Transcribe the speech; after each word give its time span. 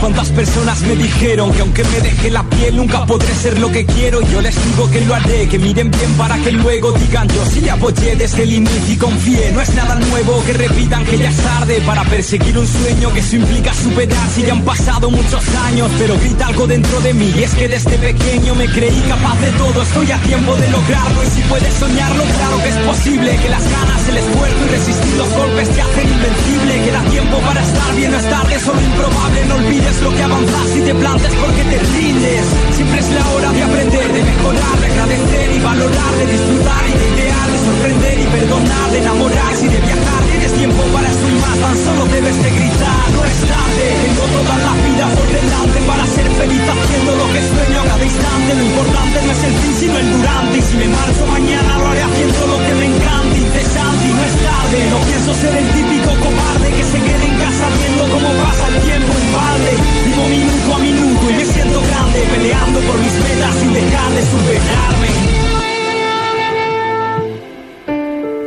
¿Cuántas 0.00 0.30
personas 0.30 0.80
me 0.80 0.96
dijeron 0.96 1.52
que 1.52 1.60
aunque 1.60 1.84
me 1.84 2.00
deje 2.00 2.30
la 2.30 2.42
piel 2.42 2.74
nunca 2.76 3.04
podré 3.04 3.34
ser 3.34 3.58
lo 3.58 3.70
que 3.70 3.84
quiero? 3.84 4.22
Yo 4.32 4.40
les 4.40 4.56
digo 4.64 4.90
que 4.90 5.02
lo 5.02 5.14
haré, 5.14 5.46
que 5.46 5.58
miren 5.58 5.90
bien 5.90 6.12
para 6.14 6.38
que 6.38 6.52
luego 6.52 6.92
digan 6.92 7.28
yo 7.28 7.44
sí 7.44 7.68
apoyé 7.68 8.16
desde 8.16 8.44
el 8.44 8.52
inicio 8.54 8.94
y 8.94 8.96
confié. 8.96 9.52
No 9.52 9.60
es 9.60 9.74
nada 9.74 9.96
nuevo 9.96 10.42
que 10.46 10.54
repitan 10.54 11.04
que 11.04 11.18
ya 11.18 11.28
es 11.28 11.36
tarde 11.36 11.82
para 11.84 12.02
perseguir 12.04 12.56
un 12.56 12.66
sueño 12.66 13.12
que 13.12 13.20
eso 13.20 13.36
implica 13.36 13.74
superar 13.74 14.26
si 14.34 14.42
ya 14.42 14.52
han 14.52 14.64
pasado 14.64 15.10
muchos 15.10 15.44
años. 15.66 15.90
Pero 15.98 16.16
grita 16.18 16.46
algo 16.46 16.66
dentro 16.66 16.98
de 17.02 17.12
mí 17.12 17.34
y 17.36 17.42
es 17.42 17.54
que 17.54 17.68
desde 17.68 17.98
pequeño 17.98 18.54
me 18.54 18.66
creí 18.72 19.00
capaz 19.06 19.38
de 19.40 19.50
todo, 19.52 19.82
estoy 19.82 20.10
a 20.12 20.18
tiempo 20.22 20.56
de 20.56 20.70
lograrlo 20.70 21.22
y 21.22 21.26
si 21.26 21.42
puedes 21.42 21.74
soñarlo, 21.74 22.24
claro 22.24 22.56
que 22.62 22.68
es 22.70 22.76
posible. 22.76 23.36
Que 23.36 23.48
las 23.50 23.70
ganas, 23.70 24.08
el 24.08 24.16
esfuerzo 24.16 24.64
y 24.64 24.68
resistir 24.70 25.14
los 25.18 25.28
golpes 25.34 25.68
te 25.68 25.82
hacen 25.82 26.08
invencible. 26.08 26.84
Queda 26.86 27.02
tiempo 27.10 27.38
para 27.40 27.62
estar 27.62 27.94
bien, 27.96 28.10
no 28.10 28.16
es 28.16 28.30
tarde, 28.30 28.58
solo 28.60 28.80
improbable, 28.80 29.44
no 29.46 29.54
olvides 29.56 29.89
es 29.90 30.02
lo 30.02 30.10
que 30.14 30.22
avanzas 30.22 30.76
y 30.76 30.80
te 30.80 30.94
plantes 30.94 31.32
porque 31.34 31.62
te 31.64 31.78
rindes. 31.78 32.44
Siempre 32.76 32.98
es 33.00 33.08
la 33.10 33.24
hora 33.30 33.50
de 33.52 33.62
aprender, 33.62 34.12
de 34.12 34.22
mejorar, 34.22 34.76
de 34.80 34.86
agradecer 34.86 35.46
y 35.50 35.58
valorar, 35.60 36.12
de 36.18 36.26
disfrutar 36.26 36.82
y 36.86 36.94
de 37.00 37.06
idear, 37.10 37.46
de 37.50 37.58
sorprender 37.58 38.16
y 38.20 38.26
perdonar, 38.30 38.86
de 38.92 38.98
enamorarse 38.98 39.64
y 39.66 39.68
de 39.68 39.80
viajar. 39.80 40.20
Tienes 40.30 40.52
tiempo 40.54 40.82
para 40.94 41.08
eso 41.10 41.26
y 41.26 41.36
más, 41.42 41.58
tan 41.58 41.76
solo 41.84 42.02
debes 42.06 42.36
de 42.42 42.50
gritar. 42.50 43.04
No 43.14 43.20
es 43.24 43.38
tarde, 43.50 43.86
tengo 44.04 44.24
toda 44.30 44.56
la 44.62 44.72
vida 44.86 45.06
por 45.10 45.28
delante 45.28 45.78
para 45.90 46.04
ser 46.06 46.26
feliz 46.38 46.62
haciendo 46.70 47.10
lo 47.16 47.26
que 47.34 47.40
sueño 47.50 47.78
a 47.80 47.84
cada 47.90 48.04
instante. 48.04 48.50
Lo 48.54 48.64
importante 48.70 49.16
no 49.26 49.30
es 49.32 49.42
el 49.42 49.54
fin, 49.60 49.74
sino 49.80 49.96
el 49.98 50.08
durante. 50.14 50.54
Y 50.58 50.62
si 50.62 50.74
me 50.76 50.88
marcho 50.88 51.22
mañana, 51.26 51.70
lo 51.82 51.86
haré 51.90 52.02
haciendo 52.02 52.40
lo 52.46 52.58
que 52.62 52.74
me 52.78 52.86
encanta, 52.94 53.34
incesante 53.34 54.04
y 54.06 54.12
no 54.14 54.22
es 54.22 54.36
tarde. 54.38 54.78
No 54.90 54.98
pienso 55.02 55.30
ser 55.34 55.52
el 55.56 55.68
típico 55.74 56.10
cobarde 56.22 56.68
que 56.78 56.84
se 56.84 56.98
quede 57.00 57.24
en 57.26 57.36
casa 57.42 57.64
viendo 57.74 58.02
cómo 58.14 58.28
pasa 58.38 58.64
el 58.70 58.78
tiempo 58.86 59.12
en. 59.18 59.79
Vivo 60.04 60.28
minuto 60.28 60.74
a 60.74 60.78
minuto 60.78 61.30
y 61.30 61.34
me 61.34 61.44
siento 61.44 61.80
grande, 61.80 62.20
peleando 62.34 62.80
por 62.80 62.98
mis 62.98 63.12
metas 63.12 63.54
sin 63.56 63.72
dejar 63.72 64.10
de 64.12 64.22
superarme. 64.22 65.08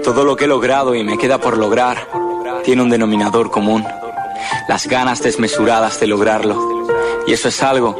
Todo 0.04 0.26
lo 0.26 0.36
que 0.36 0.46
he 0.46 0.48
logrado 0.48 0.96
y 0.96 1.04
me 1.04 1.18
queda 1.18 1.38
por 1.40 1.58
lograr 1.58 2.08
tiene 2.64 2.82
un 2.82 2.90
denominador 2.90 3.52
común. 3.52 3.86
Las 4.68 4.88
ganas 4.88 5.22
desmesuradas 5.22 6.00
de 6.00 6.08
lograrlo. 6.08 6.88
Y 7.26 7.34
eso 7.34 7.48
es 7.48 7.64
algo 7.64 7.96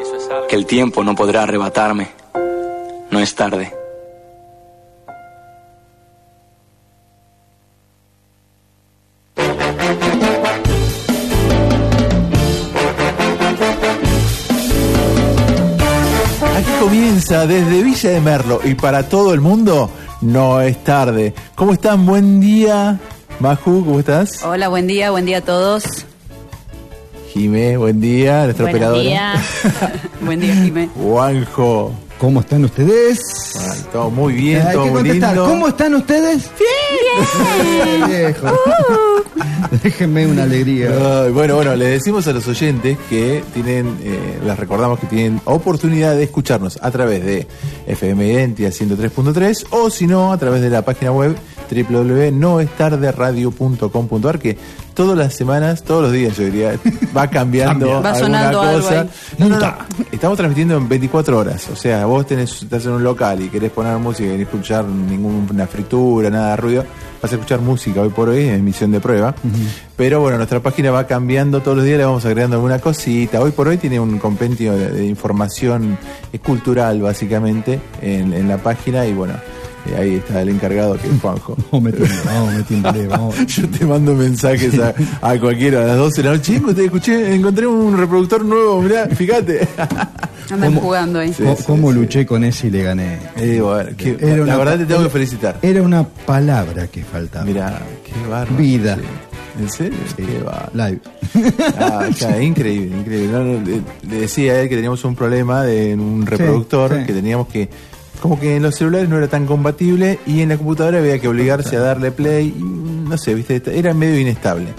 que 0.50 0.56
el 0.56 0.66
tiempo 0.66 1.04
no 1.04 1.16
podrá 1.16 1.44
arrebatarme. 1.44 2.10
No 3.10 3.20
es 3.20 3.36
tarde. 3.36 3.83
Comienza 17.34 17.48
desde 17.48 17.84
Villa 17.84 18.10
de 18.12 18.22
Merlo 18.22 18.60
y 18.64 18.76
para 18.76 19.10
todo 19.10 19.34
el 19.34 19.42
mundo 19.42 19.90
no 20.22 20.62
es 20.62 20.84
tarde. 20.84 21.34
¿Cómo 21.56 21.74
están? 21.74 22.06
Buen 22.06 22.40
día. 22.40 23.00
Maju, 23.40 23.84
¿cómo 23.84 24.00
estás? 24.00 24.44
Hola, 24.44 24.68
buen 24.68 24.86
día, 24.86 25.10
buen 25.10 25.26
día 25.26 25.40
a 25.40 25.42
todos. 25.42 26.06
Jimé, 27.34 27.76
buen 27.78 28.00
día, 28.00 28.44
nuestra 28.44 28.66
Buenos 28.66 28.76
operadora. 28.76 29.02
días. 29.02 29.42
buen 30.22 30.40
día, 30.42 30.54
Jimé. 30.54 30.90
Juanjo. 30.96 31.92
¿Cómo 32.24 32.40
están 32.40 32.64
ustedes? 32.64 33.20
Bueno, 33.54 33.84
todo 33.92 34.10
muy 34.10 34.34
bien, 34.34 34.66
Hay 34.66 34.74
todo 34.74 34.86
que 34.86 34.92
muy 34.92 35.04
lindo. 35.04 35.46
¿Cómo 35.46 35.68
están 35.68 35.94
ustedes? 35.94 36.50
Bien. 36.58 38.08
viejo. 38.08 38.48
Déjenme 39.84 40.28
una 40.28 40.44
alegría. 40.44 41.24
Ay, 41.26 41.34
bueno, 41.34 41.56
bueno, 41.56 41.76
les 41.76 41.90
decimos 41.90 42.26
a 42.28 42.32
los 42.32 42.48
oyentes 42.48 42.98
que 43.10 43.44
tienen, 43.54 43.98
eh, 44.02 44.40
les 44.42 44.58
recordamos 44.58 45.00
que 45.00 45.08
tienen 45.08 45.42
oportunidad 45.44 46.16
de 46.16 46.24
escucharnos 46.24 46.80
a 46.82 46.92
través 46.92 47.26
de 47.26 47.46
FM 47.88 48.26
Identia 48.26 48.70
103.3 48.70 49.66
o 49.72 49.90
si 49.90 50.08
no, 50.08 50.32
a 50.32 50.38
través 50.38 50.62
de 50.62 50.70
la 50.70 50.82
página 50.84 51.12
web 51.12 51.36
www.noestarderadio.com.ar 51.70 54.40
que 54.40 54.58
todas 54.94 55.18
las 55.18 55.34
semanas, 55.34 55.84
todos 55.84 56.04
los 56.04 56.12
días 56.12 56.38
yo 56.38 56.44
diría, 56.46 56.78
va 57.16 57.28
cambiando 57.30 58.02
Cambia. 58.02 58.12
Va 58.12 58.18
alguna 58.18 58.52
cosa. 58.52 59.02
ahí. 59.02 59.10
No, 59.38 59.50
no, 59.50 59.60
no, 59.60 59.74
estamos 60.12 60.38
transmitiendo 60.38 60.78
en 60.78 60.88
24 60.88 61.38
horas, 61.38 61.68
o 61.70 61.76
sea, 61.76 62.06
vos 62.06 62.26
tenés, 62.28 62.62
estás 62.64 62.86
en 62.86 62.92
un 62.92 63.04
local 63.04 63.42
y 63.42 63.50
querés 63.50 63.72
poner 63.72 63.98
música 63.98 64.30
y 64.30 64.38
no 64.38 64.44
escuchar 64.44 64.86
ninguna 64.86 65.68
fritura, 65.68 66.30
nada 66.30 66.52
de 66.52 66.58
ruido, 66.58 66.86
vas 67.22 67.32
a 67.32 67.36
escuchar 67.36 67.60
música 67.62 68.02
hoy 68.02 68.10
por 68.10 68.30
hoy, 68.30 68.48
en 68.48 68.56
emisión 68.56 68.92
de 68.92 69.00
prueba. 69.00 69.34
Pero 69.96 70.22
bueno, 70.22 70.38
nuestra 70.38 70.60
página 70.60 70.92
va 70.92 71.08
cambiando 71.08 71.62
todos 71.62 71.78
los 71.78 71.86
días, 71.86 71.98
le 71.98 72.06
vamos 72.06 72.26
agregando 72.26 72.56
alguna 72.58 72.80
cosita. 72.80 73.42
Hoy 73.42 73.52
por 73.52 73.68
hoy 73.68 73.78
tiene 73.78 74.00
un 74.00 74.20
compendio 74.20 74.74
de, 74.74 74.92
de 74.92 75.06
información 75.06 75.98
cultural, 76.44 77.02
básicamente, 77.02 77.80
en, 78.02 78.34
en 78.34 78.48
la 78.48 78.58
página 78.58 79.06
y 79.06 79.14
bueno. 79.14 79.34
Eh, 79.88 79.96
ahí 79.98 80.16
está 80.16 80.42
el 80.42 80.50
encargado 80.50 80.98
que 80.98 81.08
es 81.08 81.22
Juanjo. 81.22 81.56
Vamos, 81.72 81.84
me 81.84 81.92
timbalé, 81.92 82.22
vamos, 82.26 82.54
me 82.56 82.64
timbalé, 82.64 83.08
vamos. 83.08 83.36
Yo 83.48 83.70
te 83.70 83.86
mando 83.86 84.14
mensajes 84.14 84.78
a, 84.80 84.94
a 85.22 85.40
cualquiera 85.40 85.84
a 85.84 85.88
las 85.88 85.98
12 85.98 86.22
de 86.22 86.30
la 86.30 86.36
noche. 86.36 86.54
Chico, 86.54 86.74
te 86.74 86.86
escuché, 86.86 87.34
encontré 87.36 87.68
un 87.68 87.98
reproductor 87.98 88.44
nuevo, 88.46 88.82
mirá, 88.82 89.08
fíjate. 89.08 89.68
Andan 90.52 90.76
jugando 90.76 91.20
ahí. 91.20 91.34
Sí, 91.34 91.42
¿Cómo, 91.44 91.56
sí, 91.56 91.64
cómo 91.66 91.92
sí. 91.92 91.98
luché 92.00 92.26
con 92.26 92.44
ese 92.44 92.68
y 92.68 92.70
le 92.72 92.84
gané? 92.84 93.18
Eh, 93.38 93.60
bueno, 93.62 93.90
que- 93.98 94.18
Era 94.20 94.38
la 94.38 94.44
una- 94.44 94.58
verdad 94.58 94.78
te 94.80 94.86
tengo 94.86 95.04
que 95.04 95.10
felicitar. 95.10 95.58
Era 95.62 95.82
una 95.82 96.04
palabra 96.04 96.88
que 96.88 97.04
faltaba. 97.04 97.46
Mirá, 97.46 97.82
qué 98.06 98.12
bárbaro. 98.30 98.56
Vida. 98.58 98.96
Sí. 98.98 99.02
¿En 99.62 99.70
serio? 99.70 99.98
Qué. 100.18 100.24
Live. 100.74 101.00
Ah, 101.80 102.08
ya, 102.10 102.42
increíble, 102.42 102.98
increíble. 102.98 103.32
No, 103.32 103.44
no, 103.44 103.62
le, 103.64 103.82
le 104.10 104.22
decía 104.22 104.54
a 104.54 104.62
él 104.62 104.70
que 104.70 104.76
teníamos 104.76 105.04
un 105.06 105.16
problema 105.16 105.64
de 105.64 105.92
en 105.92 106.00
un 106.00 106.26
reproductor, 106.26 106.98
sí. 107.00 107.06
que 107.06 107.14
teníamos 107.14 107.48
que. 107.48 107.70
Como 108.24 108.40
que 108.40 108.56
en 108.56 108.64
los 108.64 108.76
celulares 108.76 109.10
no 109.10 109.18
era 109.18 109.28
tan 109.28 109.46
compatible 109.46 110.18
y 110.26 110.40
en 110.40 110.48
la 110.48 110.58
computadora 110.58 111.00
había 111.00 111.20
que 111.20 111.28
obligarse 111.28 111.76
a 111.76 111.82
darle 111.82 112.10
play. 112.10 112.56
no 112.58 113.18
sé, 113.18 113.36
viste, 113.36 113.62
era 113.78 113.94
medio 113.94 114.18
inestable. 114.18 114.70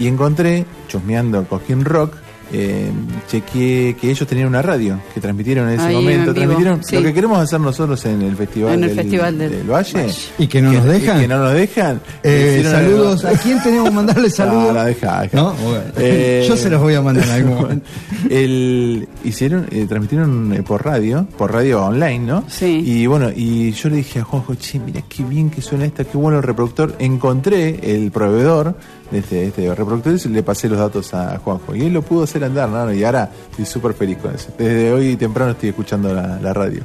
Y 0.00 0.08
encontré, 0.08 0.64
chusmeando 0.88 1.46
Coquín 1.46 1.84
Rock, 1.84 2.16
eh, 2.52 2.90
chequeé 3.28 3.94
que 3.94 4.10
ellos 4.10 4.26
tenían 4.28 4.48
una 4.48 4.62
radio 4.62 5.00
que 5.14 5.20
transmitieron 5.20 5.68
en 5.68 5.74
ese 5.74 5.86
Ahí, 5.88 5.94
momento. 5.96 6.30
en 6.30 6.34
Transmitieron 6.36 6.84
sí. 6.84 6.96
lo 6.96 7.02
que 7.02 7.12
queremos 7.14 7.38
hacer 7.38 7.60
nosotros 7.60 8.04
en 8.06 8.22
el 8.22 8.36
festival, 8.36 8.74
En 8.74 8.84
el 8.84 8.88
del, 8.90 8.98
Festival 8.98 9.38
del 9.38 9.70
Valle. 9.70 10.02
Valle. 10.02 10.14
¿Y 10.38 10.46
que 10.46 10.62
no 10.62 10.72
nos 10.72 10.84
dejan? 10.84 11.18
y 11.18 11.20
que 11.22 11.28
no 11.28 11.38
nos 11.38 11.52
dejan. 11.52 12.00
Eh, 12.22 12.62
saludos. 12.70 13.24
¿A 13.24 13.32
quién 13.32 13.62
tenemos 13.62 13.88
que 13.88 13.94
mandarle 13.94 14.30
saludos? 14.30 14.68
No, 14.68 14.72
no, 14.74 14.84
deja, 14.84 15.22
deja. 15.22 15.36
¿No? 15.36 15.52
Bueno. 15.54 15.82
Eh, 15.98 16.44
Yo 16.48 16.56
se 16.56 16.70
los 16.70 16.80
voy 16.80 16.94
a 16.94 17.02
mandar 17.02 17.24
en 17.26 17.30
algún 17.30 17.54
momento. 17.60 17.86
el, 18.30 19.08
hicieron, 19.24 19.66
eh, 19.70 19.86
transmitieron 19.88 20.64
por 20.66 20.84
radio, 20.84 21.26
por 21.36 21.52
radio 21.52 21.84
online, 21.84 22.18
¿no? 22.20 22.44
Sí. 22.48 22.82
Y 22.84 23.06
bueno, 23.06 23.30
y 23.34 23.72
yo 23.72 23.88
le 23.88 23.96
dije 23.96 24.20
a 24.20 24.24
Juanjo, 24.24 24.54
che, 24.54 24.78
mira 24.78 25.02
qué 25.08 25.22
bien 25.24 25.50
que 25.50 25.60
suena 25.62 25.84
esta, 25.84 26.04
qué 26.04 26.16
bueno 26.16 26.38
el 26.38 26.42
reproductor. 26.44 26.94
Encontré 26.98 27.94
el 27.94 28.10
proveedor 28.10 28.76
de 29.10 29.18
este, 29.18 29.44
este 29.46 29.74
reproductor 29.74 30.14
y 30.24 30.28
le 30.28 30.42
pasé 30.42 30.68
los 30.68 30.78
datos 30.78 31.12
a 31.14 31.38
Juanjo. 31.38 31.74
Y 31.74 31.82
él 31.86 31.92
lo 31.92 32.02
pudo 32.02 32.24
hacer 32.24 32.42
andar, 32.44 32.68
¿no? 32.68 32.92
Y 32.92 33.04
ahora 33.04 33.30
estoy 33.50 33.64
súper 33.66 33.94
feliz 33.94 34.18
con 34.18 34.34
eso. 34.34 34.48
Desde 34.58 34.92
hoy 34.92 35.16
temprano 35.16 35.52
estoy 35.52 35.70
escuchando 35.70 36.12
la, 36.14 36.38
la 36.40 36.52
radio. 36.52 36.82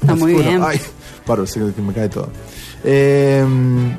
Está 0.00 0.14
muy 0.14 0.32
Bueno, 0.32 0.48
bien. 0.50 0.62
Ay, 0.64 0.80
paro, 1.26 1.46
sé 1.46 1.60
que 1.74 1.82
me 1.82 1.92
cae 1.92 2.08
todo. 2.08 2.28
Eh, 2.84 3.44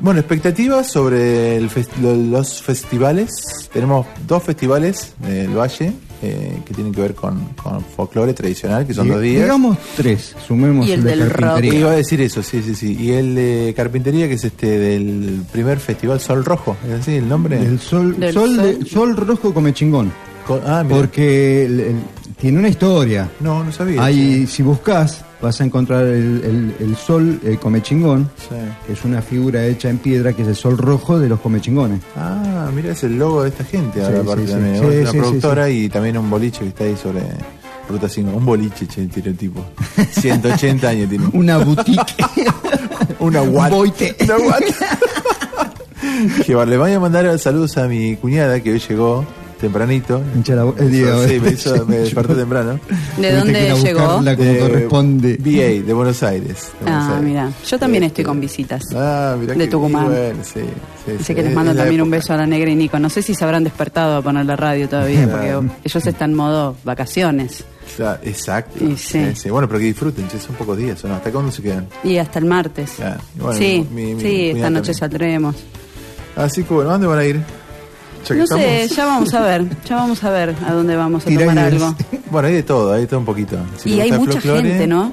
bueno, 0.00 0.20
expectativas 0.20 0.90
sobre 0.90 1.56
el 1.56 1.68
fes- 1.70 1.88
lo- 2.00 2.14
los 2.16 2.62
festivales. 2.62 3.30
Tenemos 3.72 4.06
dos 4.26 4.42
festivales 4.42 5.12
del 5.18 5.56
Valle 5.56 5.92
eh, 6.22 6.58
que 6.64 6.74
tienen 6.74 6.92
que 6.92 7.00
ver 7.00 7.14
con, 7.14 7.38
con 7.62 7.82
folclore 7.84 8.34
tradicional, 8.34 8.86
que 8.86 8.92
son 8.94 9.08
dos 9.08 9.20
días. 9.20 9.42
Digamos 9.44 9.78
tres. 9.96 10.34
Sumemos 10.46 10.86
Y 10.86 10.92
el 10.92 11.02
de 11.04 11.10
del 11.10 11.30
rock. 11.30 11.40
carpintería. 11.40 11.80
Iba 11.80 11.90
a 11.92 11.96
decir 11.96 12.20
eso, 12.20 12.42
sí, 12.42 12.62
sí, 12.62 12.74
sí. 12.74 12.96
Y 13.00 13.12
el 13.12 13.34
de 13.34 13.72
carpintería, 13.76 14.28
que 14.28 14.34
es 14.34 14.44
este 14.44 14.78
del 14.78 15.42
primer 15.52 15.78
festival 15.80 16.20
Sol 16.20 16.44
Rojo, 16.44 16.76
¿es 16.86 17.00
así 17.00 17.14
el 17.16 17.28
nombre? 17.28 17.58
El 17.60 17.78
sol, 17.80 18.18
Del 18.18 18.34
sol, 18.34 18.56
de- 18.56 18.84
sol. 18.86 19.16
rojo 19.16 19.54
come 19.54 19.72
chingón. 19.72 20.12
Co- 20.46 20.60
ah, 20.66 20.82
mira. 20.84 20.96
Porque 20.96 21.64
el- 21.64 21.80
el- 21.80 21.96
tiene 22.38 22.58
una 22.58 22.68
historia. 22.68 23.28
No, 23.40 23.62
no 23.64 23.70
sabía. 23.72 24.02
Ahí, 24.02 24.46
si 24.46 24.62
buscas, 24.62 25.24
vas 25.42 25.60
a 25.60 25.64
encontrar 25.64 26.04
el, 26.04 26.42
el- 26.44 26.74
el 26.88 26.96
sol 26.96 27.40
el 27.44 27.58
comechingón, 27.58 28.30
Sí. 28.36 28.54
que 28.86 28.92
es 28.92 29.04
una 29.04 29.22
figura 29.22 29.64
hecha 29.66 29.88
en 29.88 29.98
piedra, 29.98 30.32
que 30.34 30.42
es 30.42 30.48
el 30.48 30.56
sol 30.56 30.76
rojo 30.78 31.18
de 31.18 31.28
los 31.28 31.40
comechingones. 31.40 32.00
Ah, 32.16 32.70
mira, 32.74 32.92
es 32.92 33.02
el 33.04 33.18
logo 33.18 33.42
de 33.42 33.48
esta 33.50 33.64
gente 33.64 34.02
ahora 34.02 34.16
Sí, 34.16 34.22
aparte 34.22 34.46
sí, 34.46 34.52
también. 34.52 34.74
Es 34.76 34.82
una 34.82 35.12
productora 35.12 35.70
y 35.70 35.88
también 35.88 36.18
un 36.18 36.28
boliche 36.30 36.60
que 36.60 36.68
está 36.68 36.84
ahí 36.84 36.96
sobre 36.96 37.22
Ruta 37.88 38.08
5, 38.08 38.30
un 38.36 38.44
boliche, 38.46 38.86
che, 38.86 39.06
tiene 39.06 39.30
el 39.30 39.36
tipo. 39.36 39.64
180 40.12 40.88
años 40.88 41.08
tiene. 41.08 41.26
Una 41.32 41.58
boutique. 41.58 42.14
Una 43.18 43.42
Un 43.42 43.50
guat. 43.50 43.70
boite. 43.72 44.16
Una. 44.24 44.56
Que 46.44 46.54
va, 46.54 46.64
le 46.66 46.76
voy 46.78 46.92
a 46.92 47.00
mandar 47.00 47.38
saludos 47.38 47.76
a 47.78 47.86
mi 47.88 48.16
cuñada 48.16 48.60
que 48.60 48.72
hoy 48.72 48.78
llegó 48.78 49.24
tempranito. 49.60 50.22
Hincha 50.34 50.54
la 50.54 50.64
bo- 50.64 50.74
eh, 50.78 50.86
digo, 50.88 51.26
sí, 51.28 51.38
me, 51.40 51.50
hizo, 51.50 51.86
me 51.86 51.98
despertó 52.00 52.34
temprano. 52.34 52.80
¿De 53.18 53.32
dónde 53.36 53.74
llegó? 53.82 54.06
como 54.16 54.22
De 54.22 54.58
corresponde. 54.58 55.36
VA, 55.40 55.86
de 55.86 55.92
Buenos 55.92 56.22
Aires. 56.22 56.72
de 56.78 56.84
Buenos 56.84 57.04
Ah, 57.04 57.08
Aires. 57.16 57.22
mira. 57.28 57.50
Yo 57.68 57.78
también 57.78 58.04
Este, 58.04 58.22
estoy 58.22 58.24
con 58.24 58.40
visitas. 58.40 58.82
Ah, 58.94 59.36
mira 59.38 59.54
De 59.54 59.58
qué 59.60 59.66
Tucumán. 59.68 60.06
bueno, 60.06 60.38
sí, 60.42 60.60
sí, 61.04 61.12
Dice 61.12 61.24
sí, 61.24 61.34
que 61.34 61.42
les 61.42 61.50
es 61.50 61.56
mando 61.56 61.74
también 61.74 62.00
un 62.02 62.10
beso 62.10 62.32
a 62.32 62.36
la 62.36 62.46
negra 62.46 62.70
y 62.70 62.74
Nico. 62.76 62.98
No 62.98 63.10
sé 63.10 63.22
si 63.22 63.34
se 63.34 63.44
habrán 63.44 63.64
despertado 63.64 64.16
a 64.16 64.22
poner 64.22 64.46
la 64.46 64.56
radio 64.56 64.88
todavía, 64.88 65.24
Claro. 65.26 65.60
porque 65.62 65.74
ellos 65.84 66.06
están 66.06 66.30
en 66.30 66.36
modo 66.36 66.76
vacaciones. 66.84 67.64
Claro, 67.96 68.20
exacto. 68.22 68.84
Y 68.84 68.96
sí. 68.96 69.34
Bueno, 69.50 69.66
pero 69.66 69.80
que 69.80 69.86
disfruten, 69.86 70.28
che, 70.28 70.38
son 70.38 70.54
pocos 70.54 70.78
días, 70.78 71.04
¿o 71.04 71.08
no? 71.08 71.14
¿Hasta 71.14 71.32
cuándo 71.32 71.50
se 71.50 71.60
quedan? 71.60 71.86
Y 72.04 72.18
hasta 72.18 72.38
el 72.38 72.44
martes. 72.44 72.92
Claro. 72.96 73.20
Bueno, 73.36 73.58
sí, 73.58 73.84
mi- 73.92 74.14
mi 74.14 74.20
sí, 74.20 74.50
esta 74.50 74.70
noche 74.70 74.92
también. 74.92 74.94
saldremos. 74.94 75.56
Así 76.36 76.62
que 76.62 76.72
bueno, 76.72 76.90
¿a 76.90 76.92
¿dónde 76.92 77.06
van 77.08 77.18
a 77.18 77.24
ir? 77.24 77.40
Ya 78.28 78.34
No 78.34 78.46
sé, 78.46 78.88
ya 78.88 79.06
vamos 79.06 79.34
a 79.34 79.40
ver. 79.40 79.64
Ya 79.88 79.96
vamos 79.96 80.22
a 80.24 80.30
ver 80.30 80.54
a 80.66 80.72
dónde 80.72 80.96
vamos 80.96 81.26
a 81.26 81.30
tomar 81.30 81.58
algo. 81.58 81.94
Bueno, 82.30 82.46
hay 82.46 82.54
de 82.54 82.62
todo, 82.62 82.92
hay 82.92 83.00
de 83.00 83.06
todo 83.08 83.18
un 83.18 83.26
poquito. 83.26 83.56
Si 83.76 83.90
y 83.94 84.00
hay 84.00 84.12
mucha 84.12 84.32
folclore, 84.34 84.62
gente, 84.62 84.86
¿no? 84.86 85.12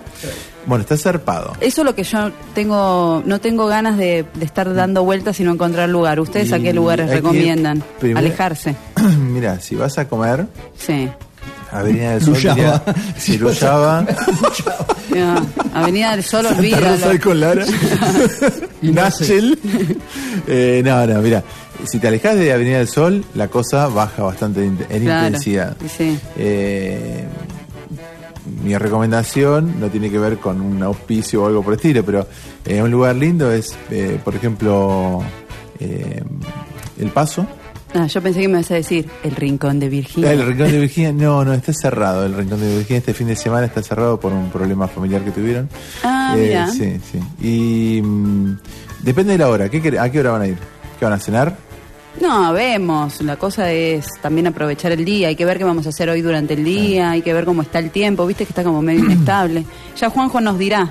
Bueno, 0.67 0.83
está 0.83 0.95
zarpado. 0.97 1.53
Eso 1.61 1.81
es 1.81 1.85
lo 1.85 1.95
que 1.95 2.03
yo 2.03 2.31
tengo, 2.53 3.23
no 3.25 3.39
tengo 3.41 3.65
ganas 3.65 3.97
de, 3.97 4.23
de 4.35 4.45
estar 4.45 4.71
dando 4.75 5.03
vueltas 5.03 5.39
y 5.39 5.43
no 5.43 5.53
encontrar 5.53 5.89
lugar. 5.89 6.19
¿Ustedes 6.19 6.53
a 6.53 6.59
qué 6.59 6.73
lugares 6.73 7.09
recomiendan? 7.09 7.81
Alejarse. 8.15 8.75
Mira, 9.19 9.59
si 9.59 9.73
vas 9.75 9.97
a 9.97 10.07
comer, 10.07 10.45
Sí. 10.77 11.09
Avenida 11.71 12.11
del 12.11 12.21
Sol, 12.23 12.35
diría, 12.35 12.83
si 13.17 13.37
Luyaba, 13.37 14.05
Ya, 15.13 15.35
Avenida 15.73 16.11
del 16.11 16.23
Sol, 16.23 16.45
olvídalo. 16.45 17.19
Con 17.21 17.39
Lara, 17.39 17.65
Y 18.81 18.87
no. 18.91 19.01
Nachel. 19.01 19.57
Eh, 20.49 20.81
no, 20.85 21.05
no, 21.05 21.19
mira, 21.21 21.43
si 21.85 21.99
te 21.99 22.07
alejas 22.07 22.35
de 22.35 22.51
Avenida 22.53 22.77
del 22.79 22.87
Sol, 22.87 23.23
la 23.35 23.47
cosa 23.47 23.87
baja 23.87 24.23
bastante 24.23 24.63
en, 24.65 24.75
Claro, 24.77 25.27
intensidad. 25.27 25.75
sí. 25.97 26.17
Eh, 26.37 27.25
mi 28.63 28.77
recomendación 28.77 29.79
no 29.79 29.87
tiene 29.89 30.09
que 30.09 30.17
ver 30.19 30.37
con 30.37 30.61
un 30.61 30.81
auspicio 30.81 31.43
o 31.43 31.47
algo 31.47 31.63
por 31.63 31.73
el 31.73 31.77
estilo, 31.77 32.03
pero 32.05 32.27
eh, 32.65 32.81
un 32.81 32.89
lugar 32.91 33.15
lindo 33.15 33.51
es, 33.51 33.75
eh, 33.91 34.19
por 34.23 34.35
ejemplo, 34.35 35.21
eh, 35.79 36.23
El 36.99 37.09
Paso. 37.09 37.45
Ah, 37.93 38.05
yo 38.07 38.21
pensé 38.21 38.41
que 38.41 38.47
me 38.47 38.55
ibas 38.59 38.69
a 38.71 38.75
decir 38.75 39.09
el 39.23 39.35
rincón 39.35 39.79
de 39.79 39.87
Virginia. 39.89 40.31
El 40.31 40.45
Rincón 40.45 40.71
de 40.71 40.79
Virginia, 40.81 41.11
no, 41.13 41.43
no, 41.45 41.53
está 41.53 41.71
cerrado. 41.73 42.25
El 42.25 42.35
Rincón 42.35 42.59
de 42.59 42.75
Virginia 42.77 42.99
este 42.99 43.13
fin 43.13 43.27
de 43.27 43.35
semana 43.35 43.65
está 43.65 43.81
cerrado 43.81 44.19
por 44.19 44.33
un 44.33 44.49
problema 44.49 44.87
familiar 44.87 45.23
que 45.23 45.31
tuvieron. 45.31 45.69
Ah, 46.03 46.33
Eh, 46.37 46.47
mira. 46.47 46.67
Sí, 46.71 46.99
sí. 47.11 47.19
Y 47.45 48.01
mm, 48.01 48.57
depende 49.03 49.33
de 49.33 49.37
la 49.39 49.49
hora. 49.49 49.69
¿Qué 49.69 49.81
querés- 49.81 49.99
¿A 50.01 50.09
qué 50.11 50.19
hora 50.19 50.31
van 50.31 50.41
a 50.43 50.47
ir? 50.47 50.57
¿Qué 50.99 51.05
van 51.05 51.13
a 51.13 51.19
cenar? 51.19 51.55
No, 52.21 52.51
vemos. 52.53 53.21
La 53.21 53.35
cosa 53.37 53.71
es 53.71 54.05
también 54.21 54.47
aprovechar 54.47 54.91
el 54.91 55.05
día. 55.05 55.27
Hay 55.29 55.35
que 55.35 55.45
ver 55.45 55.57
qué 55.57 55.63
vamos 55.63 55.85
a 55.85 55.89
hacer 55.89 56.09
hoy 56.09 56.21
durante 56.21 56.55
el 56.55 56.63
día. 56.63 57.11
Hay 57.11 57.21
que 57.21 57.33
ver 57.33 57.45
cómo 57.45 57.61
está 57.61 57.79
el 57.79 57.91
tiempo. 57.91 58.25
Viste 58.25 58.45
que 58.45 58.51
está 58.51 58.63
como 58.63 58.81
medio 58.81 58.99
inestable. 59.05 59.65
Ya 59.95 60.09
Juanjo 60.09 60.41
nos 60.41 60.57
dirá 60.57 60.89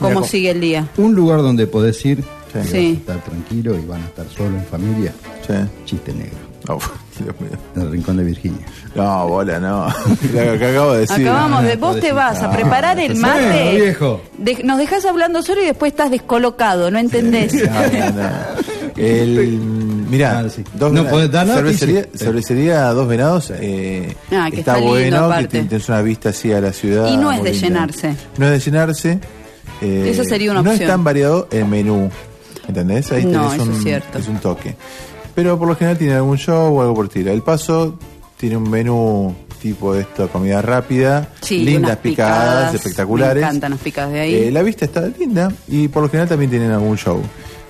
cómo 0.00 0.22
sigue 0.24 0.50
el 0.50 0.60
día. 0.60 0.88
Un 0.96 1.14
lugar 1.14 1.42
donde 1.42 1.66
podés 1.66 2.04
ir, 2.04 2.22
Sí. 2.52 2.58
vas 2.58 2.66
Sí. 2.68 2.76
a 2.76 2.98
estar 3.12 3.24
tranquilo 3.24 3.76
y 3.78 3.84
van 3.84 4.02
a 4.02 4.06
estar 4.06 4.26
solo 4.30 4.56
en 4.56 4.64
familia. 4.66 5.12
Sí. 5.46 5.52
Chiste 5.84 6.12
negro. 6.14 6.38
Oh, 6.68 6.78
Dios 7.22 7.34
mío. 7.40 7.50
El 7.76 7.90
rincón 7.92 8.16
de 8.16 8.24
Virginia. 8.24 8.66
No, 8.94 9.28
bola, 9.28 9.60
no. 9.60 9.86
Lo 10.32 10.58
que 10.58 10.66
acabo 10.66 10.92
de 10.94 11.00
decir. 11.00 11.28
Acabamos 11.28 11.62
de. 11.64 11.76
Vos 11.76 12.00
te 12.00 12.12
vas 12.12 12.42
a 12.42 12.50
preparar 12.50 12.98
el 12.98 13.14
Sí, 13.14 13.20
mate. 13.20 13.76
viejo. 13.76 14.22
De- 14.38 14.62
nos 14.64 14.78
dejas 14.78 15.04
hablando 15.04 15.42
solo 15.42 15.62
y 15.62 15.66
después 15.66 15.92
estás 15.92 16.10
descolocado. 16.10 16.90
¿No 16.90 16.98
entendés? 16.98 17.52
No, 17.52 17.62
no, 17.70 18.22
no. 18.22 18.28
El, 18.96 19.38
mirá, 20.08 20.38
Ah, 20.40 20.48
sí. 20.48 20.62
dos 20.74 20.92
No 20.92 21.02
venados. 21.04 21.10
podés 21.10 21.30
dar 21.30 21.46
cervecería, 21.46 22.02
sí. 22.04 22.08
cervecería 22.18 22.84
Dos 22.92 23.08
Venados 23.08 23.52
eh, 23.54 24.14
Ah, 24.32 24.48
que 24.50 24.60
está, 24.60 24.78
está 24.78 24.80
lindo 24.80 25.26
bueno, 25.28 25.48
que 25.48 25.48
tienes 25.62 25.88
una 25.88 26.02
vista 26.02 26.28
así 26.30 26.52
a 26.52 26.60
la 26.60 26.72
ciudad. 26.72 27.08
Y 27.12 27.16
no 27.16 27.30
es 27.32 27.42
de 27.42 27.52
llenarse. 27.52 28.14
No 28.36 28.46
es 28.46 28.52
de 28.52 28.58
llenarse. 28.70 29.18
eh, 29.80 30.08
Esa 30.12 30.24
sería 30.24 30.50
una 30.50 30.62
No 30.62 30.70
opción. 30.70 30.82
es 30.88 30.88
tan 30.92 31.04
variado 31.04 31.48
el 31.50 31.64
menú, 31.66 32.10
¿entendés? 32.66 33.10
Ahí 33.12 33.24
No, 33.24 33.42
tenés 33.48 33.54
eso 33.54 33.62
un, 33.64 33.72
es 33.76 33.82
cierto. 33.82 34.18
es 34.18 34.28
un 34.28 34.38
toque. 34.38 34.74
Pero 35.34 35.58
por 35.58 35.68
lo 35.68 35.76
general 35.76 35.96
tiene 35.98 36.14
algún 36.14 36.36
show 36.36 36.76
o 36.76 36.80
algo 36.82 36.94
por 36.94 37.06
estilo. 37.06 37.30
El 37.30 37.42
Paso 37.42 37.98
tiene 38.36 38.56
un 38.56 38.68
menú 38.68 39.34
tipo 39.62 39.92
de 39.94 40.02
esto, 40.02 40.28
comida 40.28 40.62
rápida, 40.62 41.30
Sí, 41.40 41.64
lindas 41.64 41.96
picadas, 41.96 42.72
espectaculares. 42.74 43.42
me 43.42 43.48
encantan 43.48 43.70
las 43.72 43.80
picadas 43.80 44.12
de 44.12 44.20
ahí. 44.20 44.34
Eh, 44.34 44.50
la 44.52 44.62
vista 44.62 44.84
está 44.84 45.02
linda 45.18 45.50
y 45.66 45.88
por 45.88 46.02
lo 46.04 46.08
general 46.08 46.28
también 46.28 46.48
tienen 46.50 46.70
algún 46.70 46.96
show. 46.96 47.20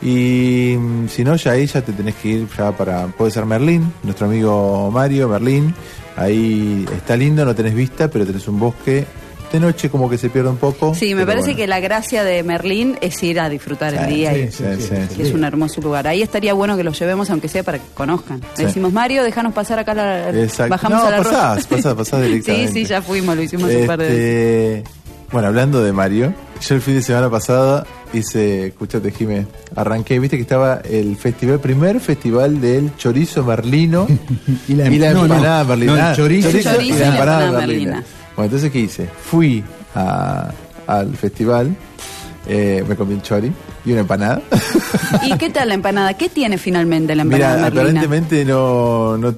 Y 0.02 0.76
mm, 0.78 1.08
si 1.08 1.24
no, 1.24 1.34
ya 1.36 1.52
ahí 1.52 1.66
ya 1.66 1.82
te 1.82 1.92
tenés 1.92 2.14
que 2.16 2.28
ir 2.28 2.48
ya 2.56 2.72
para. 2.72 3.06
Puede 3.08 3.30
ser 3.30 3.44
Merlín, 3.46 3.92
nuestro 4.02 4.26
amigo 4.26 4.90
Mario, 4.92 5.28
Merlín. 5.28 5.74
Ahí 6.16 6.84
está 6.96 7.16
lindo, 7.16 7.44
no 7.44 7.54
tenés 7.54 7.74
vista, 7.74 8.08
pero 8.08 8.26
tenés 8.26 8.46
un 8.48 8.58
bosque. 8.60 9.04
De 9.52 9.58
noche 9.58 9.88
como 9.88 10.10
que 10.10 10.18
se 10.18 10.28
pierde 10.28 10.50
un 10.50 10.58
poco. 10.58 10.94
Sí, 10.94 11.14
me 11.14 11.24
parece 11.24 11.44
bueno. 11.46 11.56
que 11.56 11.66
la 11.66 11.80
gracia 11.80 12.22
de 12.22 12.42
Merlín 12.42 12.98
es 13.00 13.22
ir 13.22 13.40
a 13.40 13.48
disfrutar 13.48 13.94
el 13.94 14.06
día 14.06 14.36
y 14.36 14.52
sí, 14.52 14.62
sí, 14.78 14.94
sí, 15.16 15.22
es 15.22 15.32
un 15.32 15.42
hermoso 15.42 15.80
lugar. 15.80 16.06
Ahí 16.06 16.20
estaría 16.20 16.52
bueno 16.52 16.76
que 16.76 16.84
los 16.84 16.98
llevemos, 16.98 17.30
aunque 17.30 17.48
sea 17.48 17.62
para 17.62 17.78
que 17.78 17.84
conozcan. 17.94 18.42
Le 18.58 18.66
decimos, 18.66 18.92
Mario, 18.92 19.24
déjanos 19.24 19.54
pasar 19.54 19.78
acá 19.78 19.94
la. 19.94 20.28
Exacto. 20.28 20.68
Bajamos 20.72 20.98
No, 21.00 21.06
a 21.06 21.10
la 21.12 21.16
pasás, 21.16 21.32
rueda". 21.32 21.54
pasás, 21.70 21.94
pasás 21.94 22.22
directamente. 22.26 22.68
sí, 22.72 22.80
sí, 22.80 22.84
ya 22.84 23.00
fuimos, 23.00 23.34
lo 23.36 23.42
hicimos 23.42 23.70
un 23.72 23.86
par 23.86 23.98
de 24.00 24.04
veces. 24.06 24.78
Este, 24.84 24.90
Bueno, 25.32 25.48
hablando 25.48 25.82
de 25.82 25.92
Mario, 25.94 26.34
yo 26.60 26.74
el 26.74 26.80
fin 26.82 26.94
de 26.94 27.02
semana 27.02 27.30
pasado 27.30 27.86
hice, 28.12 28.66
escúchate 28.68 29.10
Jimé, 29.12 29.46
arranqué, 29.76 30.18
viste 30.18 30.36
que 30.36 30.42
estaba 30.42 30.80
el 30.84 31.16
festival, 31.16 31.60
primer 31.60 32.00
festival 32.00 32.60
del 32.60 32.94
chorizo 32.96 33.44
merlino 33.44 34.06
Y 34.68 34.74
la- 34.74 34.88
y 34.90 34.98
la 34.98 35.12
no, 35.12 35.26
no, 35.26 35.34
empanada 35.34 35.64
merlina. 35.64 35.92
no, 35.92 35.98
el 35.98 36.04
Ah, 36.04 36.14
chorizo- 36.16 36.50
Chorizo 36.62 36.80
y 36.82 36.92
la 36.92 37.08
empanada 37.08 37.38
merlina. 37.52 37.60
merlina. 37.66 38.04
Bueno, 38.36 38.44
entonces 38.46 38.70
¿qué 38.72 38.80
hice? 38.80 39.08
Fui 39.30 39.62
a- 39.94 40.50
al 40.86 41.14
festival, 41.16 41.74
eh, 42.48 42.84
me 42.88 42.96
comí 42.96 43.14
un 43.14 43.22
chori 43.22 43.52
y 43.88 43.92
una 43.92 44.02
empanada. 44.02 44.42
¿Y 45.24 45.32
qué 45.38 45.50
tal 45.50 45.68
la 45.68 45.74
empanada? 45.74 46.14
¿Qué 46.14 46.28
tiene 46.28 46.58
finalmente 46.58 47.14
la 47.14 47.22
empanada 47.22 47.56
Mira, 47.56 47.62
merlina? 47.70 48.00
aparentemente 48.00 48.44
no, 48.44 49.16
no 49.16 49.34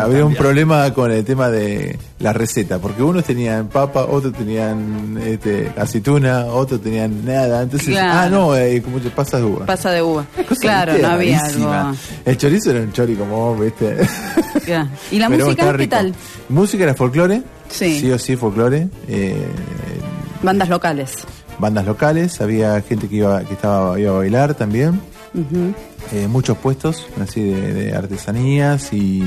había 0.00 0.24
un 0.24 0.34
problema 0.34 0.92
con 0.92 1.10
el 1.12 1.24
tema 1.24 1.48
de 1.50 1.98
la 2.18 2.32
receta, 2.32 2.78
porque 2.78 3.02
unos 3.02 3.24
tenían 3.24 3.68
papa, 3.68 4.04
otros 4.04 4.32
tenían 4.32 5.18
este, 5.24 5.70
aceituna, 5.76 6.46
otros 6.46 6.80
tenían 6.82 7.24
nada. 7.24 7.62
Entonces, 7.62 7.88
Claro. 7.90 8.18
ah, 8.18 8.28
no, 8.28 8.56
eh, 8.56 8.82
como 8.82 8.98
pasas 9.10 9.40
de 9.40 9.46
uva. 9.46 9.66
Pasa 9.66 9.90
de 9.90 10.02
uva. 10.02 10.24
Cosa, 10.48 10.60
Claro, 10.60 10.92
no 11.00 11.08
había 11.08 11.40
rarísima. 11.40 11.80
algo. 11.90 11.96
El 12.24 12.36
chorizo 12.36 12.70
era 12.70 12.80
un 12.80 12.92
chori 12.92 13.14
como 13.14 13.54
vos, 13.54 13.60
¿viste? 13.60 13.96
¿Y 15.10 15.18
la 15.18 15.28
Pero 15.28 15.44
música 15.46 15.76
qué 15.76 15.86
tal? 15.86 16.14
Música 16.48 16.84
era 16.84 16.94
folclore, 16.94 17.42
Sí. 17.70 18.00
sí 18.00 18.10
o 18.10 18.18
sí 18.18 18.36
folclore. 18.36 18.88
eh, 19.08 19.36
Bandas 20.42 20.68
locales. 20.68 21.12
Bandas 21.62 21.86
locales, 21.86 22.40
había 22.42 22.78
gente 22.82 23.08
que 23.08 23.16
iba, 23.16 23.42
que 23.44 23.54
estaba, 23.54 23.98
iba 23.98 24.10
a 24.10 24.18
bailar 24.18 24.54
también. 24.54 25.00
Eh, 26.12 26.28
muchos 26.28 26.58
puestos 26.58 27.06
así 27.22 27.42
de, 27.42 27.72
de 27.72 27.94
artesanías 27.96 28.92
y 28.92 29.20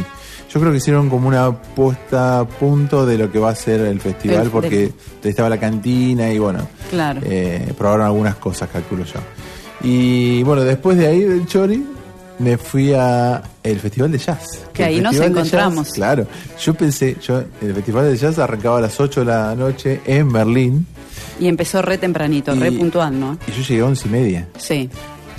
yo 0.54 0.60
creo 0.60 0.72
que 0.72 0.78
hicieron 0.78 1.10
como 1.10 1.28
una 1.28 1.52
puesta 1.52 2.42
a 2.42 2.46
punto 2.48 3.08
de 3.08 3.18
lo 3.18 3.32
que 3.32 3.40
va 3.40 3.50
a 3.50 3.56
ser 3.56 3.82
el 3.82 4.00
festival 4.00 4.44
El- 4.44 4.50
porque 4.52 4.92
estaba 5.24 5.50
la 5.50 5.60
cantina 5.60 6.32
y 6.32 6.38
bueno 6.38 6.68
Claro. 6.92 7.22
eh, 7.24 7.74
probaron 7.76 8.06
algunas 8.06 8.36
cosas 8.36 8.70
calculo 8.70 9.04
yo 9.04 9.20
y 9.82 10.44
bueno 10.44 10.62
después 10.64 10.96
de 11.00 11.08
ahí 11.08 11.22
del 11.24 11.48
Chori 11.48 11.84
me 12.38 12.58
fui 12.60 12.94
a 12.94 13.42
el 13.64 13.80
festival 13.80 14.12
de 14.12 14.18
jazz 14.20 14.44
Que 14.74 14.84
El 14.84 14.90
ahí 14.90 15.02
nos 15.02 15.16
encontramos. 15.16 15.88
Jazz, 15.88 15.96
claro 15.96 16.28
yo 16.64 16.74
pensé 16.76 17.18
yo 17.26 17.44
el 17.62 17.74
festival 17.74 18.12
de 18.12 18.18
jazz 18.18 18.38
arrancaba 18.38 18.78
a 18.78 18.82
las 18.82 19.00
8 19.00 19.22
de 19.22 19.26
la 19.26 19.56
noche 19.56 20.02
en 20.06 20.32
Berlín 20.32 20.86
Y 21.40 21.48
empezó 21.48 21.82
re 21.82 21.98
tempranito, 21.98 22.56
re 22.56 22.72
puntual, 22.72 23.20
¿no? 23.20 23.38
y 23.48 23.52
yo 23.52 23.62
llegué 23.68 23.82
a 23.82 23.86
11 23.86 24.08
y 24.08 24.12
media 24.12 24.48
Sí. 24.58 24.90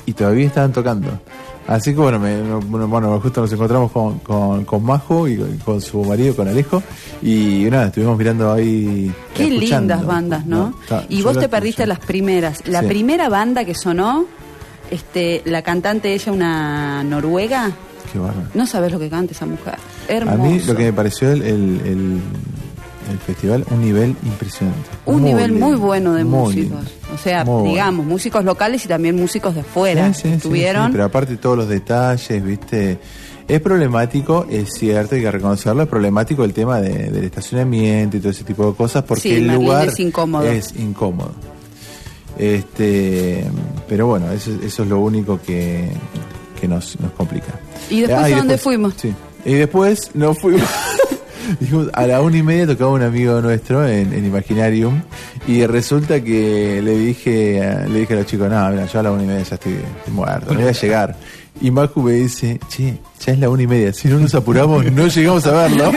y 0.04 0.12
todavía 0.12 0.46
estaban 0.46 0.72
tocando. 0.72 1.20
Así 1.68 1.90
que 1.94 1.96
bueno, 2.00 2.20
me- 2.20 2.40
bueno, 2.86 3.18
justo 3.20 3.40
nos 3.40 3.52
encontramos 3.52 3.90
con, 3.90 4.20
con, 4.20 4.64
con 4.64 4.84
Majo 4.84 5.26
y 5.26 5.36
con, 5.36 5.56
con 5.58 5.80
su 5.80 6.04
marido, 6.04 6.36
con 6.36 6.46
Alejo, 6.46 6.80
y 7.22 7.66
nada, 7.70 7.86
estuvimos 7.86 8.16
mirando 8.16 8.52
ahí. 8.52 9.10
Qué 9.34 9.50
lindas 9.50 10.06
bandas, 10.06 10.46
¿no? 10.46 10.74
está- 10.82 11.04
y 11.08 11.22
vos 11.22 11.36
te 11.38 11.48
perdiste 11.48 11.84
las 11.86 11.98
primeras. 11.98 12.68
La 12.68 12.82
Sí. 12.82 12.86
primera 12.86 13.28
banda 13.28 13.64
que 13.64 13.74
sonó, 13.74 14.26
este, 14.92 15.42
la 15.44 15.62
cantante 15.62 16.12
ella, 16.14 16.30
una 16.30 17.02
noruega, 17.02 17.72
Qué 18.12 18.20
bárbaro. 18.20 18.46
no 18.54 18.66
sabes 18.66 18.92
lo 18.92 19.00
que 19.00 19.08
canta 19.10 19.32
esa 19.32 19.46
mujer. 19.46 19.74
Hermoso. 20.06 20.40
A 20.40 20.46
mí 20.46 20.60
lo 20.60 20.76
que 20.76 20.84
me 20.84 20.92
pareció 20.92 21.32
el, 21.32 21.42
el, 21.42 21.80
el- 21.84 22.20
el 23.10 23.18
festival, 23.18 23.64
un 23.70 23.80
nivel 23.82 24.16
impresionante. 24.24 24.88
Un 25.06 25.20
Muy 25.20 25.30
nivel 25.32 25.52
muy 25.52 25.76
bueno 25.76 26.14
de 26.14 26.24
muy 26.24 26.40
músicos. 26.54 26.70
lindo. 26.84 26.90
O 27.14 27.18
sea, 27.18 27.44
bueno. 27.44 27.68
digamos, 27.68 28.04
músicos 28.06 28.44
locales 28.44 28.84
y 28.84 28.88
también 28.88 29.16
músicos 29.16 29.54
de 29.54 29.60
afuera. 29.62 30.12
Sí, 30.12 30.22
sí, 30.22 30.28
sí, 30.28 30.34
Estuvieron. 30.34 30.86
sí, 30.86 30.92
pero 30.92 31.04
aparte 31.04 31.36
todos 31.36 31.56
los 31.58 31.68
detalles, 31.68 32.44
viste. 32.44 32.98
Es 33.48 33.60
problemático, 33.60 34.44
es 34.50 34.70
cierto, 34.74 35.14
hay 35.14 35.20
que 35.20 35.30
reconocerlo, 35.30 35.84
es 35.84 35.88
problemático 35.88 36.42
el 36.42 36.52
tema 36.52 36.80
de- 36.80 37.10
del 37.10 37.24
estacionamiento 37.24 38.16
y 38.16 38.20
todo 38.20 38.30
ese 38.30 38.42
tipo 38.42 38.66
de 38.68 38.74
cosas 38.76 39.04
porque 39.04 39.38
el 39.38 39.46
lugar 39.54 39.86
es 39.86 40.00
incómodo. 40.00 40.44
es 40.46 40.74
incómodo. 40.76 41.30
Este, 42.38 43.44
pero 43.88 44.06
bueno, 44.08 44.30
eso, 44.32 44.50
eso 44.62 44.82
es 44.82 44.88
lo 44.88 44.98
único 45.00 45.40
que, 45.40 45.88
que 46.60 46.68
nos, 46.68 46.98
nos 47.00 47.12
complica. 47.12 47.58
¿Y 47.88 48.00
después 48.00 48.20
Ah, 48.32 48.34
a 48.34 48.38
dónde 48.38 48.58
fuimos? 48.58 48.94
Sí. 48.96 49.14
Y 49.44 49.54
después 49.54 50.10
nos 50.14 50.38
fuimos. 50.38 50.68
Dijimos, 51.60 51.88
a 51.92 52.06
la 52.06 52.20
una 52.22 52.36
y 52.36 52.42
media 52.42 52.66
tocaba 52.66 52.90
un 52.92 53.02
amigo 53.02 53.40
nuestro 53.40 53.86
en, 53.86 54.12
en 54.12 54.24
Imaginarium 54.26 55.02
y 55.46 55.64
resulta 55.66 56.20
que 56.22 56.80
le 56.82 56.96
dije 56.98 57.62
a- 57.64 57.86
le 57.86 58.00
dije 58.00 58.14
a 58.14 58.16
los 58.16 58.26
chicos, 58.26 58.50
no, 58.50 58.70
mira, 58.70 58.86
yo 58.86 59.00
a 59.00 59.02
la 59.02 59.12
una 59.12 59.22
y 59.22 59.26
media 59.26 59.42
ya 59.42 59.54
estoy, 59.54 59.76
muerto, 60.12 60.52
no 60.52 60.60
voy 60.60 60.68
a 60.68 60.72
llegar. 60.72 61.16
Y 61.60 61.70
Maju 61.70 62.02
me 62.02 62.12
dice, 62.12 62.60
che, 62.68 62.98
ya 63.24 63.32
es 63.32 63.38
la 63.38 63.48
una 63.48 63.62
y 63.62 63.66
media, 63.66 63.92
si 63.92 64.08
no 64.08 64.18
nos 64.18 64.34
apuramos 64.34 64.84
no 64.92 65.06
llegamos 65.06 65.46
a 65.46 65.52
verlo. 65.52 65.92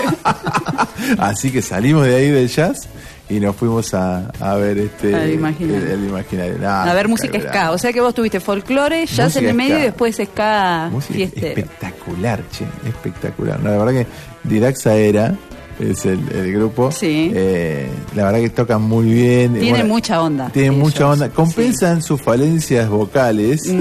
Así 1.18 1.51
que 1.51 1.62
salimos 1.62 2.06
de 2.06 2.15
ahí 2.15 2.29
del 2.29 2.48
jazz 2.48 2.88
y 3.29 3.39
nos 3.39 3.55
fuimos 3.55 3.93
a, 3.93 4.29
a 4.39 4.55
ver 4.55 4.77
este 4.79 5.33
Imaginario. 5.33 5.77
el- 5.86 5.91
el 5.91 6.03
Imaginario. 6.09 6.69
A 6.69 6.93
ver 6.93 7.07
música 7.07 7.39
ska. 7.39 7.71
O 7.71 7.77
sea 7.77 7.93
que 7.93 8.01
vos 8.01 8.13
tuviste 8.13 8.39
folclore, 8.39 9.05
jazz 9.05 9.36
en 9.38 9.45
el 9.48 9.53
medio 9.53 9.75
ska. 9.75 9.79
y 9.79 9.83
después 9.83 10.15
ska 10.17 10.89
Música 10.91 11.13
fiestero. 11.13 11.48
espectacular, 11.62 12.43
che, 12.51 12.65
espectacular. 12.88 13.59
No, 13.59 13.69
la 13.71 13.77
verdad 13.77 13.91
que 14.01 14.07
Diraxa 14.50 14.95
era, 14.95 15.36
es 15.79 16.05
el, 16.05 16.19
el 16.33 16.51
grupo. 16.53 16.91
Sí. 16.91 17.31
eh, 17.33 17.88
la 18.15 18.25
verdad 18.25 18.39
que 18.39 18.50
tocan 18.50 18.81
muy 18.81 19.05
bien. 19.12 19.53
Tienen 19.53 19.69
Bueno, 19.71 19.86
mucha 19.88 20.21
onda. 20.21 20.50
Tienen 20.50 20.74
ellos. 20.74 20.83
mucha 20.86 21.07
onda. 21.07 21.29
Compensan 21.29 22.01
sus 22.01 22.21
falencias 22.21 22.89
vocales 22.89 23.62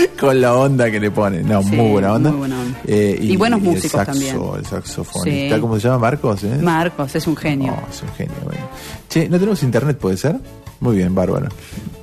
con 0.20 0.40
la 0.40 0.54
onda 0.56 0.90
que 0.90 1.00
le 1.00 1.10
ponen. 1.10 1.46
No. 1.48 1.62
Sí, 1.62 1.74
muy 1.76 1.90
buena 1.92 2.12
onda. 2.14 2.30
muy 2.30 2.38
buena 2.40 2.60
onda. 2.60 2.78
Eh, 2.86 3.18
Y 3.20 3.36
buenos 3.36 3.60
el 3.60 3.64
músicos 3.66 3.90
saxo, 3.92 4.12
también. 4.12 4.36
El 4.58 4.66
saxofonista, 4.66 5.54
Sí. 5.56 5.60
¿cómo 5.60 5.76
se 5.78 5.82
llama? 5.88 5.98
Marcos. 5.98 6.44
¿eh? 6.44 6.58
Marcos 6.62 7.14
es 7.14 7.26
un 7.26 7.36
genio. 7.36 7.72
No, 7.72 7.82
es 7.90 8.02
un 8.02 8.08
genio, 8.16 8.34
bueno. 8.44 8.60
Che, 9.08 9.28
¿no 9.28 9.38
tenemos 9.38 9.62
internet, 9.62 9.98
puede 9.98 10.16
ser? 10.16 10.36
Muy 10.80 10.96
bien, 10.96 11.14
bárbaro. 11.14 11.48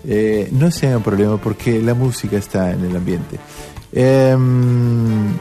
Eh, 0.06 0.50
no 0.52 0.72
se 0.72 0.88
hagan 0.88 1.04
problema 1.04 1.38
porque 1.38 1.82
la 1.82 1.94
música 1.94 2.38
está 2.38 2.72
en 2.72 2.84
el 2.86 2.96
ambiente. 2.96 3.38
Em, 3.92 5.34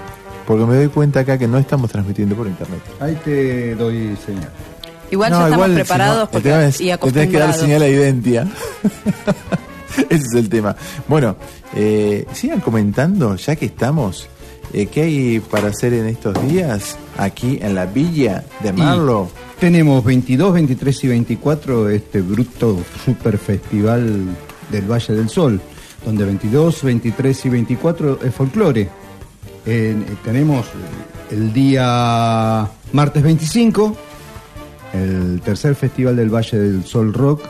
porque 0.46 0.64
me 0.66 0.76
doy 0.76 0.88
cuenta 0.88 1.20
acá 1.20 1.38
que 1.38 1.48
no 1.48 1.58
estamos 1.58 1.90
transmitiendo 1.90 2.34
por 2.34 2.46
internet. 2.46 2.80
Ahí 3.00 3.18
te 3.24 3.74
doy 3.74 4.16
señal. 4.26 4.50
Igual 5.10 5.30
No, 5.30 5.38
ya 5.40 5.44
estamos 5.44 5.66
igual, 5.68 5.74
preparados 5.74 6.14
si 6.16 6.20
no, 6.24 6.30
porque, 6.30 6.48
el 6.48 6.54
tema 6.54 6.66
es- 6.66 6.80
y 6.80 7.12
tenés 7.12 7.28
que 7.30 7.38
dar 7.38 7.54
señal 7.54 7.82
a 7.82 7.88
Identia. 7.88 8.46
Ese 10.10 10.26
es 10.26 10.34
el 10.34 10.48
tema. 10.48 10.76
Bueno, 11.08 11.36
eh, 11.74 12.26
sigan 12.32 12.60
comentando, 12.60 13.36
ya 13.36 13.56
que 13.56 13.66
estamos, 13.66 14.28
eh, 14.72 14.86
¿qué 14.86 15.02
hay 15.02 15.40
para 15.40 15.68
hacer 15.68 15.92
en 15.92 16.06
estos 16.06 16.34
días 16.48 16.96
aquí 17.18 17.58
en 17.60 17.74
la 17.74 17.86
villa 17.86 18.44
de 18.62 18.72
Marlo? 18.72 19.28
Y 19.56 19.60
tenemos 19.60 20.04
22, 20.04 20.54
23 20.54 21.04
y 21.04 21.08
24 21.08 21.88
este 21.90 22.20
bruto 22.20 22.78
super 23.04 23.38
festival 23.38 24.26
del 24.70 24.90
Valle 24.90 25.14
del 25.14 25.28
Sol, 25.28 25.60
donde 26.04 26.24
22, 26.24 26.82
23 26.82 27.46
y 27.46 27.48
24 27.48 28.18
es 28.24 28.34
folclore. 28.34 28.88
Eh, 29.64 29.96
tenemos 30.24 30.66
el 31.30 31.52
día 31.52 32.68
martes 32.92 33.22
25, 33.22 33.96
el 34.94 35.40
tercer 35.42 35.74
festival 35.74 36.16
del 36.16 36.34
Valle 36.34 36.58
del 36.58 36.84
Sol 36.84 37.12
Rock, 37.12 37.42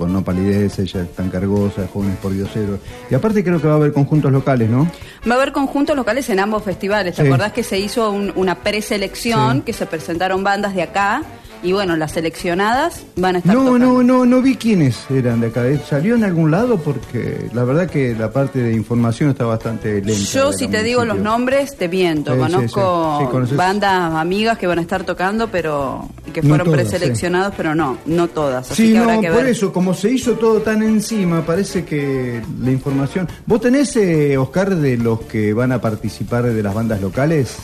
con 0.00 0.12
No 0.14 0.24
Palidez, 0.24 0.78
Ella 0.78 1.02
es 1.02 1.12
tan 1.14 1.28
cargosa, 1.28 1.86
Jóvenes 1.92 2.16
por 2.22 2.32
Dioseros. 2.32 2.80
Y 3.10 3.14
aparte 3.14 3.44
creo 3.44 3.60
que 3.60 3.66
va 3.68 3.74
a 3.74 3.76
haber 3.76 3.92
conjuntos 3.92 4.32
locales, 4.32 4.68
¿no? 4.70 4.90
Va 5.28 5.34
a 5.34 5.36
haber 5.36 5.52
conjuntos 5.52 5.94
locales 5.94 6.28
en 6.30 6.40
ambos 6.40 6.62
festivales. 6.64 7.14
¿Te 7.16 7.22
Sí. 7.22 7.28
acordás 7.28 7.52
que 7.52 7.62
se 7.62 7.78
hizo 7.78 8.10
un- 8.10 8.32
una 8.34 8.54
preselección, 8.56 9.58
Sí. 9.58 9.62
que 9.66 9.72
se 9.74 9.84
presentaron 9.84 10.42
bandas 10.42 10.74
de 10.74 10.82
acá? 10.82 11.22
Y 11.62 11.72
bueno, 11.72 11.94
las 11.96 12.12
seleccionadas 12.12 13.02
van 13.16 13.36
a 13.36 13.38
estar 13.40 13.54
No, 13.54 13.64
tocando. 13.66 13.86
no, 13.86 14.02
no, 14.02 14.24
no 14.24 14.40
vi 14.40 14.56
quiénes 14.56 14.98
eran 15.10 15.42
de 15.42 15.48
acá. 15.48 15.64
¿Salió 15.86 16.14
en 16.14 16.24
algún 16.24 16.50
lado? 16.50 16.78
Porque 16.78 17.48
la 17.52 17.64
verdad 17.64 17.88
que 17.90 18.14
la 18.14 18.30
parte 18.32 18.60
de 18.60 18.72
información 18.72 19.28
está 19.28 19.44
bastante 19.44 20.00
lenta. 20.00 20.12
Yo 20.32 20.52
si 20.54 20.68
te 20.68 20.82
digo 20.82 21.04
los 21.04 21.18
nombres, 21.18 21.76
te 21.76 21.86
miento. 21.88 22.32
Sí, 22.32 22.38
Conozco 22.38 23.16
sí. 23.18 23.24
Sí, 23.26 23.30
conoces- 23.30 23.56
bandas 23.56 24.14
amigas 24.14 24.56
que 24.56 24.66
van 24.66 24.78
a 24.78 24.82
estar 24.82 25.04
tocando, 25.04 25.48
pero 25.48 26.08
que 26.32 26.40
No 26.40 26.48
fueron 26.48 26.66
todas, 26.68 26.80
preseleccionadas, 26.80 27.52
pero 27.56 27.74
no, 27.74 27.98
no 28.06 28.28
todas. 28.28 28.70
Así 28.70 28.86
Sí, 28.86 28.92
que 28.92 28.98
no, 28.98 29.04
habrá 29.04 29.20
que 29.20 29.28
por 29.28 29.36
ver. 29.42 29.46
eso, 29.48 29.70
como 29.72 29.92
se 29.92 30.10
hizo 30.12 30.32
todo 30.34 30.60
tan 30.62 30.82
encima, 30.82 31.44
parece 31.44 31.84
que 31.84 32.40
la 32.62 32.70
información... 32.70 33.28
¿Vos 33.46 33.60
tenés, 33.60 33.94
eh, 33.96 34.38
Oscar, 34.38 34.74
de 34.76 34.96
los 34.96 35.20
que 35.22 35.52
van 35.52 35.72
a 35.72 35.80
participar 35.80 36.44
de 36.44 36.62
las 36.62 36.72
bandas 36.72 37.00
locales? 37.02 37.56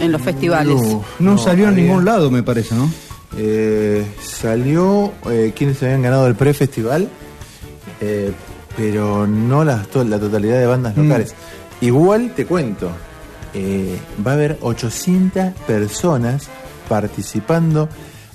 En 0.00 0.12
los 0.12 0.20
festivales. 0.22 0.74
No. 0.74 1.04
No, 1.18 1.32
No, 1.32 1.38
salió 1.38 1.64
en 1.64 1.70
había- 1.74 1.84
ningún 1.84 2.04
lado, 2.04 2.30
me 2.30 2.42
parece, 2.42 2.74
¿no? 2.74 2.90
Eh, 3.36 4.04
salió 4.22 5.12
eh, 5.30 5.52
quienes 5.56 5.82
habían 5.82 6.02
ganado 6.02 6.26
el 6.26 6.34
pre-festival, 6.34 7.08
eh, 8.00 8.32
pero 8.76 9.26
no 9.26 9.64
la, 9.64 9.82
to- 9.84 10.04
la 10.04 10.18
totalidad 10.18 10.58
de 10.58 10.66
bandas 10.66 10.96
Mm. 10.96 11.02
locales. 11.02 11.34
Igual 11.80 12.32
te 12.34 12.46
cuento, 12.46 12.90
eh, 13.54 13.98
va 14.26 14.32
a 14.32 14.34
haber 14.34 14.58
800 14.60 15.52
personas 15.66 16.48
participando 16.88 17.88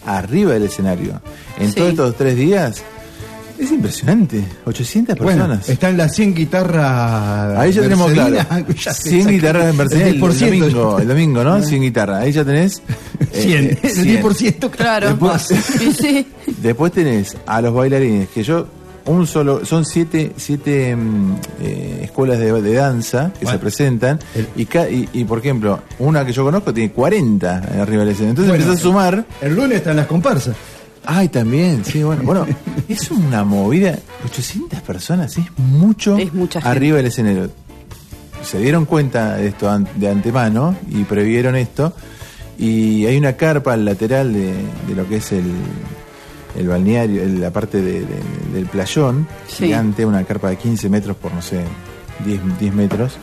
arriba 0.05 0.53
del 0.53 0.63
escenario. 0.63 1.21
En 1.59 1.69
Sí. 1.69 1.75
todos 1.75 1.89
estos 1.91 2.15
tres 2.15 2.35
días, 2.35 2.83
es 3.63 3.71
impresionante, 3.71 4.43
800 4.65 5.17
Bueno, 5.17 5.43
personas. 5.47 5.69
están 5.69 5.97
las 5.97 6.13
100 6.15 6.33
guitarras... 6.33 7.57
Ahí 7.57 7.71
ya 7.71 7.81
tenemos 7.81 8.11
claro. 8.11 8.35
Ya 8.75 8.93
se 8.93 9.09
100 9.09 9.21
saca 9.23 9.31
guitarras 9.33 9.65
en 9.69 9.77
Mercedes 9.77 10.07
el, 10.07 10.15
el 10.15 10.21
10%. 10.21 10.39
domingo, 10.39 10.99
el 10.99 11.07
domingo, 11.07 11.43
¿no? 11.43 11.61
100 11.63 11.81
guitarras. 11.81 12.21
Ahí 12.23 12.31
ya 12.31 12.43
tenés. 12.45 12.81
eh, 13.33 13.41
100, 13.41 13.63
eh, 13.65 13.79
el 13.83 13.89
100. 13.91 14.23
10%. 14.23 14.69
Claro. 14.71 15.07
Después- 15.09 15.51
Y 15.81 15.91
sí. 15.93 16.27
Después 16.61 16.91
tenés 16.91 17.37
a 17.45 17.61
los 17.61 17.73
bailarines, 17.73 18.29
que 18.29 18.43
yo, 18.43 18.67
un 19.05 19.25
solo, 19.25 19.65
son 19.65 19.83
siete, 19.85 20.31
siete 20.37 20.95
mm, 20.95 21.35
eh, 21.61 21.99
escuelas 22.03 22.37
de, 22.39 22.61
de 22.61 22.73
danza 22.73 23.31
que 23.37 23.45
Bueno. 23.45 23.57
se 23.57 23.61
presentan, 23.61 24.19
El- 24.35 24.47
y, 24.55 24.65
ca- 24.65 24.89
y, 24.89 25.09
y, 25.13 25.23
por 25.25 25.39
ejemplo, 25.39 25.79
una 25.99 26.23
que 26.25 26.31
yo 26.33 26.43
conozco 26.43 26.71
tiene 26.73 26.91
40 26.91 27.57
arriba 27.81 28.03
del 28.03 28.09
escenario. 28.09 28.29
Entonces 28.31 28.49
Bueno, 28.49 28.63
empezás 28.63 28.79
a 28.79 28.83
sumar. 28.83 29.25
El 29.41 29.55
lunes 29.55 29.77
están 29.79 29.95
las 29.95 30.05
comparsas. 30.07 30.55
Ay, 31.05 31.29
también, 31.29 31.83
sí, 31.83 32.03
bueno. 32.03 32.21
Bueno, 32.23 32.45
es 32.87 33.09
una 33.11 33.43
movida. 33.43 33.97
800 34.25 34.81
personas, 34.81 35.37
es 35.37 35.45
mucho 35.57 36.17
Es 36.17 36.33
mucha 36.33 36.61
gente. 36.61 36.69
arriba 36.77 36.97
del 36.97 37.07
escenario. 37.07 37.49
Se 38.43 38.59
dieron 38.59 38.85
cuenta 38.85 39.35
de 39.37 39.47
esto 39.47 39.69
de 39.95 40.09
antemano 40.09 40.75
y 40.89 41.03
previeron 41.03 41.55
esto. 41.55 41.93
Y 42.57 43.05
hay 43.05 43.17
una 43.17 43.33
carpa 43.33 43.73
al 43.73 43.85
lateral 43.85 44.33
de, 44.33 44.53
de 44.87 44.95
lo 44.95 45.07
que 45.07 45.17
es 45.17 45.31
el, 45.31 45.43
el 46.55 46.67
balneario, 46.67 47.23
el- 47.23 47.41
la 47.41 47.49
parte 47.51 47.81
de- 47.81 48.01
de- 48.01 48.53
del 48.53 48.65
playón, 48.65 49.27
Sí. 49.47 49.65
gigante, 49.65 50.05
una 50.05 50.23
carpa 50.23 50.49
de 50.49 50.57
15 50.57 50.89
metros 50.89 51.17
por, 51.17 51.33
no 51.33 51.41
sé, 51.41 51.61
10, 52.25 52.39
10 52.59 52.73
metros. 52.73 53.13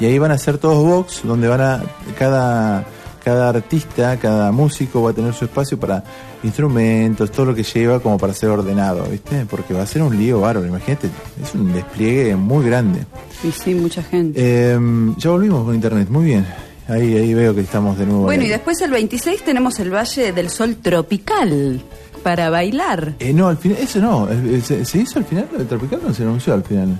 Y 0.00 0.06
ahí 0.06 0.18
van 0.18 0.30
a 0.30 0.38
ser 0.38 0.58
todos 0.58 0.82
box, 0.84 1.20
donde 1.24 1.48
van 1.48 1.60
a, 1.60 1.82
cada, 2.18 2.86
cada 3.22 3.48
artista, 3.48 4.18
cada 4.18 4.52
músico 4.52 5.02
va 5.02 5.10
a 5.10 5.12
tener 5.12 5.34
su 5.34 5.44
espacio 5.44 5.78
para 5.78 6.02
instrumentos, 6.42 7.30
todo 7.30 7.46
lo 7.46 7.54
que 7.54 7.62
lleva 7.62 8.00
como 8.00 8.18
para 8.18 8.32
ser 8.32 8.50
ordenado, 8.50 9.04
¿viste? 9.10 9.46
Porque 9.48 9.74
va 9.74 9.82
a 9.82 9.86
ser 9.86 10.02
un 10.02 10.16
lío 10.16 10.40
bárbaro, 10.40 10.66
imagínate, 10.66 11.08
es 11.42 11.54
un 11.54 11.72
despliegue 11.72 12.36
muy 12.36 12.64
grande. 12.64 13.00
Y 13.42 13.50
sí, 13.52 13.74
mucha 13.74 14.02
gente. 14.02 14.38
Eh, 14.42 14.78
ya 15.16 15.30
volvimos 15.30 15.64
con 15.64 15.74
internet, 15.74 16.08
muy 16.08 16.26
bien. 16.26 16.46
Ahí, 16.88 17.16
ahí 17.16 17.34
veo 17.34 17.54
que 17.54 17.60
estamos 17.60 17.98
de 17.98 18.06
nuevo. 18.06 18.22
bueno, 18.22 18.44
y 18.44 18.48
después 18.48 18.80
el 18.80 18.90
26 18.90 19.42
tenemos 19.44 19.78
el 19.78 19.92
Valle 19.92 20.32
del 20.32 20.48
Sol 20.48 20.76
Tropical 20.76 21.82
para 22.22 22.48
bailar. 22.48 23.14
Eh, 23.18 23.32
no, 23.34 23.48
al 23.48 23.58
final, 23.58 23.78
eso 23.78 24.00
no. 24.00 24.28
¿Se, 24.64 24.84
se 24.84 24.98
hizo 24.98 25.18
al 25.18 25.26
final 25.26 25.48
de 25.56 25.64
Tropical 25.66 26.00
o 26.08 26.14
se 26.14 26.22
anunció 26.22 26.54
al 26.54 26.64
final? 26.64 26.98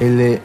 El 0.00 0.18
de. 0.18 0.40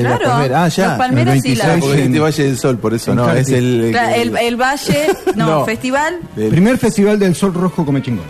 El 0.00 0.06
Claro, 0.06 0.24
la 0.24 0.30
palmera. 0.32 0.64
Ah, 0.64 0.68
ya. 0.68 0.86
las 0.88 0.98
palmeras 0.98 1.34
El 1.36 1.42
sí 1.42 1.54
la- 1.54 1.66
26 1.66 1.80
Porque 1.84 2.02
en- 2.04 2.06
este 2.08 2.20
Valle 2.20 2.42
del 2.44 2.58
Sol, 2.58 2.78
por 2.78 2.94
eso 2.94 3.10
en 3.10 3.16
no. 3.16 3.32
Es 3.32 3.48
el. 3.50 3.88
Claro, 3.90 4.14
el, 4.16 4.36
el 4.36 4.56
Valle, 4.56 5.06
no, 5.36 5.46
No. 5.46 5.64
festival. 5.64 6.18
del- 6.36 6.50
Primer 6.50 6.78
festival 6.78 7.18
del 7.18 7.34
Sol 7.34 7.54
Rojo 7.54 7.84
Come 7.84 8.02
Chingón. 8.02 8.24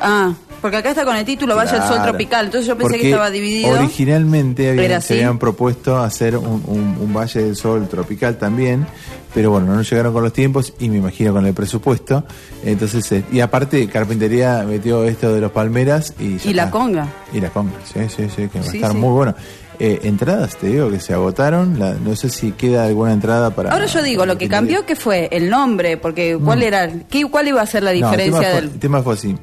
Ah, 0.00 0.32
porque 0.60 0.78
acá 0.78 0.90
está 0.90 1.04
con 1.04 1.14
el 1.16 1.24
título 1.24 1.56
Valle 1.56 1.72
del 1.72 1.80
Sol 1.82 1.96
Claro. 1.96 2.10
Tropical, 2.10 2.46
entonces 2.46 2.66
yo 2.66 2.74
pensé 2.74 2.82
Porque 2.90 3.00
que 3.02 3.10
estaba 3.10 3.30
dividido. 3.30 3.70
Originalmente 3.78 4.70
habían- 4.70 5.02
se 5.02 5.14
habían 5.14 5.38
propuesto 5.38 5.98
hacer 5.98 6.36
un, 6.36 6.62
un- 6.66 6.96
un 7.00 7.12
Valle 7.14 7.42
del 7.42 7.54
Sol 7.56 7.86
tropical 7.88 8.36
también, 8.38 8.86
pero 9.34 9.50
bueno, 9.50 9.66
no 9.66 9.74
nos 9.76 9.90
llegaron 9.90 10.12
con 10.12 10.22
los 10.22 10.32
tiempos 10.32 10.72
y 10.78 10.88
me 10.88 10.98
imagino 10.98 11.32
con 11.32 11.44
el 11.46 11.52
presupuesto. 11.54 12.24
Entonces, 12.64 13.10
eh, 13.12 13.24
y 13.32 13.40
aparte, 13.40 13.86
Carpintería 13.88 14.64
metió 14.66 15.04
esto 15.04 15.32
de 15.34 15.40
los 15.40 15.52
palmeras 15.52 16.14
y. 16.18 16.38
ya 16.38 16.50
Y 16.50 16.54
la 16.54 16.62
está. 16.64 16.72
conga. 16.72 17.08
Y 17.32 17.40
la 17.40 17.50
conga, 17.50 17.72
sí, 17.84 18.00
sí, 18.08 18.28
sí, 18.34 18.48
que 18.48 18.58
va 18.60 18.64
a 18.64 18.70
Sí, 18.70 18.76
estar 18.78 18.92
sí. 18.92 18.96
muy 18.96 19.10
bueno. 19.10 19.34
Eh, 19.80 20.00
entradas, 20.04 20.56
te 20.56 20.68
digo 20.68 20.88
que 20.90 21.00
se 21.00 21.12
agotaron. 21.14 21.78
la- 21.80 21.94
no 21.94 22.14
sé 22.14 22.30
si 22.30 22.52
queda 22.52 22.84
alguna 22.84 23.12
entrada 23.12 23.50
para. 23.50 23.72
Ahora 23.72 23.86
yo 23.86 24.02
digo, 24.02 24.24
lo 24.24 24.38
que 24.38 24.48
cambió 24.48 24.86
que 24.86 24.94
fue 24.96 25.28
el 25.32 25.50
nombre, 25.50 25.96
porque 25.96 26.38
¿cuál 26.42 26.62
era? 26.62 26.88
¿qué, 27.10 27.24
¿Cuál 27.28 27.48
iba 27.48 27.60
a 27.60 27.66
ser 27.66 27.82
la. 27.82 27.90
No, 27.92 27.96
el 27.96 28.00
tema 28.00 28.10
diferencia 28.16 28.40
fue- 28.52 28.60
del 28.60 28.64
El 28.70 28.78
tema 28.78 29.02
fue 29.02 29.14
así. 29.14 29.36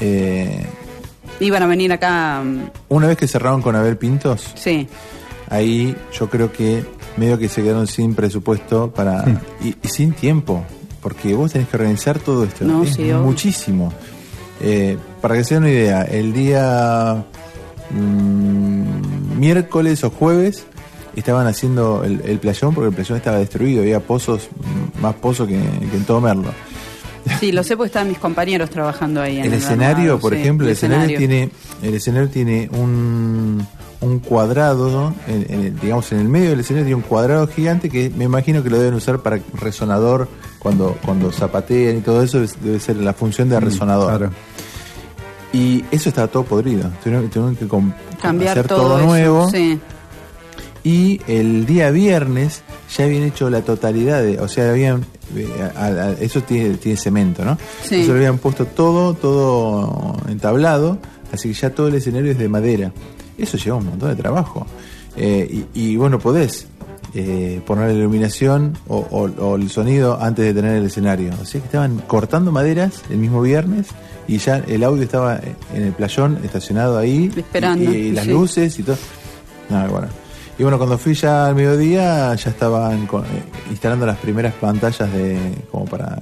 Eh, 0.00 0.64
iban 1.40 1.62
a 1.62 1.66
venir 1.66 1.92
acá? 1.92 2.42
mm, 2.42 2.70
una 2.88 3.06
vez 3.08 3.16
que 3.18 3.26
cerraron 3.28 3.60
con 3.62 3.76
Abel 3.76 3.96
Pintos, 3.96 4.46
Sí. 4.54 4.88
ahí 5.48 5.94
yo 6.18 6.28
creo 6.30 6.50
que 6.52 6.84
medio 7.16 7.38
que 7.38 7.48
se 7.48 7.62
quedaron 7.62 7.86
sin 7.86 8.14
presupuesto 8.14 8.90
para 8.92 9.24
y, 9.62 9.74
y 9.82 9.88
sin 9.88 10.12
tiempo, 10.12 10.64
porque 11.02 11.34
vos 11.34 11.52
tenés 11.52 11.68
que 11.68 11.76
organizar 11.76 12.18
todo 12.18 12.44
esto. 12.44 12.64
No, 12.64 12.82
es 12.84 12.94
sí, 12.94 13.02
obvio. 13.02 13.18
muchísimo. 13.20 13.92
Eh, 14.62 14.96
para 15.20 15.34
que 15.36 15.44
se 15.44 15.54
den 15.54 15.64
una 15.64 15.72
idea, 15.72 16.02
el 16.02 16.32
día 16.32 17.24
mm, 17.90 19.38
miércoles 19.38 20.02
o 20.04 20.10
jueves 20.10 20.64
estaban 21.16 21.46
haciendo 21.46 22.04
el, 22.04 22.20
el 22.24 22.38
playón 22.38 22.74
porque 22.74 22.88
el 22.88 22.94
playón 22.94 23.16
estaba 23.18 23.38
destruido, 23.38 23.82
había 23.82 24.00
pozos, 24.00 24.48
mm, 24.98 25.02
más 25.02 25.14
pozos 25.16 25.48
que, 25.48 25.54
que 25.58 25.96
en 25.96 26.04
todo 26.04 26.20
Merlo. 26.20 26.50
Sí, 27.38 27.52
lo 27.52 27.62
sé 27.62 27.76
porque 27.76 27.88
estaban 27.88 28.08
mis 28.08 28.18
compañeros 28.18 28.70
trabajando 28.70 29.20
ahí. 29.20 29.38
en 29.38 29.46
El 29.46 29.52
escenario, 29.54 30.12
armado, 30.12 30.20
por 30.20 30.32
sí, 30.34 30.40
ejemplo, 30.40 30.66
el 30.66 30.72
escenario, 30.72 31.18
tiene 31.18 31.50
el 31.82 31.94
escenario 31.94 32.28
tiene 32.30 32.70
un, 32.72 33.66
un 34.00 34.18
cuadrado, 34.20 34.90
¿no? 34.90 35.14
En- 35.26 35.46
en 35.52 35.64
el- 35.66 35.80
digamos 35.80 36.10
en 36.12 36.20
el 36.20 36.28
medio 36.28 36.50
del 36.50 36.60
escenario 36.60 36.86
tiene 36.86 36.96
un 37.02 37.02
cuadrado 37.08 37.46
gigante 37.46 37.90
que 37.90 38.10
me 38.16 38.24
imagino 38.24 38.62
que 38.62 38.70
lo 38.70 38.78
deben 38.78 38.94
usar 38.94 39.18
para 39.20 39.38
resonador 39.54 40.28
cuando 40.58 40.96
cuando 41.04 41.30
zapatean 41.30 41.98
y 41.98 42.00
todo 42.00 42.22
eso 42.22 42.42
es- 42.42 42.56
debe 42.62 42.80
ser 42.80 42.96
la 42.96 43.12
función 43.12 43.48
de 43.50 43.60
resonador. 43.60 44.12
Mm, 44.14 44.16
Claro. 44.18 44.32
Y 45.52 45.84
eso 45.90 46.08
estaba 46.10 46.28
todo 46.28 46.44
podrido. 46.44 46.90
Tuvieron, 47.02 47.28
tuvieron 47.28 47.56
que 47.56 47.66
Cambiar 48.20 48.52
hacer 48.52 48.68
todo, 48.68 48.78
todo, 48.82 48.98
eso, 48.98 49.06
nuevo. 49.06 49.50
Sí. 49.50 49.78
Y 50.82 51.20
el 51.26 51.66
día 51.66 51.90
viernes 51.90 52.62
ya 52.96 53.04
habían 53.04 53.24
hecho 53.24 53.50
la 53.50 53.60
totalidad 53.62 54.22
de, 54.22 54.38
o 54.38 54.48
sea, 54.48 54.70
habían, 54.70 55.04
eh, 55.36 55.46
a- 55.76 55.86
a- 55.86 56.12
eso 56.12 56.40
tiene, 56.42 56.74
tiene 56.76 56.96
cemento, 56.96 57.44
¿no? 57.44 57.56
Sí. 57.82 57.96
Entonces 57.96 58.08
lo 58.08 58.14
habían 58.14 58.38
puesto 58.38 58.64
todo, 58.64 59.14
todo 59.14 60.16
entablado, 60.28 60.98
así 61.32 61.48
que 61.48 61.54
ya 61.54 61.70
todo 61.74 61.88
el 61.88 61.96
escenario 61.96 62.32
es 62.32 62.38
de 62.38 62.48
madera. 62.48 62.92
Eso 63.36 63.56
lleva 63.58 63.76
un 63.76 63.86
montón 63.86 64.08
de 64.10 64.16
trabajo. 64.16 64.66
Eh, 65.16 65.64
y, 65.74 65.80
y 65.92 65.96
vos 65.96 66.10
no 66.10 66.18
podés 66.18 66.66
eh, 67.14 67.60
poner 67.66 67.88
la 67.88 67.94
iluminación 67.94 68.76
o, 68.88 68.98
o- 68.98 69.42
o 69.44 69.56
el 69.56 69.68
sonido 69.70 70.18
antes 70.20 70.44
de 70.44 70.54
tener 70.54 70.76
el 70.76 70.86
escenario. 70.86 71.32
Sea 71.44 71.60
que 71.60 71.66
estaban 71.66 71.98
cortando 72.06 72.52
maderas 72.52 73.02
el 73.10 73.18
mismo 73.18 73.40
viernes 73.42 73.88
y 74.28 74.38
ya 74.38 74.58
el 74.66 74.84
audio 74.84 75.02
estaba 75.02 75.40
en 75.74 75.82
el 75.82 75.92
playón 75.92 76.38
estacionado 76.44 76.98
ahí. 76.98 77.30
Esperando, 77.36 77.90
Y, 77.92 77.96
y 77.96 78.12
las 78.12 78.24
sí. 78.24 78.30
luces 78.30 78.78
y 78.78 78.82
todo. 78.82 78.96
No, 79.68 79.88
bueno. 79.88 80.08
Y 80.58 80.62
bueno, 80.62 80.76
cuando 80.76 80.98
fui 80.98 81.14
ya 81.14 81.46
al 81.46 81.54
mediodía, 81.54 82.34
ya 82.34 82.50
estaban 82.50 83.04
eh, 83.04 83.08
instalando 83.70 84.04
las 84.04 84.18
primeras 84.18 84.52
pantallas 84.54 85.10
de 85.12 85.38
como 85.70 85.86
para 85.86 86.18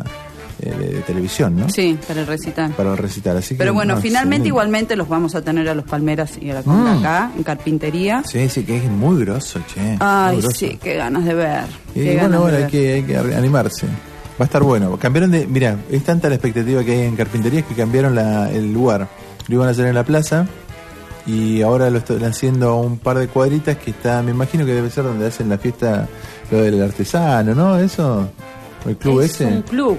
eh, 0.61 0.71
de, 0.79 0.87
de 0.95 1.01
televisión, 1.03 1.57
¿no? 1.57 1.69
Sí, 1.71 1.99
para 2.07 2.21
el 2.21 2.27
recital. 2.27 2.73
Para 2.73 2.93
el 2.93 2.99
recital. 2.99 3.37
Así 3.37 3.55
que, 3.55 3.59
Pero 3.59 3.75
bueno, 3.75 3.95
no, 3.97 4.01
finalmente 4.01 4.49
igualmente 4.49 4.97
los 4.97 5.09
vamos 5.09 5.35
a 5.35 5.43
tener 5.43 5.69
a 5.69 5.75
los 5.75 5.85
Palmeras 5.85 6.33
y 6.41 6.51
a 6.51 6.55
la 6.55 6.63
Conga 6.63 6.95
Mm. 6.95 6.99
acá, 6.99 7.31
en 7.37 7.43
carpintería. 7.43 8.23
Sí, 8.27 8.49
sí, 8.49 8.65
que 8.65 8.77
es 8.79 8.85
muy 8.91 9.25
grosso, 9.25 9.61
che. 9.73 9.97
Ay, 10.01 10.39
grosso. 10.41 10.57
sí, 10.57 10.79
qué 10.83 10.95
ganas 10.95 11.25
de 11.25 11.35
ver. 11.35 11.65
Y 11.95 12.03
qué 12.05 12.17
bueno, 12.19 12.41
bueno, 12.41 12.57
hay 12.59 12.67
que, 12.67 12.95
hay 12.95 13.03
que 13.03 13.17
animarse. 13.17 13.87
Va 13.87 14.41
a 14.41 14.45
estar 14.45 14.63
bueno. 14.63 14.97
Cambiaron 14.99 15.31
de. 15.31 15.47
Mira, 15.47 15.77
es 15.91 16.05
tanta 16.05 16.29
la 16.29 16.37
expectativa 16.37 16.85
que 16.85 16.93
hay 16.93 17.01
en 17.07 17.17
carpinterías 17.17 17.65
que 17.65 17.75
cambiaron 17.75 18.15
la- 18.15 18.51
el 18.51 18.73
lugar. 18.73 19.09
Lo 19.49 19.55
iban 19.57 19.69
a 19.69 19.71
hacer 19.73 19.87
en 19.87 19.95
la 19.95 20.05
plaza 20.05 20.47
y 21.27 21.61
ahora 21.63 21.91
lo 21.91 21.99
están 21.99 22.23
haciendo 22.25 22.69
a 22.71 22.81
un 22.81 22.99
par 22.99 23.19
de 23.19 23.29
cuadritas 23.29 23.77
que 23.79 23.91
está. 23.91 24.23
Me 24.23 24.31
imagino 24.31 24.65
que 24.65 24.73
debe 24.75 24.91
ser 24.91 25.05
donde 25.05 25.27
hacen 25.27 25.49
la 25.49 25.59
fiesta, 25.59 26.07
lo 26.51 26.63
del 26.63 26.83
artesano, 26.83 27.55
¿no? 27.55 27.79
Eso. 27.79 28.29
El 28.87 28.97
club 28.97 29.21
es 29.23 29.33
ese. 29.33 29.47
un 29.47 29.63
club. 29.63 29.99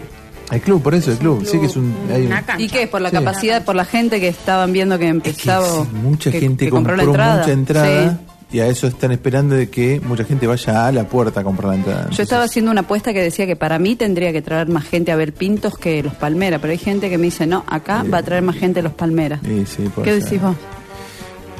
El 0.52 0.62
club, 0.62 0.82
por 0.82 0.96
eso, 0.96 1.12
el 1.12 1.18
club. 1.18 1.46
Sí, 1.46 1.60
que 1.60 1.68
es 1.68 1.76
un. 1.76 1.94
hay. 2.12 2.30
¿Y 2.64 2.68
qué? 2.70 2.88
¿Por 2.88 3.02
la 3.02 3.10
Sí. 3.10 3.16
capacidad, 3.18 3.64
por 3.64 3.76
la 3.76 3.86
gente 3.86 4.20
que 4.20 4.28
estaban 4.30 4.74
viendo 4.74 4.98
que 4.98 5.06
Es 5.08 5.12
que 5.12 5.30
empezaba? 5.30 5.68
sí, 5.68 5.90
mucha 6.04 6.32
que- 6.32 6.40
gente 6.40 6.66
que 6.66 6.72
compró, 6.72 6.96
la 6.96 7.04
entrada? 7.04 7.38
mucha 7.42 7.52
entrada. 7.52 8.12
Sí. 8.12 8.18
Y 8.52 8.62
a 8.62 8.66
eso 8.68 8.88
están 8.88 9.12
esperando 9.12 9.54
de 9.54 9.70
que 9.70 10.02
mucha 10.04 10.24
gente 10.24 10.48
vaya 10.48 10.88
a 10.88 10.92
la 10.92 11.04
puerta 11.08 11.42
a 11.42 11.44
comprar 11.44 11.70
la 11.70 11.76
entrada. 11.76 12.10
Yo 12.10 12.24
estaba 12.24 12.46
haciendo 12.46 12.72
una 12.72 12.82
apuesta 12.82 13.14
que 13.14 13.22
decía 13.22 13.46
que 13.46 13.56
para 13.56 13.78
mí 13.78 13.96
tendría 13.96 14.32
que 14.34 14.42
traer 14.42 14.68
más 14.70 14.86
gente 14.86 15.12
a 15.12 15.16
ver 15.16 15.34
Pintos 15.34 15.78
que 15.78 16.02
los 16.02 16.16
Palmeras, 16.16 16.60
pero 16.60 16.72
hay 16.72 16.80
gente 16.80 17.12
que 17.12 17.20
me 17.20 17.26
dice, 17.26 17.46
no, 17.46 17.64
acá 17.68 18.04
va 18.12 18.18
a 18.18 18.24
traer 18.24 18.42
más 18.42 18.56
gente 18.56 18.82
los 18.82 18.94
Palmeras. 18.94 19.40
Sí, 19.46 19.66
sí, 19.68 19.84
puede 19.94 20.06
¿Qué 20.08 20.14
ser. 20.16 20.24
decís 20.24 20.42
vos? 20.42 20.56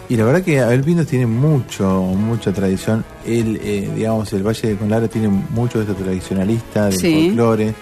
Y 0.10 0.16
la 0.18 0.24
verdad 0.26 0.42
que 0.42 0.60
Abel 0.60 0.82
Pintos 0.82 1.06
tiene 1.06 1.28
mucho, 1.28 2.02
mucha 2.02 2.52
tradición. 2.52 3.06
El, 3.24 3.58
eh, 3.64 3.88
digamos, 3.96 4.34
el 4.34 4.42
Valle 4.42 4.70
de 4.70 4.76
Conlara 4.76 5.08
tiene 5.08 5.28
mucho 5.28 5.78
de 5.78 5.84
esto 5.84 5.94
tradicionalista, 6.04 6.86
del 6.86 6.98
Sí. 6.98 7.26
folclore. 7.28 7.76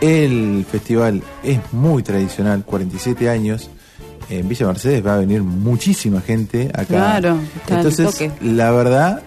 El 0.00 0.64
festival 0.70 1.22
es 1.42 1.58
muy 1.72 2.02
tradicional, 2.02 2.64
47 2.64 3.28
años. 3.28 3.70
En 4.30 4.46
Villa 4.48 4.66
Mercedes 4.66 5.04
va 5.04 5.14
a 5.14 5.18
venir 5.18 5.42
muchísima 5.42 6.20
gente 6.20 6.68
acá. 6.74 6.84
Claro, 6.86 7.38
Entonces, 7.68 8.06
toque. 8.12 8.30
la 8.42 8.70
verdad, 8.72 9.22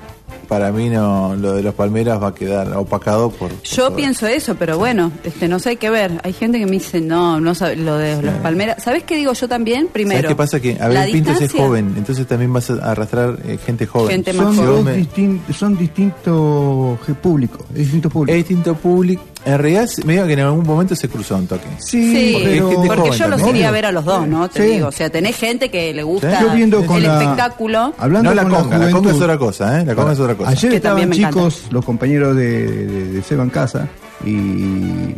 para 0.48 0.72
mí 0.72 0.90
no, 0.90 1.36
lo 1.36 1.54
de 1.54 1.64
los 1.64 1.74
Palmeras 1.74 2.22
va 2.22 2.28
a 2.28 2.36
quedar 2.36 2.72
opacado 2.78 3.32
por. 3.32 3.50
por 3.50 3.62
Yo 3.64 3.88
todo. 3.88 3.96
pienso 3.96 4.28
eso, 4.28 4.56
pero 4.56 4.78
bueno, 4.78 5.12
este 5.24 5.48
no 5.48 5.58
sé, 5.58 5.70
hay 5.70 5.78
que 5.78 5.90
ver. 5.90 6.22
Hay 6.24 6.34
gente 6.34 6.60
que 6.60 6.66
me 6.66 6.74
dice, 6.74 7.02
no, 7.02 7.40
no 7.42 7.56
sabe 7.56 7.78
lo 7.78 7.98
de 7.98 8.22
los 8.22 8.36
Palmeras. 8.36 8.84
¿Sabes 8.84 9.02
qué 9.04 9.16
digo 9.16 9.34
yo 9.34 9.48
también? 9.48 9.88
Primero. 9.88 10.22
¿Sabes 10.22 10.30
qué 10.30 10.36
pasa? 10.36 10.60
Que 10.60 10.76
la 10.76 10.86
Abel 10.86 11.12
Pintos 11.12 11.42
es 11.42 11.52
joven, 11.52 11.96
entonces 11.98 12.28
también 12.28 12.54
vas 12.54 12.70
a 12.70 12.76
arrastrar 12.92 13.40
eh, 13.46 13.58
gente 13.66 13.88
joven. 13.88 14.12
Gente 14.12 14.34
más 14.34 14.56
Son, 14.56 14.66
joven. 14.68 14.86
me- 14.86 14.98
distin- 15.00 15.40
son 15.52 15.78
distintos 15.78 17.00
je- 17.08 17.16
públicos. 17.16 17.62
Es 17.72 17.78
distinto 17.80 18.10
público. 18.12 18.32
Es 18.32 18.38
distinto 18.48 18.76
público. 18.76 19.24
En 19.44 19.58
realidad, 19.58 19.90
me 20.06 20.14
digo 20.14 20.28
que 20.28 20.34
en 20.34 20.40
algún 20.42 20.66
momento 20.66 20.96
se 20.96 21.10
cruzó 21.10 21.36
un 21.36 21.48
toque. 21.48 21.64
Sí, 21.80 22.32
Porque 22.34 22.48
hay 22.48 22.54
pero- 22.56 22.70
gente 22.70 22.88
porque 22.88 23.02
joven 23.02 23.20
yo 23.20 23.28
los 23.28 23.48
iría 23.48 23.68
a 23.70 23.72
ver 23.72 23.86
a 23.88 23.92
los 23.92 24.06
dos, 24.06 24.28
¿no? 24.28 24.48
Te 24.50 24.62
Sí. 24.64 24.70
digo, 24.76 24.88
o 24.90 24.92
sea, 24.92 25.10
tenés 25.10 25.36
gente 25.36 25.70
que 25.72 25.94
le 25.94 26.04
gusta 26.04 26.38
Sí. 26.40 26.46
Yo 26.46 26.54
viendo 26.54 26.86
con 26.86 26.98
el 26.98 27.04
la- 27.08 27.22
espectáculo. 27.22 27.94
Hablando 27.98 28.30
no 28.30 28.36
la 28.36 28.44
con 28.44 28.52
conga, 28.52 28.78
la, 28.78 28.86
juventud- 28.86 28.94
conga 29.00 29.12
es 29.12 29.22
otra 29.22 29.38
cosa, 29.40 29.82
¿eh? 29.82 29.86
La 29.86 29.96
conga 29.96 30.12
es 30.14 30.20
otra 30.20 30.36
cosa. 30.36 30.50
Ayer 30.52 30.70
Que 30.70 30.76
estaban 30.78 31.02
también 31.02 31.22
me 31.24 31.28
chicos, 31.34 31.64
los 31.72 31.84
compañeros 31.84 32.36
de, 32.36 32.68
de, 32.68 33.06
de 33.14 33.24
Seba 33.24 33.44
en 33.44 33.50
casa, 33.50 33.88
y 34.24 35.16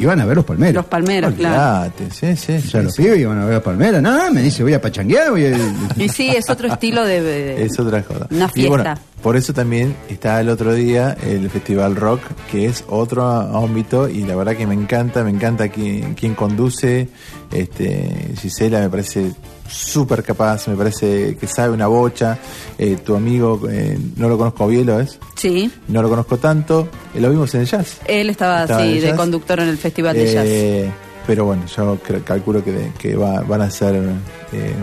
iban 0.00 0.20
a 0.20 0.26
ver 0.26 0.36
los 0.36 0.44
palmeros. 0.44 0.74
Los 0.74 0.86
Palmeras, 0.86 1.34
claro. 1.34 1.82
Olvídate, 1.90 2.10
sí, 2.14 2.36
sí. 2.36 2.52
O 2.54 2.60
sea, 2.70 2.80
sí, 2.80 2.84
los 2.86 2.94
sí. 2.94 3.02
pibes 3.02 3.18
iban 3.20 3.38
a 3.38 3.44
ver 3.44 3.54
los 3.54 3.62
palmeras. 3.62 4.02
No, 4.02 4.30
me 4.32 4.42
dice, 4.42 4.62
voy 4.62 4.74
a 4.74 4.80
pachanguear, 4.80 5.30
voy 5.30 5.44
a... 5.46 5.56
Y 5.96 6.08
sí, 6.08 6.28
es 6.30 6.48
otro 6.50 6.68
estilo 6.68 7.04
de, 7.04 7.20
de- 7.22 7.64
Es 7.64 7.78
otra 7.78 8.02
cosa. 8.02 8.26
Una 8.30 8.50
Y 8.54 8.66
bueno, 8.66 8.84
fiesta. 8.84 9.02
por 9.22 9.36
eso 9.36 9.52
también 9.52 9.94
está 10.08 10.40
el 10.40 10.48
otro 10.48 10.74
día 10.74 11.16
el 11.22 11.48
Festival 11.50 11.96
Rock, 11.96 12.20
que 12.50 12.66
es 12.66 12.84
otro 12.88 13.24
ámbito, 13.30 14.08
y 14.08 14.24
la 14.24 14.34
verdad 14.36 14.56
que 14.56 14.66
me 14.66 14.74
encanta, 14.74 15.22
me 15.24 15.30
encanta 15.30 15.68
quien, 15.68 16.14
quien 16.14 16.34
conduce. 16.34 17.08
Este, 17.52 18.32
Gisela 18.40 18.80
me 18.80 18.88
parece 18.90 19.32
súper 19.70 20.22
capaz, 20.22 20.66
me 20.68 20.74
parece 20.76 21.36
que 21.36 21.46
sabe 21.46 21.72
una 21.72 21.86
bocha. 21.86 22.38
Eh, 22.78 22.96
tu 23.04 23.14
amigo, 23.16 23.60
eh, 23.70 23.98
no 24.16 24.28
lo 24.28 24.36
conozco, 24.36 24.66
Bielo, 24.66 24.98
¿es? 25.00 25.18
Sí. 25.36 25.70
No 25.88 26.02
lo 26.02 26.08
conozco 26.08 26.36
tanto. 26.38 26.88
Eh, 27.14 27.20
lo 27.20 27.30
vimos 27.30 27.54
en 27.54 27.62
el 27.62 27.66
jazz. 27.66 27.98
Él 28.06 28.30
estaba, 28.30 28.62
así 28.62 28.98
de 29.00 29.14
conductor 29.14 29.60
en 29.60 29.68
el 29.68 29.78
Festival 29.78 30.14
de 30.16 30.32
Jazz. 30.32 30.44
Eh, 30.46 30.90
pero 31.26 31.44
bueno, 31.44 31.62
yo 31.74 31.98
calculo 32.24 32.64
que, 32.64 32.72
de- 32.72 32.92
que 32.98 33.14
va- 33.16 33.42
van 33.42 33.62
a 33.62 33.70
ser 33.70 34.00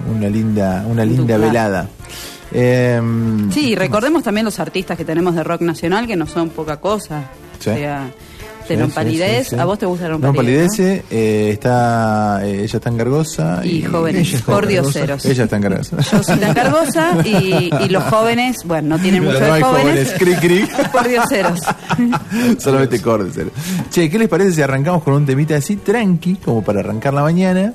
una 0.10 0.30
linda, 0.30 0.86
una 0.88 1.04
linda 1.04 1.38
velada. 1.38 1.90
Eh, 2.52 3.02
Sí, 3.54 3.76
recordemos 3.76 4.24
también 4.24 4.46
los 4.46 4.60
artistas 4.60 4.98
que 4.98 5.04
tenemos 5.06 5.36
de 5.36 5.44
rock 5.44 5.62
nacional 5.62 6.08
que 6.08 6.16
no 6.16 6.26
son 6.28 6.50
poca 6.50 6.78
cosa. 6.80 7.26
Sí. 7.60 7.72
O 7.72 7.74
sea, 7.76 8.10
Tenon 8.68 8.90
sí, 8.90 8.96
Palidez, 8.96 9.48
sí, 9.48 9.56
sí. 9.56 9.62
¿a 9.62 9.66
vos 9.66 9.80
te 9.80 9.86
gusta 9.86 10.06
Tenon 10.06 10.22
No, 10.22 10.34
eh, 10.42 11.50
está, 11.52 12.40
eh, 12.44 12.64
ella 12.64 12.78
está 12.78 12.90
en 12.90 12.98
Gargosa. 12.98 13.62
Y 13.66 13.84
jóvenes, 13.84 14.34
ella 14.34 14.44
por 14.46 14.68
dioseros. 14.68 15.26
Ella 15.26 15.44
está 15.46 15.56
en 15.56 15.62
Gargosa. 15.62 15.98
Yo 15.98 16.24
soy 16.24 16.38
tan 16.38 16.54
cargosa 16.54 17.18
y, 17.26 17.70
y 17.86 17.90
los 17.90 18.04
jóvenes, 18.12 18.58
bueno, 18.66 18.98
no 18.98 19.02
tienen 19.02 19.24
mucho 19.24 19.40
no 19.40 19.46
de 19.46 19.52
hay 19.52 19.62
jóvenes. 19.62 20.14
jóvenes, 20.20 20.40
cri, 20.42 20.66
cri. 20.66 20.70
por 20.92 21.08
dioseros. 21.08 21.60
Solamente 22.60 23.02
córdeselos. 23.02 23.54
Che, 23.92 24.10
¿qué 24.10 24.20
les 24.20 24.30
parece 24.30 24.54
si 24.54 24.62
arrancamos 24.62 25.04
con 25.04 25.14
un 25.14 25.26
temita 25.26 25.56
así 25.56 25.78
tranqui, 25.78 26.36
como 26.36 26.64
para 26.64 26.80
arrancar 26.82 27.14
la 27.14 27.22
mañana? 27.22 27.74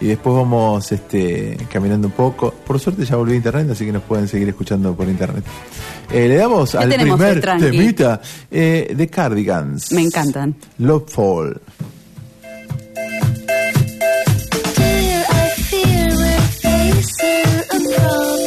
Y 0.00 0.06
después 0.06 0.34
vamos 0.34 0.90
este, 0.92 1.56
caminando 1.70 2.08
un 2.08 2.12
poco. 2.12 2.52
Por 2.52 2.78
suerte 2.80 3.04
ya 3.04 3.16
volví 3.16 3.32
a 3.34 3.36
internet, 3.36 3.70
así 3.70 3.86
que 3.86 3.92
nos 3.92 4.02
pueden 4.02 4.28
seguir 4.28 4.48
escuchando 4.48 4.94
por 4.94 5.08
internet. 5.08 5.44
Eh, 6.10 6.28
le 6.28 6.36
damos 6.36 6.74
al 6.74 6.88
primer 6.88 7.40
temita 7.40 8.20
eh, 8.50 8.92
de 8.94 9.08
Cardigans. 9.08 9.92
Me 9.92 10.02
encantan. 10.02 10.54
Love 10.78 11.10
Fall. 11.10 11.60
Dear, 14.76 15.24
I 15.30 15.48
fear 15.56 16.08
we're 16.16 16.40
facing 16.60 17.60
a 17.70 17.96
problem. 17.96 18.41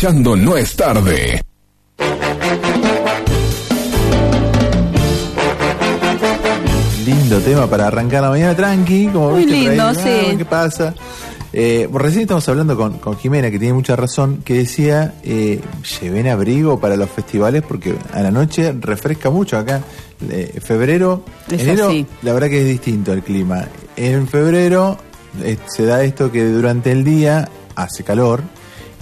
Escuchando 0.00 0.34
No 0.34 0.56
es 0.56 0.74
tarde. 0.76 1.42
Lindo 7.04 7.38
tema 7.40 7.66
para 7.66 7.88
arrancar 7.88 8.22
la 8.22 8.30
mañana 8.30 8.56
tranqui, 8.56 9.08
como 9.08 9.32
Muy 9.32 9.44
viste 9.44 9.52
por 9.52 9.60
ahí, 9.60 9.68
lindo, 9.68 9.84
ah, 9.84 9.94
sí. 9.94 10.36
¿Qué 10.38 10.44
pasa? 10.46 10.94
Eh, 11.52 11.86
recién 11.92 12.22
estamos 12.22 12.48
hablando 12.48 12.78
con, 12.78 12.96
con 12.98 13.18
Jimena, 13.18 13.50
que 13.50 13.58
tiene 13.58 13.74
mucha 13.74 13.94
razón, 13.94 14.40
que 14.42 14.54
decía, 14.54 15.16
eh, 15.22 15.60
lleven 16.00 16.28
abrigo 16.28 16.80
para 16.80 16.96
los 16.96 17.10
festivales 17.10 17.62
porque 17.66 17.94
a 18.14 18.22
la 18.22 18.30
noche 18.30 18.72
refresca 18.80 19.28
mucho 19.28 19.58
acá. 19.58 19.82
Eh, 20.30 20.60
febrero, 20.62 21.24
Es 21.50 21.60
enero, 21.60 21.88
así. 21.88 22.06
la 22.22 22.32
verdad 22.32 22.48
que 22.48 22.60
es 22.60 22.66
distinto 22.66 23.12
el 23.12 23.22
clima. 23.22 23.66
En 23.96 24.26
febrero 24.28 24.96
eh, 25.42 25.58
se 25.66 25.84
da 25.84 26.02
esto 26.04 26.32
que 26.32 26.42
durante 26.46 26.90
el 26.90 27.04
día 27.04 27.50
hace 27.74 28.02
calor 28.02 28.42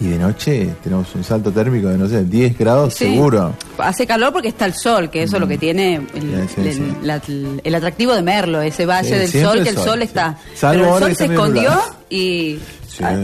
y 0.00 0.06
de 0.08 0.18
noche 0.18 0.74
tenemos 0.82 1.12
un 1.14 1.24
salto 1.24 1.50
térmico 1.50 1.88
de, 1.88 1.98
no 1.98 2.06
sé, 2.08 2.24
10 2.24 2.56
grados 2.56 2.94
Sí. 2.94 3.06
seguro. 3.12 3.54
Hace 3.78 4.06
calor 4.06 4.32
porque 4.32 4.48
está 4.48 4.64
el 4.66 4.74
sol, 4.74 5.10
que 5.10 5.24
eso 5.24 5.36
es 5.36 5.40
lo 5.40 5.48
que 5.48 5.58
tiene 5.58 5.96
el, 6.14 6.48
Sí, 6.48 6.54
sí, 6.54 6.60
el- 6.68 6.72
sí. 6.74 6.92
la- 7.02 7.20
el 7.64 7.74
atractivo 7.74 8.14
de 8.14 8.22
Merlo, 8.22 8.60
ese 8.62 8.86
valle 8.86 9.18
del 9.18 9.30
sol, 9.30 9.62
que 9.62 9.70
el 9.70 9.76
sol, 9.78 10.02
está. 10.02 10.36
Salvo 10.54 10.82
Pero 10.84 10.96
el 10.98 11.02
sol 11.02 11.16
se 11.16 11.24
escondió 11.32 11.62
nublado. 11.70 11.94
y 12.10 12.58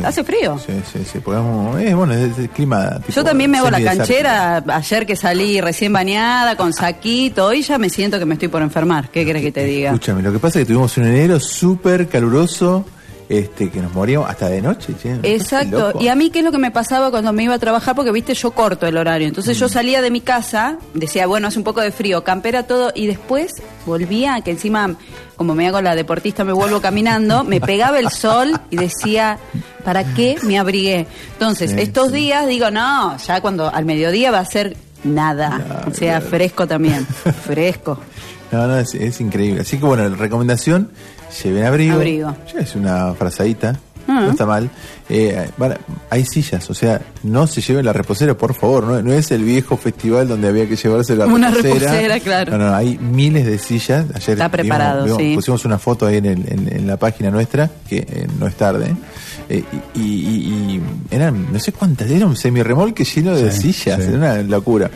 hace 0.05 0.23
frío. 0.25 0.59
Sí, 0.65 0.73
sí, 0.93 1.01
sí. 1.13 1.19
Podemos, 1.21 1.81
eh, 1.81 1.95
bueno, 1.95 2.13
es 2.15 2.39
el 2.39 2.49
clima. 2.51 2.97
tipo 2.99 3.13
Yo 3.13 3.25
también 3.25 3.51
me 3.51 3.59
hago 3.59 3.71
la 3.71 3.83
canchera, 3.83 4.63
ayer 4.69 5.07
que 5.07 5.17
salí 5.17 5.61
recién 5.61 5.93
bañada, 5.93 6.57
con 6.57 6.73
saquito, 6.73 7.47
hoy 7.47 7.63
ya 7.63 7.79
me 7.79 7.89
siento 7.89 8.19
que 8.19 8.25
me 8.25 8.35
estoy 8.35 8.49
por 8.49 8.63
enfermar. 8.63 9.09
¿Qué 9.11 9.25
querés 9.25 9.43
que 9.43 9.53
te 9.53 9.65
diga? 9.65 9.91
Escúchame, 9.91 10.23
lo 10.23 10.33
que 10.33 10.39
pasa 10.39 10.59
es 10.61 10.65
que 10.67 10.73
tuvimos 10.73 10.97
un 10.99 11.07
enero 11.07 11.39
súper 11.41 12.09
caluroso, 12.09 12.85
este, 13.29 13.71
que 13.71 13.81
nos 13.81 13.93
moríamos 13.93 14.29
hasta 14.29 14.49
de 14.49 14.61
noche. 14.63 14.95
che. 15.03 15.19
Exacto. 15.23 15.93
Y 16.01 16.09
a 16.09 16.15
mí, 16.15 16.31
¿qué 16.31 16.41
es 16.41 16.45
lo 16.45 16.53
que 16.53 16.59
me 16.59 16.71
pasaba 16.71 17.11
cuando 17.11 17.33
me 17.33 17.43
iba 17.45 17.55
a 17.55 17.59
trabajar? 17.59 17.95
Porque, 17.95 18.11
viste, 18.13 18.35
yo 18.35 18.51
corto 18.53 18.87
el 18.87 18.97
horario. 18.97 19.27
Entonces 19.29 19.57
Mm. 19.57 19.61
yo 19.61 19.69
salía 19.69 20.03
de 20.03 20.11
mi 20.11 20.21
casa, 20.21 20.79
decía, 20.95 21.27
bueno, 21.27 21.49
hace 21.49 21.59
un 21.59 21.65
poco 21.65 21.81
de 21.81 21.91
frío, 21.93 22.23
campera 22.25 22.65
todo, 22.65 22.93
y 22.95 23.07
después 23.07 23.53
volvía, 23.87 24.41
que 24.43 24.51
encima, 24.51 24.95
como 25.37 25.55
me 25.55 25.67
hago 25.67 25.81
la 25.81 25.95
deportista, 25.95 26.45
me 26.45 26.53
vuelvo 26.53 26.81
caminando, 26.81 27.45
me 27.45 27.61
pegaba 27.61 27.99
el 27.99 28.11
sol 28.11 28.53
y 28.71 28.77
decía, 28.77 29.39
¿para 29.85 30.05
qué 30.15 30.37
me 30.43 30.59
abrigué? 30.59 31.07
Entonces, 31.33 31.71
Sí, 31.73 31.81
estos 31.81 32.09
sí. 32.09 32.15
días 32.17 32.47
digo, 32.47 32.71
no, 32.71 33.17
ya 33.19 33.41
cuando 33.41 33.73
al 33.73 33.85
mediodía 33.85 34.31
va 34.31 34.39
a 34.41 34.45
ser 34.45 34.77
nada. 35.03 35.85
O 35.91 35.95
sea, 35.95 36.19
claro. 36.19 36.27
fresco 36.31 36.67
también. 36.67 37.07
fresco. 37.45 37.99
No, 38.53 38.69
no, 38.69 38.79
es, 38.79 38.95
es 38.95 39.21
increíble. 39.21 39.63
Así 39.63 39.79
que 39.79 39.85
bueno, 39.85 40.09
la 40.09 40.15
recomendación, 40.15 40.91
lleven 41.43 41.65
abrigo. 41.65 41.95
Abrigo. 41.97 42.37
Ya 42.53 42.61
es 42.61 42.75
una 42.77 43.13
frazadita, 43.15 43.79
Ah. 44.07 44.21
no 44.27 44.31
está 44.33 44.45
mal. 44.45 44.69
Eh, 45.09 45.49
van- 45.57 45.79
hay 46.11 46.25
sillas, 46.27 46.69
o 46.69 46.75
sea, 46.75 47.01
no 47.23 47.47
se 47.47 47.61
lleven 47.63 47.85
la 47.87 47.93
reposera, 47.95 48.35
por 48.37 48.53
favor. 48.55 48.85
No, 48.85 49.03
no 49.03 49.13
es 49.15 49.31
el 49.31 49.43
viejo 49.45 49.77
festival 49.79 50.29
donde 50.29 50.49
había 50.49 50.69
que 50.69 50.77
llevarse 50.77 51.17
la 51.17 51.27
Una 51.27 51.51
reposera. 51.51 51.91
reposera, 51.93 52.21
claro. 52.21 52.59
No, 52.59 52.67
no, 52.71 52.75
hay 52.75 52.99
miles 52.99 53.47
de 53.47 53.59
sillas. 53.59 54.05
Ayer 54.15 54.31
Está 54.35 54.51
preparado, 54.51 55.17
sí. 55.17 55.35
Pusimos 55.35 55.65
una 55.65 55.79
foto 55.79 56.07
ahí 56.07 56.19
en, 56.19 56.27
el- 56.27 56.53
en- 56.53 56.71
en 56.71 56.87
la 56.87 56.97
página 56.99 57.31
nuestra, 57.31 57.71
que 57.89 57.99
eh, 57.99 58.27
no 58.39 58.47
es 58.47 58.55
tarde. 58.57 58.95
Eh, 59.49 59.63
y, 59.95 60.01
y- 60.01 60.05
y- 60.05 60.75
y 60.77 60.83
eran, 61.11 61.53
no 61.53 61.59
sé 61.59 61.73
cuántas, 61.73 62.11
era 62.11 62.27
un 62.27 62.37
semirremolque 62.37 63.05
lleno 63.05 63.35
de 63.35 63.51
Sí, 63.53 63.73
sillas, 63.73 64.01
sí. 64.03 64.09
era 64.09 64.17
una 64.17 64.43
locura. 64.43 64.91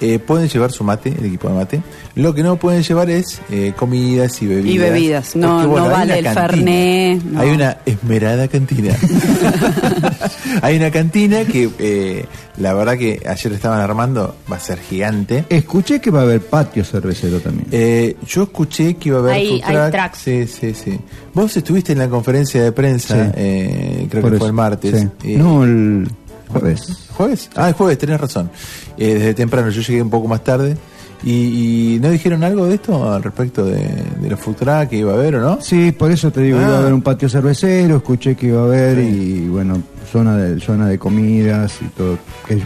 Eh, 0.00 0.18
pueden 0.18 0.48
llevar 0.48 0.72
su 0.72 0.84
mate, 0.84 1.14
el 1.18 1.26
equipo 1.26 1.48
de 1.48 1.54
mate. 1.54 1.82
Lo 2.14 2.34
que 2.34 2.42
no 2.42 2.56
pueden 2.56 2.82
llevar 2.82 3.10
es 3.10 3.40
eh, 3.50 3.72
comidas 3.76 4.40
y 4.42 4.46
bebidas. 4.46 4.74
Y 4.74 4.78
bebidas. 4.78 5.36
No- 5.36 5.68
vale 5.70 6.18
el 6.18 6.24
cantina. 6.24 6.46
Fernet, 6.48 7.22
no. 7.24 7.40
Hay 7.40 7.50
una 7.50 7.78
esmerada 7.86 8.48
cantina. 8.48 8.94
hay 10.62 10.76
una 10.76 10.90
cantina 10.90 11.44
que 11.44 11.70
eh, 11.78 12.24
la 12.58 12.72
verdad 12.74 12.96
que 12.96 13.22
ayer 13.26 13.52
estaban 13.52 13.80
armando, 13.80 14.36
va 14.50 14.56
a 14.56 14.60
ser 14.60 14.78
gigante. 14.78 15.44
Escuché 15.48 16.00
que 16.00 16.10
va 16.10 16.20
a 16.20 16.22
haber 16.22 16.40
patio 16.40 16.84
cervecero 16.84 17.40
también. 17.40 17.66
Eh, 17.70 18.16
yo 18.26 18.44
escuché 18.44 18.94
que 18.96 19.08
iba 19.10 19.18
a 19.18 19.20
haber 19.22 19.34
Hay- 19.34 19.48
food 19.48 19.60
hay 19.64 19.76
truck. 19.76 19.90
tracks. 19.90 20.18
Sí, 20.18 20.46
sí, 20.46 20.74
sí. 20.74 20.98
Vos 21.34 21.56
estuviste 21.56 21.92
en 21.92 21.98
la 21.98 22.08
conferencia 22.08 22.62
de 22.62 22.72
prensa, 22.72 23.26
Sí. 23.26 23.30
eh, 23.36 24.06
creo 24.10 24.22
Por 24.22 24.30
que 24.30 24.36
eso, 24.36 24.42
fue 24.44 24.48
el 24.48 24.52
martes. 24.54 25.00
sí. 25.22 25.32
Eh, 25.32 25.36
no, 25.38 25.64
el 25.64 26.08
jueves. 26.48 27.08
¿Jueves? 27.16 27.50
Ah, 27.56 27.68
el 27.68 27.74
jueves, 27.74 27.98
tenés 27.98 28.20
razón. 28.20 28.50
Eh, 28.98 29.14
desde 29.14 29.34
temprano, 29.34 29.70
yo 29.70 29.80
llegué 29.82 30.02
un 30.02 30.10
poco 30.10 30.28
más 30.28 30.42
tarde. 30.44 30.76
Y, 31.24 31.94
y 31.94 31.98
no 32.00 32.10
dijeron 32.10 32.44
algo 32.44 32.66
de 32.66 32.74
esto 32.74 33.10
al 33.10 33.22
respecto 33.22 33.64
de, 33.64 33.78
de 34.20 34.30
los 34.30 34.38
food 34.38 34.56
truck 34.56 34.88
que 34.90 34.98
iba 34.98 35.12
a 35.12 35.14
haber 35.16 35.36
o 35.36 35.40
no? 35.40 35.58
Sí, 35.62 35.90
por 35.92 36.10
eso 36.10 36.30
te 36.30 36.42
digo, 36.42 36.58
Ah. 36.58 36.62
iba 36.62 36.76
a 36.76 36.78
haber 36.80 36.92
un 36.92 37.00
patio 37.00 37.28
cervecero, 37.28 37.96
escuché 37.96 38.36
que 38.36 38.48
iba 38.48 38.60
a 38.60 38.64
haber 38.64 38.98
y 38.98 39.48
bueno, 39.48 39.82
zona 40.12 40.36
de 40.36 40.60
zona 40.60 40.86
de 40.88 40.98
comidas 40.98 41.78
y 41.80 41.86
todo. 41.86 42.18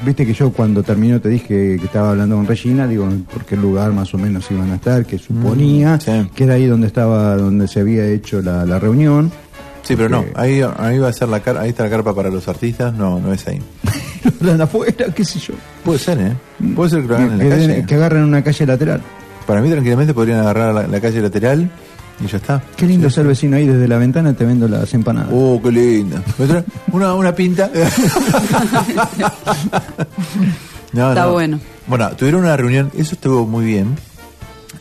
Viste 0.05 0.27
que 0.27 0.35
yo 0.35 0.51
cuando 0.53 0.83
terminó 0.83 1.21
te 1.21 1.29
dije 1.29 1.77
que 1.79 1.85
estaba 1.85 2.11
hablando 2.11 2.35
con 2.37 2.47
Regina, 2.47 2.89
digo, 2.89 3.09
por 3.33 3.45
qué 3.45 3.57
lugar 3.57 3.93
más 3.93 4.13
o 4.15 4.19
menos 4.19 4.51
iban 4.51 4.71
a 4.73 4.75
estar, 4.75 5.07
que 5.07 5.17
suponía 5.17 5.95
Mm, 5.97 6.01
sí. 6.01 6.31
que 6.35 6.45
era 6.45 6.55
ahí 6.55 6.67
donde 6.67 6.89
estaba, 6.89 7.37
donde 7.37 7.69
se 7.69 7.81
había 7.81 8.05
hecho 8.07 8.43
la, 8.43 8.67
la 8.67 8.81
reunión. 8.81 9.31
Sí, 9.83 9.97
pero 9.97 10.09
no. 10.09 10.25
Ahí, 10.35 10.63
ahí 10.79 10.99
va 10.99 11.09
a 11.09 11.13
ser 11.13 11.29
la 11.29 11.41
car 11.41 11.57
ahí 11.59 11.71
está 11.71 11.85
la 11.85 11.91
carpa 11.91 12.15
para 12.15 12.29
los 12.31 12.47
artistas. 12.49 12.93
No, 12.95 13.19
no 13.19 13.33
es 13.33 13.47
ahí. 13.49 13.61
Lo 14.41 14.51
dan 14.53 14.61
afuera, 14.61 15.07
qué 15.15 15.25
sé 15.25 15.39
yo. 15.39 15.55
Puede 15.85 15.99
ser, 15.99 16.19
¿eh? 16.21 16.37
Puede 16.75 16.91
ser 16.91 17.03
que 17.03 17.09
lo 17.09 17.17
hagan 17.17 17.33
en 17.33 17.39
la 17.39 17.45
que, 17.45 17.51
calle. 17.51 17.87
que 17.87 17.95
agarren 17.95 18.23
una 18.23 18.43
calle 18.45 18.67
lateral. 18.67 19.01
Para 19.47 19.61
mí, 19.63 19.71
tranquilamente, 19.71 20.13
podrían 20.15 20.41
agarrar 20.41 20.75
la, 20.75 20.87
la 20.87 21.01
calle 21.01 21.21
lateral 21.23 21.71
y 22.23 22.27
ya 22.27 22.37
está. 22.37 22.63
Qué 22.77 22.87
lindo 22.87 23.09
ser 23.09 23.27
vecino 23.27 23.57
ahí 23.57 23.67
desde 23.67 23.89
la 23.89 23.97
ventana 23.97 24.35
te 24.35 24.45
vendo 24.45 24.69
las 24.69 24.93
empanadas. 24.93 25.31
Oh, 25.33 25.59
qué 25.63 25.73
lindo. 25.73 26.23
¿Me 26.39 26.47
trae 26.47 26.65
Una, 26.93 27.15
una 27.15 27.35
pinta. 27.35 27.71
No, 30.93 31.11
Está 31.11 31.25
no. 31.27 31.33
bueno. 31.33 31.61
Bueno, 31.87 32.11
tuvieron 32.17 32.43
una 32.43 32.57
reunión, 32.57 32.91
eso 32.97 33.15
estuvo 33.15 33.47
muy 33.47 33.65
bien. 33.65 33.97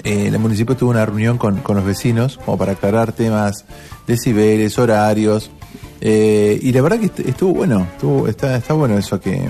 Eh, 0.04 0.28
el 0.28 0.40
municipio 0.40 0.76
tuvo 0.78 0.92
una 0.92 1.06
reunión 1.06 1.38
con, 1.38 1.58
con 1.58 1.76
los 1.76 1.86
vecinos, 1.86 2.38
como 2.46 2.58
para 2.58 2.74
aclarar 2.74 3.12
temas 3.12 3.66
decibeles, 4.08 4.78
horarios. 4.80 5.52
eh, 6.02 6.58
y 6.62 6.72
la 6.72 6.82
verdad 6.82 7.00
que 7.00 7.06
est- 7.08 7.20
estuvo 7.20 7.54
bueno, 7.54 7.86
estuvo, 7.92 8.28
está, 8.28 8.56
está 8.56 8.74
bueno 8.74 8.98
eso 8.98 9.20
que, 9.20 9.42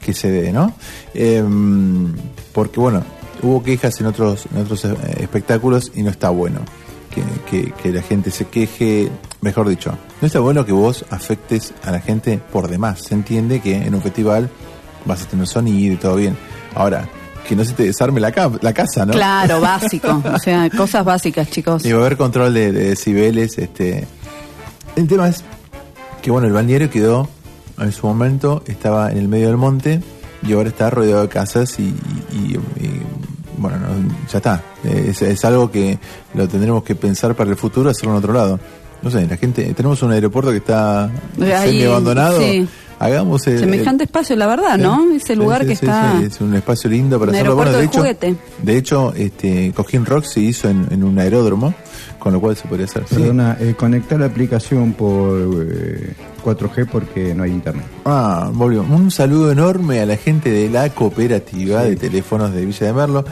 que 0.00 0.14
se 0.14 0.30
dé, 0.30 0.52
¿no? 0.52 0.72
Eh, 1.14 1.42
porque 2.52 2.78
bueno, 2.80 3.02
hubo 3.42 3.62
quejas 3.62 4.00
en 4.00 4.06
otros, 4.06 4.46
en 4.54 4.62
otros 4.62 4.84
eh, 4.84 4.94
espectáculos 5.20 5.90
y 5.94 6.02
no 6.02 6.10
está 6.10 6.30
bueno 6.30 6.60
que, 7.10 7.22
que- 7.50 7.72
que 7.72 7.90
la 7.92 8.02
gente 8.02 8.30
se 8.30 8.46
queje, 8.46 9.08
mejor 9.40 9.68
dicho, 9.68 9.96
no 10.20 10.26
está 10.26 10.38
bueno 10.38 10.64
que 10.64 10.72
vos 10.72 11.04
afectes 11.10 11.74
a 11.82 11.90
la 11.90 12.00
gente 12.00 12.38
por 12.52 12.68
demás. 12.68 13.00
Se 13.00 13.14
entiende 13.14 13.60
que 13.60 13.74
en 13.74 13.94
un 13.94 14.00
festival 14.02 14.48
vas 15.04 15.22
a 15.22 15.26
tener 15.26 15.48
sonido 15.48 15.94
y 15.94 15.96
todo 15.96 16.14
bien. 16.14 16.36
Ahora, 16.76 17.08
que 17.50 17.56
no 17.56 17.64
se 17.64 17.72
te 17.72 17.82
desarme 17.82 18.20
la, 18.20 18.30
ca- 18.30 18.48
la 18.60 18.72
casa, 18.72 19.04
¿no? 19.04 19.12
Claro, 19.12 19.60
básico. 19.60 20.22
O 20.32 20.38
sea, 20.38 20.70
cosas 20.70 21.04
básicas, 21.04 21.50
chicos. 21.50 21.84
Y 21.84 21.90
va 21.92 21.98
a 21.98 22.00
haber 22.02 22.16
control 22.16 22.54
de, 22.54 22.70
de 22.70 22.90
decibeles. 22.90 23.58
Este. 23.58 24.06
El 24.94 25.08
tema 25.08 25.28
es 25.28 25.42
que, 26.22 26.30
bueno, 26.30 26.46
el 26.46 26.52
balneario 26.52 26.88
quedó, 26.90 27.28
en 27.78 27.90
su 27.90 28.06
momento, 28.06 28.62
estaba 28.66 29.10
en 29.10 29.18
el 29.18 29.26
medio 29.26 29.48
del 29.48 29.56
monte 29.56 30.00
y 30.46 30.52
ahora 30.52 30.68
está 30.68 30.90
rodeado 30.90 31.22
de 31.22 31.28
casas 31.28 31.76
y, 31.80 31.92
y- 32.32 32.56
y, 32.80 33.02
bueno, 33.58 33.78
no, 33.78 33.88
ya 34.30 34.38
está. 34.38 34.62
Es, 34.84 35.20
es 35.20 35.44
algo 35.44 35.70
que 35.72 35.98
lo 36.34 36.46
tendremos 36.48 36.84
que 36.84 36.94
pensar 36.94 37.34
para 37.34 37.50
el 37.50 37.56
futuro, 37.56 37.90
hacerlo 37.90 38.12
en 38.12 38.18
otro 38.18 38.32
lado. 38.32 38.60
No 39.02 39.10
sé, 39.10 39.26
la 39.26 39.36
gente, 39.36 39.64
tenemos 39.74 40.00
un 40.02 40.12
aeropuerto 40.12 40.50
que 40.52 40.58
está 40.58 41.04
Ahí, 41.04 41.70
semi 41.72 41.82
abandonado. 41.84 42.38
sí. 42.40 42.68
Hagamos 43.00 43.46
el, 43.46 43.58
Semejante 43.58 44.04
espacio, 44.04 44.36
la 44.36 44.46
verdad, 44.46 44.76
Sí, 44.76 44.82
¿no? 44.82 45.10
Ese 45.14 45.34
lugar 45.34 45.62
sí, 45.62 45.68
que 45.68 45.72
está. 45.72 46.20
es 46.22 46.38
un 46.42 46.54
espacio 46.54 46.90
lindo 46.90 47.18
para 47.18 47.32
hacerlo. 47.32 47.56
Bueno, 47.56 47.70
de 47.72 47.78
aeropuerto 47.78 47.98
hecho, 47.98 48.22
de 48.22 48.30
juguete. 48.30 48.62
de 48.62 48.76
hecho, 48.76 49.14
este, 49.16 49.72
Cojín 49.74 50.04
Rock 50.04 50.24
se 50.24 50.40
hizo 50.40 50.68
en, 50.68 50.86
en 50.90 51.02
un 51.02 51.18
aeródromo, 51.18 51.72
con 52.18 52.34
lo 52.34 52.40
cual 52.42 52.56
se 52.56 52.68
podría 52.68 52.84
hacer. 52.84 53.04
sí. 53.08 53.14
Perdona, 53.14 53.56
eh, 53.58 53.74
conectar 53.74 54.20
la 54.20 54.26
aplicación 54.26 54.92
por 54.92 55.66
eh, 55.66 56.12
4G 56.44 56.88
porque 56.92 57.34
no 57.34 57.42
hay 57.44 57.52
internet. 57.52 57.86
Ah, 58.04 58.50
volvió. 58.52 58.82
Un 58.82 59.10
saludo 59.10 59.50
enorme 59.50 60.00
a 60.00 60.04
la 60.06 60.18
gente 60.18 60.50
de 60.50 60.68
la 60.68 60.90
cooperativa 60.90 61.82
de 61.84 61.96
teléfonos 61.96 62.52
de 62.52 62.66
Villa 62.66 62.86
de 62.86 62.92
Merlo. 62.92 63.24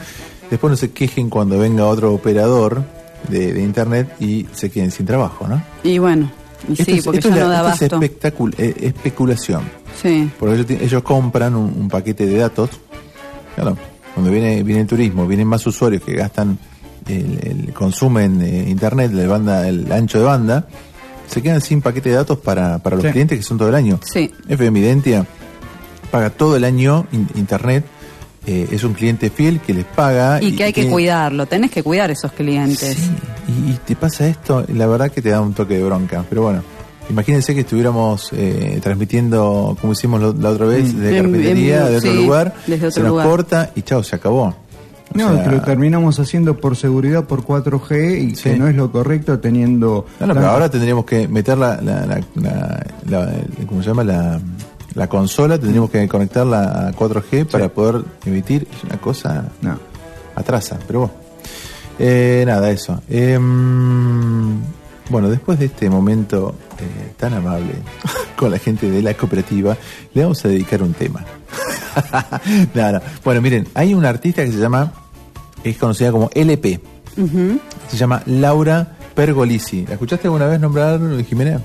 Después 0.49 0.71
no 0.71 0.77
se 0.77 0.89
quejen 0.89 1.29
cuando 1.29 1.59
venga 1.59 1.85
otro 1.85 2.11
operador 2.11 2.81
de, 3.27 3.53
de 3.53 3.61
internet 3.61 4.15
y 4.19 4.47
se 4.51 4.71
queden 4.71 4.89
sin 4.89 5.05
trabajo, 5.05 5.47
¿no? 5.47 5.61
Y 5.83 5.99
bueno, 5.99 6.31
Esto 6.71 6.83
sí, 6.85 6.91
es- 6.97 7.03
porque 7.05 7.19
esto 7.19 7.29
ya 7.29 7.35
es 7.35 7.41
la- 7.41 7.45
no 7.45 7.49
da 7.63 7.73
esto 7.73 7.85
es 7.85 7.93
abasto. 7.93 7.99
espectacul- 8.01 8.55
eh, 8.57 8.75
especulación. 8.81 9.61
Sí. 10.01 10.29
Porque 10.39 10.55
ellos, 10.55 10.69
ellos 10.81 11.03
compran 11.03 11.55
un, 11.55 11.73
un 11.79 11.87
paquete 11.87 12.25
de 12.25 12.37
datos. 12.37 12.69
Claro, 13.55 13.77
cuando 14.13 14.31
viene, 14.31 14.63
viene 14.63 14.81
el 14.81 14.87
turismo, 14.87 15.25
vienen 15.27 15.47
más 15.47 15.65
usuarios 15.67 16.01
que 16.03 16.13
gastan, 16.13 16.57
el, 17.07 17.39
el- 17.67 17.73
consumen 17.73 18.41
eh, 18.41 18.65
internet, 18.69 19.11
la 19.13 19.27
banda, 19.27 19.67
el 19.67 19.91
ancho 19.91 20.19
de 20.19 20.25
banda, 20.25 20.67
se 21.27 21.41
quedan 21.41 21.61
sin 21.61 21.81
paquete 21.81 22.09
de 22.09 22.15
datos 22.15 22.37
para, 22.39 22.79
para 22.79 22.95
los 22.95 23.05
Sí. 23.05 23.11
clientes 23.11 23.37
que 23.37 23.43
son 23.43 23.57
todo 23.57 23.69
el 23.69 23.75
año. 23.75 23.99
Sí. 24.03 24.31
FM 24.47 24.79
Identia 24.79 25.25
paga 26.11 26.29
todo 26.31 26.55
el 26.55 26.63
año 26.63 27.05
in- 27.11 27.27
internet. 27.35 27.85
eh, 28.47 28.67
es 28.71 28.83
un 28.83 28.93
cliente 28.93 29.29
fiel 29.29 29.59
que 29.59 29.73
les 29.75 29.85
paga. 29.85 30.41
Y 30.41 30.53
que 30.55 30.63
hay 30.63 30.73
que 30.73 30.81
tiene- 30.81 30.93
cuidarlo, 30.93 31.45
tenés 31.45 31.69
que 31.69 31.83
cuidar 31.83 32.09
esos 32.09 32.31
clientes. 32.31 32.95
Sí, 32.97 33.11
y, 33.49 33.71
y 33.71 33.79
te 33.85 33.95
pasa 33.95 34.27
esto, 34.27 34.63
la 34.73 34.87
verdad 34.87 35.11
que 35.11 35.21
te 35.21 35.29
da 35.29 35.41
un 35.41 35.53
toque 35.53 35.77
de 35.77 35.83
bronca. 35.83 36.23
Pero 36.29 36.43
bueno, 36.43 36.63
Imagínense 37.09 37.55
que 37.55 37.61
estuviéramos 37.61 38.29
eh, 38.33 38.79
transmitiendo, 38.83 39.75
como 39.81 39.93
hicimos 39.93 40.21
lo- 40.21 40.31
la 40.33 40.49
otra 40.51 40.67
vez, 40.67 40.95
de 40.95 41.11
Mm. 41.11 41.15
En- 41.15 41.23
carpintería, 41.23 41.79
en- 41.87 41.91
de 41.91 41.97
otro 41.97 42.11
sí, 42.11 42.17
lugar, 42.23 42.53
desde 42.67 42.85
otro 42.85 42.91
se 42.91 42.99
nos 42.99 43.09
lugar. 43.09 43.27
corta 43.27 43.71
y 43.75 43.81
chao, 43.81 44.03
se 44.03 44.15
acabó. 44.15 44.43
O 44.43 44.55
No, 45.15 45.33
sea, 45.33 45.43
que 45.43 45.49
lo 45.49 45.61
terminamos 45.63 46.19
haciendo 46.19 46.57
por 46.57 46.75
seguridad 46.75 47.23
por 47.23 47.43
4G 47.43 48.19
y 48.19 48.35
Sí. 48.35 48.43
que 48.51 48.57
no 48.57 48.67
es 48.67 48.75
lo 48.75 48.91
correcto 48.91 49.39
teniendo. 49.39 50.05
No, 50.19 50.27
no, 50.27 50.33
pero 50.35 50.49
ahora 50.49 50.69
tendríamos 50.69 51.03
que 51.05 51.27
meter 51.27 51.57
la, 51.57 51.81
la, 51.81 52.05
la, 52.05 52.21
la- 52.35 52.85
la- 53.09 53.33
el- 53.57 53.65
¿cómo 53.65 53.81
se 53.81 53.87
llama? 53.89 54.03
La, 54.03 54.39
la 54.93 55.07
consola, 55.09 55.57
tendríamos 55.57 55.89
que 55.89 56.07
conectarla 56.07 56.89
a 56.89 56.91
4G 56.93 57.45
para 57.47 57.69
poder 57.69 58.03
emitir. 58.23 58.67
Es 58.71 58.83
una 58.83 59.01
cosa 59.01 59.45
No. 59.63 59.79
atrasa, 60.35 60.77
pero 60.85 60.99
bueno. 60.99 61.13
Eh, 61.99 62.43
nada, 62.47 62.71
eso. 62.71 63.01
Em, 63.09 64.59
bueno, 65.09 65.29
después 65.29 65.59
de 65.59 65.65
este 65.65 65.89
momento 65.89 66.55
eh, 66.79 67.11
tan 67.17 67.33
amable 67.33 67.73
con 68.35 68.51
la 68.51 68.59
gente 68.59 68.89
de 68.89 69.01
la 69.01 69.13
cooperativa, 69.13 69.77
le 70.13 70.21
vamos 70.23 70.43
a 70.45 70.47
dedicar 70.47 70.81
un 70.81 70.93
tema. 70.93 71.25
Nada, 72.73 73.01
Bueno, 73.23 73.41
miren, 73.41 73.67
hay 73.73 73.93
una 73.93 74.09
artista 74.09 74.45
que 74.45 74.51
se 74.51 74.59
llama, 74.59 74.93
es 75.63 75.77
conocida 75.77 76.11
como 76.11 76.29
LP. 76.33 76.79
Se 77.89 77.97
llama 77.97 78.23
Laura 78.27 78.95
Pergolisi. 79.13 79.85
¿La 79.85 79.93
escuchaste 79.93 80.27
alguna 80.27 80.47
vez 80.47 80.59
nombrar, 80.59 80.99
Jimena? 81.25 81.59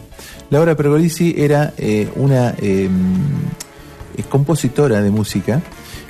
Laura 0.51 0.75
Pergolisi 0.75 1.35
era 1.39 1.73
eh, 1.79 2.11
una 2.17 2.55
eh, 2.59 2.89
es 4.17 4.27
compositora 4.27 5.01
de 5.01 5.11
música 5.11 5.63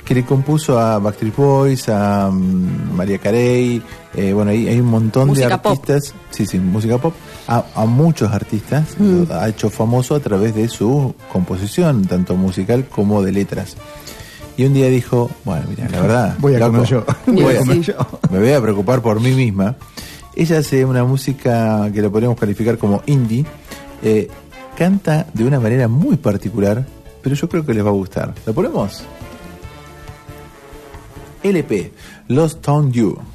que 0.05 0.13
le 0.15 0.23
compuso 0.23 0.79
a 0.79 0.99
Backstreet 0.99 1.35
Boys, 1.35 1.89
a 1.89 2.29
mm, 2.31 2.95
María 2.95 3.17
Carey, 3.17 3.81
eh, 4.15 4.31
bueno, 4.33 4.51
hay, 4.51 4.67
hay 4.67 4.79
un 4.79 4.87
montón 4.87 5.29
Música 5.29 5.49
de 5.49 5.57
pop. 5.57 5.71
artistas, 5.71 6.13
sí, 6.29 6.45
sí, 6.45 6.59
música 6.59 6.97
pop, 6.99 7.13
a, 7.47 7.65
a 7.75 7.85
muchos 7.85 8.31
artistas, 8.31 8.95
Mm. 8.99 9.23
lo 9.27 9.35
ha 9.35 9.49
hecho 9.49 9.69
famoso 9.69 10.13
a 10.15 10.19
través 10.19 10.53
de 10.55 10.67
su 10.67 11.13
composición, 11.33 12.05
tanto 12.05 12.35
musical 12.35 12.85
como 12.85 13.21
de 13.23 13.31
letras. 13.31 13.75
Y 14.57 14.63
un 14.65 14.73
día 14.73 14.87
dijo, 14.87 15.29
bueno, 15.43 15.65
mira, 15.69 15.89
la 15.89 15.99
verdad, 16.01 16.35
Voy 16.39 16.55
a 16.55 16.59
loco, 16.59 16.71
comer 16.73 16.87
yo. 16.87 17.05
voy 17.27 17.55
a 17.55 17.59
comer 17.59 17.81
yo. 17.81 17.93
me 18.31 18.39
voy 18.39 18.51
a 18.53 18.61
preocupar 18.61 19.01
por 19.01 19.19
mí 19.19 19.31
misma. 19.31 19.75
Ella 20.35 20.59
hace 20.59 20.85
una 20.85 21.03
música 21.03 21.89
que 21.93 22.01
la 22.01 22.09
podemos 22.09 22.39
calificar 22.39 22.77
como 22.77 23.01
indie. 23.07 23.43
eh, 24.03 24.29
canta 24.77 25.25
de 25.33 25.45
una 25.45 25.57
manera 25.59 25.87
muy 25.87 26.17
particular, 26.17 26.85
pero 27.23 27.33
yo 27.35 27.47
creo 27.49 27.65
que 27.65 27.73
les 27.73 27.83
va 27.83 27.89
a 27.89 27.93
gustar. 27.93 28.33
¿La 28.45 28.51
ponemos? 28.53 29.03
LP, 31.45 31.91
Lost 32.29 32.67
on 32.67 32.91
You. 32.91 33.34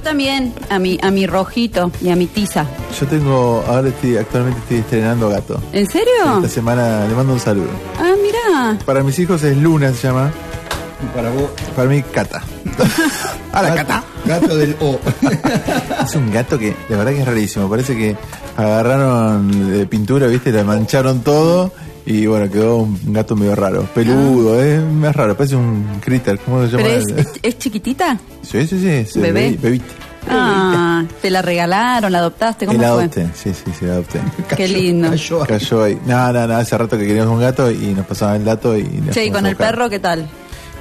Yo 0.10 0.14
también, 0.14 0.53
a 0.72 0.80
mi, 0.80 0.97
a 1.03 1.12
mi 1.12 1.28
rojito 1.28 1.91
y 2.01 2.10
a 2.10 2.16
mi 2.16 2.26
tiza. 2.26 2.66
Yo 2.99 3.05
tengo, 3.05 3.64
ahora 3.68 3.89
estoy, 3.89 4.18
actualmente 4.18 4.60
estoy 4.62 4.78
estrenando 4.78 5.30
gato. 5.30 5.62
¿En 5.72 5.88
serio? 5.88 6.38
Esta 6.38 6.49
semana 6.49 7.05
le 7.07 7.14
mando 7.14 7.34
un 7.34 7.39
saludo. 7.39 7.70
Ah, 7.99 8.14
mira. 8.20 8.80
Para 8.88 9.03
mis 9.03 9.20
hijos 9.20 9.43
es 9.43 9.55
Luna, 9.55 9.93
se 9.93 10.07
llama. 10.07 10.32
Y 11.03 11.16
para 11.16 11.30
vos, 11.30 11.51
Para 11.76 11.89
mí, 11.89 12.01
Cata. 12.01 12.41
Hola, 13.53 13.76
Cata. 13.76 14.03
gato 14.26 14.57
del 14.57 14.76
O. 14.82 14.99
Es 16.03 16.16
un 16.16 16.32
gato 16.32 16.57
que, 16.57 16.76
de 16.89 16.95
verdad 16.95 17.12
que 17.12 17.20
es 17.22 17.28
rarísimo. 17.28 17.70
Parece 17.70 17.95
que 17.95 18.18
agarraron 18.57 19.72
de 19.72 19.86
pintura, 19.86 20.26
viste, 20.26 20.51
le 20.51 20.64
mancharon 20.64 21.22
todo. 21.22 21.72
Y 22.06 22.26
bueno, 22.26 22.50
quedó 22.52 22.78
un 22.78 23.00
gato 23.14 23.36
medio 23.36 23.56
raro. 23.56 23.84
Peludo, 23.93 24.62
es 24.62 24.82
más 24.84 25.16
raro. 25.16 25.36
Parece 25.38 25.56
un 25.56 25.86
critter. 26.02 26.39
¿Cómo 26.39 26.66
se 26.66 26.72
llama? 26.72 26.84
¿Pero 26.84 26.95
es, 26.97 27.08
es, 27.10 27.28
es 27.43 27.58
chiquitita? 27.60 28.18
Sí, 28.41 28.66
sí, 28.66 28.80
sí. 28.82 29.06
sí, 29.12 29.20
¿Bebé? 29.20 29.52
bebi- 29.52 29.60
Bebita. 29.62 29.86
Ah, 30.32 31.04
¿te 31.22 31.30
la 31.30 31.41
regalaron, 31.41 32.12
la 32.12 32.20
adoptaste? 32.20 32.66
¿Cómo 32.66 32.80
la 32.80 32.89
adopté. 32.89 33.28
Sí, 33.36 33.52
sí, 33.54 33.72
sí, 33.78 33.86
la 33.86 33.93
adopté. 33.93 34.20
Qué 34.58 34.68
lindo. 34.68 35.10
Cayó. 35.10 35.39
Cayó 35.45 35.84
ahí. 35.84 36.00
No, 36.06 36.32
no, 36.34 36.45
no, 36.47 36.56
hace 36.56 36.78
rato 36.78 36.97
que 36.97 37.08
queríamos 37.08 37.34
un 37.34 37.39
gato 37.41 37.72
y 37.72 37.93
nos 37.95 38.06
pasaban 38.06 38.36
el 38.38 38.45
dato 38.45 38.78
y 38.78 38.84
nos 38.84 39.16
Che, 39.16 39.26
¿y 39.26 39.32
con 39.32 39.45
el 39.45 39.54
buscar. 39.56 39.72
perro 39.76 39.89
qué 39.89 40.00
tal? 40.00 40.28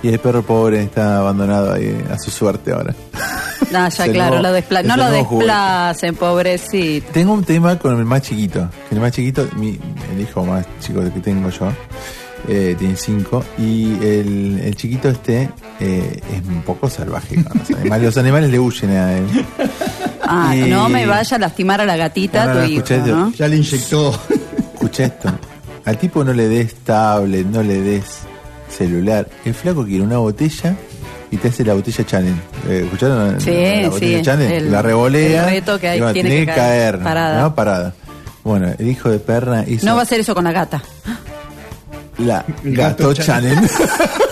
Y 0.03 0.09
el 0.09 0.19
perro 0.21 0.43
pobre 0.43 0.83
está 0.83 1.19
abandonado 1.19 1.73
ahí 1.73 2.05
a 2.11 2.19
su 2.19 2.31
suerte 2.31 2.73
ahora. 2.73 2.95
Ah, 3.75 3.89
ya 3.91 4.05
claro, 4.11 4.37
nuevo- 4.37 4.43
lo 4.45 4.53
despla 4.53 4.81
es 4.81 4.87
no 4.87 4.97
lo 4.97 5.05
juguete. 5.25 5.45
desplacen, 5.53 6.15
pobrecito. 6.15 7.07
Tengo 7.13 7.33
un 7.35 7.45
tema 7.45 7.77
con 7.79 7.99
el 7.99 8.05
más 8.07 8.23
chiquito. 8.23 8.67
El 8.91 9.01
más 9.01 9.13
chiquito, 9.13 9.47
mi, 9.57 9.79
el 10.13 10.21
hijo 10.23 10.43
más 10.45 10.65
chico 10.81 11.01
que 11.03 11.21
tengo 11.21 11.51
yo, 11.51 11.69
eh, 12.49 12.77
tiene 12.79 12.97
cinco. 12.97 13.45
Y 13.59 13.93
el, 14.03 14.61
el 14.65 14.75
chiquito 14.77 15.09
este 15.11 15.51
eh, 15.81 16.21
es 16.33 16.47
un 16.49 16.63
poco 16.63 16.89
salvaje 16.89 17.43
con 17.45 17.59
los 17.59 17.71
animales. 17.79 18.05
Los 18.07 18.17
animales 18.17 18.51
le 18.51 18.59
huyen 18.61 18.91
a 18.93 19.19
él. 19.19 19.25
Ah, 20.23 20.55
Y- 20.57 20.71
no 20.71 20.89
me 20.89 21.05
vaya 21.05 21.37
a 21.37 21.41
lastimar 21.41 21.81
a 21.81 21.85
la 21.85 21.97
gatita, 21.97 22.47
No, 22.47 22.55
no, 22.55 22.55
tu 22.55 22.59
no, 22.61 22.67
hijo, 22.67 22.77
escuché 22.85 22.97
esto. 22.97 23.17
¿no? 23.17 23.33
Ya 23.33 23.49
le 23.49 23.57
inyectó. 23.57 24.21
Escucha 24.75 25.05
esto. 25.05 25.31
Al 25.85 25.99
tipo 25.99 26.25
no 26.25 26.33
le 26.33 26.49
des 26.49 26.75
tablet, 26.77 27.45
no 27.45 27.63
le 27.63 27.83
des 27.83 28.05
celular. 28.71 29.29
El 29.45 29.55
flaco 29.55 29.85
quiere 29.85 30.03
una 30.05 30.19
botella 30.19 30.77
y 31.31 31.37
te 31.37 31.49
hace 31.49 31.65
la 31.65 31.75
botella 31.75 32.05
challenge. 32.07 32.41
Eh, 32.69 32.83
¿Escucharon? 32.85 33.41
Sí, 33.41 33.51
la 33.83 33.89
botella 33.91 34.19
sí, 34.19 34.25
challenge? 34.25 34.57
el- 34.57 34.73
la 34.73 34.83
revolea. 34.83 35.45
el 35.45 35.51
reto 35.51 35.79
que 35.79 35.89
hay- 35.89 35.99
bueno, 35.99 36.13
tiene 36.13 36.29
tiene 36.31 36.47
que 36.47 36.53
caer 36.55 36.93
caer. 36.95 37.05
parada. 37.05 37.41
¿no? 37.43 37.55
Parada. 37.55 37.95
Bueno, 38.45 38.73
el 38.79 38.89
hijo 38.89 39.11
de 39.11 39.19
perra 39.19 39.65
hizo 39.67 39.85
No 39.85 39.95
va 39.95 40.01
a 40.01 40.03
hacer 40.05 40.21
eso 40.21 40.35
con 40.35 40.45
la 40.45 40.53
gata. 40.53 40.83
la 42.19 42.45
gato, 42.65 43.11
gato 43.11 43.15
challenge. 43.15 43.69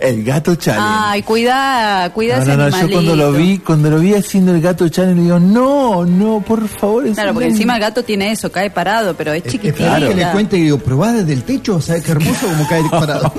el 0.00 0.24
gato 0.24 0.54
challenge. 0.54 0.88
Ay, 0.90 1.22
cuida, 1.22 2.10
cuida 2.14 2.36
no, 2.36 2.42
ese 2.42 2.56
no, 2.56 2.68
yo 2.70 2.90
cuando 2.92 3.16
lo 3.16 3.32
vi, 3.32 3.58
cuando 3.58 3.90
lo 3.90 3.98
vi 3.98 4.14
haciendo 4.14 4.54
el 4.54 4.60
gato 4.60 4.88
challenge, 4.88 5.22
digo, 5.22 5.38
no, 5.38 6.04
no, 6.04 6.40
por 6.46 6.68
favor. 6.68 7.06
es 7.06 7.14
Claro, 7.14 7.32
porque 7.34 7.48
encima 7.48 7.74
el 7.74 7.80
gato 7.80 8.02
tiene 8.04 8.30
eso, 8.32 8.50
cae 8.52 8.70
parado, 8.70 9.14
pero 9.14 9.32
es 9.32 9.42
chiquitito. 9.44 9.84
Esperá 9.84 10.08
que 10.08 10.14
le 10.14 10.30
cuente 10.30 10.56
y 10.58 10.62
digo, 10.62 10.78
probá 10.78 11.12
desde 11.12 11.32
el 11.32 11.42
techo, 11.44 11.80
¿sabes 11.80 12.04
qué 12.04 12.12
hermoso 12.12 12.46
como 12.46 12.68
cae 12.68 12.82
parado? 12.90 13.32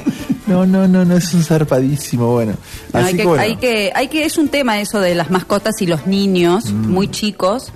No, 0.47 0.66
no, 0.66 0.88
no, 0.88 1.05
no, 1.05 1.16
es 1.18 1.32
un 1.34 1.43
zarpadísimo, 1.43 2.32
bueno. 2.32 2.53
No, 2.91 2.99
Así 2.99 3.10
hay, 3.10 3.16
que, 3.18 3.24
bueno. 3.26 3.43
hay 3.43 3.55
que, 3.57 3.91
hay 3.93 4.07
que, 4.07 4.26
es 4.26 4.38
un 4.38 4.47
tema 4.49 4.80
eso 4.80 4.99
de 4.99 5.14
las 5.14 5.30
mascotas 5.30 5.82
y 5.82 5.86
los 5.86 6.07
niños 6.07 6.74
Mm. 6.74 6.89
muy 6.91 7.07
chicos, 7.10 7.72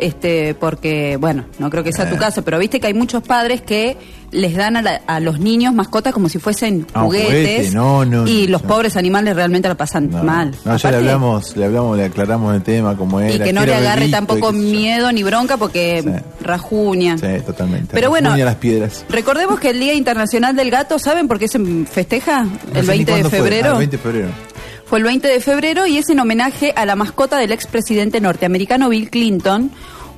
este, 0.00 0.54
porque, 0.54 1.16
bueno, 1.16 1.44
no 1.58 1.70
creo 1.70 1.84
que 1.84 1.92
sea 1.92 2.06
Eh. 2.06 2.10
tu 2.12 2.16
caso, 2.16 2.42
pero 2.42 2.58
viste 2.58 2.80
que 2.80 2.86
hay 2.88 2.94
muchos 2.94 3.22
padres 3.22 3.60
que 3.62 3.96
les 4.32 4.54
dan 4.54 4.76
a, 4.76 4.82
la- 4.82 5.00
a 5.08 5.18
los 5.18 5.40
niños 5.40 5.74
mascotas 5.74 6.12
como 6.12 6.28
si 6.28 6.38
fuesen 6.38 6.86
Ah, 6.94 7.02
juguetes 7.02 7.26
juguete, 7.66 7.70
no, 7.74 8.04
no, 8.04 8.28
y 8.28 8.44
no, 8.44 8.52
los 8.52 8.62
pobres 8.62 8.96
animales 8.96 9.34
realmente 9.34 9.66
la 9.68 9.74
pasan 9.74 10.08
mal. 10.24 10.54
No, 10.64 10.76
ya 10.76 10.90
le 10.92 10.96
hablamos, 10.98 11.56
le 11.56 11.64
hablamos, 11.64 11.96
le 11.96 12.04
aclaramos 12.04 12.54
el 12.54 12.62
tema, 12.62 12.96
cómo 12.96 13.20
era. 13.20 13.34
y 13.34 13.38
que 13.40 13.52
no 13.52 13.66
le 13.66 13.74
agarre 13.74 14.02
bebito, 14.02 14.16
tampoco 14.18 14.52
miedo 14.52 15.10
ni 15.10 15.24
bronca 15.24 15.56
porque 15.56 16.02
Sí. 16.04 16.44
rajuña. 16.44 17.18
Sí, 17.18 17.26
totalmente. 17.44 17.88
Pero 17.92 18.08
bueno, 18.10 18.36
las 18.36 18.54
piedras. 18.56 19.04
recordemos 19.08 19.58
que 19.58 19.70
el 19.70 19.80
Día 19.80 19.94
Internacional 19.94 20.54
del 20.54 20.70
Gato, 20.70 20.98
¿saben 21.00 21.26
por 21.26 21.38
qué 21.40 21.48
se 21.48 21.58
festeja? 21.86 22.46
El 22.72 22.86
sé 22.86 22.92
ni 22.92 23.04
20 23.04 23.04
de 23.04 23.04
cuándo 23.12 23.30
fue. 23.30 23.38
febrero. 23.40 23.68
Ah, 23.70 23.72
el 23.72 23.78
20 23.78 23.96
de 23.96 24.02
febrero. 24.02 24.28
Fue 24.90 24.98
el 24.98 25.04
20 25.04 25.28
de 25.28 25.40
febrero 25.40 25.86
y 25.86 25.98
es 25.98 26.10
en 26.10 26.18
homenaje 26.18 26.72
a 26.76 26.84
la 26.84 26.96
mascota 26.96 27.38
del 27.38 27.52
expresidente 27.52 28.20
norteamericano 28.20 28.88
Bill 28.88 29.08
Clinton, 29.08 29.70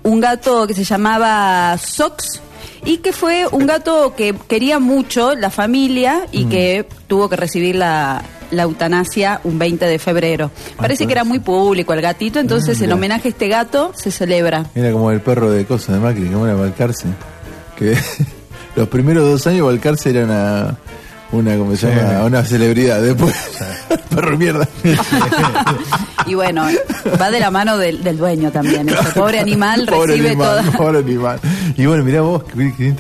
un 0.03 0.21
gato 0.21 0.67
que 0.67 0.73
se 0.73 0.83
llamaba 0.85 1.77
Sox 1.77 2.41
y 2.85 2.97
que 2.99 3.13
fue 3.13 3.47
un 3.53 3.67
gato 3.67 4.15
que 4.17 4.35
quería 4.49 4.79
mucho 4.79 5.35
la 5.35 5.51
familia 5.51 6.27
y 6.33 6.47
que 6.47 6.87
tuvo 7.07 7.29
que 7.29 7.37
recibir 7.37 7.77
la, 7.77 8.23
la 8.51 8.63
eutanasia 8.63 9.43
un 9.45 9.59
20 9.59 9.85
de 9.85 9.99
febrero. 9.99 10.51
Parece 10.79 11.05
por 11.05 11.09
que 11.09 11.13
era 11.13 11.21
eso. 11.21 11.29
muy 11.29 11.39
público 11.41 11.93
el 11.93 12.01
gatito, 12.01 12.41
entonces 12.41 12.71
Ah, 12.71 12.85
en 12.85 12.87
mira. 12.87 12.95
homenaje 12.97 13.29
a 13.29 13.31
este 13.31 13.49
gato 13.49 13.93
se 13.95 14.11
celebra. 14.11 14.65
Era 14.75 14.91
como 14.91 15.11
el 15.11 15.21
perro 15.21 15.51
de 15.51 15.67
cosas 15.67 15.97
de 15.97 16.01
Macri, 16.01 16.29
que 16.29 16.35
era 16.35 16.55
Balcarce. 16.55 17.09
Que 17.77 17.95
los 18.75 18.89
primeros 18.89 19.25
dos 19.31 19.47
años 19.47 19.67
Balcarce 19.67 20.09
era 20.11 20.25
una, 20.25 20.77
una 21.33 21.57
¿cómo 21.57 21.75
se 21.77 21.89
Sí. 21.91 21.97
llama? 21.97 22.25
Una 22.25 22.45
celebridad. 22.45 23.01
Después, 23.03 23.35
perro 24.15 24.39
mierda. 24.39 24.69
Y 26.25 26.35
bueno, 26.35 26.65
va 27.21 27.33
de 27.33 27.41
la 27.41 27.51
mano 27.51 27.77
del, 27.79 28.05
del 28.05 28.17
dueño 28.17 28.53
también. 28.53 28.89
Ese 28.89 29.11
pobre 29.13 29.41
animal 29.41 29.87
Pobre 29.91 30.13
recibe 30.13 30.29
animal, 30.29 30.65
toda... 30.67 30.73
Pobre 30.79 30.99
animal. 31.01 31.41
Y 31.77 31.87
bueno, 31.87 32.05
mirá 32.05 32.21
vos, 32.21 32.45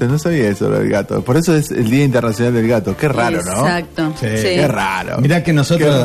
no 0.00 0.18
sabía 0.18 0.48
eso 0.48 0.68
del 0.68 0.88
gato. 0.88 1.22
Por 1.22 1.36
eso 1.36 1.54
es 1.54 1.70
el 1.70 1.88
Día 1.88 2.02
Internacional 2.04 2.52
del 2.52 2.66
Gato. 2.66 2.96
Qué 2.96 3.06
raro, 3.08 3.40
¿no? 3.44 3.52
Exacto. 3.52 4.12
Sí. 4.20 4.26
sí. 4.38 4.42
Qué 4.42 4.66
raro. 4.66 5.18
Mirá 5.20 5.40
que 5.44 5.52
nosotros 5.52 6.04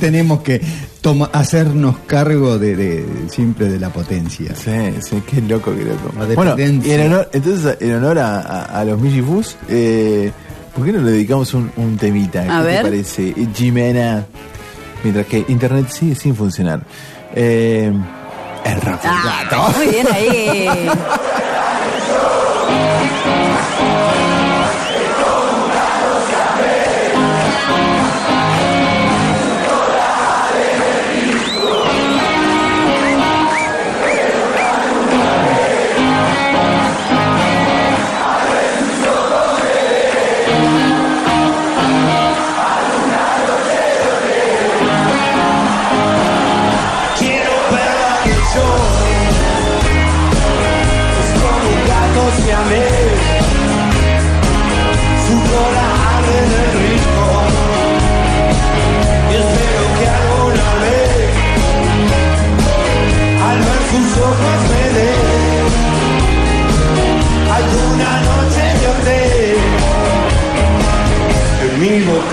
tenemos 0.00 0.40
que 0.40 0.62
toma- 1.02 1.28
hacernos 1.32 1.96
cargo 2.06 2.58
de, 2.58 2.74
de- 2.74 3.06
siempre 3.28 3.68
de 3.68 3.78
la 3.78 3.90
potencia. 3.90 4.54
Sí, 4.54 4.94
sí, 5.02 5.22
qué 5.30 5.42
loco, 5.42 5.74
qué 5.76 5.84
loco. 5.84 6.34
Bueno, 6.34 6.56
y 6.58 6.90
en 6.90 7.06
honor, 7.12 7.28
entonces, 7.34 7.76
en 7.80 7.96
honor 7.96 8.18
a, 8.18 8.40
a- 8.40 8.80
a 8.80 8.84
los 8.86 8.98
Mijifus, 8.98 9.56
eh, 9.68 10.32
¿por 10.74 10.84
qué 10.84 10.92
no 10.92 11.00
le 11.00 11.12
dedicamos 11.12 11.54
un, 11.54 11.70
un 11.76 11.96
temita? 11.96 12.42
A 12.42 12.60
¿Qué 12.60 12.66
ver. 12.66 12.76
te 12.78 12.82
parece? 12.90 13.28
Eh, 13.28 13.48
Jimena. 13.54 14.26
Mientras 15.02 15.26
que 15.26 15.44
Internet 15.48 15.88
sigue 15.90 16.14
sin 16.14 16.34
funcionar. 16.34 16.80
Eh, 17.34 17.92
el 18.64 18.78
Ah, 19.02 19.46
gato. 19.50 19.78
Muy 19.78 19.88
bien 19.88 20.06
ahí. 20.12 20.88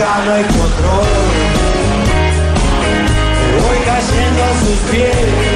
boca 0.01 0.25
no 0.25 0.33
hay 0.33 0.43
control. 0.43 1.05
Voy 3.61 3.77
cayendo 3.85 4.43
a 4.43 4.59
sus 4.59 4.77
pies. 4.91 5.50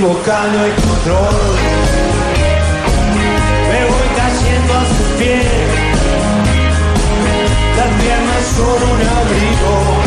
Equivocando 0.00 0.64
el 0.64 0.74
control. 0.76 1.56
Me 3.70 3.84
voy 3.84 4.08
cayendo 4.16 4.74
a 4.74 4.84
sus 4.86 5.06
pies. 5.18 5.44
Las 7.76 8.02
piernas 8.02 8.44
son 8.56 8.82
un 8.82 9.00
abrigo. 9.02 9.99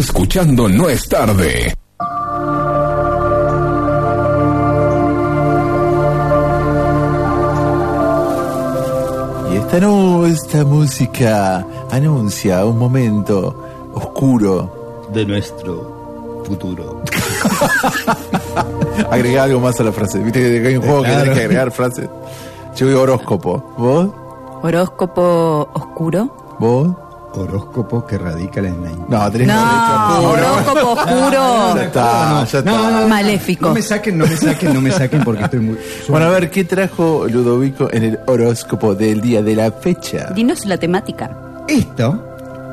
Escuchando 0.00 0.68
No 0.68 0.88
es 0.88 1.08
tarde. 1.08 1.74
Y 9.52 9.56
esta, 9.56 9.80
no, 9.80 10.26
esta 10.26 10.64
música 10.64 11.66
anuncia 11.90 12.64
un 12.64 12.78
momento 12.78 13.90
oscuro. 13.94 15.08
De 15.12 15.26
nuestro 15.26 16.42
futuro. 16.46 17.02
Agregar 19.10 19.44
algo 19.44 19.60
más 19.60 19.78
a 19.80 19.84
la 19.84 19.92
frase. 19.92 20.18
Viste 20.20 20.62
que 20.62 20.68
hay 20.68 20.76
un 20.76 20.82
juego 20.82 21.02
que 21.02 21.10
tenés 21.10 21.34
que 21.36 21.44
agregar 21.44 21.70
frases. 21.72 22.08
Yo 22.76 22.88
digo 22.88 23.02
horóscopo. 23.02 23.74
¿Vos? 23.76 24.08
Horóscopo 24.62 25.68
oscuro. 25.74 26.56
¿Vos? 26.58 26.88
Horóscopo 27.32 28.04
que 28.06 28.18
radica 28.18 28.60
en 28.60 28.82
la 28.82 28.90
No, 29.08 29.30
tenés 29.30 29.46
No, 29.48 30.30
horóscopo 30.30 30.90
oscuro. 30.92 31.74
Ya 31.76 31.82
está, 31.84 32.44
ya 32.44 32.58
está. 32.58 33.06
Maléfico. 33.08 33.68
No 33.68 33.74
me 33.74 33.82
saquen, 33.82 34.18
no 34.18 34.26
me 34.26 34.36
saquen, 34.36 34.74
no 34.74 34.80
me 34.80 34.90
saquen 34.90 35.22
porque 35.24 35.44
estoy 35.44 35.60
muy. 35.60 35.78
Bueno, 36.08 36.26
a 36.26 36.30
ver, 36.30 36.50
¿qué 36.50 36.64
trajo 36.64 37.26
Ludovico 37.28 37.88
en 37.92 38.02
el 38.04 38.18
horóscopo 38.26 38.94
del 38.94 39.20
día 39.20 39.42
de 39.42 39.54
la 39.56 39.70
fecha? 39.72 40.30
Dinos 40.34 40.64
la 40.66 40.76
temática. 40.76 41.30
Esto, 41.68 42.26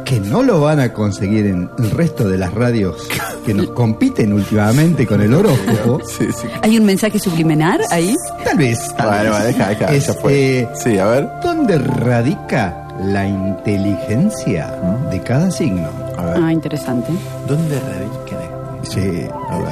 que 0.05 0.19
no 0.19 0.41
lo 0.41 0.61
van 0.61 0.79
a 0.79 0.91
conseguir 0.91 1.45
en 1.45 1.69
el 1.77 1.91
resto 1.91 2.27
de 2.27 2.37
las 2.37 2.53
radios 2.53 3.07
que 3.45 3.53
nos 3.53 3.67
compiten 3.69 4.33
últimamente 4.33 5.05
con 5.05 5.21
el 5.21 5.33
horóscopo, 5.33 6.01
Sí, 6.05 6.27
sí. 6.33 6.47
¿Hay 6.63 6.77
un 6.79 6.85
mensaje 6.85 7.19
subliminal 7.19 7.79
ahí? 7.91 8.15
tal 8.43 8.57
vez. 8.57 8.79
tal 8.97 9.07
Bueno, 9.07 9.23
vez. 9.23 9.31
bueno, 9.31 9.45
deja, 9.45 9.67
deja, 9.69 9.85
Es, 9.93 10.07
ya 10.07 10.13
fue. 10.13 10.59
eh, 10.61 10.69
Sí, 10.75 10.97
a 10.97 11.05
ver. 11.05 11.29
¿Dónde 11.43 11.77
radica 11.77 12.86
la 12.99 13.27
inteligencia 13.27 14.71
de 15.09 15.21
cada 15.21 15.51
signo? 15.51 15.89
A 16.17 16.23
ver. 16.23 16.43
Ah, 16.43 16.53
interesante. 16.53 17.11
¿Dónde 17.47 17.79
radica? 17.79 18.37
Sí, 18.83 19.27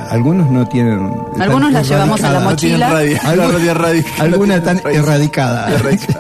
algunos 0.10 0.50
no 0.50 0.68
tienen. 0.68 1.12
Algunos 1.40 1.72
la 1.72 1.82
llevamos 1.82 2.22
a 2.24 2.34
la 2.34 2.40
mochila. 2.40 2.90
No 2.90 2.98
tienen 2.98 3.18
radio, 3.24 3.36
la 3.36 3.48
radio 3.52 3.74
radica. 3.74 4.10
Algunas 4.24 4.58
están 4.58 4.82
erradicadas. 4.92 5.72
Erradica. 5.80 6.14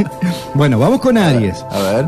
bueno, 0.53 0.80
vamos 0.80 0.99
con 1.01 1.18
Aries. 1.18 1.66
A 1.72 1.80
ver. 1.80 2.06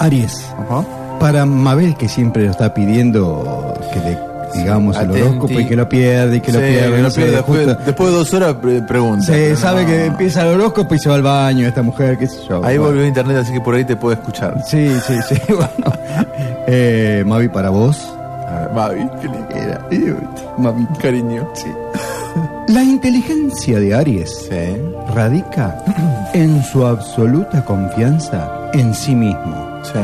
Aries. 0.00 0.46
Ajá. 0.58 0.84
Para 1.20 1.46
Mabel, 1.46 1.96
que 1.96 2.08
siempre 2.08 2.44
lo 2.44 2.50
está 2.50 2.74
pidiendo 2.74 3.74
que 3.92 4.00
le 4.00 4.18
digamos 4.64 4.96
el 4.96 5.10
horóscopo 5.10 5.60
y 5.60 5.66
que 5.66 5.76
lo 5.76 5.88
pierde 5.88 6.36
y 6.36 6.40
que 6.40 6.52
lo 6.52 6.58
pierde. 6.58 6.96
que 6.96 7.02
lo 7.02 7.10
pierde. 7.10 7.30
Después, 7.32 7.66
justo- 7.66 7.82
después 7.86 8.10
de 8.10 8.16
dos 8.16 8.34
horas 8.34 8.54
pre- 8.54 8.82
pregunta. 8.82 9.24
se 9.26 9.56
sabe 9.56 9.86
que 9.86 10.06
empieza 10.06 10.42
el 10.42 10.60
horóscopo 10.60 10.94
y 10.94 10.98
se 10.98 11.08
va 11.08 11.14
al 11.16 11.22
baño 11.22 11.66
esta 11.66 11.82
mujer, 11.82 12.18
qué 12.18 12.26
sé 12.26 12.38
yo. 12.48 12.56
Ahí 12.64 12.76
Bueno. 12.78 12.84
volvió 12.92 13.04
a 13.04 13.06
internet, 13.06 13.36
así 13.38 13.52
que 13.52 13.60
por 13.60 13.74
ahí 13.74 13.84
te 13.84 13.96
puedo 13.96 14.14
escuchar. 14.14 14.62
Sí, 14.66 14.88
sí, 15.06 15.14
sí. 15.28 15.34
Bueno. 15.48 15.92
Eh, 16.66 17.22
Mavi, 17.26 17.48
para 17.48 17.70
vos. 17.70 17.96
Mavi, 18.74 19.06
qué 19.20 19.28
linda. 19.28 19.80
Eh, 19.90 20.14
Mavi. 20.58 20.86
Cariño. 21.00 21.48
Sí. 21.54 21.66
La 22.68 22.82
inteligencia 22.82 23.78
de 23.78 23.94
Aries 23.94 24.48
Sí. 24.48 24.76
radica 25.14 25.76
en 26.32 26.62
su 26.64 26.84
absoluta 26.86 27.64
confianza 27.64 28.50
en 28.72 28.94
sí 28.94 29.14
mismo. 29.14 29.80
Sí. 29.82 30.00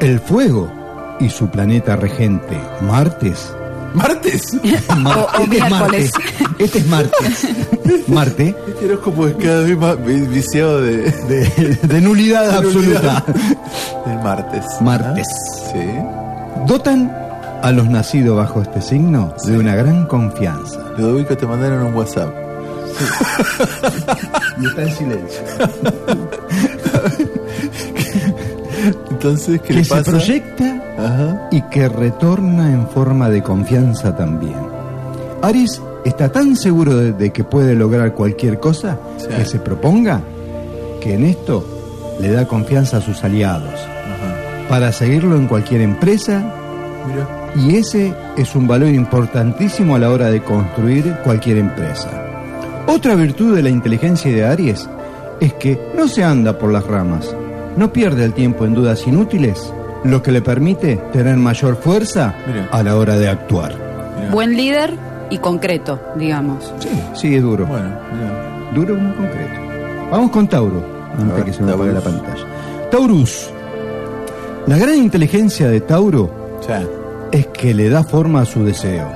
El 0.00 0.20
fuego 0.20 0.70
y 1.20 1.28
su 1.30 1.48
planeta 1.48 1.96
regente, 1.96 2.58
Martes. 2.82 3.52
¿Martes? 3.94 4.56
Mar- 4.98 5.18
O- 5.18 5.38
o 5.40 5.42
este 5.44 5.56
es 5.56 5.62
miércoles. 5.70 6.12
Marte. 6.40 6.64
Este 6.64 6.78
es 6.78 6.86
Martes. 6.86 7.48
Marte, 8.08 8.54
Este 8.68 8.84
horóscopo 8.86 9.26
es 9.28 9.34
cada 9.36 9.60
vez 9.62 9.78
más 9.78 10.04
vi- 10.04 10.20
viciado 10.26 10.80
de, 10.82 10.96
de, 11.10 11.78
de 11.82 12.00
nulidad 12.00 12.50
absoluta. 12.58 13.24
del 14.06 14.18
martes. 14.22 14.64
Martes. 14.80 15.26
¿Ah? 15.30 15.70
Sí. 15.72 16.64
Dotan 16.66 17.10
a 17.62 17.70
los 17.72 17.88
nacidos 17.88 18.36
bajo 18.36 18.60
este 18.62 18.80
signo 18.82 19.34
de 19.44 19.58
una 19.58 19.74
gran 19.74 20.06
confianza. 20.06 20.78
Ludovico, 20.96 21.36
te 21.36 21.46
mandaron 21.46 21.82
un 21.86 21.94
WhatsApp. 21.94 22.32
Y 24.60 24.66
está 24.66 24.82
en 24.82 24.92
silencio. 24.96 25.40
Entonces, 29.10 29.60
¿qué 29.62 29.68
Que 29.68 29.74
le 29.74 29.84
se 29.84 29.90
pasa? 29.94 30.10
proyecta 30.10 30.82
Ajá. 30.98 31.48
y 31.50 31.62
que 31.62 31.88
retorna 31.88 32.72
en 32.72 32.88
forma 32.88 33.30
de 33.30 33.42
confianza 33.42 34.16
también. 34.16 34.56
Aries 35.42 35.80
está 36.04 36.28
tan 36.30 36.56
seguro 36.56 36.96
de, 36.96 37.12
de 37.12 37.30
que 37.30 37.44
puede 37.44 37.74
lograr 37.74 38.14
cualquier 38.14 38.58
cosa 38.58 38.98
Sí. 39.18 39.28
que 39.28 39.44
se 39.44 39.58
proponga 39.60 40.20
que 41.00 41.14
en 41.14 41.24
esto 41.24 41.64
le 42.20 42.30
da 42.32 42.46
confianza 42.46 42.96
a 42.96 43.00
sus 43.00 43.22
aliados. 43.24 43.74
para 44.68 44.92
seguirlo 44.92 45.36
en 45.36 45.46
cualquier 45.46 45.80
empresa 45.80 46.42
Mira. 47.06 47.26
y 47.56 47.76
ese 47.76 48.12
es 48.36 48.54
un 48.54 48.66
valor 48.68 48.88
importantísimo 48.90 49.96
a 49.96 49.98
la 49.98 50.10
hora 50.10 50.26
de 50.30 50.42
construir 50.42 51.16
cualquier 51.24 51.56
empresa. 51.58 52.10
Otra 52.86 53.14
virtud 53.14 53.54
de 53.56 53.62
la 53.62 53.70
inteligencia 53.70 54.30
de 54.30 54.44
Aries 54.44 54.86
es 55.40 55.54
que 55.54 55.78
no 55.96 56.06
se 56.08 56.22
anda 56.24 56.58
por 56.58 56.70
las 56.72 56.86
ramas, 56.86 57.34
no 57.78 57.92
pierde 57.94 58.24
el 58.24 58.34
tiempo 58.34 58.66
en 58.66 58.74
dudas 58.74 59.06
inútiles, 59.06 59.72
lo 60.04 60.22
que 60.22 60.32
le 60.32 60.40
permite 60.42 60.96
tener 61.12 61.36
mayor 61.36 61.76
fuerza 61.76 62.34
Mira. 62.46 62.68
a 62.70 62.82
la 62.82 62.96
hora 62.96 63.16
de 63.16 63.28
actuar. 63.28 63.74
Mira. 64.18 64.30
Buen 64.30 64.56
líder 64.56 64.94
y 65.30 65.38
concreto, 65.38 66.00
digamos. 66.16 66.72
Sí, 66.78 66.88
sí, 67.14 67.34
es 67.36 67.42
duro. 67.42 67.66
Bueno, 67.66 67.90
mira. 68.12 68.70
Duro 68.74 68.94
muy 68.94 69.12
concreto. 69.12 69.60
Vamos 70.10 70.30
con 70.30 70.46
Tauro, 70.48 70.82
antes 71.18 71.34
ver, 71.36 71.44
que 71.44 71.52
se 71.52 71.62
me 71.62 71.72
apague 71.72 71.92
la 71.92 72.00
Taurus. 72.00 72.20
pantalla. 72.22 72.46
Taurus. 72.90 73.50
La 74.66 74.76
gran 74.78 74.94
inteligencia 74.96 75.68
de 75.68 75.80
Tauro 75.80 76.30
es 77.32 77.46
que 77.48 77.74
le 77.74 77.88
da 77.88 78.04
forma 78.04 78.42
a 78.42 78.44
su 78.44 78.64
deseo. 78.64 79.08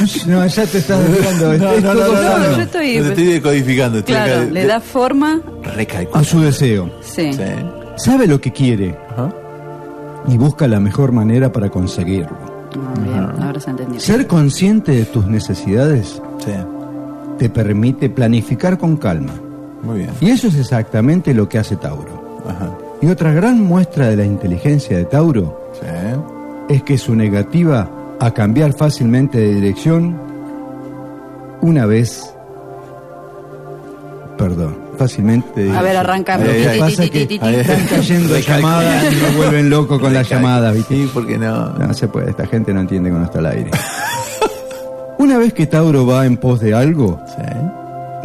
No, 0.26 0.46
ya 0.46 0.66
te 0.66 0.78
estás 0.78 1.00
desviando. 1.08 1.52
No, 1.58 1.80
no, 1.80 1.94
no, 1.94 1.94
no, 1.94 2.22
sano. 2.22 2.38
no, 2.50 2.56
yo 2.56 2.62
estoy- 2.62 2.98
Lo 2.98 3.08
estoy 3.08 3.24
decodificando. 3.24 3.98
Estoy 3.98 4.14
Claro, 4.14 4.34
acá- 4.42 4.50
le 4.50 4.66
da 4.66 4.80
forma. 4.80 5.40
A 6.14 6.24
su 6.24 6.40
deseo. 6.40 6.90
sí. 7.02 7.32
Sí. 7.32 7.40
Sabe 7.96 8.26
lo 8.26 8.40
que 8.40 8.52
quiere 8.52 8.96
Ajá. 9.10 9.28
y 10.26 10.38
busca 10.38 10.66
la 10.66 10.80
mejor 10.80 11.12
manera 11.12 11.52
para 11.52 11.68
conseguirlo. 11.68 12.30
Ah, 12.74 13.00
bien, 13.00 13.42
ahora 13.44 13.60
se 13.60 13.68
entendió. 13.70 14.00
Ser 14.00 14.26
consciente 14.26 14.92
de 14.92 15.04
tus 15.04 15.26
necesidades 15.26 16.20
Sí. 16.38 16.52
te 17.38 17.50
permite 17.50 18.08
planificar 18.08 18.78
con 18.78 18.96
calma. 18.96 19.34
Muy 19.82 19.98
bien. 19.98 20.10
Y 20.22 20.30
eso 20.30 20.46
es 20.48 20.54
exactamente 20.56 21.34
lo 21.34 21.48
que 21.50 21.58
hace 21.58 21.76
Tauro. 21.76 22.40
Ajá. 22.48 22.70
Y 23.02 23.08
otra 23.08 23.32
gran 23.32 23.60
muestra 23.60 24.08
de 24.08 24.16
la 24.16 24.24
inteligencia 24.24 24.96
de 24.96 25.04
Tauro 25.04 25.60
Sí. 25.74 25.86
es 26.74 26.82
que 26.84 26.96
su 26.96 27.14
negativa 27.14 27.90
a 28.24 28.30
cambiar 28.32 28.72
fácilmente 28.72 29.36
de 29.38 29.54
dirección 29.56 30.16
una 31.60 31.86
vez 31.86 32.32
perdón 34.38 34.76
fácilmente 34.96 35.70
A 35.76 35.82
ver, 35.82 35.96
arranca. 35.96 36.36
Lo 36.38 36.44
que 36.44 36.76
pasa 36.78 37.02
es 37.04 37.10
que 37.10 37.22
están 37.22 37.86
cayendo 37.88 38.38
llamadas 38.38 39.12
y 39.12 39.16
me 39.16 39.36
vuelven 39.36 39.70
loco 39.70 39.98
con 39.98 40.14
las 40.14 40.28
llamadas 40.28 40.74
¿viste? 40.74 40.94
Sí, 40.94 41.10
porque 41.12 41.36
no. 41.36 41.70
no 41.70 41.92
se 41.94 42.06
puede 42.06 42.30
esta 42.30 42.46
gente 42.46 42.72
no 42.72 42.80
entiende 42.80 43.10
cuando 43.10 43.26
está 43.26 43.40
al 43.40 43.46
aire 43.46 43.70
una 45.18 45.38
vez 45.38 45.52
que 45.52 45.66
Tauro 45.66 46.06
va 46.06 46.24
en 46.24 46.36
pos 46.36 46.60
de 46.60 46.74
algo 46.74 47.20
Sí. 47.26 47.42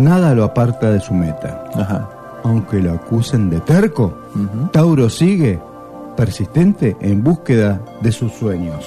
nada 0.03 0.35
lo 0.35 0.43
aparta 0.43 0.91
de 0.91 0.99
su 0.99 1.13
meta 1.15 1.63
Ajá. 1.73 2.07
aunque 2.43 2.79
lo 2.81 2.93
acusen 2.93 3.49
de 3.49 3.59
terco 3.61 4.15
Tauro 4.71 5.09
sigue 5.09 5.59
persistente 6.17 6.97
en 6.99 7.23
búsqueda 7.23 7.81
de 8.01 8.11
sus 8.11 8.33
sueños. 8.33 8.85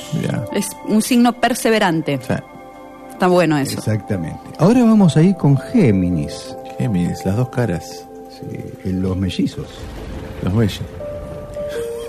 Es 0.52 0.66
un 0.86 1.00
signo 1.00 1.32
perseverante. 1.32 2.14
Está 2.14 3.26
bueno 3.28 3.56
eso. 3.56 3.78
Exactamente. 3.78 4.40
Ahora 4.58 4.82
vamos 4.84 5.16
a 5.16 5.22
ir 5.22 5.34
con 5.36 5.56
Géminis, 5.56 6.54
Géminis, 6.78 7.24
las 7.24 7.36
dos 7.36 7.48
caras. 7.48 8.04
sí, 8.30 8.58
en 8.84 9.00
los 9.00 9.16
mellizos. 9.16 9.66
Los 10.42 10.52
mellizos. 10.52 10.86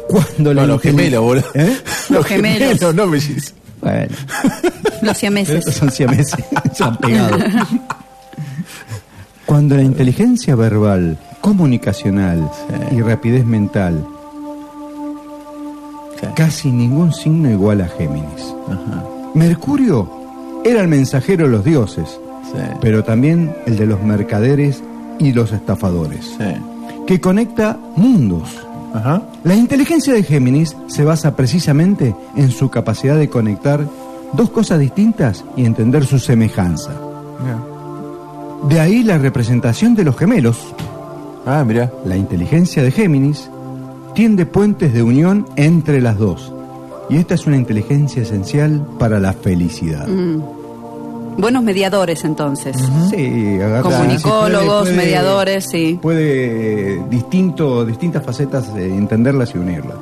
Cuando 0.09 0.53
No, 0.53 0.65
los 0.67 0.81
gemelos, 0.81 1.21
boludo. 1.23 1.45
¿Eh? 1.53 1.77
Los 2.09 2.25
gemelos. 2.25 2.93
no 2.95 3.07
mellizos. 3.07 3.53
Bueno, 3.81 4.13
Los 5.01 5.17
siameses. 5.17 5.55
estos 5.59 5.73
son 5.75 5.89
siameses, 5.91 6.35
se 6.73 6.83
han 6.83 6.97
pegado. 6.97 7.37
Cuando 9.45 9.75
la 9.75 9.81
inteligencia 9.83 10.55
verbal, 10.55 11.17
comunicacional 11.41 12.49
Sí. 12.89 12.95
y 12.97 13.01
rapidez 13.01 13.43
mental, 13.45 14.05
Sí. 16.21 16.27
casi 16.35 16.71
ningún 16.71 17.11
signo 17.13 17.49
igual 17.51 17.81
a 17.81 17.87
Géminis. 17.87 18.55
Ajá. 18.67 19.03
Mercurio 19.33 20.07
era 20.63 20.81
el 20.81 20.87
mensajero 20.87 21.45
de 21.45 21.51
los 21.51 21.63
dioses, 21.65 22.19
Sí. 22.53 22.59
pero 22.79 23.03
también 23.03 23.53
el 23.65 23.77
de 23.77 23.85
los 23.87 24.01
mercaderes 24.03 24.83
y 25.19 25.33
los 25.33 25.51
estafadores, 25.51 26.25
Sí. 26.37 27.03
que 27.07 27.19
conecta 27.19 27.77
mundos. 27.95 28.49
Ajá. 28.93 29.21
La 29.43 29.55
inteligencia 29.55 30.13
de 30.13 30.21
Géminis 30.23 30.75
se 30.87 31.03
basa 31.05 31.35
precisamente 31.35 32.15
en 32.35 32.51
su 32.51 32.69
capacidad 32.69 33.17
de 33.17 33.29
conectar 33.29 33.79
dos 34.33 34.49
cosas 34.49 34.79
distintas 34.79 35.43
y 35.55 35.65
entender 35.65 36.05
su 36.05 36.19
semejanza. 36.19 36.91
De 38.69 38.79
ahí 38.79 39.03
la 39.03 39.17
representación 39.17 39.95
de 39.95 40.03
los 40.03 40.15
gemelos. 40.17 40.57
Ah, 41.45 41.63
mira. 41.65 41.91
La 42.05 42.15
inteligencia 42.15 42.83
de 42.83 42.91
Géminis 42.91 43.49
tiende 44.13 44.45
puentes 44.45 44.93
de 44.93 45.03
unión 45.03 45.47
entre 45.55 46.01
las 46.01 46.17
dos. 46.17 46.51
Y 47.09 47.17
esta 47.17 47.33
es 47.33 47.45
una 47.47 47.57
inteligencia 47.57 48.21
esencial 48.21 48.85
para 48.99 49.19
la 49.19 49.33
felicidad. 49.33 50.07
Mm. 50.07 50.41
Buenos 51.37 51.63
mediadores 51.63 52.23
entonces. 52.25 52.75
Sí, 53.09 53.57
agarra- 53.61 53.81
Comunicólogos, 53.83 54.81
puede- 54.81 54.93
puede- 54.95 54.95
mediadores, 54.97 55.65
sí. 55.65 55.97
Puede 56.01 56.95
eh, 56.95 57.01
distinto, 57.09 57.85
distintas 57.85 58.23
facetas 58.23 58.69
eh, 58.75 58.85
entenderlas 58.85 59.53
y 59.55 59.57
unirlas. 59.57 59.95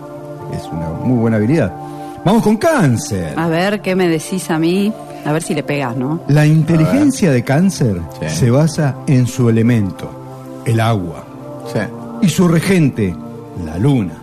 Es 0.53 0.63
una 0.71 0.89
muy 1.03 1.17
buena 1.19 1.37
habilidad. 1.37 1.71
Vamos 2.25 2.43
con 2.43 2.57
cáncer. 2.57 3.33
A 3.37 3.47
ver, 3.47 3.81
¿qué 3.81 3.95
me 3.95 4.07
decís 4.07 4.49
a 4.49 4.57
mí? 4.59 4.91
A 5.25 5.31
ver 5.31 5.43
si 5.43 5.53
le 5.53 5.63
pegas, 5.63 5.95
¿no? 5.95 6.19
La 6.27 6.45
inteligencia 6.45 7.31
de 7.31 7.43
cáncer 7.43 8.01
Sí. 8.21 8.29
se 8.35 8.51
basa 8.51 8.95
en 9.07 9.27
su 9.27 9.49
elemento, 9.49 10.09
el 10.65 10.79
agua, 10.79 11.23
Sí. 11.71 11.79
y 12.21 12.29
su 12.29 12.47
regente, 12.47 13.15
la 13.65 13.77
luna. 13.77 14.13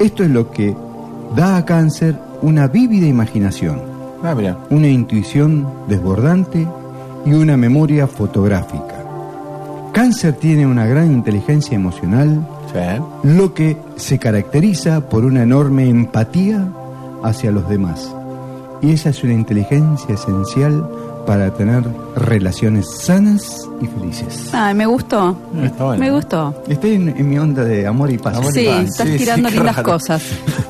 Esto 0.00 0.22
es 0.24 0.30
lo 0.30 0.50
que 0.50 0.74
da 1.36 1.56
a 1.56 1.64
cáncer 1.64 2.18
una 2.42 2.66
vívida 2.68 3.06
imaginación, 3.06 3.80
Ah, 4.22 4.34
mira. 4.34 4.56
una 4.70 4.88
intuición 4.88 5.66
desbordante 5.88 6.66
y 7.24 7.32
una 7.32 7.56
memoria 7.56 8.06
fotográfica. 8.06 8.94
Cáncer 9.92 10.34
tiene 10.34 10.66
una 10.66 10.86
gran 10.86 11.12
inteligencia 11.12 11.74
emocional, 11.76 12.46
Sí. 12.72 13.02
lo 13.24 13.54
que 13.54 13.76
se 13.96 14.18
caracteriza 14.18 15.08
por 15.08 15.24
una 15.24 15.42
enorme 15.42 15.88
empatía 15.88 16.68
hacia 17.22 17.50
los 17.50 17.68
demás. 17.68 18.14
Y 18.80 18.92
esa 18.92 19.08
es 19.10 19.24
una 19.24 19.32
inteligencia 19.32 20.14
esencial 20.14 20.88
para 21.28 21.52
tener 21.52 21.84
relaciones 22.16 22.88
sanas 23.02 23.68
y 23.82 23.86
felices. 23.86 24.48
Ay, 24.50 24.74
me 24.74 24.86
gustó. 24.86 25.36
Está 25.62 25.84
bueno. 25.84 26.00
Me 26.00 26.10
gustó. 26.10 26.54
Estoy 26.66 26.94
en, 26.94 27.10
en 27.10 27.28
mi 27.28 27.38
onda 27.38 27.64
de 27.64 27.86
amor 27.86 28.10
y 28.10 28.16
paz. 28.16 28.38
Amor 28.38 28.50
y 28.56 28.60
Sí, 28.60 28.64
paz. 28.66 28.84
estás 28.88 29.06
Sí, 29.06 29.12
sí, 29.12 29.18
tirando 29.18 29.48
qué 29.50 29.56
lindas 29.56 29.76
raro. 29.76 29.90
cosas. 29.92 30.22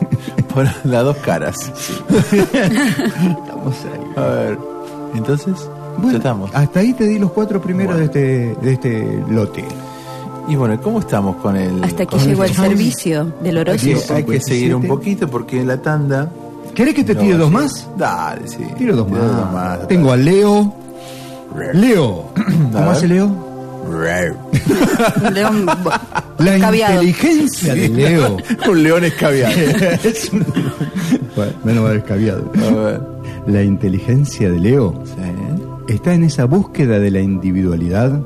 Por 0.52 0.64
las 0.84 1.04
dos 1.04 1.16
caras. 1.18 1.70
Estamos 2.42 3.76
ahí. 3.84 4.12
A 4.16 4.20
ver. 4.26 4.58
Entonces, 5.14 5.54
Bueno, 5.96 6.10
ya 6.10 6.16
estamos. 6.18 6.50
hasta 6.52 6.80
ahí 6.80 6.92
te 6.92 7.04
di 7.06 7.20
los 7.20 7.30
cuatro 7.30 7.60
primeros 7.62 7.94
Bueno. 7.94 8.12
de, 8.12 8.50
este, 8.52 8.60
de 8.66 8.72
este 8.72 9.22
lote. 9.30 9.64
Y 10.48 10.56
bueno, 10.56 10.80
¿cómo 10.80 10.98
estamos 10.98 11.36
con 11.36 11.56
el. 11.56 11.84
Hasta 11.84 12.02
aquí 12.02 12.16
llegó 12.18 12.42
el 12.42 12.52
servicio 12.54 13.32
del 13.42 13.58
horóscopo. 13.58 14.14
hay 14.14 14.24
que 14.24 14.40
seguir 14.40 14.74
un 14.74 14.82
57. 14.82 14.88
poquito 14.88 15.28
porque 15.28 15.60
en 15.60 15.68
la 15.68 15.76
tanda. 15.80 16.28
¿Querés 16.78 16.94
que 16.94 17.02
te 17.04 17.14
No, 17.14 17.20
tire 17.20 17.36
dos 17.36 17.48
sí. 17.48 17.54
más? 17.54 17.88
Dale, 17.98 18.46
sí. 18.48 18.58
Tiro 18.78 18.94
dos 18.96 19.10
más. 19.10 19.20
dos 19.20 19.52
más. 19.52 19.88
Tengo 19.88 20.12
a 20.12 20.16
Leo. 20.16 20.72
Leo. 21.74 22.30
¿Cómo 22.72 22.90
hace 22.90 23.08
Leo? 23.08 23.46
León 25.32 25.66
La 26.38 26.56
inteligencia 26.56 27.74
de 27.74 27.88
Leo. 27.88 28.36
un 28.70 28.82
león 28.82 29.04
escabiado. 29.04 29.54
Es 30.04 30.30
un- 30.32 30.44
bueno, 31.34 31.52
menos 31.64 31.84
mal 31.84 31.96
escabiado. 31.96 32.52
A 32.54 32.74
ver. 32.74 33.00
La 33.46 33.62
inteligencia 33.62 34.50
de 34.50 34.60
Leo 34.60 35.02
Sí. 35.04 35.92
está 35.94 36.14
en 36.14 36.24
esa 36.24 36.44
búsqueda 36.44 36.98
de 37.00 37.10
la 37.10 37.20
individualidad 37.20 38.20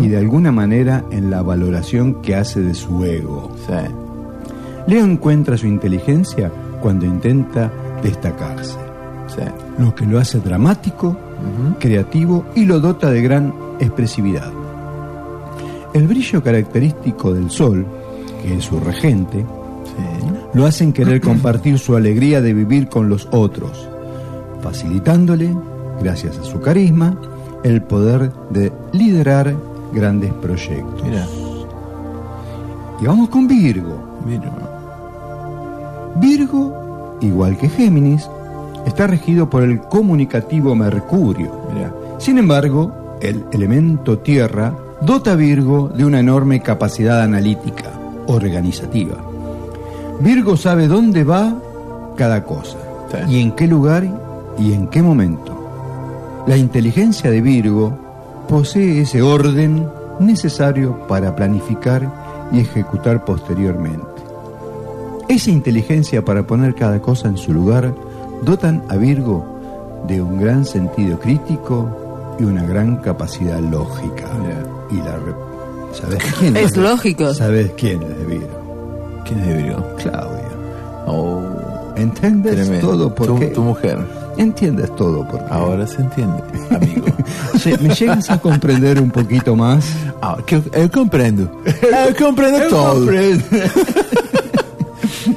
y 0.00 0.08
de 0.08 0.16
alguna 0.16 0.52
manera 0.52 1.04
en 1.10 1.30
la 1.30 1.42
valoración 1.42 2.20
que 2.22 2.36
hace 2.36 2.60
de 2.60 2.74
su 2.74 3.04
ego. 3.04 3.50
Sí. 3.66 3.72
Leo 4.86 5.04
encuentra 5.04 5.56
su 5.56 5.66
inteligencia 5.66 6.50
cuando 6.80 7.06
intenta 7.06 7.70
destacarse, 8.02 8.76
Sí. 9.28 9.42
lo 9.78 9.94
que 9.94 10.06
lo 10.06 10.18
hace 10.18 10.40
dramático, 10.40 11.16
creativo 11.78 12.44
y 12.54 12.64
lo 12.64 12.80
dota 12.80 13.10
de 13.10 13.22
gran 13.22 13.54
expresividad. 13.78 14.50
El 15.94 16.06
brillo 16.06 16.42
característico 16.42 17.32
del 17.32 17.50
sol, 17.50 17.86
que 18.42 18.56
es 18.56 18.64
su 18.64 18.78
regente, 18.80 19.38
Sí. 19.38 20.26
lo 20.54 20.66
hacen 20.66 20.92
querer 20.92 21.20
compartir 21.20 21.78
su 21.78 21.96
alegría 21.96 22.40
de 22.40 22.52
vivir 22.54 22.88
con 22.88 23.08
los 23.08 23.28
otros, 23.32 23.88
facilitándole, 24.62 25.54
gracias 26.00 26.38
a 26.38 26.44
su 26.44 26.60
carisma, 26.60 27.16
el 27.64 27.82
poder 27.82 28.32
de 28.50 28.72
liderar 28.92 29.54
grandes 29.92 30.32
proyectos. 30.34 31.02
Mira. 31.04 31.26
Y 33.00 33.06
vamos 33.06 33.28
con 33.30 33.46
Virgo. 33.48 33.98
Mira. 34.26 34.52
Virgo, 36.16 37.16
igual 37.20 37.56
que 37.56 37.68
Géminis, 37.68 38.28
está 38.86 39.06
regido 39.06 39.48
por 39.48 39.62
el 39.62 39.80
comunicativo 39.80 40.74
Mercurio. 40.74 41.52
Sin 42.18 42.38
embargo, 42.38 43.18
el 43.20 43.44
elemento 43.52 44.18
tierra 44.18 44.74
dota 45.00 45.32
a 45.32 45.36
Virgo 45.36 45.88
de 45.88 46.04
una 46.04 46.20
enorme 46.20 46.60
capacidad 46.60 47.22
analítica, 47.22 47.90
organizativa. 48.26 49.16
Virgo 50.20 50.56
sabe 50.56 50.86
dónde 50.86 51.24
va 51.24 51.54
cada 52.16 52.44
cosa 52.44 52.76
Sí. 53.10 53.36
y 53.36 53.40
en 53.40 53.52
qué 53.52 53.66
lugar 53.66 54.06
y 54.58 54.72
en 54.72 54.86
qué 54.88 55.02
momento. 55.02 55.56
La 56.46 56.56
inteligencia 56.56 57.30
de 57.30 57.40
Virgo 57.40 57.92
posee 58.48 59.02
ese 59.02 59.22
orden 59.22 59.88
necesario 60.18 61.06
para 61.08 61.34
planificar 61.34 62.48
y 62.52 62.60
ejecutar 62.60 63.24
posteriormente. 63.24 64.09
Esa 65.30 65.50
inteligencia 65.50 66.24
para 66.24 66.44
poner 66.46 66.74
cada 66.74 67.00
cosa 67.00 67.28
en 67.28 67.36
su 67.36 67.52
lugar 67.52 67.94
dotan 68.42 68.82
a 68.88 68.96
Virgo 68.96 69.44
de 70.08 70.20
un 70.20 70.40
gran 70.40 70.64
sentido 70.64 71.18
crítico 71.20 72.36
y 72.38 72.44
una 72.44 72.64
gran 72.64 72.96
capacidad 72.96 73.60
lógica. 73.60 74.26
Y 74.90 74.96
la 74.96 75.16
re- 75.16 75.34
¿Sabes 75.92 76.18
quién 76.38 76.56
Es 76.56 76.72
de- 76.72 76.80
lógico. 76.82 77.32
¿Sabes 77.32 77.70
quién 77.76 78.02
es 78.02 78.18
de 78.18 78.24
Virgo? 78.26 79.20
¿Quién 79.24 79.38
es 79.40 79.46
de 79.46 79.54
Virgo? 79.62 79.86
Claudia. 79.98 80.48
Oh, 81.06 81.42
¿Entiendes 81.96 82.54
tremendo. 82.56 82.88
todo 82.88 83.14
por 83.14 83.26
tu, 83.28 83.38
qué? 83.38 83.46
tu 83.48 83.62
mujer. 83.62 83.98
Entiendes 84.36 84.94
todo 84.96 85.26
por 85.28 85.38
qué. 85.38 85.46
Ahora 85.50 85.86
se 85.86 86.00
entiende, 86.00 86.42
amigo. 86.70 87.06
¿Me 87.82 87.94
llegas 87.94 88.30
a 88.30 88.38
comprender 88.40 89.00
un 89.00 89.10
poquito 89.10 89.54
más? 89.54 89.84
Ah, 90.22 90.36
que, 90.44 90.56
eu 90.72 90.90
comprendo. 90.90 91.42
Eu 91.64 92.14
comprendo 92.18 92.58
todo. 92.68 93.06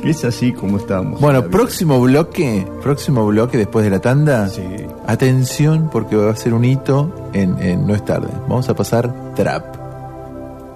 es 0.10 0.24
así 0.26 0.52
como 0.54 0.78
estamos. 0.78 1.20
Bueno, 1.22 1.44
próximo 1.46 2.00
bloque, 2.02 2.66
próximo 2.82 3.26
bloque 3.28 3.58
después 3.58 3.84
de 3.86 3.92
la 3.92 4.00
tanda. 4.00 4.48
Sí. 4.50 4.62
Atención 5.08 5.90
porque 5.92 6.16
va 6.16 6.32
a 6.32 6.36
ser 6.36 6.54
un 6.54 6.66
hito 6.66 7.30
en, 7.34 7.58
en 7.62 7.86
No 7.88 7.94
es 7.96 8.04
tarde. 8.06 8.28
Vamos 8.48 8.68
a 8.70 8.76
pasar 8.76 9.14
trap. 9.36 9.78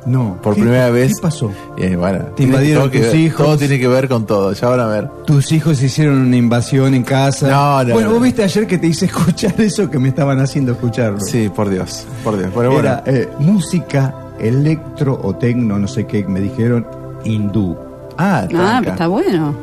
No. 0.05 0.37
Por 0.41 0.55
¿qué- 0.55 0.61
primera 0.61 0.89
vez. 0.89 1.15
¿Qué 1.15 1.21
pasó? 1.21 1.51
Eh, 1.77 1.95
bueno, 1.97 2.19
Te 2.35 2.43
invadieron 2.43 2.89
tus 2.89 3.01
ver- 3.01 3.15
hijos. 3.15 3.45
Todo 3.45 3.57
tiene 3.57 3.77
que 3.77 3.87
ver 3.89 4.07
con 4.07 4.25
todo. 4.25 4.53
Ya 4.53 4.69
van 4.69 4.79
a 4.79 4.87
ver. 4.87 5.09
Tus 5.25 5.51
hijos 5.51 5.81
hicieron 5.81 6.17
una 6.19 6.37
invasión 6.37 6.93
en 6.93 7.03
casa. 7.03 7.49
No, 7.49 7.83
no, 7.83 7.93
Bueno, 7.93 8.07
no. 8.09 8.13
vos 8.15 8.23
viste 8.23 8.43
ayer 8.43 8.65
que 8.67 8.77
te 8.77 8.87
hice 8.87 9.05
escuchar 9.07 9.53
eso 9.59 9.89
que 9.89 9.99
me 9.99 10.07
estaban 10.09 10.39
haciendo 10.39 10.71
escucharlo. 10.71 11.19
Sí, 11.19 11.49
por 11.53 11.69
Dios, 11.69 12.05
por 12.23 12.37
Dios. 12.37 12.51
Pero 12.55 12.71
bueno, 12.71 13.01
eh, 13.05 13.27
música 13.39 14.15
electro 14.39 15.19
o 15.21 15.35
tecno, 15.35 15.77
no 15.77 15.87
sé 15.89 16.05
qué, 16.05 16.23
me 16.25 16.39
dijeron 16.39 16.87
hindú. 17.25 17.75
Ah, 18.17 18.41
Ah, 18.43 18.47
tranca. 18.49 18.91
está 18.91 19.07
bueno. 19.07 19.55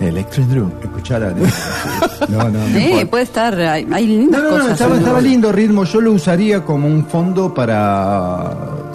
Electro 0.00 0.44
Drew. 0.46 0.72
Escuchar 0.82 1.22
No, 2.28 2.38
no, 2.44 2.50
no. 2.50 2.58
Eh, 2.76 2.80
importa. 2.86 3.10
puede 3.10 3.22
estar, 3.24 3.54
hay, 3.60 3.86
hay 3.92 4.06
lindas 4.06 4.42
No, 4.42 4.48
no, 4.50 4.56
no, 4.56 4.62
cosas. 4.62 4.72
estaba, 4.80 4.96
estaba 4.98 5.20
lindo 5.20 5.52
ritmo. 5.52 5.84
Yo 5.84 6.00
lo 6.00 6.12
usaría 6.12 6.64
como 6.64 6.88
un 6.88 7.06
fondo 7.06 7.52
para. 7.54 8.50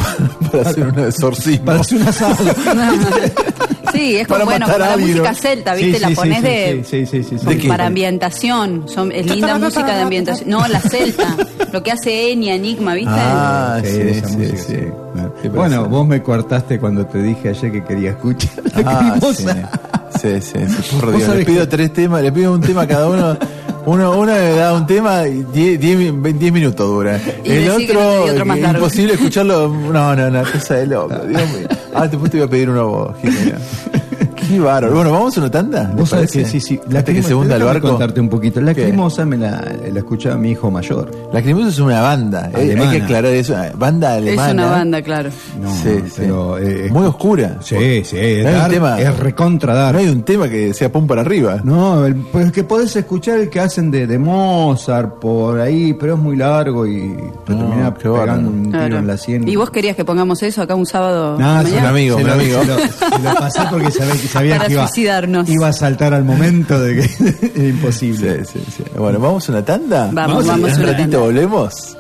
Para 0.52 0.70
hacer 0.70 0.88
un 0.88 1.00
exorcismo. 1.00 1.66
para 1.66 1.80
hacer 1.82 2.02
un 2.02 2.08
asado. 2.08 2.36
Sí, 3.92 4.16
es 4.18 4.28
como, 4.28 4.46
bueno, 4.46 4.66
como 4.66 4.78
la 4.78 4.98
música 4.98 5.32
¿no? 5.32 5.36
celta, 5.36 5.76
¿viste? 5.76 5.96
sí, 5.96 6.00
la 6.02 6.10
pones 6.12 6.38
sí, 6.38 6.44
de. 6.44 6.84
sí, 6.86 7.06
sí, 7.06 7.24
sí, 7.24 7.40
sí. 7.40 7.46
¿De 7.46 7.58
qué? 7.58 7.68
Para 7.68 7.86
ambientación, 7.88 8.88
son, 8.88 9.12
es 9.12 9.26
linda 9.26 9.58
música 9.58 9.96
de 9.96 10.02
ambientación. 10.02 10.50
No, 10.50 10.68
la 10.68 10.80
celta, 10.80 11.36
lo 11.72 11.84
que 11.84 11.92
hace 11.92 12.32
Enya, 12.32 12.56
Enigma, 12.56 12.94
¿viste? 12.94 13.12
Ah, 13.14 13.80
sí, 13.84 14.00
esa 14.02 14.28
sí, 14.28 14.38
música, 14.38 15.50
bueno, 15.54 15.86
vos 15.86 16.08
me 16.08 16.22
cortaste 16.22 16.80
cuando 16.80 17.06
te 17.06 17.22
dije 17.22 17.50
ayer 17.50 17.72
que 17.72 17.84
quería 17.84 18.12
escuchar 18.12 18.52
la 18.76 18.82
Ah, 18.86 19.20
sí. 19.36 19.46
Sí, 20.42 20.96
por 21.00 21.16
Dios. 21.16 21.36
Le 21.36 21.46
pido 21.46 21.62
que- 21.62 21.68
tres 21.68 21.94
temas, 21.94 22.22
le 22.22 22.32
pido 22.32 22.54
un 22.54 22.62
tema 22.62 22.84
a 22.84 22.88
cada 22.88 23.08
uno. 23.10 23.38
Uno, 23.88 24.18
uno 24.20 24.34
me 24.34 24.50
da 24.52 24.74
un 24.74 24.86
tema 24.86 25.26
y 25.30 25.44
10 25.44 25.80
10 25.80 26.52
minutos 26.52 26.86
dura. 26.88 27.22
Y 27.46 27.52
El 27.52 27.70
otro, 27.70 28.24
otro 28.26 28.46
más 28.46 28.58
que 28.58 28.64
largo. 28.64 28.80
imposible 28.80 29.14
escucharlo. 29.14 29.70
No, 29.70 30.14
no, 30.14 30.30
no, 30.30 30.44
cosa 30.52 30.74
de 30.76 30.88
loco. 30.88 31.16
Dios 31.26 31.42
mío. 31.54 31.68
Ah, 31.96 32.06
después 32.06 32.30
te 32.30 32.38
voy 32.38 32.48
a 32.48 32.50
pedir 32.50 32.70
uno 32.70 32.82
a 32.82 32.84
vos, 32.84 33.16
Jimena. 33.22 33.58
Qué 34.48 34.60
bárbaro. 34.60 34.96
Bueno, 34.96 35.12
¿vamos 35.12 35.38
a 35.38 35.42
una 35.42 35.52
tanda? 35.52 35.84
¿Les 35.88 35.96
Vos 35.96 36.10
sabés 36.10 36.32
que 36.32 36.46
sí, 36.46 36.60
sí. 36.60 36.80
Hasta 36.96 37.04
que 37.14 37.22
se 37.24 37.34
hunda 37.36 37.56
el 37.56 37.62
déjame 37.62 37.80
barco. 37.80 37.90
contarte 37.90 38.20
un 38.20 38.30
poquito. 38.30 38.62
La 38.62 38.74
¿Qué? 38.74 38.82
Lacrimosa 38.82 39.26
me 39.26 39.38
la, 39.38 39.62
la 39.92 40.00
escuchaba 40.00 40.38
mi 40.38 40.52
hijo 40.52 40.72
mayor. 40.72 41.12
Lacrimosa 41.34 41.70
es 41.70 41.80
una 41.80 42.02
banda. 42.02 42.50
eh, 42.56 42.76
Hay 42.80 42.90
que 42.98 43.04
aclarar 43.04 43.34
eso. 43.34 43.56
Banda 43.76 44.14
alemana. 44.14 44.48
es 44.50 44.54
una 44.54 44.66
banda, 44.72 45.02
claro. 45.02 45.30
No, 45.62 45.70
Sí, 45.76 46.00
sí. 46.06 46.14
pero, 46.18 46.58
eh, 46.60 46.90
Muy 46.92 47.06
oscura. 47.06 47.58
Sí, 47.62 48.04
sí, 48.06 48.18
es, 48.18 48.44
No 48.44 48.50
hay 48.50 48.56
un 48.66 48.70
tema- 48.72 49.02
es 49.02 49.18
recontra 49.20 49.74
No 49.74 49.80
dark. 49.80 49.98
hay 49.98 50.08
un 50.08 50.24
tema 50.24 50.48
que 50.50 50.74
sea 50.74 50.92
pum 50.92 51.06
para 51.08 51.22
arriba. 51.22 51.60
No, 51.64 52.06
el, 52.06 52.16
pues 52.16 52.52
que 52.52 52.64
podés 52.64 52.96
escuchar 52.96 53.40
el 53.40 53.50
que 53.50 53.60
hacen 53.60 53.92
de, 53.92 54.08
de 54.08 54.18
Mozart 54.18 55.16
por 55.20 55.60
ahí, 55.60 55.94
pero 55.94 56.14
es 56.16 56.20
muy 56.20 56.36
largo 56.38 56.86
y 56.88 57.16
te 57.46 57.54
No, 57.54 57.94
pegando 57.94 58.50
un 58.50 58.64
tiro 58.66 58.78
Claro. 58.78 58.98
en 59.00 59.08
la 59.08 59.18
sien. 59.18 59.48
¿Y 59.48 59.56
vos 59.56 59.70
querías 59.72 59.96
que 59.96 60.06
pongamos 60.06 60.42
eso 60.44 60.62
acá 60.62 60.76
un 60.76 60.86
sábado? 60.86 61.38
No, 61.38 61.62
la 61.62 61.64
sí, 61.66 61.76
un 61.78 61.86
amigo, 61.86 62.18
se 62.18 62.24
un 62.24 62.28
lo, 62.30 62.34
amigo. 62.36 62.60
se 62.62 62.66
lo- 62.68 62.78
se 62.78 63.24
lo 63.24 63.34
pasé 63.36 63.62
porque 63.70 63.92
sabía, 63.92 64.14
que- 64.14 64.28
sabía 64.38 64.56
Para 64.58 64.68
que 64.68 64.74
iba, 64.74 64.88
suicidarnos. 64.88 65.50
iba 65.50 65.68
a 65.68 65.74
saltar 65.74 66.14
al 66.14 66.24
momento 66.24 66.80
de 66.80 66.96
que 66.96 67.10
era 67.56 67.68
imposible. 67.68 68.46
Sí, 68.46 68.60
sí, 68.66 68.74
sí. 68.78 68.84
Bueno, 68.98 69.20
¿vamos 69.20 69.48
a 69.50 69.52
una 69.52 69.66
tanda? 69.66 70.10
Vamos, 70.12 70.46
vamos 70.48 70.72
a 70.72 70.76
un 70.76 70.82
una 70.82 70.92
ratito 70.92 71.02
tanda. 71.04 71.18
volvemos. 71.20 71.98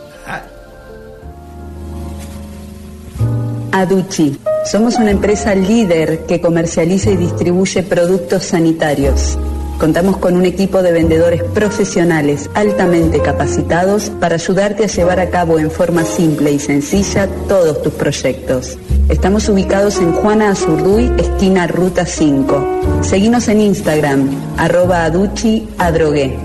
Aduchi. 3.72 4.38
Somos 4.72 4.96
una 4.96 5.12
empresa 5.12 5.54
líder 5.56 6.26
que 6.26 6.42
comercializa 6.42 7.12
y 7.12 7.18
distribuye 7.18 7.84
productos 7.84 8.44
sanitarios. 8.44 9.38
Contamos 9.78 10.18
con 10.18 10.36
un 10.36 10.46
equipo 10.46 10.82
de 10.82 10.92
vendedores 10.92 11.44
profesionales 11.44 12.50
altamente 12.56 13.22
capacitados 13.22 14.10
para 14.20 14.36
ayudarte 14.36 14.86
a 14.86 14.88
llevar 14.88 15.20
a 15.20 15.30
cabo 15.30 15.60
en 15.60 15.70
forma 15.70 16.04
simple 16.04 16.52
y 16.52 16.60
sencilla 16.60 17.28
todos 17.48 17.84
tus 17.84 17.94
proyectos. 17.94 18.80
Estamos 19.08 19.48
ubicados 19.50 20.00
en 20.00 20.14
Juana 20.14 20.50
Azurduy, 20.50 21.12
esquina 21.20 21.68
Ruta 21.68 22.08
5. 22.08 23.02
Seguinos 23.02 23.48
en 23.50 23.62
Instagram, 23.62 24.30
arroba 24.58 25.06
aduchi 25.06 25.70
adrogué. 25.78 26.36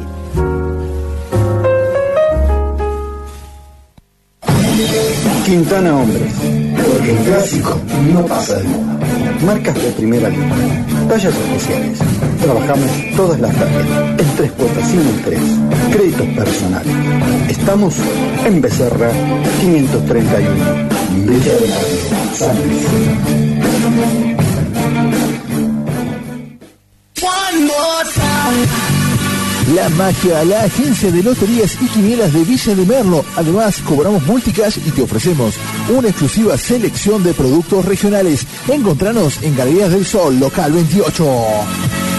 Quintana 5.47 5.97
Hombres, 5.97 6.33
porque 6.87 7.11
el 7.11 7.19
clásico 7.25 7.81
no 8.13 8.27
pasa 8.27 8.57
de 8.57 8.65
moda. 8.65 8.99
Marcas 9.45 9.75
de 9.75 9.91
primera 9.93 10.29
línea, 10.29 10.87
tallas 11.09 11.35
especiales. 11.35 11.99
Trabajamos 12.43 12.91
todas 13.17 13.41
las 13.41 13.55
tallas, 13.55 13.87
en 14.19 14.37
tres 14.37 14.51
cuotas 14.53 14.89
sin 14.89 15.01
interés, 15.01 15.41
créditos 15.93 16.27
personales. 16.29 16.93
Estamos 17.49 17.95
en 18.45 18.61
Becerra 18.61 19.13
531, 19.61 20.89
Villa 21.25 21.55
de 21.55 21.69
Mayo, 21.69 22.35
San. 22.35 22.57
La 29.75 29.89
Magia, 29.91 30.45
la 30.45 30.65
agencia 30.65 31.11
de 31.11 31.23
loterías 31.23 31.79
y 31.81 31.87
quinielas 31.87 32.33
de 32.33 32.45
Villa 32.45 32.75
de 32.75 32.85
Merlo. 32.85 33.25
Además, 33.37 33.79
cobramos 33.87 34.27
multicash 34.27 34.79
y 34.85 34.91
te 34.91 35.03
ofrecemos 35.03 35.55
una 35.89 36.09
exclusiva 36.09 36.59
selección 36.59 37.23
de 37.23 37.33
productos 37.33 37.85
regionales. 37.85 38.47
Encontranos 38.69 39.41
en 39.43 39.57
Galerías 39.57 39.91
del 39.91 40.05
Sol, 40.05 40.39
local 40.39 40.73
28. 40.73 42.12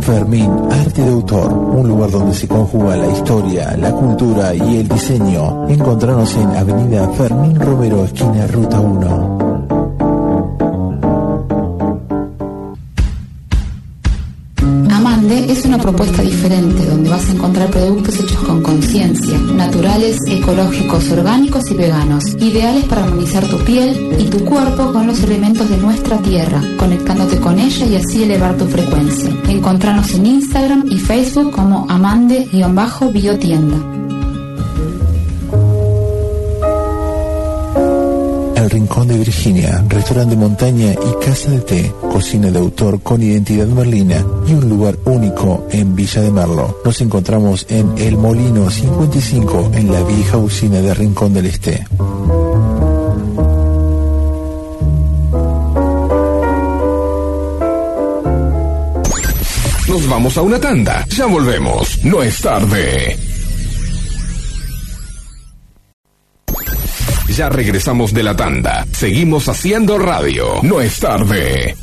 Fermín, 0.00 0.50
arte 0.70 1.02
de 1.02 1.10
autor, 1.10 1.52
un 1.52 1.88
lugar 1.88 2.10
donde 2.10 2.34
se 2.34 2.48
conjuga 2.48 2.96
la 2.96 3.06
historia, 3.12 3.76
la 3.76 3.92
cultura 3.92 4.54
y 4.54 4.78
el 4.78 4.88
diseño. 4.88 5.68
Encontranos 5.68 6.34
en 6.34 6.56
Avenida 6.56 7.08
Fermín 7.10 7.54
Romero, 7.60 8.04
esquina 8.04 8.46
Ruta 8.48 8.80
1. 8.80 9.49
Propuesta 15.80 16.22
diferente 16.22 16.86
donde 16.86 17.10
vas 17.10 17.28
a 17.28 17.32
encontrar 17.32 17.68
productos 17.70 18.20
hechos 18.20 18.38
con 18.38 18.62
conciencia, 18.62 19.36
naturales, 19.38 20.18
ecológicos, 20.26 21.10
orgánicos 21.10 21.70
y 21.70 21.74
veganos, 21.74 22.24
ideales 22.38 22.84
para 22.84 23.04
armonizar 23.04 23.44
tu 23.46 23.58
piel 23.58 24.16
y 24.18 24.24
tu 24.24 24.42
cuerpo 24.44 24.92
con 24.92 25.06
los 25.06 25.22
elementos 25.22 25.68
de 25.68 25.76
nuestra 25.78 26.18
tierra, 26.18 26.62
conectándote 26.78 27.38
con 27.38 27.58
ella 27.58 27.86
y 27.86 27.96
así 27.96 28.22
elevar 28.22 28.56
tu 28.56 28.66
frecuencia. 28.66 29.30
Encontranos 29.48 30.14
en 30.14 30.26
Instagram 30.26 30.84
y 30.90 30.98
Facebook 30.98 31.52
como 31.52 31.86
amande-biotienda. 31.88 33.99
Rincón 38.70 39.08
de 39.08 39.18
Virginia, 39.18 39.84
restaurante 39.88 40.34
de 40.34 40.40
montaña 40.40 40.92
y 40.92 41.24
casa 41.24 41.50
de 41.50 41.60
té, 41.60 41.92
cocina 42.00 42.50
de 42.50 42.58
autor 42.58 43.02
con 43.02 43.22
identidad 43.22 43.66
merlina 43.66 44.24
y 44.46 44.52
un 44.52 44.68
lugar 44.68 44.96
único 45.04 45.66
en 45.70 45.96
Villa 45.96 46.22
de 46.22 46.30
Merlo. 46.30 46.78
Nos 46.84 47.00
encontramos 47.00 47.66
en 47.68 47.98
El 47.98 48.16
Molino 48.16 48.70
55 48.70 49.72
en 49.74 49.92
la 49.92 50.02
vieja 50.02 50.36
usina 50.38 50.80
de 50.80 50.94
Rincón 50.94 51.34
del 51.34 51.46
Este. 51.46 51.84
Nos 59.88 60.08
vamos 60.08 60.36
a 60.36 60.42
una 60.42 60.60
tanda. 60.60 61.04
Ya 61.08 61.26
volvemos. 61.26 62.04
No 62.04 62.22
es 62.22 62.40
tarde. 62.40 63.29
Ya 67.40 67.48
regresamos 67.48 68.12
de 68.12 68.22
la 68.22 68.36
tanda. 68.36 68.84
Seguimos 68.92 69.48
haciendo 69.48 69.96
radio. 69.96 70.60
No 70.62 70.82
es 70.82 71.00
tarde. 71.00 71.74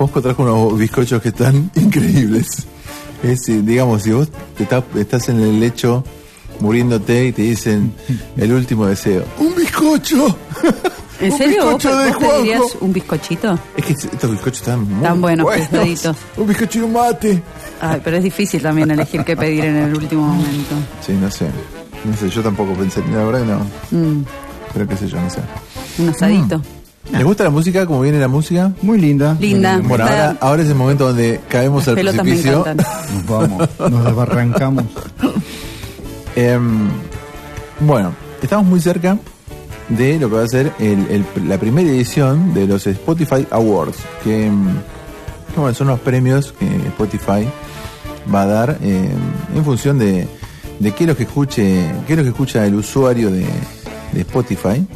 Juanjo 0.00 0.22
trajo 0.22 0.42
unos 0.44 0.78
bizcochos 0.78 1.20
que 1.20 1.28
están 1.28 1.70
increíbles. 1.76 2.46
Es, 3.22 3.42
digamos, 3.46 4.02
si 4.02 4.12
vos 4.12 4.28
te 4.56 4.62
estás, 4.62 4.82
estás 4.96 5.28
en 5.28 5.40
el 5.40 5.60
lecho 5.60 6.02
muriéndote 6.60 7.26
y 7.26 7.32
te 7.32 7.42
dicen 7.42 7.92
el 8.38 8.50
último 8.52 8.86
deseo. 8.86 9.24
¡Un 9.38 9.54
bizcocho! 9.54 10.34
¿En 11.20 11.36
serio? 11.36 11.72
¿Vos, 11.72 11.82
de 11.82 11.90
vos 11.90 12.16
pedirías 12.16 12.62
un 12.80 12.94
bizcochito? 12.94 13.58
Es 13.76 13.84
que 13.84 13.92
estos 13.92 14.30
bizcochos 14.30 14.60
están 14.60 14.88
muy 14.90 15.02
Tan 15.02 15.20
buenos, 15.20 15.44
buenos. 15.44 15.68
pesaditos. 15.68 16.16
Un 16.38 16.46
bizcocho 16.46 16.78
y 16.78 16.82
un 16.82 16.92
mate. 16.94 17.42
Ay, 17.82 18.00
pero 18.02 18.16
es 18.16 18.22
difícil 18.22 18.62
también 18.62 18.90
elegir 18.90 19.22
qué 19.22 19.36
pedir 19.36 19.66
en 19.66 19.76
el 19.76 19.94
último 19.94 20.26
momento. 20.26 20.76
Sí, 21.06 21.12
no 21.12 21.30
sé. 21.30 21.46
No 22.06 22.16
sé, 22.16 22.30
yo 22.30 22.42
tampoco 22.42 22.72
pensé. 22.72 23.02
La 23.12 23.22
verdad 23.24 23.44
no. 23.44 23.98
Mm, 23.98 24.24
Pero 24.72 24.88
qué 24.88 24.96
sé 24.96 25.08
yo, 25.08 25.20
no 25.20 25.28
sé. 25.28 25.40
un 25.98 26.08
asadito. 26.08 26.56
Mm. 26.56 26.79
¿Les 27.12 27.24
gusta 27.24 27.44
la 27.44 27.50
música? 27.50 27.86
¿Cómo 27.86 28.00
viene 28.02 28.18
la 28.18 28.28
música? 28.28 28.72
Muy 28.82 28.98
linda. 29.00 29.36
Linda. 29.40 29.78
Bueno, 29.82 30.04
ahora, 30.04 30.36
ahora 30.40 30.62
es 30.62 30.68
el 30.68 30.74
momento 30.74 31.06
donde 31.08 31.40
caemos 31.48 31.86
Las 31.86 31.88
al 31.88 31.94
precipicio. 32.02 32.64
Nos 33.14 33.26
vamos, 33.26 33.68
nos 33.90 34.04
desbarrancamos. 34.04 34.84
Em, 36.36 36.88
bueno, 37.80 38.12
estamos 38.42 38.66
muy 38.66 38.80
cerca 38.80 39.18
de 39.88 40.18
lo 40.20 40.30
que 40.30 40.36
va 40.36 40.44
a 40.44 40.48
ser 40.48 40.72
el- 40.78 41.06
el- 41.10 41.48
la 41.48 41.58
primera 41.58 41.88
edición 41.90 42.54
de 42.54 42.66
los 42.66 42.86
Spotify 42.86 43.46
Awards, 43.50 43.96
que, 44.22 44.46
em, 44.46 44.64
que, 45.52 45.60
bueno, 45.60 45.74
son 45.74 45.88
los 45.88 45.98
premios 46.00 46.52
que 46.58 46.66
Spotify 46.88 47.48
va 48.32 48.42
a 48.42 48.46
dar 48.46 48.78
em, 48.82 49.10
en 49.56 49.64
función 49.64 49.98
de, 49.98 50.28
de 50.78 50.92
qué 50.92 51.04
es 51.04 51.08
lo 51.08 51.16
que 51.16 51.24
escuche, 51.24 51.90
qué 52.06 52.12
es 52.12 52.16
lo 52.16 52.22
que 52.22 52.30
escucha 52.30 52.64
el 52.64 52.76
usuario 52.76 53.30
de, 53.32 53.44
de 54.12 54.20
Spotify. 54.20 54.86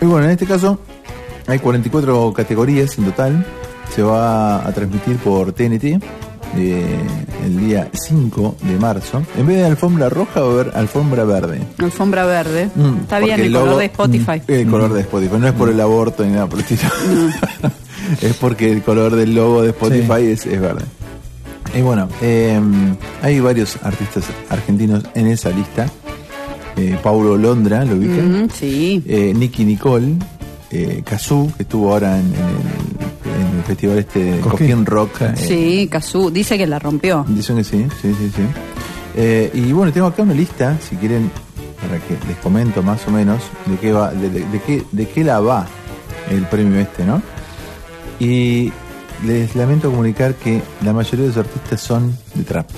Y 0.00 0.06
bueno, 0.06 0.24
en 0.26 0.30
este 0.32 0.46
caso 0.46 0.78
hay 1.46 1.58
44 1.58 2.32
categorías 2.32 2.96
en 2.98 3.04
total. 3.06 3.44
Se 3.94 4.02
va 4.02 4.66
a 4.66 4.72
transmitir 4.72 5.16
por 5.18 5.52
TNT 5.52 5.84
eh, 6.56 6.98
el 7.44 7.58
día 7.66 7.88
5 7.92 8.56
de 8.62 8.76
marzo. 8.78 9.22
En 9.36 9.46
vez 9.46 9.56
de 9.58 9.64
alfombra 9.66 10.08
roja 10.08 10.40
va 10.40 10.46
a 10.46 10.52
haber 10.52 10.72
alfombra 10.76 11.24
verde. 11.24 11.60
Alfombra 11.78 12.24
verde. 12.24 12.70
Mm, 12.74 12.98
Está 13.02 13.18
bien 13.18 13.40
el 13.40 13.52
logo- 13.52 13.64
color 13.66 13.78
de 13.80 13.84
Spotify. 13.86 14.42
El 14.46 14.66
color 14.70 14.92
de 14.92 15.00
Spotify. 15.00 15.36
No 15.38 15.48
es 15.48 15.52
por 15.54 15.68
el 15.68 15.80
aborto 15.80 16.24
ni 16.24 16.30
nada 16.32 16.46
por 16.46 16.60
el 16.60 16.64
estilo. 16.64 16.90
es 18.20 18.36
porque 18.36 18.70
el 18.70 18.82
color 18.82 19.16
del 19.16 19.34
logo 19.34 19.62
de 19.62 19.70
Spotify 19.70 20.26
es, 20.26 20.46
es 20.46 20.60
verde. 20.60 20.84
Y 21.76 21.82
bueno, 21.82 22.08
eh, 22.20 22.60
hay 23.22 23.38
varios 23.40 23.76
artistas 23.82 24.24
argentinos 24.48 25.04
en 25.14 25.26
esa 25.28 25.50
lista. 25.50 25.86
Eh, 26.80 26.96
Paulo 27.02 27.36
Londra, 27.36 27.84
lo 27.84 27.96
ubican. 27.96 28.44
Mm, 28.44 28.48
sí. 28.50 29.02
Eh, 29.06 29.34
Nicky 29.36 29.64
Nicole, 29.66 30.14
eh, 30.70 31.02
Kazoo, 31.04 31.52
que 31.56 31.64
estuvo 31.64 31.92
ahora 31.92 32.18
en, 32.18 32.26
en 32.26 32.32
el, 32.32 33.50
en 33.50 33.56
el 33.58 33.62
festival 33.64 33.98
este 33.98 34.24
de 34.24 34.40
Cosquín. 34.40 34.86
Rock. 34.86 35.20
eh, 35.22 35.34
Sí, 35.36 35.88
Kazoo. 35.90 36.30
Dice 36.30 36.56
que 36.56 36.66
la 36.66 36.78
rompió. 36.78 37.24
Dicen 37.28 37.56
que 37.56 37.64
sí, 37.64 37.86
sí, 38.00 38.14
sí, 38.18 38.30
sí. 38.34 38.42
Eh, 39.16 39.50
y 39.52 39.72
bueno, 39.72 39.92
tengo 39.92 40.06
acá 40.06 40.22
una 40.22 40.32
lista, 40.32 40.78
si 40.80 40.96
quieren, 40.96 41.30
para 41.82 41.98
que 41.98 42.16
les 42.28 42.36
comento 42.38 42.82
más 42.82 43.06
o 43.06 43.10
menos 43.10 43.42
de 43.66 43.76
qué 43.76 43.92
va, 43.92 44.10
de, 44.12 44.30
de- 44.30 44.46
de 44.46 44.60
qué, 44.66 44.82
de 44.92 45.06
qué 45.08 45.22
la 45.24 45.40
va 45.40 45.66
el 46.30 46.42
premio 46.46 46.78
este, 46.80 47.04
¿no? 47.04 47.20
Y 48.18 48.72
les 49.26 49.54
lamento 49.56 49.90
comunicar 49.90 50.34
que 50.34 50.62
la 50.84 50.92
mayoría 50.92 51.22
de 51.26 51.28
los 51.28 51.36
artistas 51.36 51.80
son 51.80 52.16
de 52.34 52.44
trap. 52.44 52.68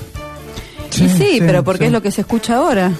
Sí, 0.89 1.07
sí, 1.09 1.37
pero 1.39 1.63
porque 1.63 1.85
es 1.87 1.91
lo 1.91 2.01
que 2.01 2.11
se 2.11 2.21
escucha 2.21 2.57
ahora. 2.57 2.91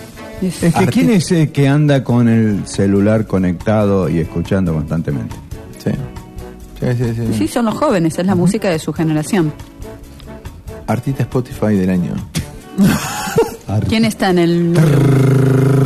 Es- 0.48 0.64
Es 0.64 0.74
que 0.76 0.86
¿quién 0.88 1.10
es 1.12 1.32
el 1.32 1.52
que 1.52 1.68
anda 1.68 2.04
con 2.04 2.28
el 2.28 2.68
celular 2.68 3.26
conectado 3.28 4.10
y 4.10 4.20
escuchando 4.20 4.74
constantemente? 4.74 5.36
Sí. 5.84 5.91
Sí, 6.80 6.88
sí, 6.98 7.14
sí. 7.16 7.34
Sí, 7.38 7.48
son 7.48 7.66
los 7.66 7.76
jóvenes, 7.76 8.18
es 8.20 8.26
la 8.26 8.36
música 8.36 8.70
de 8.70 8.80
su 8.80 8.91
generación. 8.94 9.54
Artista 10.88 11.24
Spotify 11.24 11.76
del 11.76 11.89
año. 11.89 12.14
¿Quién 13.88 14.06
está 14.06 14.30
en 14.32 14.39
el...? 14.39 14.74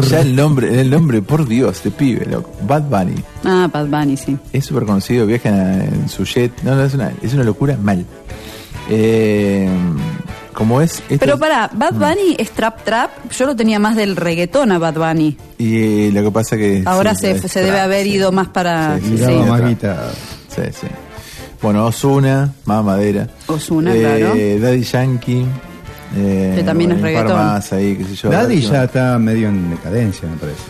Ya 0.09 0.21
el 0.21 0.35
nombre, 0.35 0.79
el 0.81 0.89
nombre, 0.89 1.21
por 1.21 1.47
Dios, 1.47 1.83
de 1.83 1.91
pibe, 1.91 2.25
loco. 2.25 2.49
Bad 2.67 2.83
Bunny. 2.83 3.15
Ah, 3.43 3.69
Bad 3.71 3.87
Bunny, 3.87 4.17
sí. 4.17 4.37
Es 4.53 4.65
súper 4.65 4.85
conocido, 4.85 5.25
viaja 5.25 5.49
en, 5.49 5.81
en 6.03 6.09
su 6.09 6.23
jet. 6.23 6.51
No, 6.63 6.75
no, 6.75 6.83
es 6.83 6.93
una, 6.93 7.11
es 7.21 7.33
una 7.33 7.43
locura 7.43 7.77
mal. 7.81 8.05
Eh, 8.89 9.69
como 10.57 10.81
es. 10.81 11.03
esto 11.09 11.17
Pero 11.19 11.37
para, 11.37 11.69
Bad 11.71 11.93
Bunny 11.93 12.35
es 12.39 12.49
trap 12.49 12.83
trap. 12.83 13.11
Yo 13.31 13.45
lo 13.45 13.55
tenía 13.55 13.77
más 13.77 13.95
del 13.95 14.15
reggaetón 14.15 14.71
a 14.71 14.79
Bad 14.79 14.95
Bunny. 14.95 15.37
Y 15.59 16.07
eh, 16.07 16.11
lo 16.11 16.23
que 16.23 16.31
pasa 16.31 16.57
que. 16.57 16.81
Ahora 16.85 17.13
sí, 17.13 17.21
se, 17.21 17.31
es 17.31 17.41
se 17.51 17.59
debe 17.59 17.73
trap, 17.73 17.83
haber 17.85 18.03
sí. 18.05 18.13
ido 18.13 18.31
más 18.31 18.47
para... 18.47 18.97
Sí, 18.99 19.05
sí, 19.09 19.17
sí, 19.17 19.23
más. 19.23 20.87
Bueno, 21.61 21.85
Osuna, 21.85 22.53
más 22.65 22.83
madera. 22.83 23.27
Ozuna, 23.47 23.93
Eh, 23.95 23.99
claro. 23.99 24.65
Daddy 24.65 24.81
Yankee. 24.83 25.45
eh, 26.15 26.53
Que 26.55 26.63
también 26.63 26.91
es 26.93 27.01
reggaetón. 27.01 27.37
más 27.37 27.71
ahí, 27.73 27.95
qué 27.95 28.03
sé 28.05 28.15
yo. 28.15 28.29
Daddy 28.29 28.55
Daddy- 28.61 28.69
ya 28.71 28.83
está 28.85 29.19
medio 29.19 29.49
en 29.49 29.69
decadencia, 29.71 30.27
me 30.27 30.37
parece. 30.37 30.61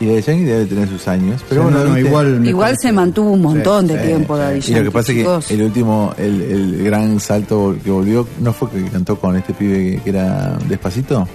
Y 0.00 0.06
Daddy 0.06 0.22
Yankee 0.22 0.44
debe 0.44 0.66
tener 0.66 0.88
sus 0.88 1.06
años. 1.08 1.40
Pero 1.48 1.62
Sí, 1.68 1.72
bueno, 1.72 1.88
no, 1.90 1.98
igual 1.98 2.46
Igual 2.46 2.76
se 2.78 2.90
mantuvo 2.92 3.30
un 3.32 3.42
montón 3.42 3.86
de 3.86 4.00
Sí, 4.00 4.06
tiempo 4.08 4.34
sí. 4.36 4.40
Daddy 4.42 4.54
Y 4.54 4.60
lo 4.60 4.62
que 4.66 4.72
Yankee, 4.72 4.90
pasa 4.90 5.12
chicos. 5.12 5.44
es 5.44 5.48
que 5.48 5.54
el 5.54 5.62
último, 5.62 6.14
el, 6.18 6.40
el 6.42 6.84
gran 6.84 7.20
salto 7.20 7.76
que 7.82 7.90
volvió, 7.90 8.26
¿no 8.40 8.52
fue 8.52 8.70
que 8.70 8.84
cantó 8.90 9.18
con 9.18 9.36
este 9.36 9.54
pibe 9.54 9.92
que, 9.96 10.00
que 10.02 10.10
era 10.10 10.58
Despacito? 10.68 11.26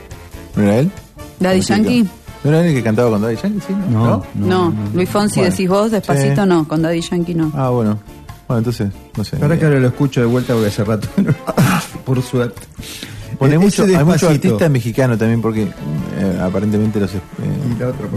¿No 0.56 0.64
era 0.64 0.78
él? 0.80 0.92
Daddy. 1.40 1.62
Yankee. 1.62 2.08
¿No 2.44 2.50
era 2.50 2.60
él 2.62 2.68
el 2.68 2.74
que 2.76 2.84
cantaba 2.84 3.10
con 3.12 3.22
Daddy 3.22 3.36
Yankee? 3.38 3.60
Sí, 3.66 3.74
¿no? 3.92 4.24
No, 4.36 4.70
No, 4.70 4.74
Luis 4.94 5.10
Fonsi 5.10 5.40
Bueno, 5.40 5.52
decís 5.52 5.70
vos, 5.70 5.92
despacito 5.92 6.44
sí. 6.44 6.50
no, 6.50 6.68
con 6.68 6.82
Daddy 6.82 7.02
Yankee 7.02 7.36
no. 7.36 7.52
Ah, 7.56 7.70
bueno. 7.70 7.98
Bueno, 8.48 8.58
entonces, 8.60 8.90
no 9.16 9.24
sé. 9.24 9.38
Ahora 9.42 9.58
que 9.60 9.66
ahora 9.66 9.80
lo 9.80 9.88
escucho 9.88 10.20
de 10.22 10.26
vuelta 10.26 10.54
porque 10.54 10.68
hace 10.70 10.84
rato, 10.84 11.08
por 12.06 12.22
suerte. 12.22 12.62
Hay, 13.42 13.54
Eh, 13.54 13.58
mucho, 13.58 13.84
hay 13.84 13.90
mucho 13.92 14.06
Despacito. 14.12 14.28
artista 14.30 14.70
mexicano 14.70 15.18
también 15.18 15.42
porque 15.42 15.64
eh, 15.64 16.40
aparentemente 16.42 17.00
los, 17.00 17.16
eh, 17.16 17.20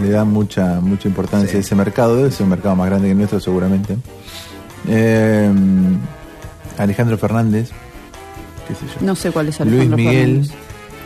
le 0.01 0.09
dan 0.09 0.29
mucha 0.31 0.81
mucha 0.81 1.07
importancia 1.07 1.49
Sí. 1.49 1.57
a 1.57 1.59
ese 1.61 1.75
mercado. 1.75 2.17
Debe 2.17 2.31
ser 2.31 2.43
un 2.43 2.49
mercado 2.49 2.75
más 2.75 2.87
grande 2.87 3.07
que 3.07 3.11
el 3.11 3.17
nuestro 3.17 3.39
seguramente. 3.39 3.97
Eh, 4.87 5.49
Alejandro 6.77 7.17
Fernández, 7.17 7.69
qué 8.67 8.75
sé 8.75 8.81
yo. 8.99 9.05
No 9.05 9.15
sé 9.15 9.31
cuál 9.31 9.47
es 9.47 9.59
Luis 9.59 9.71
Alejandro 9.71 9.97
Miguel. 9.97 10.45
Fernández. 10.45 10.51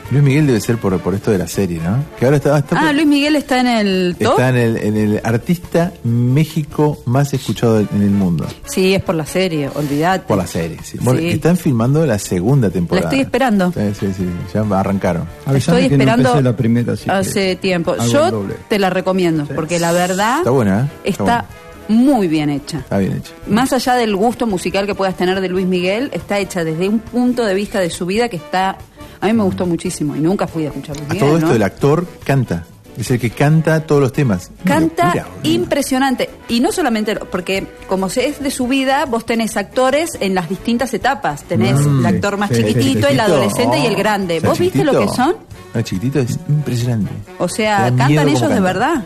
Luis 0.10 0.24
Miguel 0.24 0.48
debe 0.48 0.62
ser 0.62 0.78
por, 0.78 0.98
por 1.00 1.14
esto 1.14 1.32
de 1.32 1.38
la 1.38 1.48
serie, 1.48 1.80
¿no? 1.84 2.04
Que 2.18 2.26
ahora 2.26 2.38
está, 2.38 2.58
está, 2.58 2.80
Ah, 2.80 2.94
Luis 2.94 3.06
Miguel 3.08 3.36
está 3.36 3.60
en 3.60 3.68
el 3.68 4.16
top. 4.18 4.32
está 4.32 4.50
en, 4.50 4.56
el, 4.56 4.78
en 4.78 4.98
el 4.98 5.22
artista 5.24 5.92
México 6.04 7.00
más 7.06 7.34
escuchado 7.34 7.80
en 7.80 8.02
el 8.02 8.10
mundo. 8.12 8.46
Sí, 8.66 8.94
es 8.94 9.02
por 9.04 9.16
la 9.16 9.26
serie, 9.26 9.70
olvidate. 9.74 10.26
Por 10.28 10.38
la 10.38 10.48
serie, 10.48 10.78
sí. 10.84 10.98
Bueno, 11.02 11.20
Sí. 11.20 11.30
están 11.30 11.58
filmando 11.58 12.06
la 12.06 12.20
segunda 12.20 12.70
temporada. 12.70 13.08
estoy 13.08 13.20
esperando. 13.22 13.72
Sí, 13.74 13.82
sí, 14.00 14.08
sí, 14.18 14.26
ya 14.54 14.62
arrancaron. 14.80 15.24
Avisame 15.46 15.80
Estoy 15.80 15.98
no 15.98 16.04
esperando 16.04 16.42
la 16.42 16.56
primera, 16.56 16.94
así 16.94 17.06
que 17.06 17.12
hace 17.12 17.56
tiempo. 17.58 17.96
Yo 18.12 18.46
te 18.70 18.80
la 18.80 18.90
recomiendo, 18.90 19.46
porque 19.56 19.80
la 19.80 19.92
verdad 19.92 20.40
Está 20.40 20.52
buena, 20.52 20.82
¿eh? 20.84 21.10
está, 21.10 21.24
buena. 21.24 21.46
muy 21.90 22.28
bien 22.28 22.50
hecha. 22.50 22.80
Está 22.80 22.98
bien 23.00 23.14
hecho. 23.18 23.34
Más 23.48 23.74
allá 23.74 23.96
del 23.96 24.16
gusto 24.16 24.48
musical 24.48 24.86
que 24.86 24.96
puedas 24.96 25.16
tener 25.18 25.42
de 25.42 25.50
Luis 25.50 25.66
Miguel, 25.66 26.10
está 26.14 26.40
hecha 26.40 26.64
desde 26.64 26.88
un 26.88 27.00
punto 27.00 27.44
de 27.46 27.54
vista 27.54 27.80
de 27.80 27.90
su 27.90 28.06
vida 28.06 28.30
que 28.30 28.38
está... 28.38 28.78
A 29.22 29.28
mí 29.28 29.34
me 29.34 29.44
gustó 29.44 29.66
muchísimo 29.66 30.16
y 30.16 30.20
nunca 30.20 30.48
fui 30.48 30.66
a 30.66 30.68
escuchar 30.70 30.96
Luis 30.98 31.10
A 31.10 31.14
Miguel, 31.14 31.28
todo 31.28 31.38
esto 31.38 31.50
¿no? 31.50 31.56
el 31.56 31.64
actor 31.64 32.08
canta. 32.24 32.64
Es 32.98 33.12
el 33.12 33.20
que 33.20 33.30
canta 33.30 33.82
todos 33.82 34.02
los 34.02 34.12
temas. 34.12 34.50
Canta 34.66 35.06
locura, 35.14 35.28
impresionante. 35.44 36.30
Y 36.50 36.62
no 36.62 36.72
solamente, 36.72 37.16
porque 37.16 37.68
como 37.88 38.08
es 38.08 38.42
de 38.42 38.50
su 38.50 38.68
vida, 38.68 39.06
vos 39.06 39.24
tenés 39.24 39.56
actores 39.56 40.18
en 40.20 40.34
las 40.34 40.50
distintas 40.50 40.92
etapas. 40.96 41.44
Tenés 41.44 41.80
Mm, 41.80 42.00
el 42.00 42.06
actor 42.08 42.38
más 42.38 42.50
sí, 42.50 42.56
sí, 42.56 42.64
chiquitito, 42.74 43.08
el 43.08 43.20
adolescente 43.20 43.78
y 43.78 43.86
el 43.86 43.96
grande. 43.96 44.38
o 44.38 44.42
sea, 44.42 44.50
¿Vos 44.50 44.60
viste 44.60 44.84
lo 44.84 45.00
que 45.00 45.08
son? 45.10 45.36
No, 45.76 45.82
chiquitito 45.84 46.20
es 46.20 46.40
impresionante. 46.50 47.12
O 47.38 47.48
sea, 47.48 47.94
cantan 47.96 48.30
ellos 48.30 48.50
de 48.50 48.60
verdad. 48.62 49.04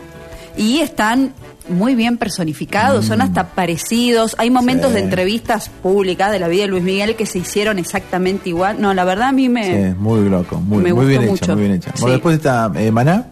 Y 0.56 0.78
están 0.78 1.34
muy 1.68 1.94
bien 1.94 2.16
personificados, 2.18 3.04
son 3.06 3.20
hasta 3.22 3.48
parecidos. 3.54 4.34
Hay 4.38 4.50
momentos 4.50 4.90
Mm. 4.90 4.94
Sí. 4.94 4.98
de 5.00 5.04
entrevistas 5.04 5.68
públicas 5.82 6.30
de 6.32 6.38
la 6.38 6.48
vida 6.48 6.62
de 6.62 6.68
Luis 6.68 6.82
Miguel 6.82 7.14
que 7.16 7.26
se 7.26 7.38
hicieron 7.38 7.78
exactamente 7.78 8.48
igual. 8.48 8.80
No, 8.80 8.92
la 8.94 9.04
verdad 9.04 9.28
a 9.28 9.32
mí 9.32 9.48
me... 9.48 9.90
Sí, 9.90 9.94
muy 9.98 10.28
loco, 10.28 10.60
muy, 10.60 10.82
me 10.82 10.92
muy 10.92 11.06
bien 11.06 11.22
hecha, 11.22 11.30
mucho. 11.30 11.52
muy 11.54 11.62
bien 11.62 11.74
hecha. 11.76 11.92
Bueno, 12.00 12.12
después 12.14 12.36
está 12.36 12.70
eh, 12.76 12.90
Maná, 12.90 13.28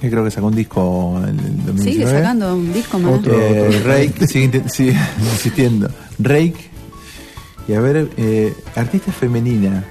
que 0.00 0.08
creo 0.10 0.24
que 0.24 0.30
sacó 0.30 0.46
un 0.46 0.54
disco 0.56 1.18
en 1.22 1.38
el 1.38 1.66
2019. 1.66 1.82
Sigue 1.92 2.06
sacando 2.06 2.54
un 2.56 2.72
disco 2.72 2.98
más. 2.98 3.12
Otro. 3.18 3.38
Eh, 3.38 3.82
Rake, 3.84 4.26
sigue 4.26 4.62
insistiendo. 5.20 5.90
Rake. 6.18 6.56
Y 7.68 7.74
a 7.74 7.80
ver, 7.80 8.08
eh, 8.16 8.54
artista 8.74 9.12
femenina. 9.12 9.84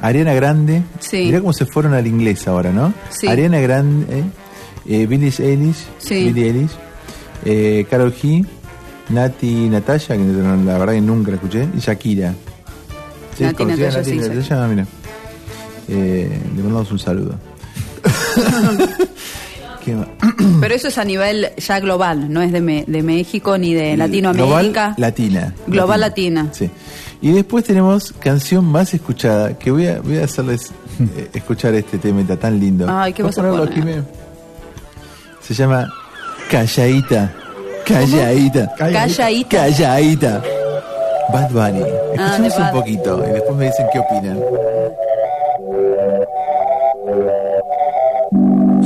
Ariana 0.00 0.34
Grande. 0.34 0.82
Sí. 1.00 1.24
Mirá 1.24 1.40
cómo 1.40 1.52
se 1.52 1.66
fueron 1.66 1.94
al 1.94 2.06
inglés 2.06 2.46
ahora, 2.46 2.70
¿no? 2.70 2.94
Sí. 3.10 3.26
Ariana 3.26 3.58
Grande, 3.58 4.22
eh, 4.88 5.06
Billie 5.06 5.32
Eilish. 5.38 5.84
Sí. 5.98 6.24
Billie 6.32 6.46
Eilish. 6.46 6.70
Eh, 7.44 7.86
Carol 7.90 8.12
G. 8.14 8.44
Nati 9.10 9.68
Natalia, 9.68 10.08
que 10.08 10.16
la 10.64 10.78
verdad 10.78 10.94
que 10.94 11.00
nunca 11.00 11.30
la 11.30 11.36
escuché. 11.36 11.68
Y 11.76 11.80
Shakira. 11.80 12.34
Nati 13.38 13.54
¿conocías 13.54 13.94
Natalia, 13.96 14.04
sí, 14.22 14.28
Natalia? 14.28 14.64
Ah, 14.64 14.68
mira. 14.68 14.86
Eh, 15.88 16.40
le 16.56 16.62
mandamos 16.62 16.90
un 16.90 16.98
saludo. 16.98 17.34
Pero 20.60 20.74
eso 20.74 20.88
es 20.88 20.96
a 20.96 21.04
nivel 21.04 21.48
ya 21.58 21.78
global, 21.80 22.32
no 22.32 22.40
es 22.40 22.52
de, 22.52 22.62
Me- 22.62 22.84
de 22.86 23.02
México 23.02 23.58
ni 23.58 23.74
de 23.74 23.96
Latinoamérica. 23.96 24.46
Global 24.46 24.94
Latina. 24.96 25.54
Global 25.66 26.00
Latina. 26.00 26.48
Sí. 26.52 26.70
Y 27.20 27.32
después 27.32 27.64
tenemos 27.64 28.12
canción 28.18 28.64
más 28.64 28.94
escuchada, 28.94 29.58
que 29.58 29.70
voy 29.70 29.86
a, 29.86 30.00
voy 30.00 30.18
a 30.18 30.24
hacerles 30.24 30.70
eh, 31.16 31.28
escuchar 31.34 31.74
este 31.74 31.98
tema 31.98 32.22
está 32.22 32.36
tan 32.38 32.58
lindo. 32.58 32.86
Ay, 32.88 33.12
¿qué 33.12 33.22
vas 33.22 33.36
a 33.38 33.42
poner? 33.42 34.04
Se 35.46 35.54
llama 35.54 35.86
Calladita. 36.50 37.30
Calladita. 37.86 38.72
Calladita. 38.76 39.48
Calladita. 39.48 40.42
Bad 41.32 41.50
Bunny. 41.50 41.82
Ah, 42.18 42.36
Escuchemos 42.36 42.38
de 42.38 42.44
un 42.44 42.50
Bad- 42.66 42.72
poquito 42.72 43.24
y 43.28 43.32
después 43.32 43.56
me 43.56 43.64
dicen 43.66 43.86
qué 43.92 43.98
opinan. 43.98 44.38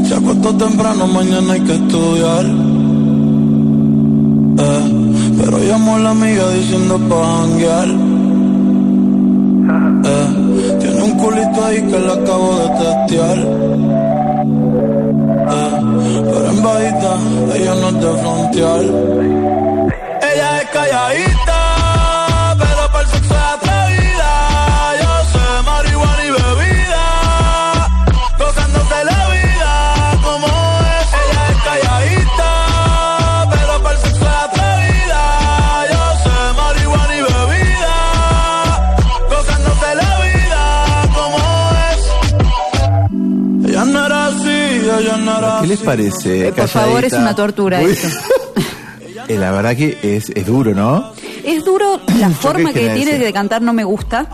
Se 0.06 0.14
acostó 0.14 0.54
temprano, 0.56 1.06
mañana 1.06 1.52
hay 1.54 1.60
que 1.60 1.74
estudiar. 1.74 2.44
Eh, 4.60 4.92
pero 5.38 5.58
llamó 5.58 5.96
a 5.96 5.98
la 6.00 6.10
amiga 6.10 6.48
diciendo 6.50 6.98
pa' 7.08 7.24
janguear. 7.40 7.88
Eh, 10.04 10.76
tiene 10.80 11.02
un 11.02 11.18
culito 11.18 11.64
ahí 11.64 11.82
que 11.82 11.98
le 11.98 12.12
acabo 12.12 12.58
de 12.58 12.68
testear. 12.84 13.38
Pero 16.30 16.50
en 16.50 16.62
bajita, 16.62 17.12
ella 17.56 17.74
no 17.74 17.88
es 17.88 17.94
de 17.94 18.10
frontear. 18.22 18.80
Ella 20.32 20.48
es 20.58 20.68
calladita, 20.70 21.57
les 45.68 45.80
parece? 45.80 46.48
Eh, 46.48 46.52
por 46.52 46.68
favor, 46.68 47.04
es 47.04 47.12
una 47.12 47.34
tortura 47.34 47.80
Uy. 47.80 47.92
esto. 47.92 48.08
Eh, 49.26 49.36
la 49.36 49.50
verdad 49.50 49.76
que 49.76 49.98
es, 50.02 50.30
es 50.30 50.46
duro, 50.46 50.74
¿no? 50.74 51.12
Es 51.44 51.62
duro, 51.62 52.00
la 52.18 52.30
forma 52.30 52.72
que 52.72 52.88
tiene 52.88 53.18
de 53.18 53.30
cantar 53.30 53.60
no 53.60 53.74
me 53.74 53.84
gusta. 53.84 54.26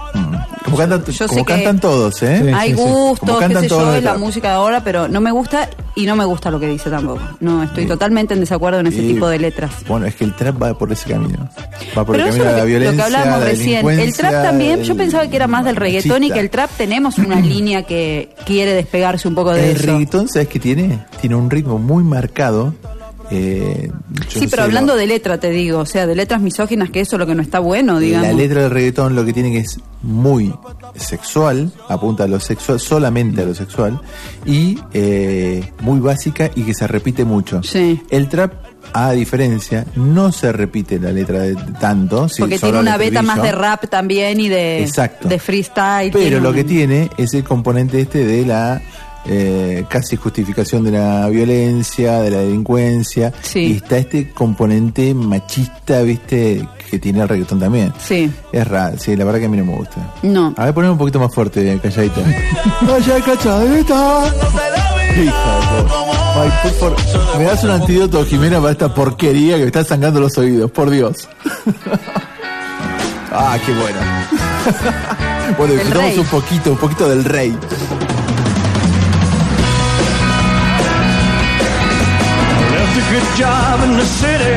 Como 0.76 0.88
cantan, 0.88 1.04
Yo 1.06 1.12
sé 1.12 1.26
como 1.26 1.44
que 1.44 1.52
cantan 1.54 1.80
todos, 1.80 2.22
¿eh? 2.22 2.40
Sí, 2.44 2.52
Hay 2.54 2.70
sí, 2.70 2.76
gustos, 2.76 3.38
qué 3.44 3.54
sé 3.60 3.68
yo, 3.68 3.92
de 3.92 4.00
la 4.00 4.18
música 4.18 4.48
de 4.48 4.54
ahora, 4.54 4.82
pero 4.84 5.08
no 5.08 5.20
me 5.20 5.30
gusta. 5.30 5.68
y 5.96 6.06
no 6.06 6.16
me 6.16 6.24
gusta 6.24 6.50
lo 6.50 6.58
que 6.58 6.66
dice 6.66 6.90
tampoco. 6.90 7.20
No, 7.40 7.62
estoy 7.62 7.86
totalmente 7.86 8.34
en 8.34 8.40
desacuerdo 8.40 8.80
en 8.80 8.86
ese 8.88 9.02
tipo 9.02 9.28
de 9.28 9.38
letras. 9.38 9.70
Bueno, 9.86 10.06
es 10.06 10.14
que 10.16 10.24
el 10.24 10.34
trap 10.34 10.60
va 10.62 10.76
por 10.76 10.90
ese 10.92 11.08
camino. 11.10 11.48
Va 11.96 12.04
por 12.04 12.16
Pero 12.16 12.24
el 12.26 12.30
camino 12.30 12.44
de 12.44 12.50
la 12.52 12.60
que, 12.60 12.66
violencia. 12.66 12.90
lo 12.92 12.96
que 12.96 13.16
hablábamos 13.16 13.44
recién. 13.44 13.88
El 13.88 14.12
trap 14.16 14.32
también, 14.42 14.82
yo 14.82 14.92
el 14.92 14.98
pensaba 14.98 15.26
que 15.28 15.36
era 15.36 15.46
más 15.46 15.64
del 15.64 15.76
reggaetón 15.76 16.24
y 16.24 16.30
que 16.30 16.40
el 16.40 16.50
trap 16.50 16.70
tenemos 16.76 17.18
una 17.18 17.36
línea 17.40 17.84
que 17.84 18.34
quiere 18.44 18.72
despegarse 18.74 19.28
un 19.28 19.34
poco 19.34 19.52
de 19.52 19.70
El 19.70 19.76
eso. 19.76 19.86
reggaetón, 19.86 20.28
¿sabes 20.28 20.48
qué 20.48 20.58
tiene? 20.58 20.98
Tiene 21.20 21.36
un 21.36 21.48
ritmo 21.50 21.78
muy 21.78 22.02
marcado. 22.02 22.74
Eh, 23.30 23.90
Sí, 24.28 24.46
pero 24.48 24.62
hablando 24.64 24.94
lo- 24.94 24.98
de 24.98 25.06
letra, 25.06 25.38
te 25.38 25.50
digo, 25.50 25.78
o 25.80 25.86
sea, 25.86 26.06
de 26.06 26.14
letras 26.14 26.40
misóginas, 26.40 26.90
que 26.90 27.00
eso 27.00 27.16
es 27.16 27.20
lo 27.20 27.26
que 27.26 27.34
no 27.34 27.42
está 27.42 27.58
bueno, 27.58 27.98
digamos. 27.98 28.28
La 28.28 28.34
letra 28.34 28.62
del 28.62 28.70
reggaetón 28.70 29.14
lo 29.14 29.24
que 29.24 29.32
tiene 29.32 29.50
que 29.52 29.58
es 29.58 29.78
muy 30.02 30.52
sexual, 30.96 31.72
apunta 31.88 32.24
a 32.24 32.28
lo 32.28 32.40
sexual, 32.40 32.78
solamente 32.80 33.42
a 33.42 33.44
lo 33.46 33.54
sexual, 33.54 34.00
y 34.46 34.78
eh, 34.92 35.72
muy 35.80 36.00
básica 36.00 36.50
y 36.54 36.62
que 36.62 36.74
se 36.74 36.86
repite 36.86 37.24
mucho. 37.24 37.62
Sí. 37.62 38.00
El 38.10 38.28
trap, 38.28 38.52
a 38.92 39.12
diferencia, 39.12 39.86
no 39.96 40.30
se 40.30 40.52
repite 40.52 40.98
la 41.00 41.10
letra 41.10 41.40
de 41.40 41.56
tanto. 41.80 42.28
Porque 42.38 42.58
tiene 42.58 42.78
una 42.78 42.96
beta 42.96 43.22
más 43.22 43.42
de 43.42 43.50
rap 43.52 43.88
también 43.88 44.38
y 44.40 44.48
de, 44.48 44.82
Exacto. 44.82 45.28
de 45.28 45.38
freestyle. 45.38 46.12
Pero 46.12 46.40
lo 46.40 46.50
un- 46.50 46.54
que 46.54 46.64
tiene 46.64 47.10
es 47.16 47.34
el 47.34 47.44
componente 47.44 48.00
este 48.00 48.24
de 48.24 48.44
la 48.46 48.80
eh, 49.26 49.84
casi 49.88 50.16
justificación 50.16 50.84
de 50.84 50.92
la 50.92 51.28
violencia, 51.28 52.20
de 52.20 52.30
la 52.30 52.38
delincuencia. 52.38 53.32
Y 53.54 53.76
está 53.76 53.98
este 53.98 54.30
componente 54.30 55.14
machista, 55.14 56.02
viste, 56.02 56.68
que 56.90 56.98
tiene 56.98 57.22
el 57.22 57.28
reggaetón 57.28 57.60
también. 57.60 57.92
Sí. 57.98 58.30
Es 58.52 58.68
raro, 58.68 58.98
sí, 58.98 59.16
la 59.16 59.24
verdad 59.24 59.40
que 59.40 59.46
a 59.46 59.48
mí 59.48 59.56
no 59.56 59.64
me 59.64 59.76
gusta. 59.76 60.14
No. 60.22 60.54
A 60.56 60.66
ver, 60.66 60.74
poneme 60.74 60.92
un 60.92 60.98
poquito 60.98 61.18
más 61.18 61.34
fuerte, 61.34 61.78
calladita. 61.82 62.20
Vaya 62.82 63.20
calladita. 63.20 64.24
Ay, 66.36 66.50
por 66.62 66.72
favor, 66.72 66.96
me 67.38 67.44
das 67.44 67.62
un 67.64 67.70
antídoto, 67.70 68.24
Jimena, 68.26 68.58
para 68.58 68.72
esta 68.72 68.92
porquería 68.92 69.54
que 69.56 69.62
me 69.62 69.66
está 69.66 69.84
sangrando 69.84 70.20
los 70.20 70.36
oídos, 70.36 70.70
por 70.70 70.90
Dios. 70.90 71.28
ah, 73.32 73.56
qué 73.64 73.72
bueno. 73.72 73.98
bueno, 75.58 75.74
disfrutamos 75.74 76.18
un 76.18 76.26
poquito, 76.26 76.72
un 76.72 76.78
poquito 76.78 77.08
del 77.08 77.24
rey. 77.24 77.56
Good 83.14 83.36
job 83.36 83.80
in 83.84 83.96
the 83.96 84.04
city, 84.04 84.54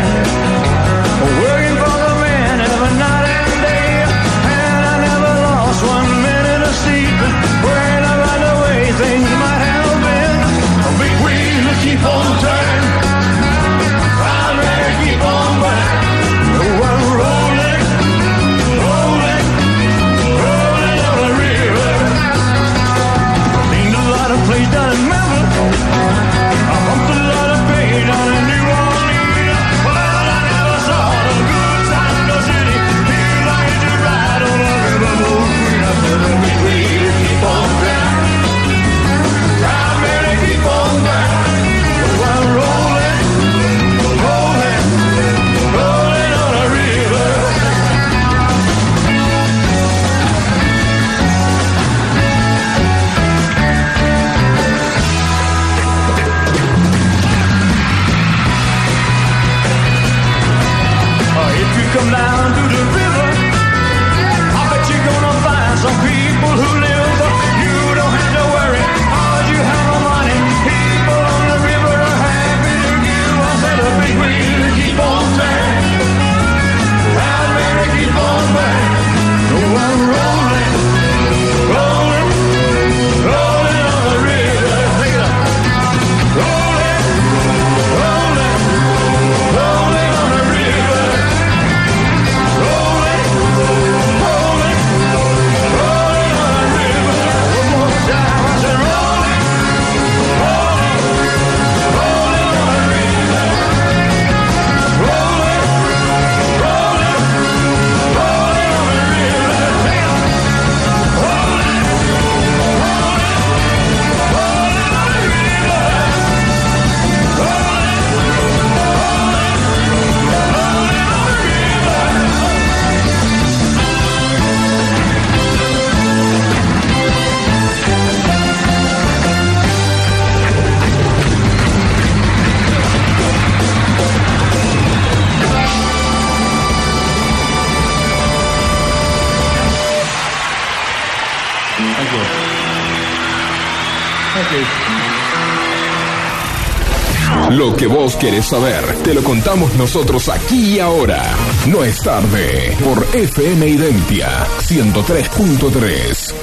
que 147.78 147.88
vos 147.88 148.16
querés 148.16 148.46
saber, 148.46 148.84
te 149.04 149.14
lo 149.14 149.24
contamos 149.24 149.74
nosotros 149.76 150.28
aquí 150.30 150.76
y 150.76 150.80
ahora. 150.80 151.24
No 151.68 151.84
es 151.84 152.02
tarde, 152.02 152.76
por 152.84 153.06
FM 153.14 153.68
Identia 153.68 154.48
103.3. 154.62 156.34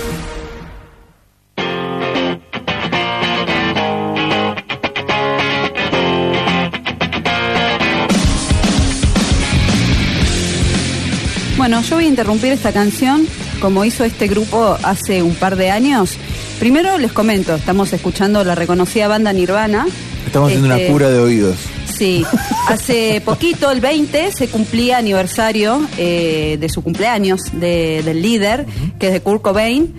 Bueno, 11.57 11.81
yo 11.83 11.97
voy 11.97 12.05
a 12.05 12.09
interrumpir 12.09 12.53
esta 12.53 12.73
canción 12.73 13.27
como 13.61 13.85
hizo 13.85 14.05
este 14.05 14.29
grupo 14.29 14.79
hace 14.83 15.23
un 15.23 15.35
par 15.35 15.57
de 15.57 15.71
años. 15.71 16.17
Primero 16.61 16.99
les 16.99 17.13
comento, 17.13 17.55
estamos 17.55 17.93
escuchando 17.93 18.45
la 18.45 18.55
reconocida 18.55 19.09
banda 19.09 19.33
Nirvana. 19.33 19.87
Estamos 20.35 20.49
haciendo 20.49 20.75
Este, 20.75 20.85
una 20.87 20.93
cura 20.93 21.11
de 21.11 21.19
oídos. 21.21 21.57
Sí, 21.97 22.25
hace 22.69 23.21
poquito, 23.25 23.71
el 23.71 23.81
20, 23.81 24.33
se 24.33 24.49
cumplía 24.49 24.99
aniversario 24.99 25.81
eh, 25.97 26.57
de 26.61 26.69
su 26.69 26.83
cumpleaños 26.83 27.41
de- 27.53 28.03
del 28.05 28.21
líder, 28.21 28.67
que 28.99 29.07
es 29.07 29.13
de 29.13 29.21
Kurt 29.21 29.43
Cobain. 29.43 29.95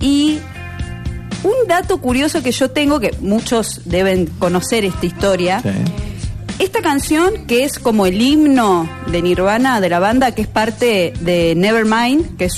Y 0.00 0.38
un 1.44 1.68
dato 1.68 1.98
curioso 2.00 2.42
que 2.42 2.50
yo 2.50 2.70
tengo, 2.70 2.98
que 2.98 3.14
muchos 3.20 3.82
deben 3.84 4.24
conocer 4.38 4.86
esta 4.86 5.04
historia, 5.04 5.60
esta 6.58 6.80
canción, 6.80 7.44
que 7.46 7.64
es 7.64 7.78
como 7.78 8.06
el 8.06 8.22
himno 8.22 8.88
de 9.08 9.20
Nirvana, 9.20 9.82
de 9.82 9.90
la 9.90 9.98
banda, 9.98 10.32
que 10.34 10.40
es 10.40 10.48
parte 10.48 11.12
de 11.20 11.54
Nevermind, 11.56 12.38
que 12.38 12.46
es 12.46 12.54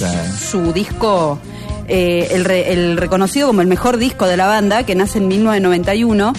su 0.48 0.72
disco, 0.72 1.40
eh, 1.88 2.28
el, 2.30 2.44
re- 2.44 2.72
el 2.72 2.96
reconocido 2.98 3.48
como 3.48 3.62
el 3.62 3.66
mejor 3.66 3.96
disco 3.96 4.26
de 4.26 4.36
la 4.36 4.46
banda, 4.46 4.84
que 4.86 4.94
nace 4.94 5.18
en 5.18 5.26
1991. 5.26 6.32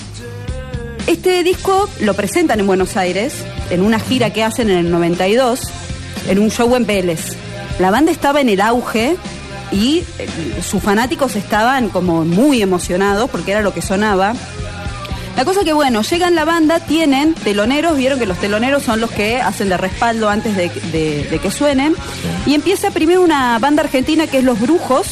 Este 1.08 1.44
disco 1.44 1.88
lo 2.00 2.14
presentan 2.16 2.60
en 2.60 2.68
Buenos 2.68 2.98
Aires, 2.98 3.34
en 3.70 3.82
una 3.82 4.00
gira 4.00 4.32
que 4.34 4.44
hacen 4.44 4.70
en 4.70 4.78
el 4.78 4.92
92, 4.92 5.62
en 6.30 6.40
un 6.40 6.50
show 6.50 6.76
en 6.76 6.86
Vélez. 6.86 7.34
La 7.80 7.92
banda 7.92 8.12
estaba 8.12 8.42
en 8.42 8.50
el 8.50 8.60
auge 8.62 9.16
y 9.72 10.04
eh, 10.18 10.28
sus 10.68 10.82
fanáticos 10.82 11.36
estaban 11.36 11.90
como 11.90 12.26
muy 12.26 12.62
emocionados 12.62 13.30
porque 13.30 13.52
era 13.52 13.62
lo 13.62 13.74
que 13.74 13.82
sonaba. 13.84 14.34
La 15.36 15.44
cosa 15.46 15.64
que, 15.64 15.74
bueno, 15.74 16.02
llegan 16.02 16.34
la 16.34 16.46
banda, 16.46 16.80
tienen 16.80 17.34
teloneros, 17.36 17.98
vieron 17.98 18.18
que 18.18 18.26
los 18.26 18.38
teloneros 18.40 18.84
son 18.84 19.02
los 19.02 19.12
que 19.12 19.42
hacen 19.42 19.68
de 19.70 19.78
respaldo 19.78 20.30
antes 20.30 20.56
de, 20.56 20.70
de- 20.92 21.28
de 21.30 21.40
que 21.40 21.52
suenen. 21.52 21.94
Y 22.48 22.56
empieza 22.56 22.90
primero 22.92 23.22
una 23.22 23.60
banda 23.60 23.84
argentina 23.84 24.28
que 24.28 24.38
es 24.40 24.44
Los 24.46 24.60
Brujos 24.60 25.08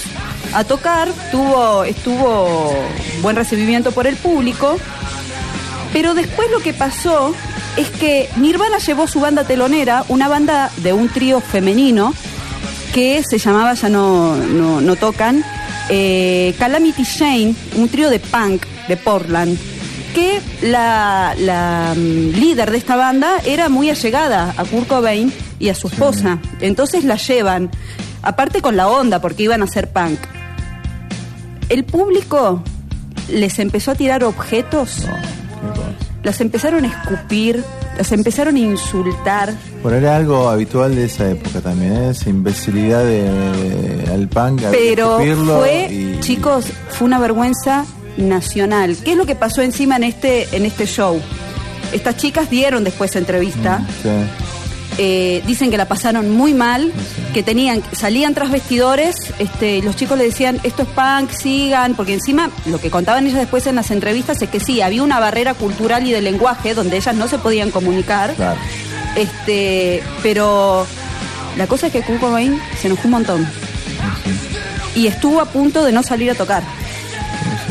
a 0.54 0.64
tocar, 0.64 1.10
tuvo, 1.32 1.84
estuvo 1.84 2.74
buen 3.22 3.36
recibimiento 3.36 3.92
por 3.92 4.08
el 4.08 4.16
público. 4.16 4.78
Pero 5.94 6.16
después 6.16 6.50
lo 6.52 6.60
que 6.60 6.74
pasó 6.74 7.34
es 7.78 7.90
que 7.90 8.30
Nirvana 8.38 8.80
llevó 8.80 9.08
su 9.08 9.20
banda 9.20 9.46
telonera, 9.46 10.04
una 10.10 10.28
banda 10.28 10.72
de 10.78 10.92
un 10.92 11.08
trío 11.08 11.40
femenino 11.40 12.14
que 12.94 13.24
se 13.24 13.38
llamaba, 13.38 13.74
ya 13.74 13.90
no, 13.90 14.36
no, 14.36 14.82
no 14.82 14.96
tocan, 14.96 15.44
eh, 15.90 16.54
Calamity 16.60 17.06
Jane, 17.06 17.56
un 17.76 17.90
trío 17.90 18.10
de 18.10 18.20
punk 18.20 18.66
de 18.88 18.98
Portland, 18.98 19.58
que 20.14 20.42
la, 20.62 21.36
la, 21.38 21.94
mm, 21.96 22.40
líder 22.40 22.72
de 22.72 22.78
esta 22.78 22.96
banda 22.96 23.38
era 23.46 23.70
muy 23.70 23.90
allegada 23.90 24.54
a 24.58 24.64
Kurt 24.66 24.88
Cobain 24.88 25.34
y 25.60 25.70
a 25.70 25.76
su 25.76 25.88
esposa. 25.88 26.40
Entonces 26.62 27.04
la 27.04 27.16
llevan, 27.16 27.72
aparte 28.22 28.62
con 28.62 28.78
la 28.78 28.88
onda, 28.88 29.22
porque 29.22 29.44
iban 29.44 29.62
a 29.62 29.66
hacer 29.66 29.92
punk. 29.92 30.20
El 31.70 31.84
público 31.84 32.62
les 33.30 33.58
empezó 33.58 33.92
a 33.92 33.96
tirar 33.96 34.24
objetos, 34.24 35.08
las 36.24 36.40
empezaron 36.42 36.86
a 36.86 36.88
escupir, 36.88 37.64
las 37.98 38.12
empezaron 38.12 38.56
a 38.56 38.60
insultar. 38.60 39.54
Bueno, 39.82 39.98
era 39.98 40.16
algo 40.16 40.50
habitual 40.50 40.96
de 40.96 41.06
esa 41.06 41.30
época 41.30 41.60
también, 41.62 41.94
¿eh? 41.94 42.10
esa 42.12 42.30
imbecilidad 42.30 43.04
de, 43.04 44.06
al 44.12 44.28
había 44.30 44.72
que 44.72 44.78
Pero 44.78 45.18
fue, 45.60 45.88
y- 45.92 46.20
chicos, 46.22 46.66
fue 46.90 47.06
una 47.08 47.20
vergüenza 47.20 47.86
nacional. 48.18 48.96
¿Qué 49.04 49.12
es 49.12 49.18
lo 49.18 49.26
que 49.26 49.36
pasó 49.36 49.62
encima 49.62 49.98
en 49.98 50.04
este, 50.06 50.56
en 50.56 50.66
este 50.66 50.86
show? 50.86 51.20
Estas 51.92 52.18
chicas 52.18 52.50
dieron 52.50 52.84
después 52.84 53.16
entrevista. 53.16 53.86
Sí. 54.02 54.10
Eh, 54.98 55.42
dicen 55.48 55.72
que 55.72 55.78
la 55.78 55.88
pasaron 55.88 56.30
muy 56.32 56.54
mal, 56.54 56.92
que 57.34 57.44
tenían, 57.44 57.82
salían 57.94 58.34
tras 58.34 58.52
vestidores, 58.52 59.16
este, 59.40 59.82
los 59.82 59.96
chicos 59.96 60.18
le 60.18 60.26
decían, 60.26 60.60
esto 60.64 60.84
es 60.84 60.88
punk, 60.90 61.32
sigan, 61.32 61.96
porque 61.96 62.14
encima 62.14 62.50
lo 62.66 62.80
que 62.80 62.90
contaban 62.90 63.26
ellas 63.26 63.40
después 63.40 63.66
en 63.68 63.76
las 63.76 63.92
entrevistas 63.92 64.42
es 64.42 64.50
que 64.50 64.60
sí, 64.60 64.82
había 64.82 65.04
una 65.04 65.20
barrera 65.20 65.54
cultural 65.54 66.06
y 66.08 66.12
de 66.12 66.22
lenguaje 66.22 66.74
donde 66.74 66.98
ellas 66.98 67.16
no 67.16 67.28
se 67.28 67.38
podían 67.40 67.72
comunicar. 67.72 68.34
Claro. 68.36 68.60
Este, 69.16 70.02
pero 70.22 70.86
la 71.58 71.68
cosa 71.68 71.88
es 71.88 71.94
que 71.94 72.02
Kurt 72.02 72.20
Cobain 72.20 72.60
se 72.82 72.88
enojó 72.88 73.04
un 73.06 73.12
montón. 73.12 73.48
Y 74.96 75.08
estuvo 75.08 75.42
a 75.42 75.46
punto 75.46 75.84
de 75.84 75.92
no 75.92 76.04
salir 76.04 76.30
a 76.32 76.36
tocar. 76.36 76.64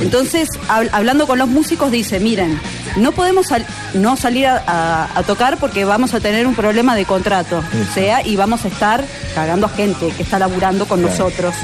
Entonces, 0.00 0.48
hab- 0.68 0.88
hablando 0.92 1.26
con 1.26 1.38
los 1.38 1.48
músicos, 1.48 1.90
dice, 1.92 2.18
miren, 2.18 2.58
no 2.96 3.12
podemos 3.12 3.46
sal- 3.46 3.66
no 3.94 4.16
salir 4.16 4.46
a, 4.46 4.62
a- 4.66 5.18
a 5.18 5.22
tocar 5.22 5.58
porque 5.58 5.84
vamos 5.84 6.14
a 6.14 6.20
tener 6.20 6.46
un 6.46 6.54
problema 6.54 6.94
de 6.96 7.04
contrato. 7.04 7.58
O 7.58 7.94
sea, 7.94 8.26
y 8.26 8.36
vamos 8.36 8.64
a 8.64 8.68
estar 8.68 9.04
cagando 9.34 9.66
a 9.66 9.70
gente 9.70 10.08
que 10.16 10.22
está 10.22 10.38
laburando 10.38 10.86
con 10.86 11.00
Claro. 11.00 11.16
nosotros. 11.16 11.54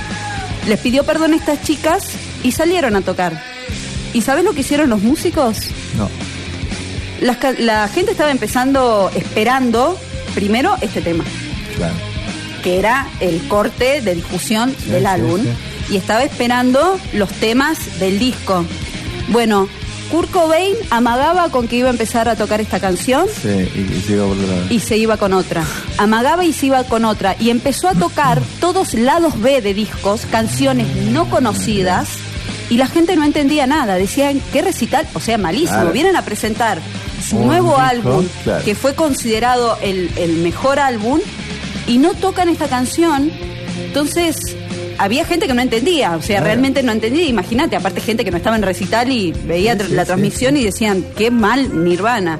Les 0.66 0.78
pidió 0.80 1.04
perdón 1.04 1.32
a 1.32 1.36
estas 1.36 1.62
chicas 1.62 2.04
y 2.42 2.52
salieron 2.52 2.94
a 2.96 3.00
tocar. 3.00 3.42
¿Y 4.12 4.22
sabes 4.22 4.44
lo 4.44 4.52
que 4.52 4.60
hicieron 4.60 4.88
los 4.90 5.00
músicos? 5.02 5.58
No. 5.96 6.08
La 7.20 7.88
gente 7.88 8.12
estaba 8.12 8.30
empezando, 8.30 9.10
esperando, 9.14 9.98
primero, 10.34 10.76
este 10.80 11.00
tema, 11.00 11.24
Claro. 11.76 11.94
que 12.62 12.78
era 12.78 13.08
el 13.20 13.40
corte 13.48 14.00
de 14.02 14.14
difusión 14.14 14.74
del 14.86 15.00
sí, 15.00 15.06
álbum, 15.06 15.40
y 15.90 15.96
estaba 15.96 16.22
esperando 16.22 16.98
los 17.14 17.28
temas 17.30 17.98
del 17.98 18.18
disco. 18.20 18.64
Bueno, 19.28 19.68
Kurt 20.10 20.30
Cobain 20.30 20.74
amagaba 20.90 21.50
con 21.50 21.68
que 21.68 21.76
iba 21.76 21.88
a 21.88 21.92
empezar 21.92 22.28
a 22.28 22.36
tocar 22.36 22.60
esta 22.60 22.80
canción 22.80 23.26
Sí, 23.28 23.48
y, 24.08 24.14
otro 24.14 24.34
lado. 24.34 24.64
y 24.70 24.80
se 24.80 24.96
iba 24.96 25.16
con 25.18 25.32
otra. 25.34 25.62
Amagaba 25.98 26.44
y 26.44 26.52
se 26.52 26.66
iba 26.66 26.82
con 26.84 27.04
otra. 27.04 27.36
Y 27.38 27.50
empezó 27.50 27.88
a 27.88 27.94
tocar 27.94 28.40
todos 28.60 28.94
lados 28.94 29.40
B 29.40 29.60
de 29.60 29.74
discos, 29.74 30.22
canciones 30.30 30.86
no 31.10 31.28
conocidas, 31.28 32.08
y 32.70 32.76
la 32.78 32.86
gente 32.86 33.16
no 33.16 33.24
entendía 33.24 33.66
nada. 33.66 33.96
Decían, 33.96 34.40
¿qué 34.52 34.62
recital? 34.62 35.06
O 35.14 35.20
sea, 35.20 35.36
malísimo. 35.38 35.72
Claro. 35.72 35.92
Vienen 35.92 36.16
a 36.16 36.22
presentar 36.24 36.78
su 37.26 37.36
Un 37.38 37.46
nuevo 37.48 37.68
disco, 37.70 37.80
álbum, 37.82 38.26
claro. 38.44 38.64
que 38.64 38.74
fue 38.74 38.94
considerado 38.94 39.78
el, 39.82 40.10
el 40.16 40.36
mejor 40.36 40.78
álbum, 40.78 41.20
y 41.86 41.98
no 41.98 42.14
tocan 42.14 42.48
esta 42.48 42.68
canción. 42.68 43.30
Entonces, 43.84 44.36
había 44.98 45.24
gente 45.24 45.46
que 45.46 45.54
no 45.54 45.62
entendía, 45.62 46.16
o 46.16 46.20
sea, 46.22 46.36
Claro. 46.38 46.44
realmente 46.46 46.82
no 46.82 46.92
entendía. 46.92 47.26
Imagínate, 47.26 47.76
aparte 47.76 48.00
gente 48.00 48.24
que 48.24 48.30
no 48.30 48.36
estaba 48.36 48.56
en 48.56 48.62
recital 48.62 49.10
y 49.10 49.32
veía 49.32 49.72
Sí, 49.74 49.78
tr- 49.80 49.86
sí, 49.88 49.94
la 49.94 50.02
sí. 50.02 50.06
transmisión 50.08 50.56
y 50.56 50.64
decían, 50.64 51.04
qué 51.16 51.30
mal 51.30 51.84
Nirvana. 51.84 52.38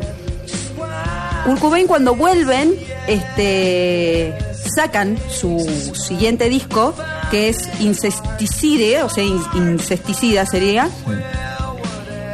Kurt 1.60 1.86
cuando 1.86 2.14
vuelven, 2.14 2.74
este, 3.06 4.35
sacan 4.74 5.16
su 5.30 5.59
siguiente 5.94 6.48
disco, 6.51 6.94
que 7.30 7.48
es 7.48 7.68
Incesticide, 7.80 9.02
o 9.02 9.09
sea, 9.09 9.24
in- 9.24 9.43
incesticida 9.55 10.44
sería, 10.47 10.89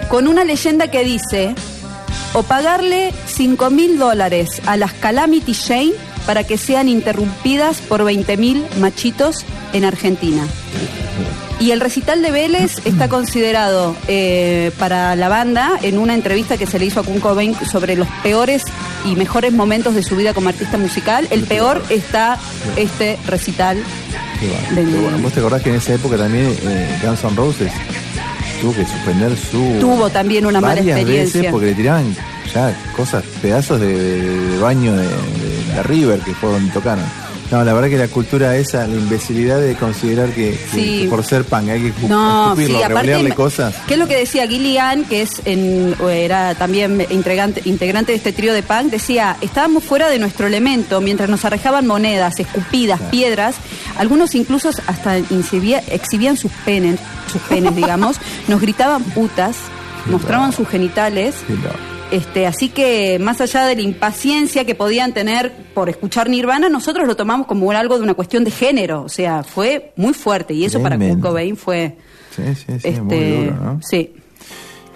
con 0.09 0.27
una 0.27 0.45
leyenda 0.45 0.91
que 0.91 1.05
dice, 1.05 1.55
o 2.33 2.43
pagarle 2.43 3.13
5 3.27 3.71
mil 3.71 3.99
dólares 3.99 4.61
a 4.67 4.77
las 4.77 4.93
Calamity 4.95 5.55
Jane 5.55 5.93
para 6.27 6.45
que 6.45 6.59
sean 6.59 6.89
interrumpidas 6.89 7.79
por 7.79 8.05
20 8.05 8.37
mil 8.37 8.65
machitos 8.81 9.45
en 9.73 9.85
Argentina. 9.85 10.43
Y 11.61 11.71
el 11.71 11.81
recital 11.81 12.21
de 12.21 12.31
Vélez 12.33 12.79
está 12.85 13.09
considerado 13.09 13.95
eh, 14.09 14.73
para 14.79 15.15
la 15.15 15.29
banda 15.29 15.71
en 15.83 15.99
una 15.99 16.15
entrevista 16.15 16.57
que 16.57 16.67
se 16.67 16.79
le 16.81 16.87
hizo 16.87 17.01
a 17.01 17.05
Kurt 17.05 17.21
Cobain 17.21 17.55
sobre 17.71 17.95
los 17.95 18.09
peores 18.25 18.63
y 19.05 19.15
mejores 19.15 19.53
momentos 19.53 19.95
de 19.95 20.03
su 20.03 20.17
vida 20.17 20.35
como 20.35 20.49
artista 20.49 20.79
musical. 20.79 21.29
El 21.31 21.45
peor 21.45 21.81
está 21.91 22.39
este 22.77 23.19
recital. 23.27 23.79
Bueno. 24.75 24.91
de- 24.91 24.99
bueno. 25.01 25.19
¿Vos 25.19 25.33
te 25.33 25.41
acordás 25.41 25.63
que 25.63 25.71
en 25.71 25.77
esa 25.77 25.95
época 25.95 26.17
también 26.19 26.47
eh, 26.65 26.99
Guns 27.03 27.23
N' 27.23 27.37
Roses 27.37 27.73
tuvo 28.61 28.75
que 28.75 28.85
suspender 28.85 29.37
su. 29.37 29.79
Tuvo 29.81 30.11
también 30.11 30.45
una 30.47 30.61
mala 30.61 30.81
experiencia. 30.81 31.41
veces 31.41 31.53
porque 31.53 31.67
le 31.69 31.75
tiraban 31.75 32.15
ya 32.53 32.77
cosas, 32.97 33.23
pedazos 33.41 33.81
de, 33.81 33.97
de- 33.97 34.49
de 34.51 34.59
baño 34.59 34.93
de, 34.97 35.07
de 35.75 35.83
River 35.83 36.21
que 36.21 36.35
fue 36.35 36.51
donde 36.53 36.71
tocaron. 36.73 37.05
No, 37.51 37.63
la 37.63 37.75
verdad 37.75 37.91
que 37.91 37.99
la 37.99 38.09
cultura 38.09 38.57
esa, 38.57 38.87
la 38.87 38.95
imbecilidad 38.95 39.61
de 39.61 39.75
considerar 39.77 40.31
que, 40.31 40.53
que- 40.53 40.69
Sí. 40.73 41.01
que 41.03 41.09
por 41.09 41.23
ser 41.25 41.45
punk 41.45 41.69
hay 41.69 41.93
que 41.93 42.09
No, 42.09 42.45
escupirlo, 42.47 42.79
sí, 42.79 42.83
aparte, 42.85 43.35
cosas. 43.35 43.75
¿Qué 43.87 43.95
es 43.95 44.01
lo 44.01 44.09
que 44.09 44.17
decía 44.17 44.47
Gillian, 44.49 45.05
que 45.05 45.21
es 45.23 45.43
en, 45.45 45.95
era 46.11 46.55
también 46.55 47.07
integrante, 47.11 47.61
integrante 47.67 48.13
de 48.13 48.17
este 48.17 48.33
trío 48.33 48.55
de 48.55 48.63
punk? 48.63 48.87
Decía, 48.91 49.37
estábamos 49.43 49.85
fuera 49.85 50.09
de 50.09 50.19
nuestro 50.19 50.47
elemento 50.47 51.01
mientras 51.03 51.29
nos 51.29 51.45
arrejaban 51.45 51.87
monedas, 51.87 52.41
escupidas, 52.41 53.01
piedras. 53.11 53.57
Algunos 53.99 54.35
incluso 54.35 54.71
hasta 54.87 55.19
exhibía- 55.19 55.83
exhibían 55.91 56.39
sus 56.39 56.51
penes, 56.65 56.99
sus 57.31 57.43
penes, 57.43 57.77
digamos. 57.77 58.17
Nos 58.49 58.61
gritaban 58.61 59.03
putas, 59.05 59.57
mostraban 60.07 60.53
sus 60.53 60.67
genitales. 60.67 61.35
Sí, 61.47 61.53
no. 61.63 61.94
Este, 62.11 62.47
así 62.47 62.69
que 62.69 63.19
más 63.19 63.41
allá 63.41 63.65
de 63.67 63.75
la 63.77 63.83
impaciencia 63.83 64.65
que 64.65 64.75
podían 64.75 65.13
tener 65.13 65.53
por 65.75 65.89
escuchar 65.89 66.29
Nirvana, 66.29 66.69
nosotros 66.69 67.07
lo 67.09 67.17
tomamos 67.17 67.47
como 67.47 67.71
algo 67.73 67.97
de 67.97 68.05
una 68.05 68.15
cuestión 68.15 68.45
de 68.45 68.51
género. 68.53 69.03
O 69.03 69.09
sea, 69.09 69.43
fue 69.43 69.93
muy 69.97 70.13
fuerte. 70.15 70.55
Y 70.55 70.65
eso 70.65 70.81
para 70.81 70.97
Kurt. 70.97 71.21
Cobain 71.21 71.57
fue... 71.57 71.97
Sí, 72.37 72.43
sí, 72.55 72.65
sí, 72.67 72.73
este, 72.89 73.01
muy 73.01 73.19
duro, 73.47 73.57
¿no? 73.57 73.81
Sí. 73.83 74.13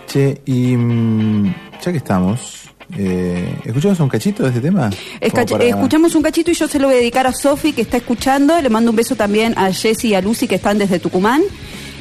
Che, 0.07 0.41
y 0.47 0.77
mm, 0.77 1.55
ya 1.85 1.93
que 1.93 1.99
estamos, 1.99 2.71
eh, 2.97 3.55
¿escuchamos 3.65 4.01
un 4.01 4.09
cachito 4.09 4.43
de 4.45 4.49
este 4.51 4.61
tema? 4.61 4.91
Para- 5.33 5.65
Escuchamos 5.65 6.15
un 6.15 6.23
cachito 6.23 6.51
y 6.51 6.55
yo 6.55 6.67
se 6.69 6.79
lo 6.79 6.87
voy 6.89 6.97
a 6.97 6.99
dedicar 6.99 7.27
a 7.27 7.33
Sofi 7.33 7.73
que 7.73 7.83
está 7.83 7.97
escuchando. 7.99 8.61
Le 8.61 8.71
mando 8.71 8.91
un 8.91 8.97
beso 8.97 9.17
también 9.17 9.55
a 9.57 9.73
Jessy 9.73 10.09
y 10.09 10.15
a 10.15 10.21
Lucy 10.21 10.47
que 10.49 10.55
están 10.57 10.79
desde 10.79 10.99
Tucumán. 10.99 11.43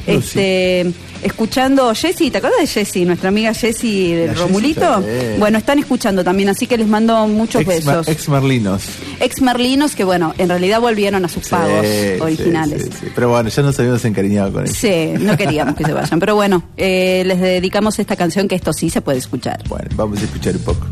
Este, 0.08 0.92
escuchando 1.22 1.94
Jessy, 1.94 2.30
¿te 2.30 2.38
acuerdas 2.38 2.60
de 2.60 2.66
Jessy? 2.66 3.04
Nuestra 3.04 3.28
amiga 3.28 3.52
Jessy 3.54 4.14
del 4.14 4.36
Romulito. 4.36 5.02
Jessy, 5.02 5.34
sí. 5.34 5.38
Bueno, 5.38 5.58
están 5.58 5.78
escuchando 5.78 6.24
también, 6.24 6.48
así 6.48 6.66
que 6.66 6.76
les 6.78 6.86
mando 6.88 7.26
muchos 7.26 7.62
ex, 7.62 7.68
besos. 7.68 8.08
ex 8.08 8.28
Merlinos. 8.28 8.82
Ex 9.20 9.40
Merlinos 9.40 9.94
que, 9.94 10.04
bueno, 10.04 10.34
en 10.38 10.48
realidad 10.48 10.80
volvieron 10.80 11.24
a 11.24 11.28
sus 11.28 11.48
pagos 11.48 11.84
originales. 12.20 12.82
sí, 12.82 12.90
sí, 12.90 12.98
sí. 13.02 13.06
Pero 13.14 13.30
bueno, 13.30 13.48
ya 13.48 13.62
nos 13.62 13.78
habíamos 13.78 14.04
encariñado 14.04 14.52
con 14.52 14.64
eso. 14.64 14.74
Sí, 14.74 15.12
no 15.18 15.36
queríamos 15.36 15.74
que 15.76 15.84
se 15.84 15.92
vayan. 15.92 16.18
Pero 16.20 16.34
bueno, 16.34 16.62
eh, 16.76 17.22
les 17.26 17.40
dedicamos 17.40 17.98
esta 17.98 18.16
canción 18.16 18.48
que 18.48 18.54
esto 18.54 18.72
sí 18.72 18.90
se 18.90 19.00
puede 19.00 19.18
escuchar. 19.18 19.62
Bueno, 19.68 19.88
vamos 19.96 20.20
a 20.20 20.24
escuchar 20.24 20.56
un 20.56 20.62
poco. 20.62 20.86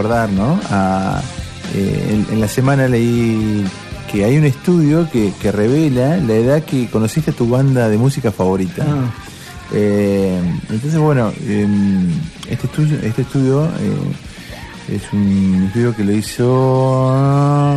Acordar, 0.00 0.30
¿no? 0.30 0.58
A, 0.70 1.20
eh, 1.74 2.24
en, 2.28 2.34
en 2.34 2.40
la 2.40 2.48
semana 2.48 2.88
leí 2.88 3.64
que 4.10 4.24
hay 4.24 4.38
un 4.38 4.44
estudio 4.44 5.08
que, 5.10 5.32
que 5.40 5.52
revela 5.52 6.16
la 6.16 6.34
edad 6.34 6.64
que 6.64 6.88
conociste 6.88 7.32
a 7.32 7.34
tu 7.34 7.48
banda 7.48 7.88
de 7.88 7.98
música 7.98 8.32
favorita. 8.32 8.84
Ah. 8.88 9.10
Eh, 9.72 10.40
entonces, 10.68 10.98
bueno, 10.98 11.32
em, 11.46 12.08
este 12.48 12.66
estudio, 12.66 12.98
este 13.02 13.22
estudio 13.22 13.66
eh, 13.66 14.96
es 14.96 15.02
un 15.12 15.64
estudio 15.66 15.94
que 15.94 16.04
lo 16.04 16.12
hizo... 16.12 17.76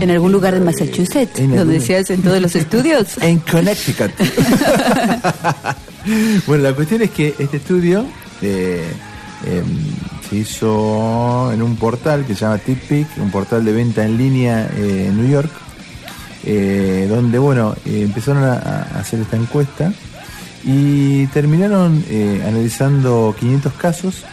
En 0.00 0.12
algún 0.12 0.30
lugar 0.30 0.54
de 0.54 0.60
Massachusetts, 0.60 1.40
En 1.40 1.56
donde 1.56 1.80
se 1.80 1.96
hacen 1.96 2.22
todos 2.22 2.40
los 2.40 2.54
estudios. 2.54 3.18
En 3.20 3.40
Connecticut. 3.40 4.12
bueno, 6.46 6.62
la 6.62 6.72
cuestión 6.72 7.02
es 7.02 7.10
que 7.10 7.34
este 7.36 7.56
estudio 7.56 8.06
eh, 8.42 8.86
em, 9.44 9.64
se 10.32 10.38
hizo 10.38 11.52
en 11.52 11.60
un 11.60 11.76
portal 11.76 12.24
que 12.24 12.34
se 12.34 12.40
llama 12.40 12.56
TipPic, 12.56 13.06
un 13.18 13.30
portal 13.30 13.64
de 13.66 13.72
venta 13.72 14.02
en 14.02 14.16
línea 14.16 14.66
eh, 14.76 15.08
en 15.08 15.18
New 15.18 15.28
York, 15.28 15.50
eh, 16.44 17.06
donde, 17.08 17.38
bueno, 17.38 17.74
eh, 17.84 18.02
empezaron 18.02 18.42
a, 18.42 18.54
a 18.54 19.00
hacer 19.00 19.20
esta 19.20 19.36
encuesta 19.36 19.92
y 20.64 21.26
terminaron 21.28 22.02
analizando 22.46 23.34
500 23.38 23.72
casos 23.74 24.24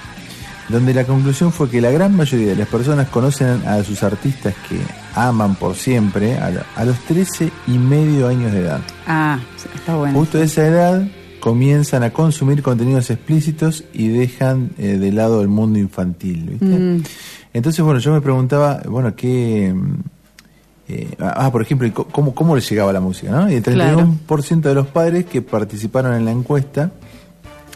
donde 0.69 0.93
la 0.93 1.03
conclusión 1.03 1.51
fue 1.51 1.69
que 1.69 1.81
la 1.81 1.89
gran 1.89 2.15
mayoría 2.15 2.49
de 2.49 2.55
las 2.55 2.67
personas 2.67 3.09
conocen 3.09 3.67
a 3.67 3.83
sus 3.83 4.03
artistas 4.03 4.53
que 4.69 4.79
aman 5.15 5.55
por 5.55 5.75
siempre 5.75 6.37
a, 6.37 6.51
a 6.75 6.85
los 6.85 6.97
13 6.99 7.51
y 7.67 7.77
medio 7.77 8.27
años 8.27 8.53
de 8.53 8.59
edad. 8.59 8.81
Ah, 9.07 9.39
está 9.75 9.95
bueno. 9.95 10.19
Justo 10.19 10.37
a 10.37 10.43
esa 10.43 10.65
edad 10.67 11.07
comienzan 11.39 12.03
a 12.03 12.11
consumir 12.11 12.61
contenidos 12.63 13.09
explícitos 13.09 13.83
y 13.93 14.07
dejan 14.09 14.71
eh, 14.77 14.97
de 14.97 15.11
lado 15.11 15.41
el 15.41 15.47
mundo 15.47 15.79
infantil. 15.79 16.45
¿viste? 16.51 16.65
Mm. 16.65 17.03
Entonces, 17.53 17.83
bueno, 17.83 17.99
yo 17.99 18.11
me 18.13 18.21
preguntaba, 18.21 18.81
bueno, 18.87 19.15
qué... 19.15 19.73
eh, 20.87 21.07
ah, 21.19 21.49
por 21.51 21.61
ejemplo, 21.61 21.87
¿y 21.87 21.91
co- 21.91 22.05
¿cómo, 22.07 22.33
cómo 22.35 22.55
le 22.55 22.61
llegaba 22.61 22.91
la 22.93 22.99
música? 22.99 23.31
¿no? 23.31 23.49
Y 23.51 23.55
el 23.55 23.63
31% 23.63 24.61
de 24.61 24.73
los 24.75 24.87
padres 24.87 25.25
que 25.25 25.41
participaron 25.41 26.13
en 26.15 26.25
la 26.25 26.31
encuesta 26.31 26.91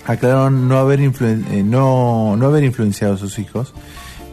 aclararon 0.06 0.68
no 0.68 0.78
haber, 0.78 1.00
influen- 1.00 1.46
eh, 1.52 1.64
no, 1.64 2.36
no 2.36 2.46
haber 2.48 2.64
influenciado 2.66 3.14
a 3.14 3.18
sus 3.18 3.40
hijos, 3.40 3.74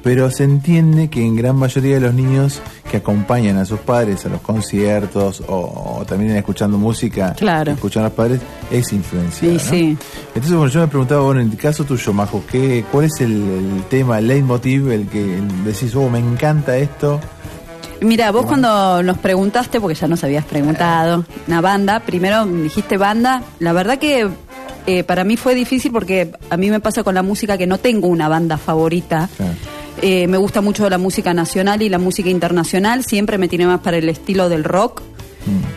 pero 0.02 0.30
se 0.30 0.44
entiende 0.44 1.08
que 1.10 1.24
en 1.24 1.36
gran 1.36 1.56
mayoría 1.56 1.94
de 1.94 2.00
los 2.00 2.14
niños 2.14 2.60
que 2.90 2.96
acompañan 2.98 3.58
a 3.58 3.64
sus 3.64 3.78
padres 3.80 4.24
a 4.26 4.28
los 4.28 4.40
conciertos 4.40 5.42
o, 5.46 5.98
o 6.00 6.04
también 6.06 6.36
escuchando 6.36 6.78
música, 6.78 7.34
Claro. 7.34 7.72
escuchan 7.72 8.02
a 8.04 8.06
los 8.06 8.14
padres, 8.14 8.40
es 8.70 8.92
influenciado. 8.92 9.58
Sí, 9.58 9.64
¿no? 9.64 9.70
sí. 9.70 9.98
Entonces, 10.34 10.52
bueno, 10.56 10.72
yo 10.72 10.80
me 10.80 10.88
preguntaba, 10.88 11.20
bueno, 11.22 11.40
en 11.40 11.50
el 11.50 11.56
caso 11.56 11.84
tuyo, 11.84 12.12
Majo, 12.12 12.42
¿qué, 12.50 12.84
¿cuál 12.90 13.04
es 13.06 13.20
el, 13.20 13.32
el 13.32 13.82
tema, 13.88 14.18
el 14.18 14.28
leitmotiv, 14.28 14.90
el 14.90 15.06
que 15.08 15.38
decís, 15.64 15.94
oh, 15.94 16.08
me 16.08 16.18
encanta 16.18 16.76
esto? 16.76 17.20
Mira, 18.00 18.30
vos 18.30 18.46
cuando 18.46 19.02
nos 19.02 19.18
preguntaste, 19.18 19.78
porque 19.78 19.94
ya 19.94 20.08
nos 20.08 20.24
habías 20.24 20.46
preguntado, 20.46 21.24
una 21.46 21.60
banda, 21.60 22.00
primero 22.00 22.46
dijiste 22.46 22.96
banda, 22.96 23.42
la 23.58 23.74
verdad 23.74 23.98
que 23.98 24.26
eh, 24.86 25.04
para 25.04 25.22
mí 25.24 25.36
fue 25.36 25.54
difícil 25.54 25.92
porque 25.92 26.32
a 26.48 26.56
mí 26.56 26.70
me 26.70 26.80
pasa 26.80 27.02
con 27.04 27.14
la 27.14 27.22
música 27.22 27.58
que 27.58 27.66
no 27.66 27.76
tengo 27.76 28.08
una 28.08 28.26
banda 28.28 28.56
favorita. 28.56 29.28
Eh, 30.02 30.26
me 30.28 30.38
gusta 30.38 30.60
mucho 30.60 30.88
la 30.88 30.98
música 30.98 31.34
nacional 31.34 31.82
y 31.82 31.88
la 31.88 31.98
música 31.98 32.30
internacional, 32.30 33.04
siempre 33.04 33.36
me 33.38 33.48
tiene 33.48 33.66
más 33.66 33.80
para 33.80 33.98
el 33.98 34.08
estilo 34.08 34.48
del 34.48 34.64
rock. 34.64 35.02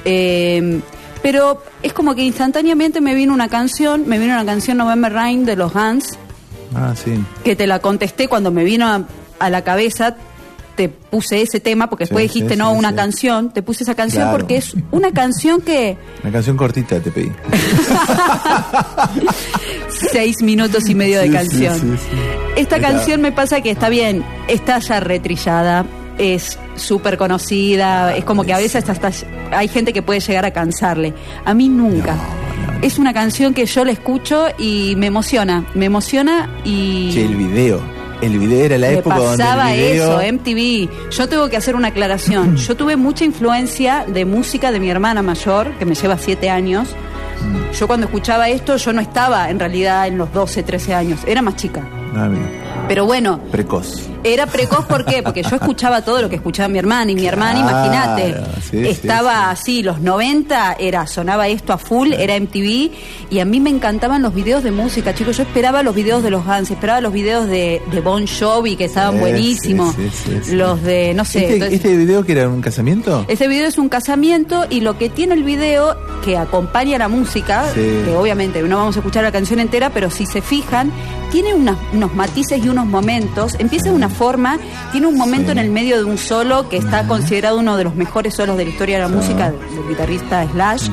Eh, 0.06 0.80
pero 1.22 1.64
es 1.82 1.94
como 1.94 2.16
que 2.16 2.24
instantáneamente 2.24 3.00
me 3.02 3.16
vino 3.16 3.34
una 3.34 3.48
canción, 3.48 4.08
me 4.08 4.20
vino 4.20 4.34
una 4.34 4.46
canción 4.46 4.78
November 4.78 5.14
Rain 5.14 5.46
de 5.46 5.56
los 5.56 5.76
Hans, 5.76 6.18
Ah, 6.76 6.94
sí. 6.96 7.14
que 7.44 7.56
te 7.56 7.68
la 7.68 7.80
contesté 7.80 8.28
cuando 8.28 8.52
me 8.52 8.64
vino 8.64 8.88
a, 8.88 9.04
a 9.40 9.50
la 9.50 9.64
cabeza, 9.64 10.16
te 10.76 10.90
puse 10.90 11.42
ese 11.42 11.60
tema, 11.60 11.90
porque 11.90 12.06
después 12.06 12.24
Sí, 12.32 12.40
dijiste 12.40 12.56
sí, 12.56 12.60
no, 12.60 12.72
sí, 12.74 12.80
una 12.80 12.96
canción, 12.96 13.52
te 13.54 13.62
puse 13.62 13.84
esa 13.84 13.96
canción 13.96 14.24
Claro. 14.24 14.38
porque 14.38 14.58
es 14.58 14.76
una 14.92 15.12
canción 15.12 15.62
que 15.62 15.98
Una 16.24 16.32
canción 16.32 16.58
cortita 16.58 17.00
te 17.00 17.12
pedí. 17.12 17.32
seis 20.12 20.42
minutos 20.42 20.88
y 20.90 20.96
medio 20.96 21.20
de 21.20 21.30
canción. 21.32 21.98
Esta 22.56 22.80
canción 22.80 23.22
me 23.22 23.32
pasa 23.32 23.62
que 23.62 23.72
está 23.72 23.90
bien, 23.90 24.24
está 24.48 24.80
ya 24.80 25.00
retrillada, 25.00 25.86
es 26.18 26.58
súper 26.76 27.18
conocida, 27.18 28.16
es 28.16 28.24
como 28.24 28.44
que 28.44 28.54
a 28.54 28.58
veces 28.58 28.88
hasta 28.90 29.12
hay 29.52 29.68
gente 29.68 29.94
que 29.94 30.02
puede 30.02 30.20
llegar 30.20 30.46
a 30.46 30.52
cansarle. 30.52 31.14
A 31.46 31.54
mí 31.54 31.70
nunca. 31.70 32.16
Es 32.82 33.00
una 33.00 33.14
canción 33.14 33.54
que 33.54 33.66
yo 33.66 33.86
la 33.86 33.92
escucho 33.92 34.48
y 34.58 34.96
me 34.98 35.08
emociona, 35.08 35.66
me 35.74 35.86
emociona 35.86 36.50
y... 36.66 37.12
Che, 37.14 37.26
el 37.26 37.36
video. 37.36 37.82
El 38.24 38.40
video 38.40 38.66
era 38.66 38.78
la 38.78 38.88
Me 38.88 38.94
época 39.00 39.18
donde 39.18 39.38
pasaba 39.38 39.74
el 39.74 39.92
video... 39.92 40.22
eso, 40.22 40.34
MTV. 40.34 41.10
Yo 41.12 41.28
tengo 41.28 41.50
que 41.50 41.58
hacer 41.58 41.76
una 41.76 41.90
aclaración. 41.90 42.56
Yo 42.68 42.76
tuve 42.76 42.96
mucha 42.96 43.26
influencia 43.26 44.06
de 44.08 44.24
música 44.24 44.72
de 44.72 44.80
mi 44.80 44.90
hermana 44.90 45.22
mayor, 45.22 45.72
que 45.78 45.86
me 45.86 45.94
lleva 45.94 46.18
siete 46.18 46.50
años. 46.50 46.88
Mm. 47.42 47.74
Yo 47.74 47.88
cuando 47.88 48.06
escuchaba 48.06 48.48
esto, 48.48 48.78
yo 48.78 48.94
no 48.94 49.02
estaba 49.02 49.50
en 49.50 49.60
realidad 49.60 50.08
en 50.08 50.18
los 50.18 50.32
12, 50.32 50.64
13 50.64 50.94
años, 50.94 51.20
era 51.28 51.42
más 51.42 51.58
chica. 51.58 51.82
Ah, 52.16 52.30
mira, 52.30 52.46
Pero 52.88 53.06
bueno, 53.06 53.42
precoz. 53.52 54.13
Era 54.24 54.46
precoz, 54.48 54.86
¿por 54.86 55.06
qué? 55.06 55.22
Porque 55.24 55.44
yo 55.44 55.56
escuchaba 55.56 56.02
todo 56.04 56.22
lo 56.22 56.30
que 56.30 56.36
escuchaba 56.38 56.68
mi 56.70 56.80
hermana 56.80 57.12
y 57.12 57.16
mi 57.16 57.26
hermana, 57.28 57.62
Claro, 57.68 57.86
imagínate, 57.88 58.36
sí, 58.62 58.70
sí, 58.84 58.88
estaba 58.90 59.50
así, 59.50 59.84
los 59.84 60.00
90, 60.00 60.78
era, 60.80 61.06
sonaba 61.08 61.48
esto 61.48 61.74
a 61.74 61.78
full, 61.78 62.14
era 62.14 62.36
MTV, 62.40 62.92
y 63.30 63.40
a 63.40 63.46
mí 63.46 63.60
me 63.60 63.70
encantaban 63.70 64.22
los 64.22 64.34
videos 64.34 64.64
de 64.64 64.72
música, 64.72 65.14
chicos, 65.14 65.38
yo 65.38 65.44
esperaba 65.44 65.84
los 65.84 65.94
videos 65.96 66.24
de 66.24 66.30
los 66.30 66.46
Guns, 66.46 66.72
esperaba 66.72 67.02
los 67.02 67.14
videos 67.14 67.48
de, 67.48 67.82
de 67.92 68.02
Bon 68.02 68.26
Jovi, 68.28 68.76
que 68.76 68.86
estaban 68.86 69.20
buenísimos, 69.20 69.96
los 70.52 70.82
de, 70.84 71.14
no 71.14 71.26
sé, 71.26 71.40
¿Este, 71.40 71.54
entonces- 71.56 71.76
este 71.78 71.98
video 71.98 72.26
que 72.26 72.32
era 72.34 72.50
un 72.50 72.62
casamiento? 72.62 73.26
ese 73.28 73.48
video 73.48 73.68
es 73.68 73.78
un 73.78 73.90
casamiento 73.90 74.66
y 74.70 74.82
lo 74.82 74.98
que 74.98 75.10
tiene 75.10 75.34
el 75.34 75.44
video 75.44 75.96
que 76.24 76.38
acompaña 76.38 76.98
la 76.98 77.08
música, 77.08 77.66
que 77.74 78.16
obviamente 78.18 78.62
no 78.64 78.78
vamos 78.78 78.96
a 78.96 79.00
escuchar 79.00 79.24
la 79.24 79.32
canción 79.32 79.60
entera, 79.60 79.90
pero 79.90 80.10
si 80.10 80.26
se 80.26 80.42
fijan, 80.42 80.92
tiene 81.32 81.54
unas- 81.54 81.78
unos 81.94 82.14
matices 82.14 82.64
y 82.64 82.70
unos 82.70 82.86
momentos. 82.86 83.56
Empieza 83.60 83.92
una 83.92 84.08
forma, 84.14 84.58
tiene 84.92 85.08
un 85.08 85.18
momento 85.18 85.52
en 85.52 85.58
el 85.58 85.70
medio 85.70 85.98
de 85.98 86.04
un 86.04 86.18
solo 86.18 86.70
que 86.70 86.78
está 86.78 87.08
considerado 87.08 87.60
uno 87.60 87.78
de 87.78 87.84
los 87.84 87.96
mejores 87.96 88.36
solos 88.36 88.58
de 88.58 88.66
la 88.66 88.70
historia 88.72 88.98
de 88.98 89.04
la 89.04 89.10
música 89.10 89.52
del 89.52 89.88
guitarrista 89.90 90.48
Slash. 90.52 90.90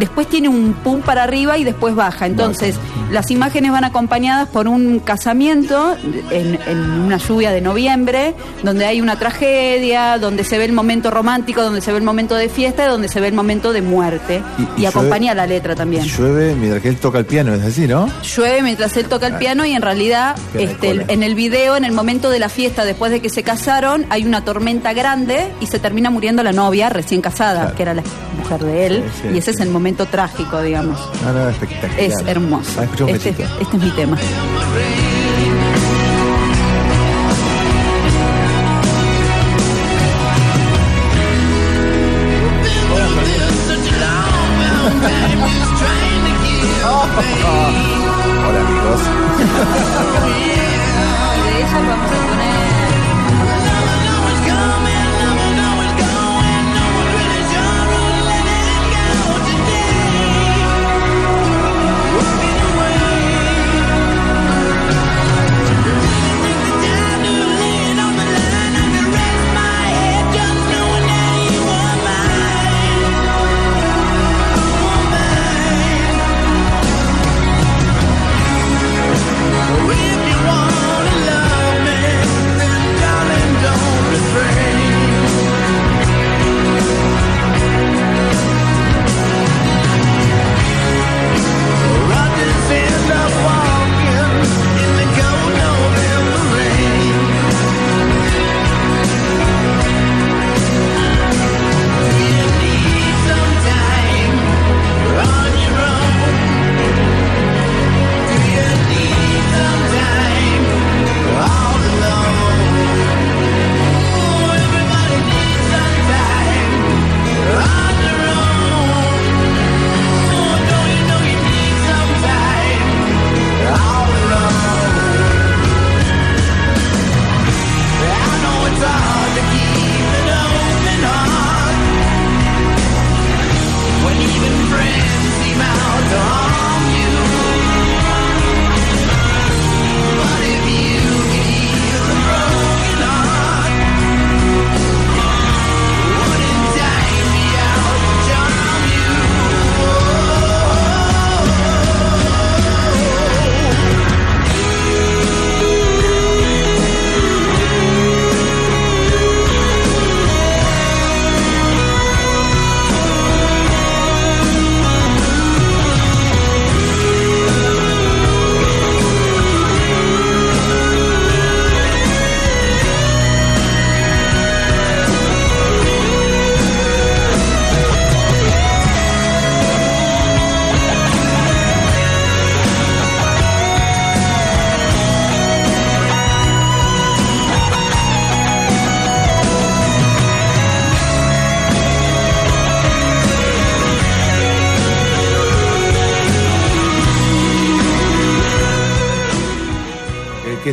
Después 0.00 0.26
tiene 0.28 0.48
un 0.48 0.72
pum 0.72 1.00
para 1.00 1.22
arriba 1.22 1.56
y 1.58 1.62
después 1.64 1.94
baja. 1.94 2.26
Entonces, 2.26 2.74
las 3.12 3.30
imágenes 3.30 3.70
van 3.70 3.84
acompañadas 3.84 4.48
por 4.48 4.66
un 4.66 4.98
casamiento 4.98 5.96
en, 6.30 6.58
en 6.66 6.78
una 6.78 7.18
lluvia 7.18 7.50
de 7.52 7.60
noviembre, 7.60 8.34
donde 8.64 8.86
hay 8.86 9.00
una 9.00 9.16
tragedia, 9.18 10.18
donde 10.18 10.42
se 10.42 10.58
ve 10.58 10.64
el 10.64 10.72
momento 10.72 11.10
romántico, 11.10 11.62
donde 11.62 11.80
se 11.80 11.92
ve 11.92 11.98
el 11.98 12.04
momento 12.04 12.34
de 12.34 12.48
fiesta 12.48 12.84
y 12.84 12.88
donde 12.88 13.08
se 13.08 13.20
ve 13.20 13.28
el 13.28 13.34
momento 13.34 13.72
de 13.72 13.82
muerte. 13.82 14.42
Y- 14.58 14.62
Y, 14.62 14.64
y 14.64 14.68
llueve- 14.82 14.88
acompaña 14.88 15.34
la 15.34 15.46
letra 15.46 15.74
también. 15.74 16.04
Llueve 16.04 16.54
mientras 16.54 16.84
él 16.84 16.96
toca 16.96 17.18
el 17.18 17.26
piano, 17.26 17.54
es 17.54 17.62
así, 17.62 17.86
¿no? 17.86 18.08
Llueve 18.22 18.62
mientras 18.62 18.96
él 18.96 19.06
toca 19.06 19.26
el 19.26 19.34
piano 19.36 19.64
y 19.66 19.72
en 19.72 19.82
realidad 19.82 20.34
este, 20.54 21.04
en 21.08 21.22
el 21.22 21.34
video, 21.34 21.76
en 21.76 21.84
el 21.84 21.92
momento 21.92 22.30
de 22.30 22.38
la 22.38 22.48
fiesta, 22.48 22.84
después 22.84 23.12
de 23.12 23.20
que 23.20 23.28
se 23.28 23.42
casaron, 23.42 24.06
hay 24.08 24.24
una 24.24 24.44
tormenta 24.44 24.92
grande 24.94 25.48
y 25.60 25.66
se 25.66 25.78
termina 25.78 26.08
muriendo 26.10 26.42
la 26.42 26.52
novia 26.52 26.88
recién 26.88 27.20
casada, 27.20 27.60
Claro. 27.60 27.76
que 27.76 27.82
era 27.82 27.94
la 27.94 28.02
mujer 28.38 28.60
de 28.64 28.86
él, 28.86 29.04
Sí, 29.16 29.22
sí, 29.28 29.34
y 29.34 29.38
ese 29.38 29.50
es 29.50 29.60
el 29.60 29.68
momento 29.68 29.89
trágico, 30.06 30.60
digamos. 30.62 30.98
No, 31.24 31.32
no, 31.32 31.48
espectacular. 31.48 32.00
Es 32.00 32.14
hermoso. 32.26 32.80
Ah, 32.80 32.86
Este, 33.08 33.30
este 33.30 33.76
es 33.76 33.82
mi 33.82 33.90
tema. 33.90 34.16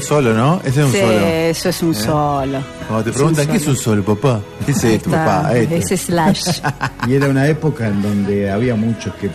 Solo, 0.08 0.34
¿no? 0.34 0.60
Ese 0.64 0.80
es 0.82 0.86
un 0.86 0.92
Sí, 0.92 1.00
solo. 1.00 1.18
eso 1.28 1.70
es 1.70 1.84
un 1.84 1.92
¿Eh? 1.92 1.96
solo. 1.96 2.60
Cuando 2.88 3.04
te 3.04 3.10
Es 3.10 3.16
preguntan, 3.16 3.46
un 3.46 3.52
¿qué 3.52 3.58
es 3.58 3.68
un 3.68 3.76
solo, 3.76 4.04
papá? 4.04 4.40
¿Qué 4.66 4.72
es 4.72 4.84
esto, 4.84 5.10
Está, 5.10 5.26
papá? 5.26 5.58
Esto. 5.58 5.76
Ese 5.76 5.98
slash. 5.98 6.42
Y 7.08 7.14
era 7.16 7.28
una 7.30 7.48
época 7.48 7.88
en 7.88 8.02
donde 8.02 8.50
había 8.52 8.76
muchos 8.76 9.14
que 9.16 9.30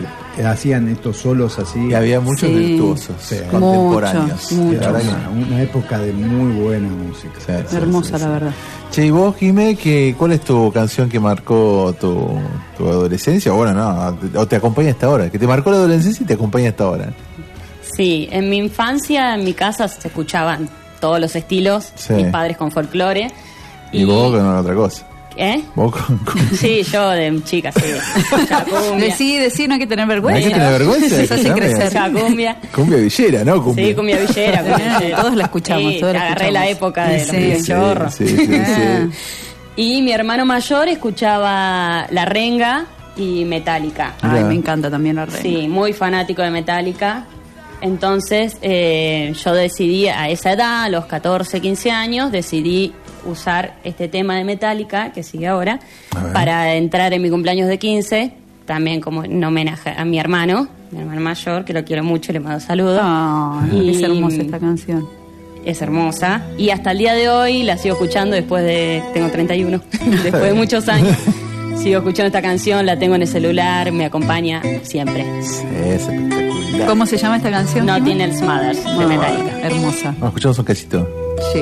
hacían 0.44 0.89
estos 0.89 1.16
solos 1.19 1.59
así. 1.59 1.89
Y 1.89 1.94
había 1.94 2.20
muchos 2.20 2.49
Sí. 2.49 2.55
virtuosos 2.55 3.16
Sí. 3.20 3.36
contemporáneos. 3.51 4.53
Una, 4.53 5.31
una 5.31 5.62
época 5.62 5.99
de 5.99 6.12
muy 6.12 6.53
buena 6.62 6.89
música. 6.89 7.32
Hermosa, 7.73 8.07
sí, 8.07 8.12
la 8.12 8.19
sí. 8.19 8.27
verdad. 8.27 8.51
Che, 8.90 9.07
y 9.07 9.11
vos, 9.11 9.35
Jimé, 9.36 9.77
que, 9.77 10.15
¿cuál 10.19 10.32
es 10.32 10.40
tu 10.43 10.70
canción 10.73 11.09
que 11.09 11.19
marcó 11.19 11.94
tu, 11.99 12.28
tu 12.77 12.86
adolescencia? 12.89 13.51
Bueno, 13.53 13.73
no, 13.73 14.19
o 14.40 14.47
te 14.47 14.57
acompaña 14.57 14.90
hasta 14.90 15.07
ahora. 15.07 15.31
Que 15.31 15.39
te 15.39 15.47
marcó 15.47 15.70
la 15.70 15.77
adolescencia 15.78 16.23
y 16.23 16.27
te 16.27 16.35
acompaña 16.35 16.70
hasta 16.70 16.85
ahora. 16.85 17.12
Sí, 18.03 18.29
en 18.33 18.49
mi 18.51 18.57
infancia, 18.59 19.35
en 19.35 19.45
mi 19.45 19.53
casa 19.53 19.87
se 19.87 20.09
escuchaban 20.09 20.69
todos 21.01 21.20
los 21.20 21.37
estilos, 21.37 21.93
Sí. 21.95 22.15
mis 22.15 22.27
padres 22.27 22.57
con 22.57 22.73
folclore. 22.73 23.29
Y, 23.93 24.05
vos 24.05 24.33
con 24.35 24.57
otra 24.57 24.74
cosa. 24.74 25.07
¿Eh? 25.37 25.62
Vos 25.77 25.93
con, 25.95 26.19
con- 26.19 26.49
Sí, 26.57 26.83
yo 26.83 27.11
de 27.11 27.41
chica, 27.45 27.70
sí. 27.73 27.83
Decí, 28.99 29.39
decí, 29.39 29.66
no 29.69 29.74
hay 29.74 29.81
que 29.81 29.87
tener 29.87 30.07
vergüenza. 30.07 30.41
No 30.41 30.47
hay 30.47 30.53
que 30.53 30.59
tener 30.59 30.73
vergüenza, 30.81 31.23
Eso 31.23 31.35
hace 31.35 31.53
crecer. 31.53 32.12
Cumbia. 32.12 32.57
cumbia 32.74 32.99
villera, 32.99 33.45
¿no? 33.45 33.62
Cumbia. 33.62 33.87
Sí, 33.87 33.95
cumbia 33.95 34.19
villera. 34.19 34.59
cumbia 34.62 34.99
villera. 34.99 35.16
Todos 35.23 35.35
la 35.37 35.45
escuchamos, 35.45 35.93
Sí, 35.93 36.01
todos 36.01 36.12
la 36.15 36.20
agarré 36.23 36.45
escuchamos. 36.47 36.53
la 36.66 36.69
época 36.70 37.09
de 37.09 37.19
Sí, 37.20 37.27
los 37.27 37.31
sí. 37.31 37.37
pibes 37.37 37.59
Sí, 37.65 37.73
chorros. 37.73 38.15
sí, 38.15 38.27
sí, 38.27 38.49
Ah. 38.61 39.07
sí. 39.07 39.16
Y 39.77 40.03
mi 40.03 40.12
hermano 40.12 40.45
mayor 40.45 40.89
escuchaba 40.89 42.07
La 42.11 42.24
Renga 42.24 42.85
y 43.16 43.45
Metallica. 43.45 44.15
Ay, 44.23 44.45
me 44.45 44.55
encanta 44.55 44.91
también 44.91 45.16
la 45.16 45.24
reina. 45.27 45.41
Sí, 45.41 45.69
muy 45.69 45.93
fanático 45.93 46.43
de 46.43 46.51
Metallica. 46.51 47.24
Entonces 47.82 48.56
eh, 48.62 49.34
yo 49.44 49.52
decidí 49.52 50.06
a 50.06 50.30
esa 50.30 50.52
edad, 50.52 50.84
a 50.84 50.88
los 50.88 51.06
14, 51.06 51.60
15 51.60 51.90
años, 51.90 52.30
decidí 52.30 52.92
usar 53.26 53.74
este 53.82 54.06
tema 54.06 54.36
de 54.36 54.44
Metallica, 54.44 55.12
que 55.12 55.24
sigue 55.24 55.48
ahora, 55.48 55.80
para 56.32 56.74
entrar 56.76 57.12
en 57.12 57.20
mi 57.20 57.28
cumpleaños 57.28 57.68
de 57.68 57.78
15, 57.78 58.34
también 58.66 59.00
como 59.00 59.24
en 59.24 59.42
homenaje 59.42 59.90
a 59.96 60.04
mi 60.04 60.20
hermano, 60.20 60.68
mi 60.92 61.00
hermano 61.00 61.20
mayor, 61.20 61.64
que 61.64 61.72
lo 61.72 61.84
quiero 61.84 62.04
mucho 62.04 62.32
le 62.32 62.38
mando 62.38 62.60
saludos. 62.60 63.02
Es 63.74 64.00
hermosa 64.00 64.42
esta 64.42 64.60
canción. 64.60 65.09
Es 65.64 65.82
hermosa. 65.82 66.42
Y 66.59 66.70
hasta 66.70 66.92
el 66.92 66.98
día 66.98 67.14
de 67.14 67.28
hoy 67.28 67.64
la 67.64 67.78
sigo 67.78 67.94
escuchando 67.94 68.36
después 68.36 68.64
de. 68.64 69.02
Tengo 69.12 69.28
31. 69.28 69.80
después 70.22 70.42
de 70.42 70.54
muchos 70.54 70.88
años. 70.88 71.16
Sigo 71.77 71.99
escuchando 71.99 72.27
esta 72.28 72.43
canción, 72.43 72.86
la 72.86 72.99
tengo 72.99 73.15
en 73.16 73.23
el 73.23 73.28
celular, 73.28 73.90
me 73.93 74.05
acompaña 74.05 74.62
siempre. 74.82 75.24
Sí, 75.43 75.65
es 75.85 76.03
espectacular. 76.03 76.86
¿Cómo 76.89 77.07
se 77.07 77.16
llama 77.16 77.36
esta 77.36 77.51
canción? 77.51 77.86
Nothing 77.86 78.20
Else 78.20 78.44
Matters 78.44 78.85
de 78.85 78.90
Ah, 78.90 79.07
Metallica. 79.09 79.61
Hermosa. 79.62 80.09
Vamos, 80.12 80.28
escuchamos 80.28 80.59
un 80.61 80.65
casito. 80.65 81.09
Sí. 81.53 81.61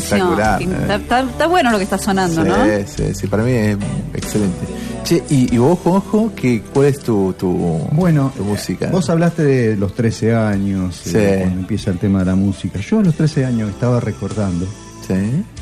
Canción. 0.00 0.80
Está, 0.80 0.94
está- 0.96 1.20
está 1.20 1.46
bueno 1.46 1.70
lo 1.70 1.78
que 1.78 1.84
está 1.84 1.98
sonando, 1.98 2.42
sí, 2.42 2.48
¿no? 2.48 2.64
sí, 2.86 3.14
sí, 3.14 3.26
para 3.26 3.42
mí 3.44 3.52
es 3.52 3.76
excelente. 4.14 4.66
Che, 5.04 5.22
y, 5.30 5.54
y 5.54 5.58
vos, 5.58 5.78
Juanjo, 5.82 6.32
que, 6.34 6.62
¿cuál 6.62 6.86
es 6.86 6.98
tu, 7.00 7.32
tu, 7.32 7.48
Bueno, 7.92 8.32
tu 8.36 8.44
música? 8.44 8.88
Vos 8.90 9.08
hablaste 9.10 9.42
de 9.42 9.76
los 9.76 9.94
13 9.94 10.34
años, 10.34 11.00
Sí. 11.04 11.12
eh, 11.14 11.38
cuando 11.42 11.60
empieza 11.60 11.90
el 11.90 11.98
tema 11.98 12.18
de 12.20 12.24
la 12.26 12.34
música. 12.36 12.78
Yo 12.80 12.98
a 12.98 13.02
los 13.02 13.14
13 13.14 13.44
años 13.46 13.70
estaba 13.70 14.00
recordando. 14.00 14.66
Sí. 15.06 15.14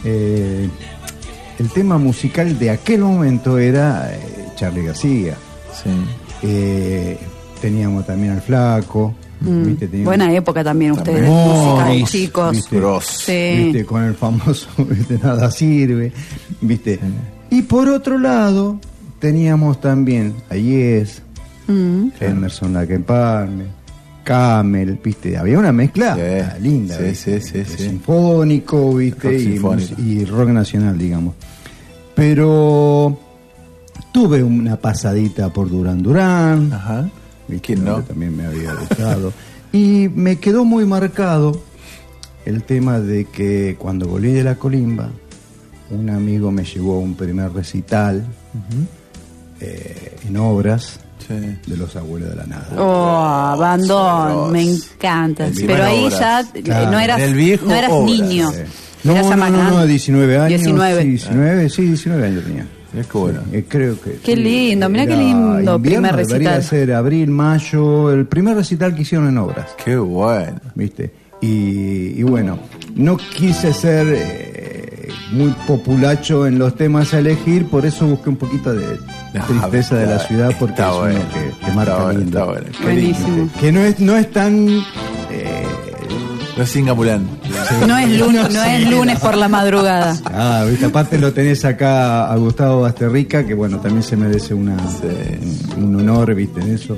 eh, 0.05 0.69
el 1.59 1.71
tema 1.71 1.99
musical 1.99 2.57
de 2.59 2.71
aquel 2.71 3.01
momento 3.01 3.59
era 3.59 4.11
eh, 4.13 4.21
Charlie 4.57 4.85
García. 4.87 5.35
Sí. 5.73 5.91
Eh, 6.43 7.19
teníamos 7.61 8.07
también 8.07 8.35
al 8.35 8.43
Flaco. 8.43 9.15
Mm, 9.41 10.05
Buena 10.05 10.33
época 10.35 10.65
también 10.65 10.93
ustedes, 10.93 11.23
También. 11.25 11.49
música 11.49 11.89
de 11.91 12.05
chicos. 12.05 12.53
¿viste? 12.53 12.77
Gross. 12.77 13.05
Sí. 13.07 13.55
¿viste? 13.65 13.85
con 13.85 14.03
el 14.05 14.15
famoso 14.15 14.69
¿viste? 14.91 15.19
nada 15.23 15.51
sirve 15.51 16.13
viste 16.61 16.99
y 17.51 17.63
por 17.63 17.89
otro 17.89 18.19
lado 18.19 18.81
teníamos 19.21 19.81
también 19.81 20.35
a 20.51 20.57
Yes 20.57 21.23
Mm. 21.71 22.09
Emerson 22.19 22.73
Lake 22.73 22.99
Palmer 23.01 23.67
Camel 24.25 24.99
viste 25.05 25.37
había 25.37 25.59
una 25.59 25.71
mezcla 25.73 26.15
Sí. 26.15 26.21
ah, 26.43 26.57
linda 26.59 26.97
Sí, 26.97 27.03
¿viste? 27.05 27.41
sí, 27.43 27.65
sí, 27.65 27.77
sí. 27.77 27.83
sinfónico 27.85 28.95
viste 28.95 29.29
Rock 29.29 29.37
y, 29.39 29.45
sinfónico. 29.45 29.95
mus- 29.95 29.99
y 30.07 30.25
rock 30.25 30.49
nacional 30.49 30.97
digamos 30.99 31.35
pero 32.15 33.19
tuve 34.13 34.43
una 34.43 34.77
pasadita 34.77 35.53
por 35.53 35.69
Durán 35.71 36.03
Durán 36.03 36.73
Ajá. 36.73 37.09
¿Quién 37.63 37.85
no? 37.85 38.03
También 38.03 38.37
me 38.37 38.47
había 38.47 38.75
gustado. 38.75 39.33
y 39.73 40.09
me 40.15 40.37
quedó 40.37 40.65
muy 40.65 40.85
marcado 40.87 41.61
el 42.47 42.63
tema 42.63 43.01
de 43.01 43.25
que 43.27 43.77
cuando 43.79 44.07
volví 44.09 44.33
de 44.33 44.45
la 44.45 44.55
colimba, 44.57 45.11
un 45.91 46.09
amigo 46.11 46.51
me 46.51 46.65
llevó 46.65 46.97
a 46.97 46.99
un 47.01 47.15
primer 47.15 47.53
recital 47.53 48.25
eh, 49.61 50.17
en 50.27 50.37
obras 50.37 51.01
Sí. 51.27 51.35
de 51.67 51.77
los 51.77 51.95
abuelos 51.97 52.31
de 52.31 52.37
la 52.37 52.47
nada. 52.47 52.69
Oh, 52.79 53.57
bandón, 53.59 54.29
Gross. 54.31 54.53
me 54.53 54.63
encanta. 54.63 55.49
Pero 55.55 55.85
ahí 55.85 56.05
Obras. 56.07 56.21
ya 56.21 56.41
eh, 56.55 56.63
Claro. 56.63 56.91
no 56.93 56.99
eras, 57.01 57.33
viejo 57.35 57.67
no 57.67 57.75
eras 57.75 57.91
Obras. 57.93 58.11
niño. 58.21 58.51
Eh, 58.53 58.67
No, 59.05 59.15
no, 59.15 59.23
no, 59.37 59.37
no, 59.51 59.59
grande. 59.69 59.87
19 59.89 60.39
años. 60.39 60.49
19. 60.63 61.03
Sí, 61.03 61.09
19, 61.09 61.69
sí, 61.71 61.83
19 61.83 62.27
años 62.27 62.45
tenía. 62.45 62.67
Es 62.97 63.07
que 63.07 63.19
bueno. 63.19 63.41
Creo 63.69 64.01
que. 64.01 64.13
Qué 64.25 64.35
lindo, 64.37 64.89
mirá 64.89 65.07
qué 65.07 65.17
lindo 65.17 65.59
invierno, 65.59 65.83
primer 65.83 66.17
Debería 66.17 66.51
recital. 66.57 66.63
ser 66.63 66.93
abril, 66.95 67.29
mayo, 67.31 68.11
el 68.13 68.27
primer 68.27 68.57
recital 68.57 68.95
que 68.95 69.03
hicieron 69.03 69.29
en 69.29 69.39
obras. 69.39 69.67
Qué 69.85 69.97
bueno. 69.97 70.59
¿Viste? 70.75 71.13
Y, 71.41 72.19
y 72.19 72.23
bueno, 72.23 72.59
no 72.97 73.17
quise 73.17 73.73
ser 73.73 74.07
eh, 74.11 75.09
muy 75.33 75.55
populacho 75.67 76.47
en 76.47 76.59
los 76.59 76.75
temas 76.77 77.15
a 77.15 77.19
elegir, 77.21 77.67
por 77.67 77.87
eso 77.87 78.07
busqué 78.09 78.31
un 78.31 78.37
poquito 78.37 78.73
de 78.75 78.99
tristeza 79.47 79.97
de 79.97 80.07
la 80.07 80.19
ciudad, 80.19 80.53
porque 80.59 80.73
está 80.73 80.89
es 80.89 80.95
uno 80.95 81.01
bueno, 81.05 81.21
que, 81.33 81.41
que 81.41 81.49
está 81.51 81.75
marca 81.75 82.03
bueno, 82.03 82.19
lindo. 82.21 82.39
está 82.39 82.45
bueno. 82.51 82.67
Qué 82.77 82.85
Buenísimo. 82.85 83.51
Que 83.61 83.71
no 83.73 83.81
es, 83.81 84.01
no 84.01 84.17
es 84.17 84.31
tan. 84.33 84.67
No 86.59 86.65
es 86.65 86.71
Singamulán. 86.71 87.25
No 87.87 87.97
es 87.97 88.19
lunes, 88.19 88.53
no 88.53 88.65
es 88.65 88.91
lunes 88.91 89.21
por 89.21 89.37
la 89.37 89.47
madrugada. 89.49 90.17
Ah, 90.25 90.65
¿viste? 90.69 90.87
aparte 90.87 91.17
lo 91.17 91.33
tenés 91.33 91.65
acá 91.65 92.31
a 92.31 92.37
Gustavo 92.37 92.81
Basterrica, 92.81 93.47
que 93.47 93.55
bueno, 93.55 93.79
también 93.79 94.03
se 94.03 94.17
merece 94.17 94.55
una, 94.55 94.77
un, 95.77 95.85
un 95.85 95.97
honor, 96.01 96.35
¿viste? 96.35 96.61
En 96.61 96.75
eso. 96.75 96.97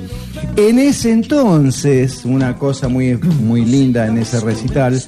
En 0.55 0.79
ese 0.79 1.11
entonces, 1.11 2.25
una 2.25 2.55
cosa 2.57 2.87
muy, 2.87 3.15
muy 3.17 3.63
linda 3.63 4.07
en 4.07 4.17
ese 4.17 4.39
recital 4.39 4.99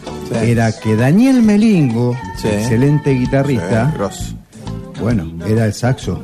era 0.43 0.71
que 0.71 0.95
Daniel 0.95 1.41
Melingo, 1.41 2.15
Sí. 2.37 2.49
excelente 2.49 3.09
guitarrista, 3.11 3.91
Sí, 4.11 4.35
bueno, 5.01 5.31
era 5.47 5.65
el 5.65 5.73
saxo, 5.73 6.23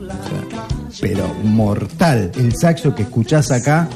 pero 1.02 1.34
mortal. 1.44 2.32
El 2.38 2.56
saxo 2.56 2.94
que 2.94 3.02
escuchás 3.04 3.52
acá 3.52 3.88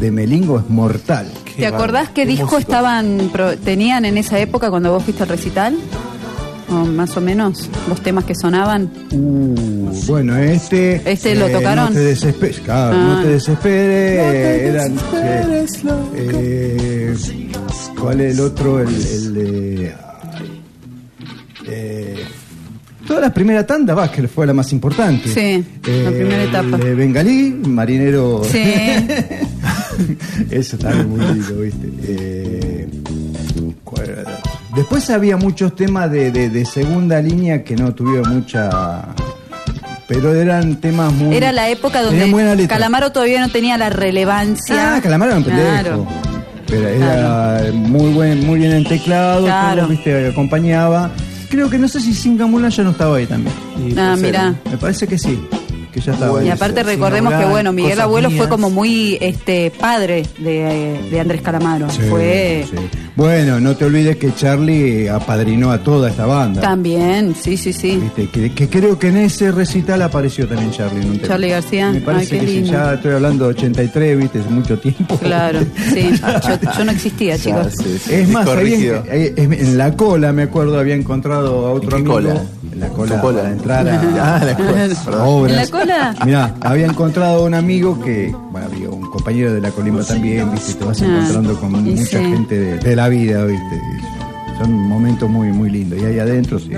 de 0.00 0.10
Melingo 0.10 0.58
es 0.58 0.68
mortal. 0.70 1.26
¿Te 1.56 1.66
acordás 1.66 2.08
qué 2.08 2.22
qué 2.22 2.26
disco 2.26 2.44
músico. 2.44 2.58
estaban 2.60 3.30
pro- 3.32 3.56
tenían 3.58 4.04
en 4.04 4.18
esa 4.18 4.38
época 4.38 4.70
cuando 4.70 4.92
vos 4.92 5.02
fuiste 5.04 5.22
al 5.22 5.28
recital? 5.28 5.76
O 6.70 6.86
más 6.86 7.14
o 7.16 7.20
menos 7.20 7.68
los 7.88 8.00
temas 8.00 8.24
que 8.24 8.34
sonaban. 8.34 8.90
Uh, 9.12 9.90
bueno, 10.06 10.36
este. 10.38 11.02
¿Este 11.04 11.34
lo 11.34 11.48
tocaron? 11.50 11.86
No 11.86 11.92
te 11.92 12.00
desesperes, 12.00 12.60
claro, 12.60 12.96
Ah. 12.98 13.14
no 13.16 13.22
te 13.22 13.28
desesperes. 13.28 14.24
No 14.24 14.30
te 14.32 14.66
eran, 14.68 14.94
desesperes, 14.94 15.84
loco. 15.84 16.10
eh, 16.16 17.14
¿Cuál 18.00 18.20
es 18.22 18.34
el 18.34 18.40
otro? 18.40 18.80
El, 18.80 18.88
el 18.88 19.34
de. 19.34 19.94
eh, 21.68 22.24
toda 23.06 23.20
la 23.20 23.34
primera 23.34 23.66
tanda, 23.66 23.94
va, 23.94 24.10
que 24.10 24.26
fue 24.28 24.46
la 24.46 24.54
más 24.54 24.72
importante. 24.72 25.28
Sí, 25.28 25.64
la 26.04 26.10
primera 26.10 26.42
etapa. 26.44 26.76
El 26.76 26.84
de 26.84 26.94
Bengalí, 26.94 27.50
marinero. 27.66 28.42
Sí. 28.50 28.62
Eso 30.50 30.76
también 30.78 31.08
muy 31.10 31.20
lindo, 31.26 31.54
¿viste? 31.60 31.88
Eh. 32.04 32.88
Después 34.74 35.10
había 35.10 35.36
muchos 35.36 35.74
temas 35.76 36.10
de, 36.10 36.30
de- 36.32 36.48
de 36.48 36.64
segunda 36.64 37.20
línea 37.20 37.62
que 37.62 37.76
no 37.76 37.94
tuvieron 37.94 38.34
mucha. 38.34 38.70
Pero 40.08 40.34
eran 40.34 40.76
temas 40.76 41.12
muy. 41.12 41.36
Era 41.36 41.52
la 41.52 41.68
época 41.68 42.02
donde 42.02 42.26
letra. 42.26 42.68
Calamaro 42.76 43.12
todavía 43.12 43.40
no 43.40 43.50
tenía 43.50 43.76
la 43.78 43.90
relevancia. 43.90 44.96
Ah, 44.96 45.00
Calamaro 45.00 45.30
era 45.32 45.38
un 45.38 45.44
pendejo. 45.44 45.68
Claro. 45.70 46.06
Pero 46.66 46.88
era 46.88 47.72
muy 47.74 48.12
buen, 48.12 48.46
muy 48.46 48.58
bien 48.58 48.72
en 48.72 48.84
teclado, 48.84 49.44
Claro. 49.44 49.82
todo, 49.82 49.88
viste, 49.90 50.28
acompañaba. 50.28 51.10
Creo 51.50 51.68
que 51.68 51.76
no 51.78 51.86
sé 51.86 52.00
si 52.00 52.14
Singamula 52.14 52.70
ya 52.70 52.82
no 52.82 52.92
estaba 52.92 53.16
ahí 53.18 53.26
también. 53.26 53.54
Ah, 53.98 54.16
mirá. 54.18 54.54
Me 54.70 54.78
parece 54.78 55.06
que 55.06 55.18
sí, 55.18 55.38
que 55.92 56.00
ya 56.00 56.12
estaba 56.12 56.42
Y 56.42 56.48
aparte 56.50 56.82
recordemos 56.82 57.34
que 57.34 57.44
bueno, 57.44 57.72
Miguel 57.72 58.00
Abuelo 58.00 58.30
fue 58.30 58.48
como 58.48 58.70
muy 58.70 59.18
este 59.20 59.70
padre 59.70 60.26
de, 60.38 61.00
de 61.10 61.20
Andrés 61.20 61.42
Calamaro. 61.42 61.90
Sí, 61.90 62.02
fue 62.08 62.66
sí. 62.68 62.76
Bueno, 63.14 63.60
no 63.60 63.76
te 63.76 63.84
olvides 63.84 64.16
que 64.16 64.34
Charlie 64.34 65.08
apadrinó 65.08 65.70
a 65.70 65.78
toda 65.82 66.08
esta 66.08 66.24
banda. 66.24 66.62
también, 66.62 67.34
sí, 67.38 67.56
sí, 67.58 67.72
sí. 67.72 67.96
Viste, 67.98 68.28
que, 68.30 68.52
que 68.54 68.68
creo 68.68 68.98
que 68.98 69.08
en 69.08 69.18
ese 69.18 69.52
recital 69.52 70.00
apareció 70.02 70.48
también 70.48 70.70
Charlie. 70.70 71.02
en 71.02 71.10
un. 71.10 71.20
Charlie 71.20 71.50
García, 71.50 71.90
Me 71.90 72.00
parece 72.00 72.34
ay, 72.36 72.40
qué 72.40 72.46
que 72.46 72.50
sí, 72.52 72.56
lindo. 72.60 72.72
ya 72.72 72.94
estoy 72.94 73.12
hablando 73.12 73.44
de 73.44 73.50
83, 73.50 74.16
viste, 74.18 74.38
es 74.40 74.50
mucho 74.50 74.78
tiempo. 74.78 75.16
Claro, 75.18 75.60
sí. 75.92 76.10
Yo, 76.22 76.72
yo 76.78 76.84
no 76.84 76.92
existía, 76.92 77.36
Ya, 77.36 77.42
chicos. 77.44 77.74
sí, 77.76 77.98
sí. 77.98 78.14
Es 78.14 78.28
más, 78.30 78.48
había- 78.48 79.02
en 79.10 79.76
la 79.78 79.94
cola, 79.94 80.32
me 80.32 80.44
acuerdo, 80.44 80.78
había 80.78 80.94
encontrado 80.94 81.66
a 81.66 81.72
otro 81.72 81.90
qué 81.90 81.94
amigo. 81.96 82.12
cola? 82.14 82.42
En 82.72 82.80
la 82.80 82.88
cola, 82.88 83.20
cola. 83.20 83.38
para 83.42 83.52
entrar 83.52 83.86
a, 83.88 84.00
Ah, 84.36 84.44
la 84.44 84.56
cola, 84.56 84.84
a 84.84 84.88
perdón. 85.04 85.20
obras. 85.22 85.52
¿En 85.52 85.56
la 85.58 85.66
cola? 85.66 86.14
Mirá, 86.24 86.54
había 86.62 86.86
encontrado 86.86 87.42
a 87.42 87.46
un 87.46 87.52
amigo 87.54 88.00
que, 88.00 88.34
bueno, 88.50 88.66
había 88.72 88.88
un 88.88 89.10
compañero 89.22 89.52
de 89.54 89.60
la 89.60 89.70
colimba 89.70 90.02
también, 90.02 90.50
viste, 90.50 90.74
te 90.74 90.84
vas 90.84 91.00
Ah, 91.00 91.06
encontrando 91.06 91.60
con 91.60 91.72
mucha 91.72 92.04
sí. 92.18 92.24
gente 92.24 92.58
de, 92.58 92.78
de 92.78 92.96
la 92.96 93.08
vida, 93.08 93.44
viste. 93.44 93.76
y 93.76 94.58
Son 94.58 94.72
momentos 94.72 95.30
muy, 95.30 95.48
muy 95.52 95.70
lindos. 95.70 96.00
Y 96.00 96.04
ahí 96.04 96.18
adentro, 96.18 96.58
sí. 96.58 96.70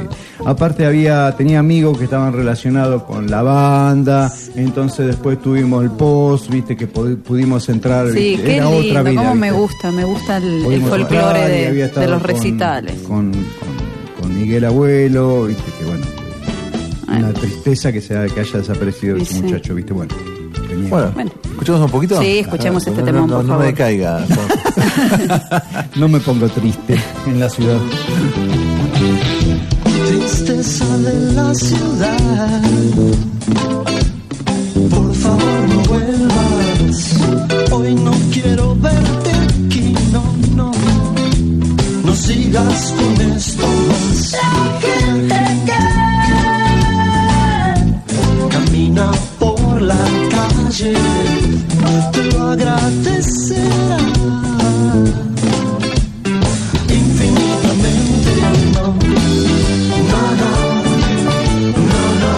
Aparte 0.44 0.84
había, 0.84 1.34
tenía 1.36 1.58
amigos 1.60 1.96
que 1.96 2.04
estaban 2.04 2.34
relacionados 2.34 3.04
con 3.04 3.30
la 3.30 3.42
banda, 3.42 4.30
entonces 4.56 5.06
después 5.06 5.40
tuvimos 5.40 5.82
el 5.84 5.90
post, 5.92 6.50
viste, 6.50 6.76
que 6.76 6.86
pudimos 6.86 7.66
entrar, 7.70 8.08
Sí, 8.12 8.18
viste, 8.36 8.44
qué 8.44 8.56
era 8.56 8.66
lindo, 8.70 8.88
otra 8.88 9.02
vida. 9.02 9.22
cómo 9.22 9.34
me 9.34 9.50
gusta, 9.50 9.90
me 9.90 10.04
gusta 10.04 10.36
el, 10.36 10.82
folclore 10.82 11.48
de, 11.72 12.06
los 12.06 12.22
recitales. 12.22 13.00
Con, 13.08 13.32
con- 13.32 14.20
con 14.20 14.38
Miguel 14.38 14.64
Abuelo, 14.66 15.44
viste 15.46 15.64
que 15.78 15.84
bueno, 15.86 16.06
una 17.08 17.32
tristeza 17.32 17.90
que, 17.90 18.00
se 18.02 18.16
ha- 18.16 18.26
que 18.26 18.40
haya 18.40 18.58
desaparecido 18.58 19.16
Sí, 19.16 19.22
ese 19.22 19.34
sí. 19.34 19.42
muchacho, 19.42 19.74
viste, 19.74 19.92
bueno. 19.94 20.14
Tenía- 20.74 20.90
Bueno, 20.90 21.10
Bueno. 21.14 21.30
¿escuchamos 21.50 21.80
un 21.82 21.90
poquito? 21.90 22.20
Sí, 22.20 22.38
escuchemos 22.38 22.86
este 22.86 23.00
no, 23.00 23.06
temón, 23.06 23.26
no, 23.30 23.36
por 23.36 23.44
no 23.44 23.48
favor. 23.50 23.64
me 23.64 23.70
decaiga. 23.72 24.26
no 25.96 26.08
me 26.08 26.20
pongo 26.26 26.48
triste 26.48 27.00
en 27.26 27.40
la 27.40 27.48
ciudad. 27.48 27.78
Tristeza 30.06 30.98
de 30.98 31.32
la 31.32 31.54
ciudad. 31.54 32.62
Por 34.90 35.14
favor 35.14 35.68
no 35.68 35.80
vuelvas. 35.88 37.16
Hoy 37.72 37.94
no 37.94 38.12
quiero 38.32 38.74
verte 38.76 39.30
aquí, 39.32 39.94
no, 40.12 40.22
no. 40.56 40.72
No 42.04 42.14
sigas 42.14 42.92
con 42.96 43.20
esto 43.32 43.66
más. 43.88 44.32
La 44.32 44.80
gente 44.80 45.40
que 48.38 48.48
camina 48.48 49.10
por 49.38 49.82
la 49.82 49.96
calle 50.74 50.92
te 52.12 52.22
lo 52.24 52.50
agradecerá. 52.50 53.98
Infinitamente 56.88 58.32
no. 58.74 58.86
No, 60.10 60.20
no, 60.40 60.52
no, 61.88 62.02
no, 62.22 62.32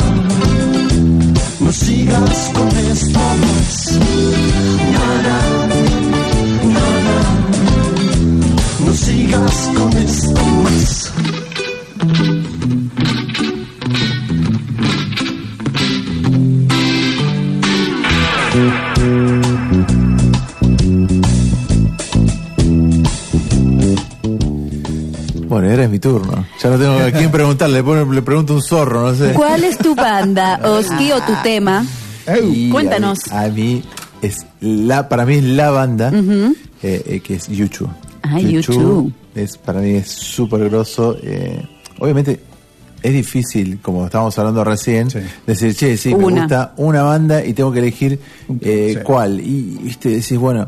no 1.61 1.73
sigas 1.73 2.51
turno. 26.11 26.47
Ya 26.63 26.71
no 26.71 26.79
tengo 26.79 26.99
a 26.99 27.11
quién 27.11 27.31
preguntarle. 27.31 27.83
Le, 27.83 28.05
le 28.15 28.23
pregunto 28.23 28.53
a 28.53 28.57
un 28.57 28.63
zorro, 28.63 29.03
no 29.11 29.15
sé. 29.15 29.33
¿Cuál 29.33 29.65
es 29.65 29.77
tu 29.79 29.95
banda, 29.95 30.61
Oski, 30.65 31.13
o 31.13 31.21
tu 31.21 31.33
tema? 31.43 31.85
Y 32.45 32.71
Cuéntanos. 32.71 33.31
A 33.33 33.43
mí, 33.43 33.47
a 33.47 33.49
mí 33.51 33.83
es 34.23 34.47
la, 34.61 35.09
para 35.09 35.25
mí 35.27 35.35
es 35.37 35.45
la 35.45 35.71
banda 35.71 36.11
eh, 36.13 36.53
eh, 36.83 37.21
que 37.21 37.35
es 37.35 37.49
YouTube. 37.49 37.91
Ah, 38.23 38.39
U2. 38.41 39.13
Es, 39.35 39.57
para 39.59 39.81
mí 39.81 39.91
es 39.97 40.09
súper 40.09 40.69
grosso. 40.69 41.17
eh, 41.23 41.63
obviamente 41.99 42.41
es 43.03 43.13
difícil, 43.13 43.79
como 43.81 44.07
estábamos 44.07 44.37
hablando 44.39 44.65
recién, 44.65 45.09
decir, 45.47 45.75
che, 45.77 45.97
sí, 45.97 46.15
me 46.15 46.25
gusta 46.25 46.73
una 46.79 47.03
banda 47.03 47.45
y 47.45 47.53
tengo 47.53 47.71
que 47.71 47.79
elegir 47.79 48.19
eh, 48.61 48.95
Sí. 48.97 49.03
cuál. 49.05 49.39
Y 49.41 49.79
viste, 49.83 50.09
decís, 50.09 50.37
bueno, 50.39 50.67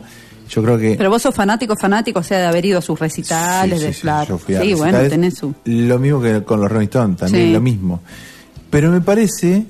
yo 0.48 0.62
creo 0.62 0.78
que... 0.78 0.94
Pero 0.96 1.10
vos 1.10 1.22
sos 1.22 1.34
fanático, 1.34 1.74
fanático, 1.76 2.20
o 2.20 2.22
sea, 2.22 2.38
de 2.38 2.46
haber 2.46 2.64
ido 2.64 2.78
a 2.78 2.82
sus 2.82 2.98
recitales, 2.98 3.78
Sí, 3.80 3.86
de 3.86 3.92
sí, 3.92 4.00
sí, 4.02 4.08
yo 4.28 4.38
fui 4.38 4.54
a 4.56 4.60
Sí, 4.62 4.74
bueno, 4.74 4.98
tenés 5.08 5.34
su. 5.34 5.54
Lo 5.64 5.98
mismo 5.98 6.20
que 6.20 6.42
con 6.42 6.60
los 6.60 6.70
Rolling 6.70 6.86
Stones, 6.86 7.16
también 7.18 7.46
Sí. 7.48 7.52
lo 7.52 7.60
mismo. 7.60 8.00
Pero 8.70 8.90
me 8.90 9.00
parece 9.00 9.64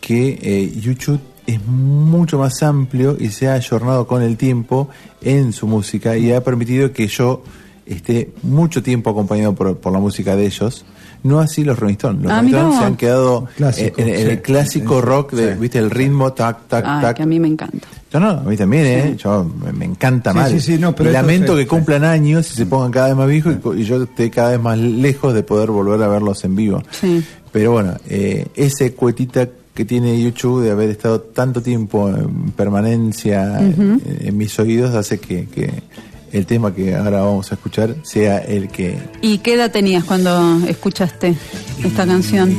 que 0.00 0.38
eh, 0.42 0.72
YouTube 0.80 1.20
es 1.46 1.64
mucho 1.66 2.38
más 2.38 2.62
amplio 2.62 3.16
y 3.18 3.28
se 3.28 3.48
ha 3.48 3.54
ayornado 3.54 4.06
con 4.06 4.22
el 4.22 4.36
tiempo 4.36 4.88
en 5.22 5.52
su 5.52 5.66
música 5.66 6.16
y 6.16 6.32
ha 6.32 6.42
permitido 6.42 6.92
que 6.92 7.06
yo 7.06 7.42
esté 7.86 8.32
mucho 8.42 8.82
tiempo 8.82 9.10
acompañado 9.10 9.54
por, 9.54 9.76
por 9.78 9.92
la 9.92 9.98
música 9.98 10.36
de 10.36 10.46
ellos. 10.46 10.84
No 11.22 11.40
así 11.40 11.64
los 11.64 11.78
Rolling 11.78 11.94
Stones. 11.94 12.22
Los 12.22 12.32
Ah, 12.32 12.36
Rolling 12.40 12.54
Stones 12.54 12.78
se 12.78 12.84
han 12.84 12.96
quedado 12.96 13.46
Clásico, 13.56 14.00
en, 14.00 14.08
en 14.08 14.16
sí. 14.16 14.22
el 14.22 14.42
clásico 14.42 15.00
rock 15.00 15.32
de, 15.32 15.54
sí. 15.54 15.60
viste, 15.60 15.78
el 15.78 15.90
ritmo, 15.90 16.32
tac, 16.34 16.66
tac, 16.68 16.84
Ay, 16.86 17.02
tac. 17.02 17.16
que 17.16 17.22
a 17.22 17.26
mí 17.26 17.40
me 17.40 17.48
encanta. 17.48 17.88
No, 18.14 18.20
no, 18.20 18.28
a 18.30 18.42
mí 18.42 18.56
también, 18.56 18.86
¿eh? 18.86 19.16
Yo, 19.18 19.44
me, 19.76 19.84
encanta 19.84 20.30
Sí, 20.30 20.36
mal. 20.36 20.50
sí, 20.52 20.60
sí, 20.60 20.78
no, 20.78 20.94
pero 20.94 21.10
y 21.10 21.12
lamento 21.12 21.56
que 21.56 21.66
cumplan 21.66 22.04
años 22.04 22.48
y 22.52 22.54
se 22.54 22.64
pongan 22.64 22.92
cada 22.92 23.08
vez 23.08 23.16
más 23.16 23.28
viejos 23.28 23.54
y 23.76 23.80
y, 23.80 23.84
yo 23.84 24.02
esté 24.04 24.30
cada 24.30 24.50
vez 24.52 24.60
más 24.60 24.78
lejos 24.78 25.34
de 25.34 25.42
poder 25.42 25.70
volver 25.72 26.00
a 26.02 26.06
verlos 26.08 26.44
en 26.44 26.54
vivo. 26.54 26.80
Sí. 26.92 27.24
Pero 27.50 27.72
bueno, 27.72 27.94
eh, 28.08 28.46
ese 28.54 28.94
cuetita 28.94 29.48
que 29.74 29.84
tiene 29.84 30.22
YouTube 30.22 30.62
de 30.62 30.70
haber 30.70 30.90
estado 30.90 31.20
tanto 31.20 31.60
tiempo 31.60 32.08
en 32.08 32.52
permanencia 32.52 33.58
Ujú. 33.60 33.82
en, 33.82 34.02
en 34.20 34.36
mis 34.36 34.56
oídos 34.60 34.94
hace 34.94 35.18
que, 35.18 35.46
que 35.46 35.82
el 36.30 36.46
tema 36.46 36.74
que 36.74 36.94
ahora 36.94 37.20
vamos 37.22 37.50
a 37.50 37.54
escuchar 37.56 37.96
sea 38.02 38.38
el 38.38 38.68
que... 38.68 38.98
¿Y 39.22 39.38
qué 39.38 39.54
edad 39.54 39.70
tenías 39.72 40.04
cuando 40.04 40.60
escuchaste 40.68 41.34
esta 41.82 42.06
canción? 42.06 42.50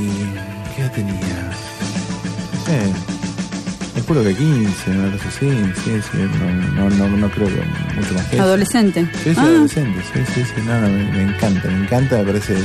¿Qué 0.76 0.82
edad 0.82 0.91
tenía? 0.94 1.14
Eh, 2.68 3.14
juro 4.06 4.23
que 4.23 4.34
15, 4.36 4.91
una 4.91 5.11
cosa 5.11 5.27
así, 5.27 5.49
sí, 5.84 6.02
sí, 6.11 6.18
no, 6.76 6.90
no, 6.90 7.07
no, 7.07 7.18
no 7.18 7.30
creo 7.30 7.48
que 7.48 7.61
mucho 7.95 8.14
más 8.14 8.26
que 8.27 8.36
eso. 8.36 8.44
¿Adolescente? 8.45 9.07
Sí, 9.23 9.34
sí, 9.34 9.36
Ah, 9.38 9.44
adolescente, 9.44 10.02
sí, 10.14 10.19
sí, 10.34 10.44
sí, 10.45 10.61
no, 10.65 10.80
no, 10.82 10.88
me, 10.90 11.03
me 11.11 11.23
encanta, 11.23 11.68
me 11.69 11.84
encanta, 11.86 12.18
me 12.19 12.23
parece 12.26 12.56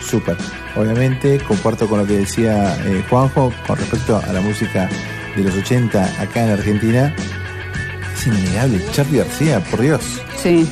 súper. 0.00 0.36
Obviamente 0.76 1.38
comparto 1.38 1.88
con 1.88 2.00
lo 2.00 2.06
que 2.06 2.18
decía 2.18 2.76
eh, 2.86 3.02
Juanjo 3.08 3.52
con 3.66 3.76
respecto 3.78 4.18
a 4.18 4.32
la 4.32 4.40
música 4.40 4.88
de 5.36 5.42
los 5.42 5.54
80 5.54 6.22
acá 6.22 6.44
en 6.44 6.50
Argentina. 6.50 7.14
Es 8.26 8.38
innegable, 8.38 8.80
Charlie 8.92 9.18
García, 9.18 9.60
por 9.70 9.80
Dios. 9.80 10.00
Sí. 10.42 10.68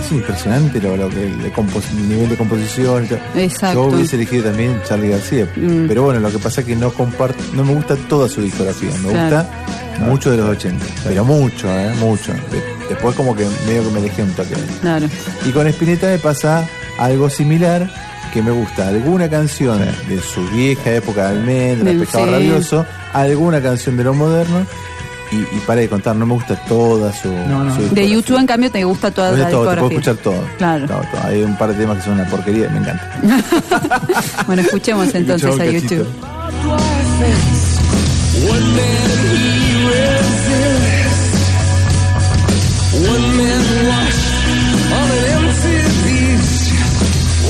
Es 0.00 0.12
impresionante 0.12 0.80
lo, 0.80 0.96
lo 0.96 1.08
que 1.08 1.22
el, 1.26 1.32
el 1.40 2.08
nivel 2.08 2.28
de 2.28 2.36
composición. 2.36 3.08
Exacto. 3.36 3.88
Yo 3.90 3.94
hubiese 3.96 4.16
elegido 4.16 4.44
también 4.44 4.80
Charlie 4.86 5.08
García. 5.10 5.48
Mm. 5.56 5.86
Pero 5.88 6.02
bueno, 6.04 6.20
lo 6.20 6.30
que 6.30 6.38
pasa 6.38 6.60
es 6.60 6.66
que 6.66 6.76
no 6.76 6.90
comparto, 6.92 7.42
no 7.54 7.64
me 7.64 7.74
gusta 7.74 7.96
toda 8.08 8.28
su 8.28 8.40
discografía, 8.42 8.90
me 9.02 9.10
Claro. 9.10 9.36
gusta 9.36 10.04
mucho 10.06 10.30
de 10.30 10.36
los 10.36 10.48
80. 10.50 10.84
Pero 11.04 11.24
mucho, 11.24 11.68
eh, 11.68 11.92
mucho. 11.98 12.32
De- 12.32 12.62
después 12.88 13.14
como 13.16 13.34
que 13.34 13.44
medio 13.66 13.84
que 13.84 13.90
me 13.90 14.00
dejé 14.00 14.22
un 14.22 14.30
toque. 14.32 14.54
Claro. 14.80 15.06
Y 15.46 15.50
con 15.50 15.66
Spinetta 15.66 16.06
me 16.06 16.18
pasa 16.18 16.66
algo 16.98 17.28
similar, 17.28 17.90
que 18.32 18.42
me 18.42 18.50
gusta 18.50 18.88
alguna 18.88 19.28
canción 19.28 19.78
de 20.08 20.20
su 20.20 20.46
vieja 20.50 20.92
época 20.94 21.30
de 21.30 21.38
Almendra, 21.38 21.92
Pescado 21.98 22.26
sí. 22.26 22.30
Rabioso, 22.30 22.86
alguna 23.12 23.60
canción 23.62 23.96
de 23.96 24.04
lo 24.04 24.14
moderno, 24.14 24.66
y, 25.32 25.36
y 25.36 25.60
para 25.66 25.80
de 25.80 25.88
contar, 25.88 26.14
no 26.16 26.26
me 26.26 26.34
gusta 26.34 26.56
toda 26.64 27.12
su, 27.12 27.28
su 27.76 27.94
De. 27.94 28.08
YouTube, 28.08 28.38
en 28.38 28.46
cambio, 28.46 28.70
te 28.70 28.84
gusta 28.84 29.10
toda 29.10 29.32
Me 29.32 29.38
la 29.38 29.50
todo, 29.50 29.68
te 29.68 29.76
puedo 29.76 29.90
escuchar 29.90 30.16
todo. 30.16 30.42
Claro. 30.58 30.86
Todo, 30.86 31.00
todo. 31.10 31.20
Hay 31.24 31.42
un 31.42 31.56
par 31.56 31.70
de 31.70 31.74
temas 31.76 31.98
que 31.98 32.04
son 32.04 32.14
una 32.14 32.26
porquería 32.28 32.66
y 32.66 32.70
me 32.70 32.78
encanta. 32.78 33.20
Bueno, 34.46 34.62
escuchemos 34.62 35.14
entonces 35.14 35.50
Escuchamos 35.50 35.60
a. 35.60 35.78
YouTube. 35.78 36.06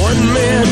One 0.00 0.26
man 0.26 0.68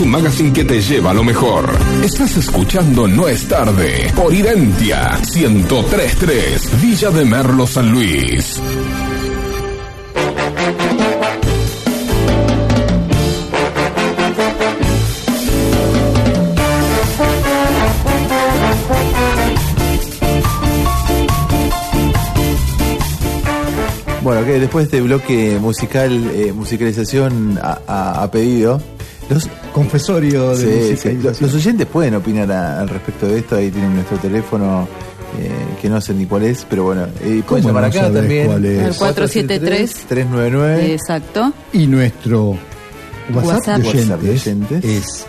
un 0.00 0.10
magazine 0.10 0.52
que 0.52 0.64
te 0.64 0.80
lleva 0.80 1.10
a 1.10 1.14
lo 1.14 1.22
mejor. 1.24 1.70
Estás 2.02 2.36
escuchando 2.36 3.06
No 3.06 3.28
es 3.28 3.46
tarde 3.48 4.12
por 4.14 4.32
Identia 4.32 5.18
1033 5.34 6.80
Villa 6.80 7.10
de 7.10 7.24
Merlo 7.24 7.66
San 7.66 7.90
Luis. 7.92 8.58
Bueno, 24.22 24.44
que 24.44 24.60
después 24.60 24.90
de 24.90 24.96
este 24.98 25.00
bloque 25.06 25.58
musical, 25.60 26.30
eh, 26.34 26.52
musicalización 26.52 27.58
a- 27.62 28.22
a 28.22 28.30
pedido. 28.30 28.80
Confesorio 29.80 30.50
de 30.50 30.56
Sí, 30.56 30.62
sí, 30.64 30.90
musicalización. 30.90 31.22
Los, 31.24 31.40
los 31.42 31.54
oyentes 31.54 31.86
pueden 31.86 32.14
opinar 32.14 32.50
a- 32.52 32.80
al 32.80 32.88
respecto 32.88 33.26
de 33.26 33.38
esto. 33.38 33.56
Ahí 33.56 33.70
tienen 33.70 33.94
nuestro 33.94 34.18
teléfono, 34.18 34.86
eh, 35.40 35.50
que 35.80 35.88
no 35.88 36.00
sé 36.00 36.12
ni 36.14 36.26
cuál 36.26 36.42
es, 36.44 36.66
pero 36.68 36.84
bueno. 36.84 37.04
eh, 37.22 37.42
pueden 37.46 37.46
¿Cómo 37.46 37.58
llamar 37.68 37.82
no 37.82 37.88
acá 37.88 38.12
también. 38.12 38.46
cuál 38.46 38.64
es? 38.66 38.78
Al 38.84 38.94
473. 38.96 39.92
399. 40.08 40.92
Exacto. 40.94 41.52
Y 41.72 41.86
nuestro 41.86 42.50
WhatsApp, 43.32 43.44
WhatsApp. 43.44 43.78
de 43.80 43.88
oyentes, 43.88 44.10
WhatsApp 44.10 44.20
de 44.22 44.30
oyentes. 44.30 44.84
es 44.84 45.26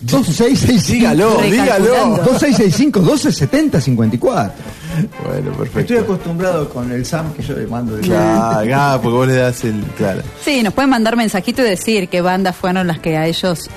2665 0.00 0.92
Dígalo, 0.92 1.40
dígalo. 1.42 1.86
2665 2.24 3.00
1270 3.00 3.80
54. 3.80 4.52
Bueno, 5.24 5.50
Estoy 5.50 5.66
perfecto. 5.66 6.00
acostumbrado 6.00 6.68
con 6.68 6.90
el 6.92 7.04
Sam 7.04 7.32
que 7.34 7.42
yo 7.42 7.54
le 7.54 7.66
mando 7.66 7.96
de 7.96 8.02
Claro, 8.02 8.70
ah, 8.74 8.98
porque 9.02 9.16
vos 9.16 9.26
le 9.26 9.34
das 9.36 9.64
el. 9.64 9.80
Claro. 9.96 10.22
Sí, 10.44 10.62
nos 10.62 10.72
pueden 10.74 10.90
mandar 10.90 11.16
mensajito 11.16 11.62
y 11.62 11.64
decir 11.64 12.08
qué 12.08 12.20
bandas 12.20 12.54
fueron 12.56 12.86
las 12.86 12.98
que 13.00 13.16
a 13.16 13.26
ellos 13.26 13.68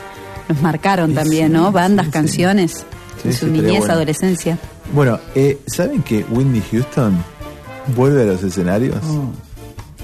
nos 0.50 0.62
marcaron 0.62 1.14
también, 1.14 1.52
¿no? 1.54 1.72
Bandas, 1.72 2.10
canciones, 2.10 2.86
Sí, 3.24 3.34
su 3.34 3.48
niñez, 3.48 3.80
bueno. 3.80 3.94
adolescencia. 3.96 4.58
Bueno, 4.94 5.20
eh, 5.36 5.60
¿saben 5.68 6.02
que 6.04 6.24
Whitney 6.30 6.64
Houston 6.72 7.18
vuelve 7.96 8.22
a 8.24 8.26
los 8.26 8.44
escenarios? 8.44 8.96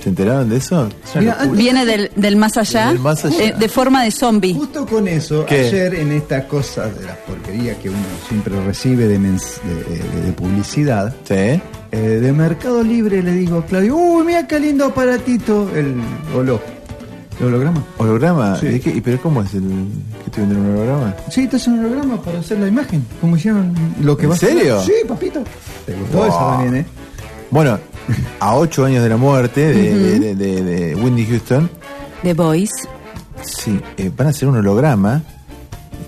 ¿Se 0.04 0.10
enteraron 0.10 0.50
de 0.50 0.58
eso? 0.58 0.90
Es 1.06 1.16
Mira. 1.16 1.38
Viene 1.54 1.86
del, 1.86 2.12
del 2.18 2.36
más 2.36 2.58
allá, 2.58 2.88
Del 2.90 3.00
más 3.00 3.24
allá. 3.24 3.42
eh, 3.42 3.54
de 3.58 3.70
forma 3.70 4.04
de 4.04 4.12
zombie. 4.12 4.54
Justo 4.54 4.86
con 4.86 5.08
eso, 5.08 5.46
¿Qué? 5.46 5.62
ayer 5.68 5.96
en 5.96 6.12
estas 6.12 6.44
cosas 6.46 7.00
de 7.00 7.06
las 7.06 7.16
porquerías 7.20 7.78
que 7.78 7.90
uno 7.90 8.00
siempre 8.28 8.54
recibe 8.66 9.08
de, 9.08 9.18
mens- 9.18 9.62
de, 9.64 9.76
de- 9.96 10.22
de 10.26 10.32
publicidad, 10.34 11.16
Sí. 11.24 11.34
eh, 11.36 11.62
de 12.22 12.34
Mercado 12.34 12.84
Libre 12.84 13.24
le 13.24 13.32
digo 13.32 13.60
a 13.60 13.66
Claudio, 13.66 13.96
uy, 13.96 14.26
mira 14.26 14.46
qué 14.46 14.60
lindo 14.60 14.84
aparatito, 14.88 15.70
el 15.74 15.96
holo, 16.36 16.60
el 17.40 17.46
holograma. 17.46 17.82
¿Holograma? 17.98 18.58
Sí. 18.60 18.68
¿De 18.68 18.80
qué? 18.82 18.90
¿Y 18.90 19.00
pero 19.00 19.22
cómo 19.22 19.42
es 19.42 19.54
el 19.54 19.64
que 20.26 20.32
te 20.32 20.42
venden 20.42 20.58
un 20.60 20.76
holograma? 20.76 21.16
Sí, 21.32 21.48
te 21.48 21.56
hacen 21.56 21.74
un 21.80 21.86
holograma 21.86 22.22
para 22.22 22.40
hacer 22.40 22.60
la 22.60 22.68
imagen, 22.68 23.06
como 23.22 23.38
hicieron 23.38 23.74
lo 24.02 24.18
que 24.18 24.26
¿En 24.26 24.32
va 24.32 24.36
a 24.36 24.38
ser. 24.38 24.50
serio? 24.50 24.82
Sí, 24.82 24.92
papito. 25.08 25.42
¿Te 25.86 25.94
gustó 25.96 26.18
Wow. 26.18 26.28
eso 26.28 26.38
también, 26.40 26.76
eh? 26.76 26.86
Bueno, 27.52 27.80
a 28.40 28.56
ocho 28.56 28.86
años 28.86 29.04
de 29.04 29.10
la 29.10 29.18
muerte 29.18 29.62
de, 29.74 29.94
de, 29.96 30.20
de- 30.20 30.36
de- 30.36 30.64
de 30.64 30.96
Whitney 30.96 31.26
Houston, 31.26 31.70
The 32.24 32.34
Boys. 32.34 32.72
sí, 33.44 33.80
eh, 33.98 34.12
van 34.16 34.28
a 34.28 34.30
hacer 34.32 34.48
un 34.48 34.58
holograma 34.58 35.22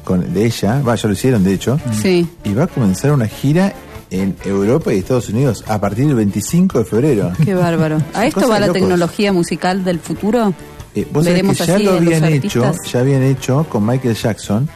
con, 0.04 0.34
de 0.34 0.46
ella, 0.46 0.82
va, 0.82 0.96
ya 0.96 1.08
lo 1.08 1.14
hicieron 1.14 1.44
de 1.44 1.54
hecho, 1.54 1.80
Sí. 2.02 2.28
y 2.44 2.54
va 2.54 2.66
a 2.66 2.68
comenzar 2.68 3.12
una 3.12 3.28
gira 3.28 3.74
en 4.12 4.36
Europa 4.46 4.94
y 4.94 5.00
Estados 5.00 5.30
Unidos 5.30 5.64
a 5.68 5.80
partir 5.82 6.06
del 6.08 6.16
25 6.16 6.80
de 6.80 6.86
febrero. 6.86 7.32
Qué 7.44 7.56
bárbaro. 7.56 7.98
¿A 8.14 8.26
esto 8.28 8.48
va 8.48 8.60
la 8.60 8.68
locos. 8.68 8.82
tecnología 8.82 9.34
musical 9.34 9.84
del 9.84 10.00
futuro? 10.00 10.54
Eh, 10.94 11.06
vos 11.12 11.26
Veremos 11.26 11.58
que 11.58 11.66
ya 11.66 11.76
así 11.76 11.84
lo 11.84 11.94
habían 11.94 12.24
hecho, 12.26 12.72
ya 12.90 13.00
habían 13.00 13.24
hecho 13.24 13.66
con 13.68 13.86
Michael 13.86 14.16
Jackson, 14.16 14.70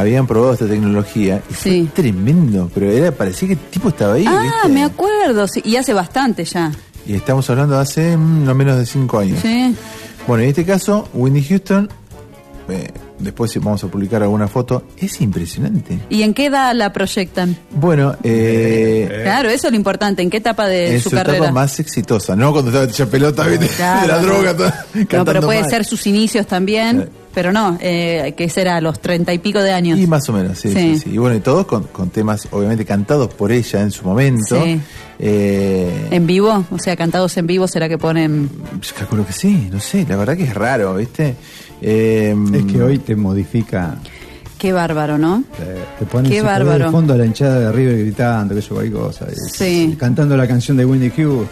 habían 0.00 0.26
probado 0.26 0.52
esta 0.54 0.66
tecnología 0.66 1.42
y 1.50 1.54
fue 1.54 1.86
tremendo, 1.94 2.70
pero 2.74 2.90
era 2.90 3.10
parecía 3.12 3.48
que 3.48 3.54
el 3.54 3.60
tipo 3.60 3.88
estaba 3.88 4.14
ahí, 4.14 4.24
Ah, 4.28 4.40
¿viste? 4.42 4.68
me 4.68 4.84
acuerdo, 4.84 5.46
sí, 5.48 5.60
y 5.64 5.76
hace 5.76 5.92
bastante 5.94 6.44
ya. 6.44 6.70
Y 7.06 7.14
estamos 7.14 7.48
hablando 7.50 7.76
de 7.76 7.82
hace 7.82 8.16
mm, 8.16 8.44
no 8.44 8.54
menos 8.54 8.78
de 8.78 8.84
cinco 8.86 9.18
años. 9.18 9.38
Sí. 9.40 9.74
Bueno, 10.26 10.42
en 10.42 10.48
este 10.50 10.64
caso, 10.64 11.08
Whitney 11.14 11.44
Houston, 11.44 11.88
eh, 12.68 12.90
después 13.20 13.54
vamos 13.60 13.84
a 13.84 13.86
publicar 13.86 14.22
alguna 14.24 14.48
foto, 14.48 14.82
es 14.98 15.20
impresionante. 15.20 16.00
¿Y 16.10 16.22
en 16.22 16.34
qué 16.34 16.46
edad 16.46 16.74
la 16.74 16.92
proyectan? 16.92 17.56
Bueno, 17.70 18.16
eh, 18.24 19.20
Claro, 19.22 19.48
eso 19.50 19.68
es 19.68 19.72
lo 19.72 19.76
importante. 19.76 20.20
¿En 20.22 20.30
qué 20.30 20.38
etapa 20.38 20.66
de 20.66 20.96
en 20.96 21.00
su, 21.00 21.10
su 21.10 21.16
carrera? 21.16 21.38
etapa 21.38 21.52
más 21.52 21.78
exitosa, 21.78 22.34
¿no? 22.34 22.52
Cuando 22.52 22.70
estaba 22.72 22.86
hecha 22.90 23.06
pelota, 23.06 23.46
¿viste? 23.46 23.68
Claro, 23.68 24.00
de 24.02 24.08
la 24.08 24.18
droga, 24.18 24.84
No, 25.12 25.24
pero 25.24 25.40
puede 25.42 25.60
mal. 25.60 25.70
ser 25.70 25.84
sus 25.84 26.06
inicios 26.08 26.46
también. 26.48 27.02
Sí. 27.04 27.08
Pero 27.36 27.52
no, 27.52 27.76
eh, 27.82 28.32
que 28.34 28.48
será 28.48 28.76
a 28.76 28.80
los 28.80 28.98
treinta 28.98 29.30
y 29.34 29.38
pico 29.38 29.60
de 29.60 29.70
años. 29.70 29.98
Y 29.98 30.06
más 30.06 30.26
o 30.30 30.32
menos, 30.32 30.56
sí, 30.58 30.70
Sí. 30.72 30.74
sí, 30.94 30.98
sí. 31.00 31.10
Y 31.10 31.18
bueno, 31.18 31.36
y 31.36 31.40
todos 31.40 31.66
con, 31.66 31.82
con 31.84 32.08
temas 32.08 32.48
obviamente 32.50 32.86
cantados 32.86 33.34
por 33.34 33.52
ella 33.52 33.82
en 33.82 33.90
su 33.90 34.04
momento. 34.06 34.58
Sí. 34.64 34.80
Eh, 35.18 36.08
¿En 36.12 36.26
vivo? 36.26 36.64
O 36.70 36.78
sea, 36.78 36.96
cantados 36.96 37.36
en 37.36 37.46
vivo, 37.46 37.68
¿será 37.68 37.90
que 37.90 37.98
ponen...? 37.98 38.48
Pues 38.78 38.94
calculo 38.94 39.26
que 39.26 39.34
sí, 39.34 39.68
no 39.70 39.78
sé, 39.80 40.06
la 40.08 40.16
verdad 40.16 40.34
que 40.34 40.44
es 40.44 40.54
raro, 40.54 40.94
¿viste? 40.94 41.34
Eh, 41.82 42.34
Es 42.54 42.64
que 42.64 42.82
hoy 42.82 42.98
te 43.00 43.14
modifica, 43.14 43.96
Qué 44.58 44.72
bárbaro, 44.72 45.18
¿no? 45.18 45.44
te 45.98 46.06
pones 46.06 46.32
Qué 46.32 46.40
bárbaro. 46.40 46.86
de 46.86 46.90
fondo 46.90 47.12
a 47.12 47.18
la 47.18 47.26
hinchada 47.26 47.60
de 47.60 47.72
River 47.72 47.98
gritando, 47.98 48.54
que 48.54 48.60
eso 48.60 48.74
cualquier 48.74 48.98
cosa. 48.98 49.26
y- 49.30 49.50
Sí. 49.50 49.90
y 49.92 49.96
cantando 49.96 50.34
la 50.38 50.48
canción 50.48 50.78
de 50.78 50.86
Wendy 50.86 51.10
Houston. 51.10 51.46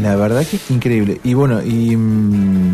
La 0.00 0.14
verdad 0.14 0.46
que 0.46 0.54
es 0.58 0.70
increíble. 0.70 1.20
Y 1.24 1.34
bueno, 1.34 1.60
y. 1.60 1.96
mm, 1.96 2.72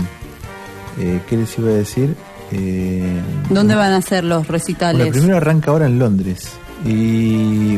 eh, 1.01 1.21
¿Qué 1.27 1.37
les 1.39 1.59
iba 1.59 1.71
a 1.71 1.73
decir? 1.75 2.15
Eh, 2.53 3.21
¿Dónde 3.49 3.75
van 3.75 3.93
a 3.93 4.03
ser 4.03 4.25
los 4.25 4.47
recitales? 4.49 4.99
Bueno, 4.99 5.13
primero 5.13 5.37
arranca 5.37 5.71
ahora 5.71 5.87
en 5.87 5.99
Londres. 5.99 6.49
Y 6.85 7.77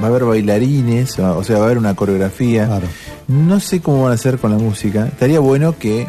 va 0.00 0.04
a 0.04 0.06
haber 0.06 0.24
bailarines, 0.24 1.18
o 1.18 1.42
sea, 1.44 1.56
va 1.56 1.62
a 1.62 1.66
haber 1.66 1.78
una 1.78 1.94
coreografía. 1.94 2.66
Claro. 2.66 2.86
No 3.28 3.60
sé 3.60 3.80
cómo 3.80 4.02
van 4.04 4.12
a 4.12 4.14
hacer 4.14 4.38
con 4.38 4.50
la 4.52 4.58
música. 4.58 5.06
Estaría 5.06 5.40
bueno 5.40 5.76
que 5.78 6.06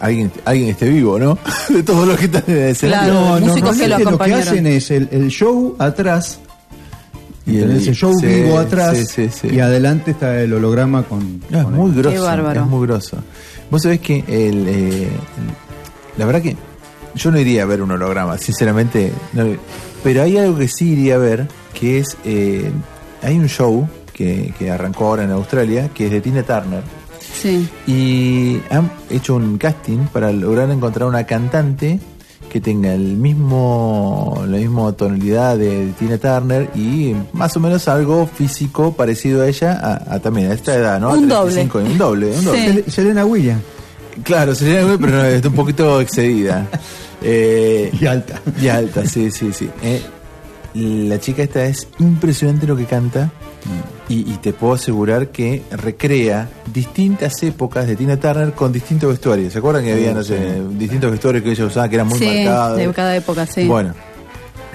alguien, 0.00 0.30
alguien 0.44 0.68
esté 0.70 0.88
vivo, 0.88 1.18
¿no? 1.18 1.38
De 1.68 1.82
todos 1.82 2.06
los 2.08 2.18
que 2.18 2.26
están 2.26 2.44
en 2.46 2.56
el 2.56 2.68
escenario. 2.70 3.12
Claro, 3.12 3.24
No, 3.40 3.46
no, 3.46 3.54
que 3.54 3.88
lo 3.88 3.98
lo 4.10 4.18
que 4.18 4.34
hacen 4.34 4.66
es 4.66 4.90
el, 4.90 5.08
el 5.12 5.28
show 5.28 5.76
atrás, 5.78 6.38
Y 7.46 7.58
el- 7.58 7.80
show 7.94 8.12
sí, 8.18 8.26
vivo 8.26 8.58
atrás, 8.58 8.96
sí, 8.96 9.04
sí, 9.06 9.28
sí. 9.28 9.48
y 9.54 9.60
adelante 9.60 10.12
está 10.12 10.40
el 10.40 10.52
holograma 10.54 11.02
con... 11.02 11.40
No, 11.50 11.58
es 11.58 11.64
con 11.64 11.74
muy 11.74 11.90
el- 11.90 11.96
grosso. 12.02 12.22
bárbaro. 12.22 12.62
Es 12.62 12.66
muy 12.66 12.86
grosso. 12.86 13.18
Vos 13.70 13.82
sabés 13.82 14.00
que 14.00 14.18
el, 14.28 14.64
eh, 14.68 15.08
la 16.16 16.26
verdad 16.26 16.40
que 16.42 16.56
yo 17.14 17.30
no 17.30 17.38
iría 17.38 17.62
a 17.62 17.66
ver 17.66 17.82
un 17.82 17.90
holograma, 17.90 18.38
sinceramente. 18.38 19.12
no. 19.32 19.44
pero 20.02 20.22
hay 20.22 20.36
algo 20.36 20.58
que 20.58 20.68
sí 20.68 20.92
iría 20.92 21.14
a 21.16 21.18
ver, 21.18 21.48
que 21.72 21.98
es, 21.98 22.16
eh, 22.24 22.70
hay 23.22 23.38
un 23.38 23.48
show 23.48 23.88
que, 24.12 24.52
que 24.58 24.70
arrancó 24.70 25.06
ahora 25.06 25.24
en 25.24 25.30
Australia, 25.30 25.90
que 25.94 26.06
es 26.06 26.12
de 26.12 26.20
Tina 26.20 26.42
Turner. 26.42 26.82
Sí. 27.20 27.68
Y 27.86 28.60
han 28.70 28.90
hecho 29.10 29.34
un 29.36 29.58
casting 29.58 30.06
para 30.12 30.32
lograr 30.32 30.70
encontrar 30.70 31.08
una 31.08 31.24
cantante 31.24 31.98
que 32.54 32.60
tenga 32.60 32.94
el 32.94 33.16
mismo 33.16 34.44
la 34.46 34.58
misma 34.58 34.92
tonalidad 34.92 35.58
de 35.58 35.92
Tina 35.98 36.18
Turner 36.18 36.70
y 36.76 37.12
más 37.32 37.56
o 37.56 37.60
menos 37.60 37.88
algo 37.88 38.28
físico 38.28 38.92
parecido 38.92 39.42
a 39.42 39.48
ella 39.48 39.72
a, 39.72 40.14
a 40.14 40.20
también 40.20 40.50
a 40.50 40.54
esta 40.54 40.74
edad, 40.74 41.00
¿no? 41.00 41.08
A 41.08 41.14
Un 41.14 41.28
35, 41.28 41.78
un 41.78 41.98
doble, 41.98 42.30
un 42.38 42.44
doble. 42.44 42.84
Sí. 42.84 42.90
Selena 42.92 43.24
Williams. 43.24 43.60
Claro, 44.22 44.54
sería 44.54 44.80
algo, 44.80 44.98
pero 44.98 45.12
no, 45.12 45.24
está 45.24 45.48
un 45.48 45.54
poquito 45.54 46.00
excedida. 46.00 46.66
Eh, 47.26 47.90
Y 47.98 48.04
alta. 48.04 48.38
y 48.60 48.68
alta, 48.68 49.06
sí, 49.06 49.30
sí, 49.30 49.50
sí. 49.54 49.70
Eh, 49.82 50.02
la 50.74 51.18
chica 51.18 51.42
esta 51.42 51.64
es 51.64 51.88
impresionante 51.98 52.66
lo 52.66 52.76
que 52.76 52.84
canta 52.84 53.30
y, 54.10 54.30
y 54.30 54.36
te 54.42 54.52
puedo 54.52 54.74
asegurar 54.74 55.28
que 55.28 55.62
recrea 55.70 56.50
distintas 56.70 57.42
épocas 57.42 57.86
de 57.86 57.96
Tina 57.96 58.18
Turner 58.18 58.52
con 58.52 58.72
distintos 58.74 59.08
vestuarios. 59.08 59.54
¿Se 59.54 59.58
acuerdan 59.60 59.84
que 59.84 59.92
había, 59.94 60.12
no 60.12 60.22
sé, 60.22 60.60
distintos 60.72 61.12
vestuarios 61.12 61.42
que 61.44 61.52
ella 61.52 61.64
usaba 61.64 61.88
que 61.88 61.94
eran 61.94 62.08
muy 62.08 62.18
sí, 62.18 62.26
marcados? 62.44 62.76
de 62.78 62.92
cada 62.92 63.16
época, 63.16 63.46
sí. 63.46 63.64
Bueno, 63.66 63.94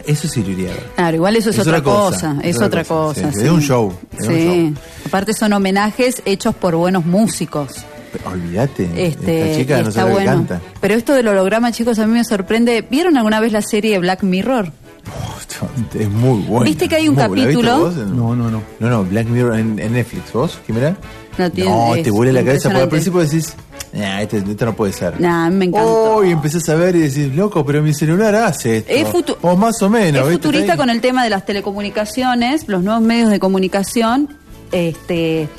eso 0.07 0.27
sí 0.27 0.41
lo 0.41 0.49
iría 0.49 0.71
a 0.71 0.73
ver. 0.73 0.83
Claro, 0.95 1.15
igual 1.17 1.35
eso 1.35 1.51
es, 1.51 1.59
otra 1.59 1.83
cosa, 1.83 2.37
es 2.41 2.59
otra 2.59 2.83
cosa. 2.83 3.31
sí, 3.31 3.41
Es 3.43 3.49
un 3.51 3.61
show. 3.61 3.93
es 4.17 4.27
un 4.27 4.33
Sí. 4.33 4.43
show. 4.47 4.73
Aparte 5.05 5.33
son 5.35 5.53
homenajes 5.53 6.23
hechos 6.25 6.55
por 6.55 6.75
buenos 6.75 7.05
músicos. 7.05 7.73
Pero 8.11 8.29
olvídate, 8.31 8.89
Este, 8.95 9.41
esta 9.51 9.57
chica 9.59 9.81
no 9.83 9.91
sabe 9.91 10.11
bueno. 10.13 10.31
canta. 10.31 10.61
Pero 10.81 10.95
esto 10.95 11.13
del 11.13 11.27
holograma, 11.27 11.71
chicos, 11.71 11.99
a 11.99 12.07
mí 12.07 12.13
me 12.13 12.23
sorprende. 12.23 12.83
¿Vieron 12.89 13.17
alguna 13.17 13.39
vez 13.39 13.51
la 13.51 13.61
serie 13.61 13.97
Black 13.99 14.23
Mirror? 14.23 14.71
Es 15.93 16.09
muy 16.09 16.41
bueno. 16.43 16.65
¿Viste 16.65 16.87
que 16.87 16.95
hay 16.95 17.09
un 17.09 17.15
¿La 17.15 17.27
viste 17.27 17.53
capítulo? 17.53 17.91
No, 17.91 18.35
no, 18.35 18.49
no. 18.49 18.61
No, 18.79 18.89
no, 18.89 19.03
Black 19.03 19.27
Mirror 19.27 19.59
en, 19.59 19.79
en 19.79 19.93
Netflix. 19.93 20.31
¿Vos? 20.31 20.59
No 21.37 21.51
tiene- 21.51 21.69
No, 21.69 21.95
es 21.95 22.03
te 22.03 22.11
vuela 22.11 22.31
la 22.31 22.43
cabeza. 22.45 22.69
Porque 22.69 22.83
al 22.83 22.89
principio 22.89 23.19
decís, 23.21 23.53
nah, 23.93 24.21
este- 24.21 24.37
esto, 24.37 24.65
no 24.65 24.75
puede 24.75 24.93
ser. 24.93 25.19
Nah, 25.19 25.45
a 25.45 25.49
mí 25.49 25.55
me 25.57 25.65
encantó. 25.65 26.15
Oh, 26.15 26.23
y 26.23 26.31
empezás 26.31 26.67
a 26.69 26.75
ver 26.75 26.95
y 26.95 26.99
decís, 27.01 27.35
loco, 27.35 27.65
pero 27.65 27.81
mi 27.81 27.93
celular 27.93 28.35
hace 28.35 28.77
esto. 28.77 28.91
Es 28.91 29.07
futu- 29.07 29.37
o 29.41 29.55
más 29.55 29.81
o 29.81 29.89
menos. 29.89 30.21
es 30.23 30.29
¿viste? 30.29 30.43
futurista 30.47 30.77
con 30.77 30.89
el 30.89 31.01
tema 31.01 31.23
de 31.23 31.29
las 31.29 31.45
telecomunicaciones, 31.45 32.67
los 32.67 32.83
nuevos 32.83 33.01
medios 33.03 33.29
de 33.29 33.39
comunicación. 33.39 34.29
Este 34.71 35.49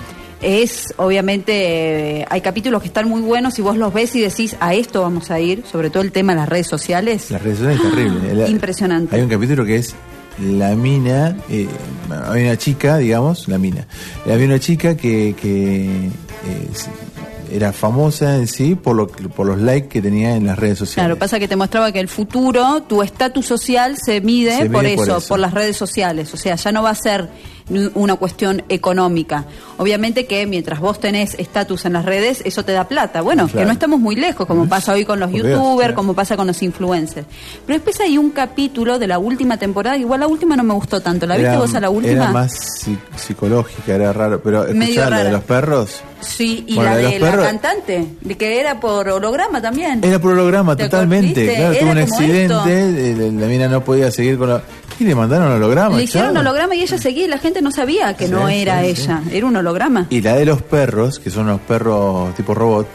es 0.43 0.95
obviamente 0.97 2.21
eh, 2.21 2.27
hay 2.31 2.41
capítulos 2.41 2.81
que 2.83 2.89
están 2.89 3.09
muy 3.09 3.21
buenos 3.21 3.59
y 3.59 3.62
vos 3.62 3.77
los 3.77 3.93
ves 3.93 4.15
y 4.17 4.21
decís 4.21 4.57
a 4.61 4.75
esto 4.75 5.03
vamos 5.03 5.31
a 5.31 5.39
ir, 5.41 5.65
sobre 5.71 5.91
todo 5.91 6.03
el 6.03 6.12
tema 6.12 6.33
de 6.33 6.41
las 6.41 6.49
redes 6.49 6.67
sociales. 6.67 7.31
Las 7.31 7.43
redes 7.43 7.59
sociales 7.59 7.81
es 7.85 7.91
terrible. 7.91 8.35
La- 8.35 8.49
Impresionante. 8.49 9.17
Hay 9.17 9.23
un 9.23 9.29
capítulo 9.29 9.65
que 9.65 9.77
es 9.77 9.95
la 10.43 10.75
mina, 10.75 11.37
eh, 11.51 11.69
hay 12.29 12.45
una 12.45 12.57
chica, 12.57 12.97
digamos, 12.97 13.49
la 13.49 13.59
mina. 13.59 13.87
Había 14.25 14.47
una 14.47 14.59
chica 14.61 14.97
que, 14.97 15.35
que 15.39 15.85
eh, 15.87 16.69
era 17.53 17.73
famosa 17.73 18.37
en 18.37 18.47
sí 18.47 18.77
por, 18.77 18.95
lo, 18.97 19.09
por 19.09 19.47
los 19.47 19.59
likes 19.61 19.89
que 19.89 20.01
tenía 20.01 20.37
en 20.37 20.47
las 20.47 20.59
redes 20.59 20.79
sociales. 20.79 21.07
Claro, 21.09 21.19
pasa 21.19 21.39
que 21.39 21.49
te 21.49 21.57
mostraba 21.57 21.91
que 21.93 22.01
el 22.01 22.09
futuro, 22.09 22.83
tu 22.89 23.03
estatus 23.03 23.45
social 23.45 23.97
se 24.03 24.21
mide, 24.21 24.57
Se 24.57 24.71
por, 24.71 24.83
mide 24.85 24.95
por 24.95 25.05
eso, 25.09 25.19
eso. 25.19 25.29
por 25.29 25.41
las 25.41 25.53
redes 25.53 25.77
sociales. 25.77 26.33
O 26.33 26.37
sea, 26.37 26.55
ya 26.55 26.73
no 26.73 26.83
va 26.85 26.91
a 26.91 26.95
ser 26.95 27.29
una 27.95 28.17
cuestión 28.17 28.63
económica. 28.69 29.45
Obviamente 29.79 30.27
que 30.27 30.47
mientras 30.47 30.81
vos 30.81 30.99
tenés 31.01 31.35
estatus 31.39 31.85
en 31.85 31.93
las 31.95 32.05
redes, 32.05 32.43
eso 32.45 32.65
te 32.65 32.73
da 32.73 32.89
plata. 32.89 33.21
Bueno, 33.23 33.47
que 33.47 33.65
no 33.65 33.73
estamos 33.73 34.01
muy 34.01 34.17
lejos, 34.17 34.47
como 34.47 34.69
pasa 34.69 34.93
hoy 34.93 35.05
con 35.05 35.21
los 35.21 35.31
youtubers, 35.33 35.95
como 35.95 36.15
pasa 36.15 36.37
con 36.37 36.47
los 36.47 36.63
influencers. 36.63 37.27
Pero 37.67 37.79
después 37.79 37.99
hay 38.01 38.19
un 38.19 38.31
capítulo 38.31 38.99
de 38.99 39.07
la 39.07 39.19
última 39.19 39.57
temporada, 39.57 39.97
igual 39.97 40.21
la 40.21 40.27
última 40.27 40.57
no 40.57 40.65
me 40.65 40.75
gustó 40.75 41.01
tanto. 41.01 41.27
¿La 41.27 41.37
viste 41.37 41.57
vos 41.59 41.75
a 41.75 41.81
la 41.81 41.91
última? 41.91 42.13
Era 42.25 42.33
más 42.33 42.53
psi- 42.53 42.99
psicológica, 43.17 43.95
era 43.95 44.13
raro. 44.13 44.41
Pero 44.43 44.67
escuchá, 44.67 45.11
la 45.11 45.25
de 45.25 45.33
los 45.33 45.45
perros. 45.45 46.03
Sí, 46.21 46.65
y 46.67 46.75
Bueno, 46.75 46.91
la 46.91 46.97
de 46.97 47.19
la 47.19 47.31
perros- 47.31 47.47
cantante, 47.47 48.07
de 48.21 48.37
que 48.37 48.61
era 48.61 48.79
por 48.81 49.09
holograma 49.09 49.61
también. 49.63 50.01
Era 50.05 50.19
por 50.19 50.33
holograma, 50.33 50.77
¿Te 50.77 50.85
totalmente. 50.85 51.55
Claro, 51.55 51.73
Era 51.73 51.81
tuvo 51.81 51.91
un 51.93 51.99
accidente, 51.99 53.11
eh, 53.11 53.33
la, 53.33 53.47
mina 53.47 53.69
no 53.69 53.83
podía 53.85 54.11
seguir 54.11 54.39
con 54.39 54.49
la. 54.51 54.63
Y 54.99 55.05
le 55.05 55.15
mandaron 55.15 55.51
holograma. 55.53 55.97
Le 55.97 56.03
hicieron 56.05 56.37
holograma 56.37 56.75
y 56.75 56.83
ella 56.83 56.99
seguía 56.99 57.25
y 57.25 57.29
la 57.29 57.39
gente 57.39 57.63
no 57.63 57.73
sabía 57.73 58.15
que 58.15 58.27
Sí, 58.27 58.33
no 58.33 58.49
era 58.49 58.83
sí. 58.83 58.89
ella, 58.89 59.23
era 59.33 59.47
un 59.47 59.57
holograma. 59.57 60.07
Y 60.11 60.21
la 60.21 60.35
de 60.37 60.45
los 60.45 60.61
perros, 60.63 61.19
que 61.19 61.31
son 61.31 61.47
los 61.47 61.61
perros 61.61 62.35
tipo 62.35 62.55
robot, 62.55 62.87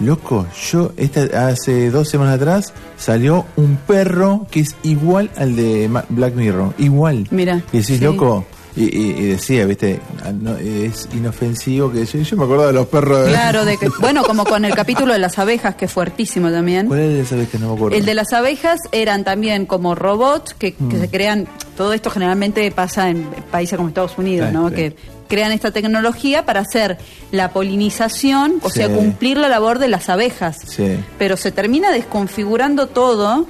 Loco, 0.00 0.46
yo 0.70 0.92
esta, 0.96 1.46
hace 1.48 1.90
dos 1.90 2.08
semanas 2.08 2.36
atrás 2.36 2.72
salió 2.96 3.44
un 3.56 3.76
perro 3.76 4.46
que 4.50 4.60
es 4.60 4.74
igual 4.82 5.30
al 5.36 5.54
de 5.54 5.88
Black 6.08 6.34
Mirror, 6.34 6.72
igual. 6.78 7.28
Mira. 7.30 7.62
Y 7.72 7.78
decís, 7.78 7.98
sí. 7.98 8.04
loco, 8.04 8.44
y, 8.76 8.84
y- 8.84 9.10
y 9.10 9.26
decía, 9.28 9.66
viste, 9.66 10.00
ah, 10.24 10.32
no, 10.32 10.56
es 10.56 11.08
inofensivo 11.14 11.90
que 11.92 12.04
yo, 12.06 12.18
yo 12.20 12.36
me 12.36 12.44
acuerdo 12.44 12.66
de 12.68 12.72
los 12.72 12.86
perros. 12.86 13.24
de- 13.26 13.30
Claro, 13.32 13.64
de 13.64 13.76
que, 13.76 13.88
bueno, 14.00 14.22
como 14.22 14.44
con 14.44 14.64
el 14.64 14.74
capítulo 14.74 15.12
de 15.12 15.18
las 15.18 15.38
abejas, 15.38 15.74
que 15.74 15.84
es 15.84 15.92
fuertísimo 15.92 16.50
también. 16.50 16.86
¿Cuál 16.86 17.00
es 17.00 17.26
esa 17.26 17.36
vez 17.36 17.48
que 17.50 17.58
no 17.58 17.68
me 17.68 17.74
acuerdo? 17.74 17.96
El 17.96 18.04
de 18.04 18.14
las 18.14 18.32
abejas 18.32 18.80
eran 18.92 19.24
también 19.24 19.66
como 19.66 19.94
robots 19.94 20.54
que, 20.54 20.72
que 20.74 20.82
Mm. 20.96 21.00
se 21.00 21.08
crean, 21.10 21.48
todo 21.76 21.92
esto 21.92 22.10
generalmente 22.10 22.70
pasa 22.70 23.10
en 23.10 23.24
países 23.50 23.76
como 23.76 23.88
Estados 23.88 24.16
Unidos, 24.18 24.48
Sí, 24.48 24.54
¿no? 24.54 24.68
sí. 24.70 24.74
Que 24.74 24.96
crean 25.28 25.52
esta 25.52 25.70
tecnología 25.70 26.44
para 26.44 26.60
hacer 26.60 26.98
la 27.30 27.50
polinización, 27.52 28.56
o 28.62 28.68
Sí. 28.68 28.80
sea, 28.80 28.88
cumplir 28.94 29.38
la 29.38 29.48
labor 29.48 29.78
de 29.78 29.88
las 29.88 30.08
abejas. 30.08 30.58
Sí. 30.66 30.96
Pero 31.18 31.36
se 31.36 31.50
termina 31.52 31.90
desconfigurando 31.90 32.86
todo 32.88 33.46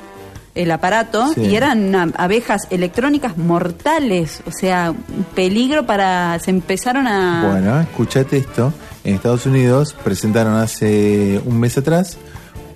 el 0.55 0.71
aparato 0.71 1.33
Sí. 1.35 1.43
y 1.43 1.57
eran 1.57 2.13
abejas 2.17 2.63
electrónicas 2.71 3.39
mortales, 3.39 4.43
o 4.47 4.51
sea, 4.53 4.93
peligro 5.35 5.87
para 5.87 6.39
se 6.41 6.51
empezaron 6.51 7.07
a 7.07 7.49
Bueno, 7.51 7.81
escuchate 7.81 8.37
esto. 8.39 8.73
En 9.05 9.15
Estados 9.15 9.47
Unidos 9.47 9.95
presentaron 10.05 10.55
hace 10.55 11.41
un 11.45 11.59
mes 11.59 11.77
atrás 11.79 12.19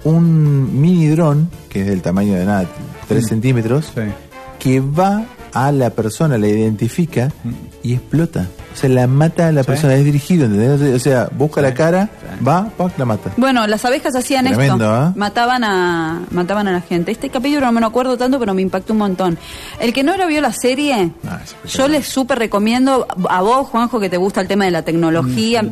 un 0.05 0.81
mini 0.81 1.09
dron, 1.09 1.51
que 1.69 1.81
es 1.83 1.87
del 1.87 2.01
tamaño 2.03 2.35
de 2.35 2.45
nada, 2.45 2.67
3 3.09 3.25
Mm. 3.25 3.29
centímetros, 3.29 3.93
Sí. 3.95 4.03
que 4.59 4.81
va 4.81 5.25
a 5.53 5.73
la 5.73 5.91
persona, 5.91 6.39
la 6.39 6.47
identifica 6.49 7.33
y 7.83 7.95
explota. 7.95 8.47
O 8.77 8.79
sea, 8.79 8.91
la 8.91 9.07
mata 9.07 9.49
a 9.49 9.53
la 9.53 9.63
Sí. 9.63 9.69
persona, 9.69 9.95
es 9.95 10.05
dirigido, 10.05 10.45
¿entendés? 10.45 10.95
O 10.95 10.99
sea, 10.99 11.31
busca 11.33 11.63
la 11.63 11.73
cara, 11.73 12.11
va, 12.47 12.69
pac, 12.77 12.93
la 12.99 13.07
mata. 13.07 13.31
Bueno, 13.39 13.67
las 13.67 13.83
abejas 13.87 14.15
hacían 14.15 14.45
Tremendo, 14.45 14.75
esto, 14.85 14.95
¿ah? 14.95 15.13
mataban 15.17 15.65
a 15.65 16.21
mataban 16.31 16.69
a 16.69 16.73
la 16.73 16.81
gente. 16.83 17.11
Este 17.11 17.31
capítulo 17.31 17.65
no 17.65 17.73
me 17.73 17.81
lo 17.81 17.87
acuerdo 17.87 18.19
tanto, 18.19 18.39
pero 18.39 18.53
me 18.53 18.61
impactó 18.61 18.93
un 18.93 18.99
montón. 18.99 19.39
El 19.81 19.95
que 19.95 20.03
no 20.03 20.17
lo 20.19 20.27
vio 20.27 20.43
la 20.43 20.53
serie, 20.53 21.11
Ah, 21.27 21.41
yo 21.67 21.89
les 21.89 22.07
súper 22.07 22.39
recomiendo 22.39 23.07
a 23.31 23.41
vos, 23.41 23.67
Juanjo, 23.69 23.99
que 23.99 24.11
te 24.11 24.19
gusta 24.19 24.43
el 24.43 24.49
tema 24.49 24.67
de 24.67 24.71
la 24.73 24.83
tecnología. 24.83 25.65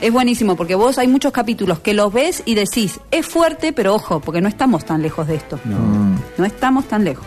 Es 0.00 0.12
buenísimo 0.12 0.54
porque 0.54 0.74
vos 0.74 0.98
hay 0.98 1.08
muchos 1.08 1.32
capítulos 1.32 1.80
que 1.80 1.94
los 1.94 2.12
ves 2.12 2.42
y 2.44 2.54
decís, 2.54 3.00
es 3.10 3.26
fuerte, 3.26 3.72
pero 3.72 3.94
ojo, 3.94 4.20
porque 4.20 4.40
no 4.40 4.48
estamos 4.48 4.84
tan 4.84 5.02
lejos 5.02 5.26
de 5.26 5.34
esto. 5.36 5.58
Mm, 5.64 6.14
No 6.38 6.44
estamos 6.44 6.84
tan 6.86 7.04
lejos. 7.04 7.26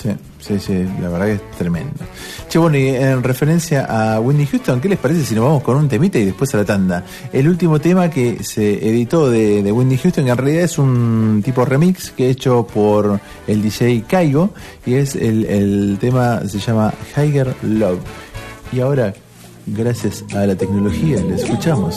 Sí, 0.00 0.10
sí, 0.38 0.58
sí, 0.58 0.86
la 1.00 1.08
verdad 1.08 1.26
que 1.26 1.32
es 1.32 1.50
tremendo. 1.58 2.04
Che, 2.48 2.58
bueno, 2.58 2.78
y 2.78 2.88
en 2.88 3.22
referencia 3.22 3.84
a 3.84 4.20
Whitney 4.20 4.46
Houston, 4.46 4.80
¿qué 4.80 4.88
les 4.88 4.98
parece 4.98 5.24
si 5.24 5.34
nos 5.34 5.44
vamos 5.44 5.62
con 5.62 5.76
un 5.76 5.88
temita 5.88 6.18
y 6.18 6.24
después 6.24 6.54
a 6.54 6.58
la 6.58 6.64
tanda? 6.64 7.04
El 7.32 7.48
último 7.48 7.80
tema 7.80 8.08
que 8.08 8.42
se 8.44 8.88
editó 8.88 9.30
de, 9.30 9.62
de 9.62 9.72
Whitney 9.72 9.98
Houston, 9.98 10.28
en 10.28 10.36
realidad 10.36 10.64
es 10.64 10.78
un 10.78 11.42
tipo 11.44 11.64
remix 11.64 12.10
que 12.10 12.26
he 12.26 12.30
hecho 12.30 12.66
por 12.66 13.20
el 13.46 13.62
DJ 13.62 14.04
Kaigo, 14.08 14.50
y 14.86 14.94
es 14.94 15.16
el, 15.16 15.44
el 15.46 15.98
tema, 16.00 16.42
se 16.46 16.58
llama 16.58 16.92
Higher 17.16 17.54
Love. 17.62 18.00
Y 18.72 18.80
ahora, 18.80 19.12
gracias 19.66 20.24
a 20.34 20.46
la 20.46 20.54
tecnología, 20.54 21.20
le 21.20 21.34
escuchamos. 21.34 21.96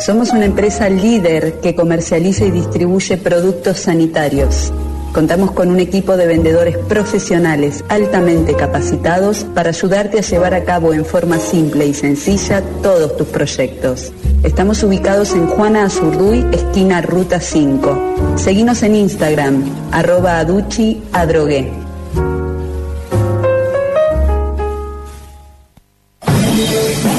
Somos 0.00 0.30
una 0.30 0.46
empresa 0.46 0.88
líder 0.88 1.60
que 1.60 1.74
comercializa 1.74 2.44
y 2.44 2.50
distribuye 2.50 3.16
productos 3.18 3.78
sanitarios. 3.78 4.72
Contamos 5.12 5.50
con 5.50 5.70
un 5.70 5.80
equipo 5.80 6.16
de 6.16 6.26
vendedores 6.26 6.78
profesionales 6.78 7.84
altamente 7.88 8.54
capacitados 8.54 9.44
para 9.54 9.70
ayudarte 9.70 10.18
a 10.18 10.22
llevar 10.22 10.54
a 10.54 10.64
cabo 10.64 10.94
en 10.94 11.04
forma 11.04 11.38
simple 11.38 11.86
y 11.86 11.94
sencilla 11.94 12.62
todos 12.82 13.16
tus 13.16 13.26
proyectos. 13.28 14.12
Estamos 14.44 14.82
ubicados 14.82 15.32
en 15.32 15.46
Juana 15.46 15.84
Azurduy, 15.84 16.46
esquina 16.52 17.02
Ruta 17.02 17.40
5. 17.40 18.36
Seguinos 18.36 18.82
en 18.82 18.94
Instagram, 18.94 19.64
arroba 19.92 20.38
aduchi 20.38 21.02
adrogué. 21.12 21.70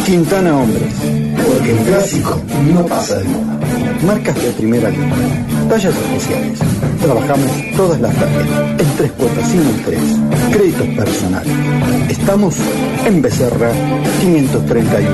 Quintana 0.05 0.65
porque 0.65 1.08
el 1.69 1.77
clásico 1.77 2.41
no 2.73 2.85
pasa 2.85 3.19
de 3.19 3.25
moda. 3.25 3.59
Marcas 4.05 4.35
de 4.41 4.51
primera 4.51 4.89
línea, 4.89 5.45
tallas 5.69 5.93
especiales. 5.95 6.59
Trabajamos 7.01 7.51
todas 7.75 7.99
las 8.01 8.15
tallas, 8.15 8.47
en 8.79 8.97
tres 8.97 9.11
cuotas 9.11 9.47
sin 9.49 9.61
interés, 9.61 10.01
créditos 10.51 10.87
personales. 10.87 11.53
Estamos 12.09 12.55
en 13.05 13.21
Becerra 13.21 13.71
531, 14.21 15.09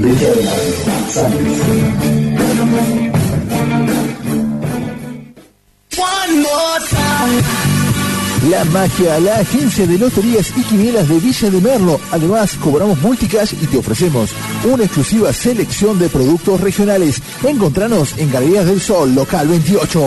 Villa 0.00 0.30
de 0.30 1.12
San 1.12 1.32
Luis. 1.32 2.23
La 8.50 8.64
Magia, 8.66 9.18
la 9.20 9.38
agencia 9.38 9.86
de 9.86 9.98
loterías 9.98 10.52
y 10.56 10.62
quinielas 10.64 11.08
de 11.08 11.18
Villa 11.18 11.50
de 11.50 11.60
Merlo. 11.60 11.98
Además, 12.10 12.54
cobramos 12.56 13.00
multicash 13.00 13.54
y 13.54 13.66
te 13.66 13.78
ofrecemos 13.78 14.30
una 14.64 14.84
exclusiva 14.84 15.32
selección 15.32 15.98
de 15.98 16.08
productos 16.08 16.60
regionales. 16.60 17.22
Encontranos 17.42 18.14
en 18.18 18.30
Galerías 18.30 18.66
del 18.66 18.80
Sol, 18.80 19.14
local 19.14 19.48
28. 19.48 20.00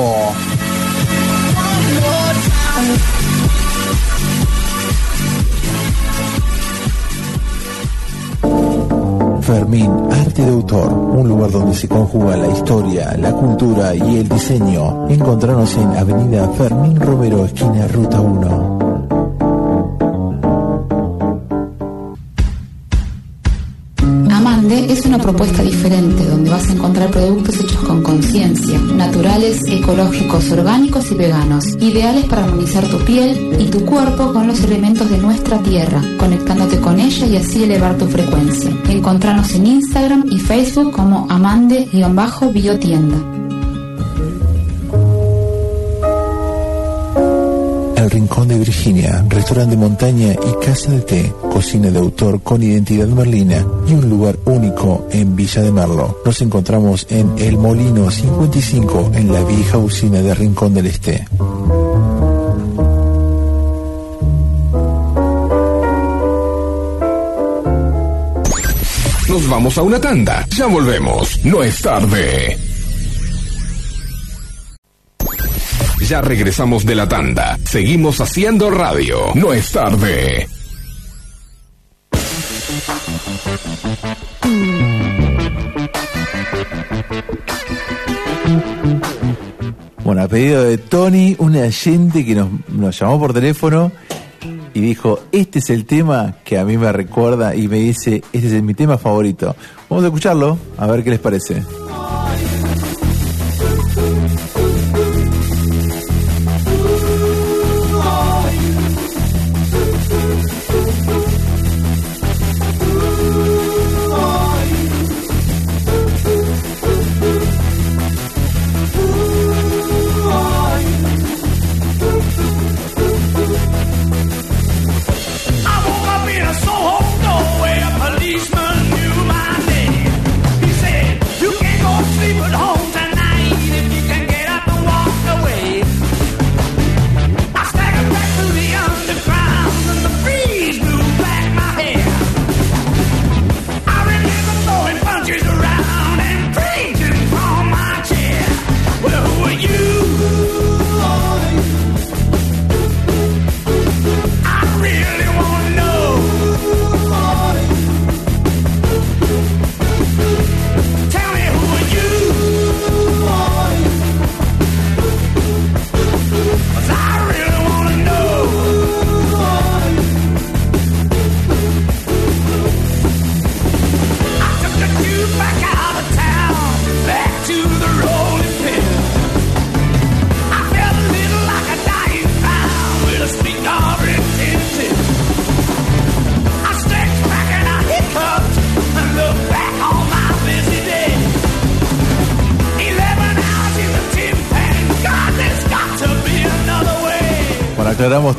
Fermín, 9.48 9.90
arte 10.12 10.42
de 10.42 10.52
autor, 10.52 10.92
un 10.92 11.26
lugar 11.26 11.50
donde 11.50 11.74
se 11.74 11.88
conjuga 11.88 12.36
la 12.36 12.50
historia, 12.50 13.16
la 13.18 13.32
cultura 13.32 13.96
y 13.96 14.18
el 14.18 14.28
diseño. 14.28 15.08
Encontranos 15.08 15.74
en 15.78 15.96
Avenida 15.96 16.50
Fermín 16.50 17.00
Romero, 17.00 17.46
esquina 17.46 17.88
Ruta 17.88 18.20
1. 18.20 18.77
Una 25.18 25.24
propuesta 25.24 25.64
diferente 25.64 26.24
donde 26.26 26.52
vas 26.52 26.70
a 26.70 26.74
encontrar 26.74 27.10
productos 27.10 27.60
hechos 27.60 27.80
con 27.80 28.04
conciencia, 28.04 28.78
naturales, 28.78 29.64
ecológicos, 29.68 30.52
orgánicos 30.52 31.12
y 31.12 31.16
veganos, 31.16 31.66
ideales 31.80 32.26
para 32.26 32.44
armonizar 32.44 32.88
tu 32.88 33.00
piel 33.00 33.56
y 33.60 33.66
tu 33.66 33.84
cuerpo 33.84 34.32
con 34.32 34.46
los 34.46 34.64
elementos 34.64 35.10
de 35.10 35.18
nuestra 35.18 35.58
tierra, 35.64 36.04
conectándote 36.20 36.80
con 36.80 37.00
ella 37.00 37.26
y 37.26 37.38
así 37.38 37.64
elevar 37.64 37.98
tu 37.98 38.06
frecuencia. 38.06 38.70
Encontranos 38.90 39.56
en 39.56 39.66
Instagram 39.66 40.26
y 40.30 40.38
Facebook 40.38 40.92
como 40.92 41.26
amande-biotienda. 41.30 43.37
Rincón 48.10 48.48
de 48.48 48.58
Virginia, 48.58 49.26
restaurante 49.30 49.76
de 49.76 49.82
montaña 49.82 50.34
y 50.34 50.66
casa 50.66 50.92
de 50.92 51.02
té, 51.02 51.34
cocina 51.52 51.90
de 51.92 52.00
autor 52.00 52.42
con 52.42 52.64
identidad 52.64 53.08
merlina 53.08 53.66
y 53.88 53.94
un 53.94 54.10
lugar 54.10 54.38
único 54.46 55.08
en 55.12 55.36
Villa 55.36 55.62
de 55.62 55.72
Merlo. 55.72 56.20
Nos 56.26 56.42
encontramos 56.42 57.06
en 57.10 57.34
El 57.38 57.58
Molino 57.58 58.10
55 58.10 59.12
en 59.16 59.32
la 59.32 59.44
vieja 59.44 59.78
usina 59.78 60.22
de 60.22 60.36
Rincón 60.36 60.74
del 60.74 60.88
Este. 60.88 61.28
Nos 69.30 69.50
vamos 69.50 69.78
a 69.78 69.82
una 69.82 70.00
tanda. 70.00 70.46
Ya 70.56 70.68
volvemos. 70.68 71.46
No 71.46 71.62
es 71.62 71.82
tarde. 71.82 72.67
Ya 76.08 76.22
regresamos 76.22 76.86
de 76.86 76.96
la 76.96 77.06
tanda. 77.06 77.58
Seguimos 77.66 78.22
haciendo 78.22 78.70
radio. 78.70 79.34
No 79.36 79.52
es 79.52 79.70
tarde. 79.74 80.48
Bueno, 90.06 90.22
a 90.22 90.28
pedido 90.30 90.64
de 90.64 90.78
Tony, 90.78 91.36
un 91.40 91.58
oyente 91.58 92.26
que 92.26 92.36
nos, 92.36 92.52
nos 92.70 92.98
llamó 92.98 93.20
por 93.20 93.34
teléfono 93.34 93.92
y 94.74 94.80
dijo, 94.80 95.20
este 95.34 95.60
es 95.60 95.70
el 95.70 95.86
tema 95.86 96.36
que 96.46 96.58
a 96.58 96.64
mí 96.64 96.78
me 96.78 96.90
recuerda 96.94 97.54
y 97.54 97.68
me 97.68 97.80
dice, 97.80 98.24
este 98.32 98.56
es 98.56 98.64
mi 98.64 98.74
tema 98.74 98.98
favorito. 98.98 99.58
Vamos 99.90 100.06
a 100.06 100.08
escucharlo, 100.08 100.58
a 100.78 100.88
ver 100.88 101.04
qué 101.04 101.10
les 101.10 101.20
parece. 101.20 101.64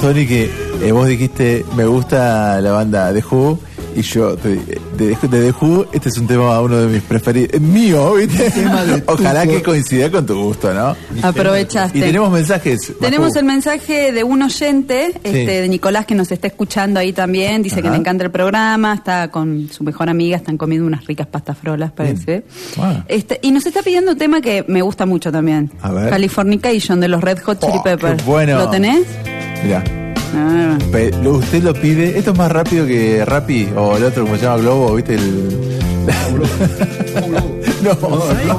Tony, 0.08 0.26
que 0.26 0.50
eh, 0.82 0.90
vos 0.92 1.06
dijiste, 1.06 1.66
me 1.76 1.84
gusta 1.84 2.60
la 2.62 2.72
banda 2.72 3.12
de 3.12 3.22
Who, 3.22 3.58
y 3.94 4.00
yo, 4.00 4.36
te- 4.36 4.56
de, 4.96 5.14
de 5.14 5.16
The 5.28 5.50
Who, 5.60 5.86
este 5.92 6.08
es 6.08 6.16
un 6.16 6.26
tema, 6.26 6.58
uno 6.62 6.78
de 6.78 6.86
mis 6.86 7.02
preferidos, 7.02 7.60
mío, 7.60 8.14
¿viste? 8.14 8.50
Ojalá 9.06 9.46
que 9.46 9.62
coincida 9.62 10.10
con 10.10 10.24
tu 10.24 10.34
gusto, 10.44 10.72
¿no? 10.72 10.96
Aprovechaste. 11.22 11.98
Y 11.98 12.00
tenemos 12.00 12.30
mensajes. 12.32 12.92
Tenemos 12.98 13.36
el 13.36 13.44
mensaje 13.44 14.12
de 14.12 14.24
un 14.24 14.40
oyente, 14.42 15.12
este, 15.22 15.60
de 15.60 15.68
Nicolás, 15.68 16.06
que 16.06 16.14
nos 16.14 16.32
está 16.32 16.46
escuchando 16.46 17.00
ahí 17.00 17.12
también. 17.12 17.62
Dice 17.62 17.82
que 17.82 17.90
le 17.90 17.96
encanta 17.96 18.24
el 18.24 18.30
programa, 18.30 18.94
está 18.94 19.30
con 19.30 19.68
su 19.70 19.84
mejor 19.84 20.08
amiga, 20.08 20.38
están 20.38 20.56
comiendo 20.56 20.86
unas 20.86 21.04
ricas 21.06 21.26
pastafrolas, 21.26 21.92
parece. 21.92 22.44
Ah. 22.78 23.04
Este, 23.08 23.40
y 23.42 23.50
nos 23.50 23.66
está 23.66 23.82
pidiendo 23.82 24.12
un 24.12 24.18
tema 24.18 24.40
que 24.40 24.64
me 24.68 24.80
gusta 24.80 25.04
mucho 25.04 25.30
también. 25.30 25.70
A 25.82 25.92
ver. 25.92 26.08
Californication 26.08 26.98
de 26.98 27.08
los 27.08 27.20
Red 27.22 27.40
Hot 27.42 27.60
Chili 27.60 27.72
Oh, 27.76 27.82
Peppers. 27.82 28.24
bueno. 28.24 28.56
¿Lo 28.58 28.70
tenés? 28.70 29.04
Mirá. 29.64 29.82
Ah. 30.34 30.78
Pe- 30.92 31.10
lo- 31.22 31.32
usted 31.38 31.62
lo 31.62 31.72
pide, 31.74 32.18
esto 32.18 32.32
es 32.32 32.38
más 32.38 32.50
rápido 32.52 32.86
que 32.86 33.24
Rappi 33.24 33.68
o 33.76 33.96
el 33.96 34.04
otro 34.04 34.24
como 34.24 34.36
se 34.36 34.42
llama 34.42 34.58
Globo, 34.58 34.94
¿viste? 34.94 35.14
El... 35.14 35.58
No, 37.82 37.92
no, 37.94 38.22
el 38.32 38.50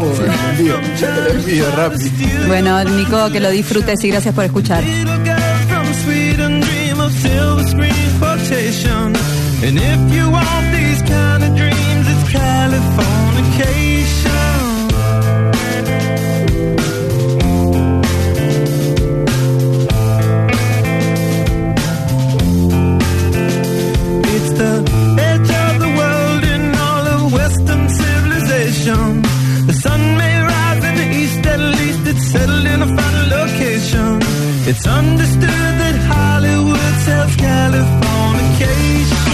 envío, 0.51 0.75
el 0.79 1.35
envío 1.39 1.65
rápido. 1.75 2.09
Bueno, 2.47 2.81
Nico, 2.85 3.29
que 3.31 3.39
lo 3.41 3.49
disfrutes 3.51 4.01
y 4.05 4.09
gracias 4.09 4.33
por 4.33 4.45
escuchar. 4.45 4.81
Little 4.83 5.17
girl 5.25 5.67
from 5.67 5.85
Sweden 6.05 6.61
dream 6.61 6.99
of 7.01 7.11
silver 7.21 7.67
screen 7.67 8.19
quotation. 8.19 9.13
And 9.61 9.77
if 9.77 10.15
you 10.15 10.29
want 10.31 10.71
these 10.71 11.01
kind 11.01 11.43
of 11.43 11.53
dreams, 11.55 12.07
it's 12.07 12.31
Californication. 12.31 13.88
It's 34.71 34.85
understood 34.85 35.49
that 35.81 35.95
Hollywood 36.11 36.93
sells 37.03 37.35
Californication. 37.37 39.28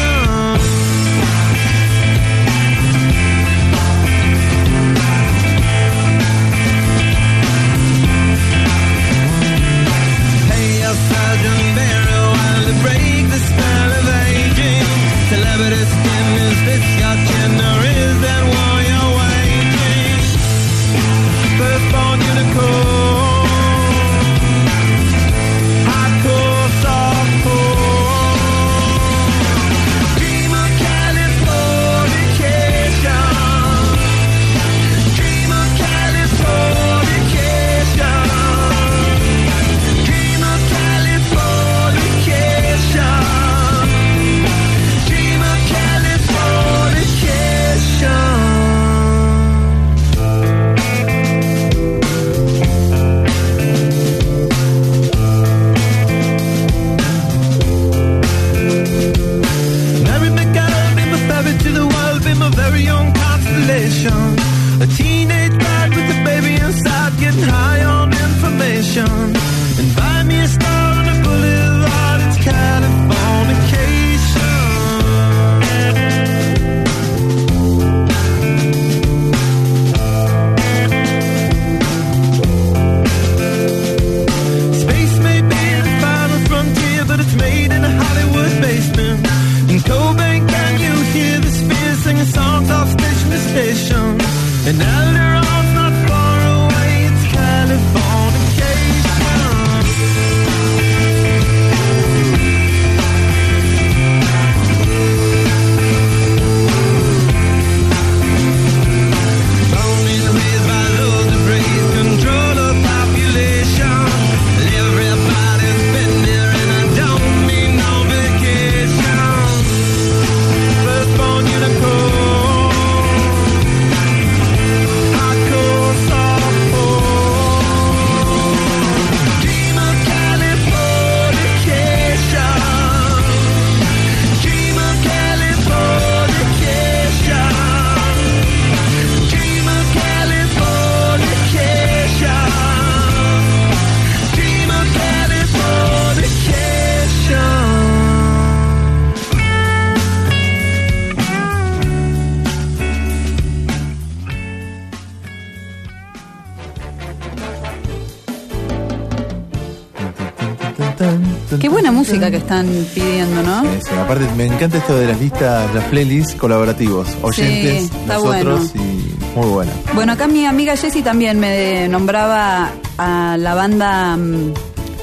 Están 162.46 162.68
pidiendo, 162.94 163.42
¿no? 163.42 163.64
Sí, 163.64 163.80
sí, 163.90 163.96
aparte 163.96 164.28
me 164.38 164.46
encanta 164.46 164.78
esto 164.78 164.96
de 164.96 165.08
las 165.08 165.20
listas, 165.20 165.74
las 165.74 165.84
playlists 165.86 166.36
colaborativos, 166.36 167.08
oyentes, 167.24 167.90
Sí, 167.90 167.98
está 168.02 168.14
nosotros 168.16 168.72
y 168.76 169.16
muy 169.36 169.48
buena. 169.48 169.72
Bueno, 169.96 170.14
acá 170.14 170.28
mi 170.28 170.46
amiga 170.46 170.78
Jessie 170.78 171.02
también 171.02 171.40
me 171.40 171.88
nombraba 171.88 172.70
a 173.00 173.36
la 173.40 173.56
banda 173.56 174.16
mm, 174.16 174.54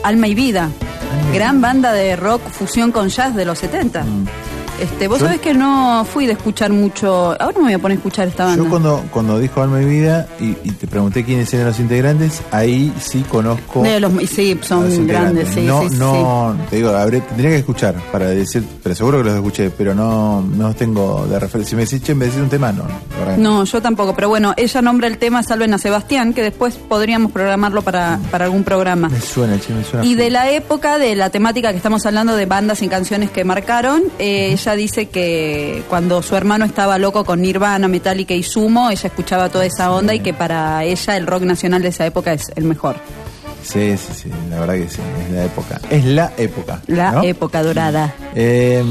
Alma 0.04 0.28
y 0.28 0.34
Vida. 0.36 0.70
Gran 1.34 1.60
banda 1.60 1.92
de 1.92 2.14
rock 2.14 2.42
fusión 2.48 2.92
con 2.92 3.08
jazz 3.08 3.34
de 3.34 3.44
los 3.44 3.58
70. 3.58 4.04
Este, 4.82 5.06
vos 5.06 5.20
Yo- 5.20 5.26
sabés 5.26 5.40
que 5.40 5.54
no 5.54 6.04
fui 6.04 6.26
de 6.26 6.32
escuchar 6.32 6.72
mucho. 6.72 7.40
Ahora 7.40 7.52
me 7.58 7.62
voy 7.64 7.72
a 7.74 7.78
poner 7.78 7.96
a 7.96 7.98
escuchar 8.00 8.26
esta 8.26 8.46
banda. 8.46 8.64
Yo 8.64 8.68
cuando, 8.68 9.04
cuando 9.12 9.38
dijo 9.38 9.62
Alma 9.62 9.80
y 9.80 9.84
Vida 9.84 10.26
y, 10.40 10.56
y 10.64 10.72
te 10.72 10.88
pregunté 10.88 11.24
quiénes 11.24 11.54
eran 11.54 11.68
los 11.68 11.78
integrantes, 11.78 12.42
ahí 12.50 12.92
sí 13.00 13.24
conozco 13.28 13.82
De 13.82 14.00
los, 14.00 14.12
sí, 14.28 14.58
son 14.62 14.84
los 14.84 15.06
grandes, 15.06 15.48
sí, 15.54 15.60
no, 15.60 15.82
sí, 15.82 15.90
sí, 15.90 15.96
no, 15.98 16.56
te 16.68 16.76
digo, 16.76 16.90
habré, 16.90 17.20
tendría 17.20 17.50
que 17.50 17.58
escuchar 17.58 17.94
para 18.10 18.26
decir, 18.26 18.64
pero 18.82 18.94
seguro 18.96 19.18
que 19.18 19.24
los 19.24 19.34
escuché, 19.36 19.70
pero 19.70 19.94
no, 19.94 20.42
no 20.42 20.74
tengo 20.74 21.26
de 21.26 21.38
referencia. 21.38 21.70
Si 21.70 21.76
me 21.76 21.82
decís, 21.84 22.02
che, 22.02 22.14
me 22.16 22.24
decís 22.24 22.40
un 22.40 22.48
tema, 22.48 22.72
no. 22.72 22.82
No. 23.36 23.64
Yo 23.64 23.82
tampoco, 23.82 24.14
pero 24.14 24.28
bueno, 24.28 24.54
ella 24.56 24.82
nombra 24.82 25.08
el 25.08 25.18
tema 25.18 25.42
Salven 25.42 25.74
a 25.74 25.78
Sebastián, 25.78 26.32
que 26.32 26.42
después 26.42 26.76
podríamos 26.76 27.32
programarlo 27.32 27.82
para, 27.82 28.18
para 28.30 28.46
algún 28.46 28.64
programa. 28.64 29.08
Me 29.08 29.20
suena, 29.20 29.58
che, 29.58 29.72
me 29.72 29.84
suena. 29.84 30.04
Y 30.04 30.14
de 30.14 30.30
la 30.30 30.50
época, 30.50 30.98
de 30.98 31.14
la 31.14 31.30
temática 31.30 31.70
que 31.70 31.76
estamos 31.76 32.04
hablando 32.06 32.36
de 32.36 32.46
bandas 32.46 32.82
y 32.82 32.88
canciones 32.88 33.30
que 33.30 33.44
marcaron, 33.44 34.02
eh, 34.18 34.50
ella 34.52 34.74
dice 34.74 35.08
que 35.08 35.82
cuando 35.88 36.22
su 36.22 36.36
hermano 36.36 36.64
estaba 36.64 36.98
loco 36.98 37.24
con 37.24 37.42
Nirvana, 37.42 37.88
Metallica 37.88 38.34
y 38.34 38.42
Sumo, 38.42 38.90
ella 38.90 39.08
escuchaba 39.08 39.48
toda 39.48 39.66
esa 39.66 39.92
onda 39.92 40.14
y 40.14 40.20
que 40.20 40.34
para 40.34 40.84
ella 40.84 41.16
el 41.16 41.26
rock 41.26 41.42
nacional 41.42 41.82
de 41.82 41.88
esa 41.88 42.06
época 42.06 42.32
es 42.32 42.50
el 42.56 42.64
mejor. 42.64 42.96
Sí, 43.62 43.96
sí, 43.96 44.12
sí, 44.14 44.30
la 44.50 44.60
verdad 44.60 44.74
que 44.74 44.88
sí, 44.88 45.00
es 45.24 45.30
la 45.32 45.44
época. 45.44 45.80
Es 45.88 46.04
la 46.04 46.32
época. 46.36 46.82
La 46.88 47.12
¿no? 47.12 47.22
época 47.22 47.62
dorada. 47.62 48.12
Eh, 48.34 48.82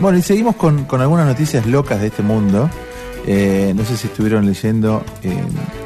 bueno, 0.00 0.18
y 0.18 0.22
seguimos 0.22 0.56
con, 0.56 0.84
con 0.84 1.00
algunas 1.00 1.26
noticias 1.26 1.66
locas 1.66 2.00
de 2.00 2.08
este 2.08 2.22
mundo. 2.22 2.70
Eh, 3.26 3.72
no 3.76 3.84
sé 3.84 3.96
si 3.96 4.06
estuvieron 4.06 4.46
leyendo. 4.46 5.04
eh, 5.22 5.32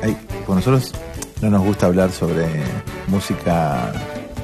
hay- 0.02 0.16
con 0.47 0.56
nosotros 0.56 0.93
no 1.40 1.51
nos 1.51 1.62
gusta 1.65 1.86
hablar 1.86 2.11
sobre 2.12 2.47
música. 3.09 3.93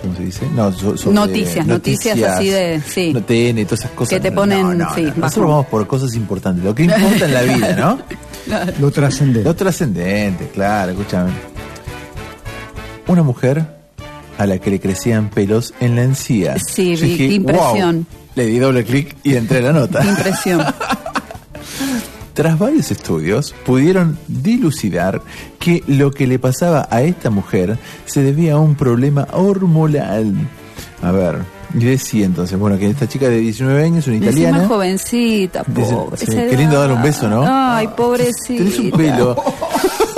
¿Cómo 0.03 0.17
se 0.17 0.25
dice? 0.25 0.47
No, 0.55 0.73
so- 0.73 0.97
sobre 0.97 1.15
Noticias, 1.15 1.67
noticias 1.67 2.19
así 2.23 2.49
de- 2.49 2.81
sí. 2.87 3.13
No 3.13 3.23
TN, 3.23 3.65
todas 3.67 3.81
esas 3.81 3.91
cosas. 3.93 4.11
Que 4.15 4.21
te 4.21 4.33
ponen, 4.33 4.63
no, 4.63 4.75
no, 4.75 4.95
sí. 4.95 5.03
Nosotros 5.15 5.47
vamos 5.51 5.67
por 5.67 5.87
cosas 5.87 6.15
importantes. 6.15 6.65
Lo 6.65 6.75
que 6.75 6.85
importa 6.85 7.27
en 7.27 7.35
la 7.35 7.43
vida, 7.43 7.77
¿no? 7.77 7.99
Lo 8.81 8.91
trascendente. 8.91 9.45
Lo 9.47 9.55
trascendente, 9.55 10.49
claro, 10.55 10.93
escúchame. 10.93 11.31
Una 13.09 13.23
mujer 13.23 13.65
a 14.39 14.47
la 14.47 14.59
que 14.59 14.71
le 14.71 14.81
crecían 14.81 15.29
pelos 15.29 15.75
en 15.81 15.97
la 15.97 16.03
encía. 16.03 16.57
Sí, 16.59 16.97
Yo 16.97 17.07
vi- 17.07 17.17
qué 17.19 17.25
impresión. 17.27 17.97
"Wow". 17.97 18.07
Le 18.37 18.47
di 18.47 18.59
doble 18.59 18.85
clic 18.85 19.17
y 19.23 19.35
entré 19.35 19.59
a 19.59 19.63
la 19.63 19.73
nota. 19.73 20.03
Impresión. 20.05 20.65
Tras 22.41 22.59
varios 22.59 22.91
estudios, 22.91 23.55
pudieron 23.67 24.17
dilucidar 24.27 25.21
que 25.59 25.85
lo 25.87 26.11
que 26.11 26.27
le 26.27 26.39
pasaba 26.39 26.89
a 26.91 27.03
esta 27.03 27.29
mujer 27.29 27.77
se 28.07 28.23
debía 28.23 28.55
a 28.55 28.59
un 28.59 28.77
problema 28.77 29.29
hormonal. 29.33 30.33
A 31.03 31.11
ver, 31.13 31.41
y 31.75 31.85
decía 31.85 32.25
entonces, 32.25 32.59
bueno, 32.59 32.79
que 32.79 32.89
esta 32.89 33.07
chica 33.07 33.29
de 33.29 33.41
19 33.41 33.85
años, 33.85 34.07
una 34.07 34.17
Y 34.17 34.19
encima 34.21 34.41
italiana. 34.49 34.69
jovencita, 34.69 35.65
Dice- 35.67 35.93
pobre. 35.95 36.17
sí, 36.17 36.25
esa 36.29 36.47
qué 36.47 36.57
lindo 36.57 36.81
darle 36.81 36.95
un 36.95 37.03
beso, 37.03 37.29
¿no? 37.29 37.45
Ay, 37.47 37.89
pobrecita. 37.95 38.65
Tenés 38.65 38.79
un 38.79 38.91
pelo. 38.93 39.37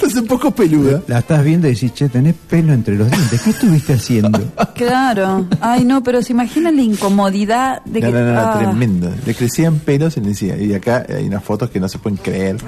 Estás 0.00 0.14
un 0.14 0.28
poco 0.28 0.52
peluda. 0.52 1.02
La 1.08 1.18
estás 1.18 1.42
viendo 1.42 1.66
y 1.66 1.74
decís, 1.74 1.92
che, 1.92 2.08
tenés 2.08 2.34
pelo 2.48 2.72
entre 2.72 2.94
los 2.94 3.10
dientes. 3.10 3.42
¿Qué 3.42 3.50
estuviste 3.50 3.94
haciendo? 3.94 4.38
Claro. 4.78 5.44
Ay, 5.60 5.84
no, 5.84 6.04
pero 6.04 6.22
se 6.22 6.32
imaginan 6.32 6.76
la 6.76 6.82
incomodidad 6.82 7.82
de 7.84 8.00
No, 8.00 8.06
que. 8.06 8.12
no, 8.12 8.20
no, 8.26 8.32
no, 8.32 8.40
ah. 8.40 8.58
tremendo. 8.60 9.10
Le 9.26 9.34
crecían 9.34 9.80
pelos 9.80 10.16
en 10.16 10.26
encía. 10.26 10.56
Y 10.56 10.72
acá 10.72 11.04
hay 11.08 11.26
unas 11.26 11.42
fotos 11.42 11.68
que 11.70 11.80
no 11.80 11.88
se 11.88 11.98
pueden 11.98 12.16
creer. 12.18 12.58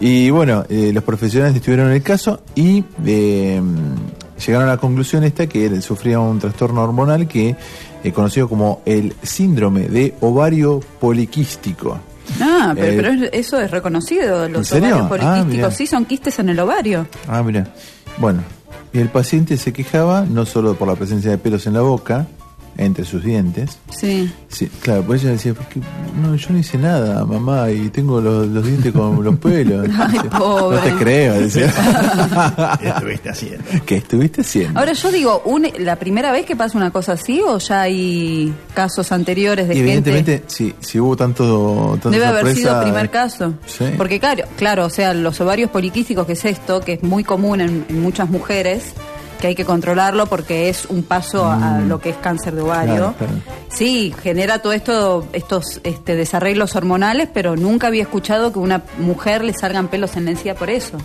Y 0.00 0.30
bueno, 0.30 0.64
eh, 0.68 0.92
los 0.94 1.02
profesionales 1.02 1.56
estuvieron 1.56 1.88
en 1.88 1.94
el 1.94 2.02
caso 2.02 2.40
y 2.54 2.84
eh, 3.04 3.60
llegaron 4.46 4.68
a 4.68 4.72
la 4.72 4.76
conclusión 4.76 5.24
esta 5.24 5.48
que 5.48 5.66
él 5.66 5.82
sufría 5.82 6.20
un 6.20 6.38
trastorno 6.38 6.82
hormonal 6.82 7.26
que 7.26 7.56
eh, 8.04 8.12
conocido 8.12 8.48
como 8.48 8.82
el 8.86 9.12
síndrome 9.24 9.88
de 9.88 10.14
ovario 10.20 10.78
poliquístico. 11.00 11.98
Ah, 12.40 12.72
pero, 12.74 12.86
Eh, 12.92 12.96
pero 12.96 13.08
es- 13.24 13.30
eso 13.32 13.60
es 13.60 13.70
reconocido. 13.70 14.48
Los 14.48 14.70
¿En 14.72 14.78
ovarios 14.84 15.00
Ah, 15.04 15.08
poliquísticos 15.08 15.48
mirá. 15.48 15.70
sí 15.70 15.86
son 15.86 16.04
quistes 16.04 16.38
en 16.38 16.48
el 16.48 16.58
ovario. 16.60 17.06
Ah, 17.28 17.42
mira. 17.42 17.66
Bueno, 18.18 18.42
y 18.92 18.98
el 18.98 19.08
paciente 19.08 19.56
se 19.56 19.72
quejaba 19.72 20.22
no 20.28 20.46
solo 20.46 20.74
por 20.74 20.88
la 20.88 20.94
presencia 20.96 21.30
de 21.30 21.38
pelos 21.38 21.66
en 21.66 21.74
la 21.74 21.80
boca, 21.82 22.26
entre 22.78 23.04
sus 23.04 23.24
dientes, 23.24 23.78
Sí. 23.90 24.32
Sí, 24.48 24.68
claro, 24.80 25.02
pues 25.02 25.22
ella 25.22 25.32
decía, 25.32 25.52
"¿Por 25.54 25.66
qué? 25.66 25.80
no, 26.22 26.34
yo 26.34 26.50
no 26.50 26.58
hice 26.58 26.78
nada, 26.78 27.24
mamá, 27.24 27.70
y 27.70 27.88
tengo 27.90 28.20
los, 28.20 28.46
los 28.48 28.64
dientes 28.66 28.92
con 28.92 29.22
los 29.24 29.36
pelos. 29.38 29.88
Ay, 29.98 30.12
Decía, 30.12 30.30
pobre. 30.30 30.76
No 30.76 30.82
te 30.82 30.92
creo, 30.94 31.34
decía. 31.34 31.72
¿Qué 32.80 32.88
estuviste 32.88 33.28
haciendo? 33.30 33.64
¿Qué 33.84 33.96
estuviste 33.96 34.40
haciendo? 34.42 34.78
Ahora 34.80 34.92
yo 34.92 35.10
digo, 35.12 35.42
un- 35.44 35.68
¿la 35.78 35.96
primera 35.96 36.32
vez 36.32 36.46
que 36.46 36.56
pasa 36.56 36.76
una 36.78 36.90
cosa 36.90 37.12
así 37.12 37.40
o 37.42 37.58
ya 37.58 37.82
hay 37.82 38.52
casos 38.74 39.12
anteriores 39.12 39.68
de 39.68 39.74
y 39.74 39.76
gente? 39.78 39.92
evidentemente, 40.10 40.42
sí, 40.46 40.74
si 40.80 40.98
hubo 41.00 41.16
tanto, 41.16 41.90
tanta 42.02 42.10
Debe 42.10 42.26
haber 42.26 42.44
sorpresa, 42.46 42.60
sido 42.70 42.82
primer 42.82 43.10
caso. 43.10 43.54
Sí. 43.66 43.84
Porque 43.96 44.18
claro, 44.20 44.44
claro, 44.56 44.86
o 44.86 44.90
sea, 44.90 45.12
los 45.14 45.40
ovarios 45.40 45.70
poliquísticos, 45.70 46.26
que 46.26 46.32
es 46.34 46.44
esto, 46.44 46.80
que 46.80 46.94
es 46.94 47.02
muy 47.02 47.24
común 47.24 47.60
en, 47.60 47.84
en 47.88 48.00
muchas 48.02 48.28
mujeres, 48.30 48.92
que 49.40 49.48
hay 49.48 49.54
que 49.54 49.64
controlarlo 49.64 50.26
porque 50.26 50.68
es 50.68 50.86
un 50.86 51.02
paso 51.02 51.46
a 51.46 51.80
lo 51.80 52.00
que 52.00 52.10
es 52.10 52.16
cáncer 52.16 52.54
de 52.54 52.62
ovario. 52.62 52.94
Mm. 52.94 52.96
Claro, 52.96 53.14
claro. 53.18 53.32
Sí, 53.68 54.14
genera 54.22 54.60
todo 54.60 54.72
esto, 54.72 55.26
estos 55.32 55.80
este, 55.84 56.14
desarreglos 56.16 56.74
hormonales, 56.76 57.28
pero 57.32 57.56
nunca 57.56 57.86
había 57.88 58.02
escuchado 58.02 58.52
que 58.52 58.58
una 58.58 58.82
mujer 58.98 59.44
le 59.44 59.52
salgan 59.52 59.88
pelos 59.88 60.16
en 60.16 60.24
la 60.26 60.30
encía 60.32 60.54
por 60.54 60.70
eso. 60.70 60.96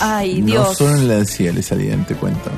Ay, 0.00 0.40
No 0.40 0.46
Dios. 0.46 0.76
solo 0.76 0.96
en 0.96 1.08
la 1.08 1.14
encía 1.18 1.52
le 1.52 1.62
salían, 1.62 2.04
te 2.06 2.14
cuento. 2.14 2.50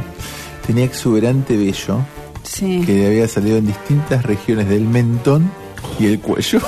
Tenía 0.66 0.84
exuberante 0.84 1.56
vello 1.56 1.98
Sí. 2.42 2.82
que 2.84 2.92
le 2.94 3.06
había 3.06 3.28
salido 3.28 3.58
en 3.58 3.66
distintas 3.66 4.22
regiones 4.24 4.68
del 4.68 4.82
mentón 4.82 5.50
y 5.98 6.06
el 6.06 6.20
cuello. 6.20 6.60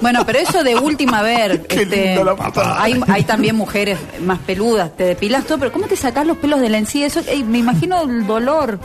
Bueno, 0.00 0.24
pero 0.26 0.38
eso 0.38 0.62
de 0.62 0.76
última, 0.76 1.20
a 1.20 1.22
ver, 1.22 1.66
este, 1.68 2.18
hay, 2.78 3.00
hay 3.08 3.24
también 3.24 3.56
mujeres 3.56 3.98
más 4.24 4.38
peludas, 4.40 4.96
te 4.96 5.04
depilas 5.04 5.44
todo, 5.46 5.58
pero 5.58 5.72
¿cómo 5.72 5.86
te 5.86 5.96
sacas 5.96 6.26
los 6.26 6.36
pelos 6.36 6.60
de 6.60 6.68
la 6.68 6.78
encía? 6.78 7.06
Eso, 7.06 7.20
ey, 7.28 7.42
me 7.44 7.58
imagino 7.58 8.02
el 8.02 8.26
dolor. 8.26 8.78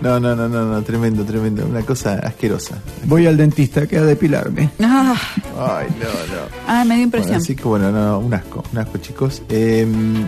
No, 0.00 0.20
no, 0.20 0.36
no, 0.36 0.48
no, 0.48 0.64
no, 0.64 0.82
tremendo, 0.82 1.24
tremendo. 1.24 1.66
Una 1.66 1.82
cosa 1.82 2.14
asquerosa. 2.22 2.76
Voy 3.04 3.26
al 3.26 3.36
dentista, 3.36 3.84
que 3.86 3.98
a 3.98 4.02
depilarme. 4.02 4.70
Ah, 4.80 5.16
Ay, 5.58 5.88
no, 5.98 6.04
no. 6.06 6.42
ah, 6.68 6.84
me 6.84 6.84
dio 6.84 6.86
Bueno, 6.86 7.02
impresión. 7.02 7.36
así 7.36 7.56
que 7.56 7.64
bueno, 7.64 7.90
no, 7.90 8.18
un 8.20 8.32
asco, 8.32 8.62
un 8.72 8.78
asco 8.78 8.98
chicos. 8.98 9.42
Eh, 9.48 9.84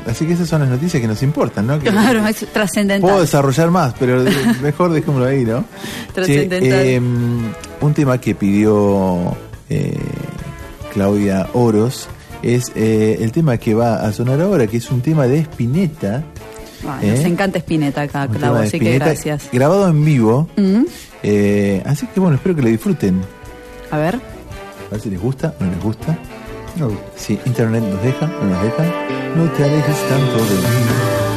así 0.09 0.27
que 0.27 0.33
esas 0.33 0.49
son 0.49 0.63
las 0.63 0.71
noticias 0.71 1.01
que 1.01 1.07
nos 1.07 1.23
importan, 1.23 1.69
¿no? 1.69 1.79
Que- 1.79 1.91
Claro, 1.91 2.27
es 2.27 2.37
Puedo 2.39 2.53
trascendental. 2.53 3.21
desarrollar 3.21 3.71
más, 3.71 3.95
pero 3.99 4.25
mejor 4.61 4.93
dejémoslo 4.93 5.27
ahí, 5.27 5.45
¿no? 5.45 5.65
Trascendental. 6.15 6.61
Che, 6.69 6.95
eh, 6.97 7.01
un 7.01 7.95
tema 7.95 8.19
que 8.19 8.35
pidió 8.35 9.37
eh, 9.69 9.97
Claudia 10.93 11.49
Oros 11.53 12.09
es 12.43 12.73
eh, 12.75 13.19
el 13.21 13.33
tema 13.33 13.59
que 13.59 13.75
va 13.75 13.97
a 13.97 14.13
sonar 14.13 14.41
ahora, 14.41 14.67
que 14.67 14.79
es 14.79 14.91
un 14.91 15.01
tema 15.01 15.27
de 15.27 15.41
Spinetta. 15.41 16.23
Ay, 16.89 17.09
¿eh? 17.09 17.15
Nos 17.17 17.25
encanta 17.25 17.59
Spinetta 17.59 18.03
acá, 18.03 18.27
de 18.27 18.47
así 18.47 18.79
que 18.79 18.87
Spinetta, 18.87 19.05
gracias. 19.07 19.49
Grabado 19.53 19.89
en 19.89 20.05
vivo. 20.05 20.49
Mm, 20.57 20.83
eh, 21.23 21.83
así 21.87 22.07
que 22.07 22.21
bueno, 22.21 22.37
espero 22.37 22.57
que 22.57 22.63
lo 22.63 22.69
disfruten. 22.69 23.21
A 23.91 23.99
ver. 23.99 24.17
A 24.17 24.91
ver 24.93 25.01
si 25.01 25.11
les 25.11 25.21
gusta 25.21 25.55
o 25.61 25.65
no 25.65 25.71
les 25.71 25.83
gusta. 25.83 26.19
No. 26.77 26.91
Si 27.17 27.39
internet 27.47 27.83
nos 27.83 28.03
deja, 28.03 28.27
no 28.27 28.51
nos 28.51 28.63
deja. 28.63 28.85
No 29.37 29.45
te 29.53 29.65
alejes 29.65 30.09
tanto 30.09 30.37
de 30.37 30.55
mí. 30.55 31.30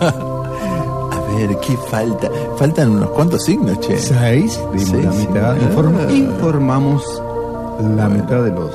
A 0.00 1.20
ver, 1.36 1.56
¿qué 1.60 1.76
falta? 1.90 2.30
Faltan 2.58 2.90
unos 2.90 3.10
cuantos 3.10 3.44
signos, 3.44 3.80
che. 3.80 3.98
Seis, 3.98 4.58
dimos 4.72 4.88
Seis 4.90 5.04
la 5.04 5.10
mitad. 5.12 5.54
signos. 5.56 5.74
Inform- 5.74 6.10
informamos 6.16 7.22
la 7.96 8.08
mitad 8.08 8.42
de 8.42 8.50
los 8.50 8.70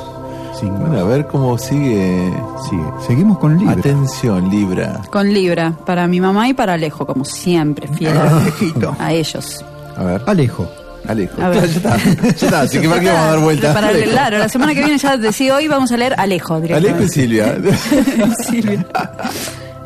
signos. 0.60 0.80
Bueno, 0.81 0.99
a 0.99 1.03
ver 1.03 1.27
cómo 1.27 1.57
sigue. 1.57 2.31
Sigue. 2.69 2.84
Seguimos 3.07 3.38
con 3.40 3.57
Libra. 3.57 3.73
Atención, 3.73 4.49
Libra. 4.49 5.02
Con 5.11 5.34
Libra, 5.34 5.73
para 5.86 6.07
mi 6.07 6.19
mamá 6.19 6.48
y 6.49 6.53
para 6.53 6.73
Alejo, 6.73 7.06
como 7.06 7.23
siempre, 7.26 7.88
fiel 7.88 8.18
a- 8.18 8.38
Alejito. 8.38 8.95
a 8.99 9.14
ellos. 9.14 9.64
A 9.98 10.03
ver, 10.03 10.22
Alejo. 10.26 10.68
Alejo. 11.07 11.41
A 11.41 11.49
ver. 11.49 11.68
Ya 11.69 11.95
está, 11.95 11.98
ya 11.98 12.30
está. 12.30 12.61
Así 12.61 12.80
que 12.80 12.90
para 12.90 13.02
qué 13.02 13.07
vamos 13.07 13.23
a 13.23 13.27
dar 13.31 13.40
vueltas. 13.40 13.73
Para 13.76 13.88
Alejo. 13.90 14.11
claro, 14.11 14.38
la 14.38 14.49
semana 14.49 14.73
que 14.73 14.81
viene 14.84 14.98
ya 14.98 15.18
decía 15.18 15.56
hoy 15.56 15.68
vamos 15.68 15.91
a 15.91 15.98
leer 15.98 16.14
Alejo 16.18 16.56
Alejo 16.56 17.03
y. 17.03 17.10
Silvia. 17.10 17.57
Silvia. 18.48 18.86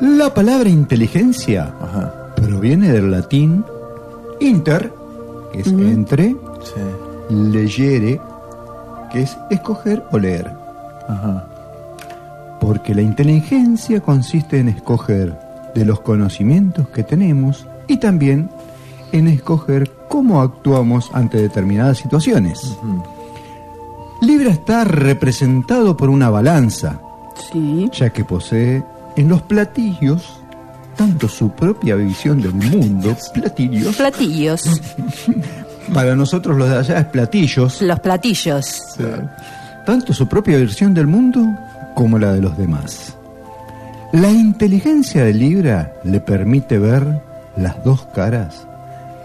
La 0.02 0.34
palabra 0.34 0.70
inteligencia 0.70 1.72
Ajá. 1.82 2.14
proviene 2.36 2.92
del 2.92 3.12
latín 3.12 3.64
inter, 4.40 4.92
que 5.54 5.62
es 5.62 5.68
entre, 5.68 6.36
Sí. 6.64 7.34
legere, 7.34 8.20
que 9.14 9.22
es 9.22 9.38
escoger 9.50 10.04
o 10.12 10.18
leer. 10.20 10.52
Ajá. 11.08 11.46
Porque 12.60 12.94
la 12.94 13.02
inteligencia 13.02 14.02
consiste 14.02 14.60
en 14.60 14.68
escoger 14.70 15.38
de 15.76 15.86
los 15.86 16.02
conocimientos 16.02 16.88
que 16.90 17.04
tenemos 17.04 17.66
y 17.88 17.98
también 17.98 18.50
en 19.12 19.28
escoger 19.28 19.90
cómo 20.10 20.42
actuamos 20.42 21.10
ante 21.14 21.38
determinadas 21.42 21.98
situaciones. 22.00 22.76
Libra 24.22 24.52
está 24.52 24.84
representado 24.84 25.96
por 25.98 26.10
una 26.10 26.30
balanza, 26.30 27.00
Sí. 27.52 27.90
ya 27.94 28.12
que 28.12 28.24
posee 28.26 28.84
en 29.16 29.30
los 29.30 29.42
platillos 29.42 30.40
tanto 30.96 31.28
su 31.28 31.50
propia 31.50 31.96
visión 31.96 32.42
del 32.42 32.54
mundo, 32.54 33.16
platillos, 33.34 33.96
Platillos. 33.98 34.62
para 35.94 36.16
nosotros 36.16 36.58
los 36.58 36.70
de 36.70 36.78
allá 36.78 37.00
es 37.00 37.06
platillos, 37.06 37.82
Los 37.82 38.00
platillos. 38.00 38.98
tanto 39.86 40.14
su 40.14 40.28
propia 40.28 40.58
versión 40.58 40.94
del 40.94 41.08
mundo 41.08 41.46
como 41.96 42.18
la 42.20 42.34
de 42.34 42.42
los 42.42 42.58
demás. 42.58 43.18
La 44.12 44.30
inteligencia 44.30 45.24
de 45.24 45.34
Libra 45.34 45.94
le 46.04 46.20
permite 46.20 46.78
ver 46.78 47.22
las 47.58 47.84
dos 47.84 48.06
caras 48.14 48.68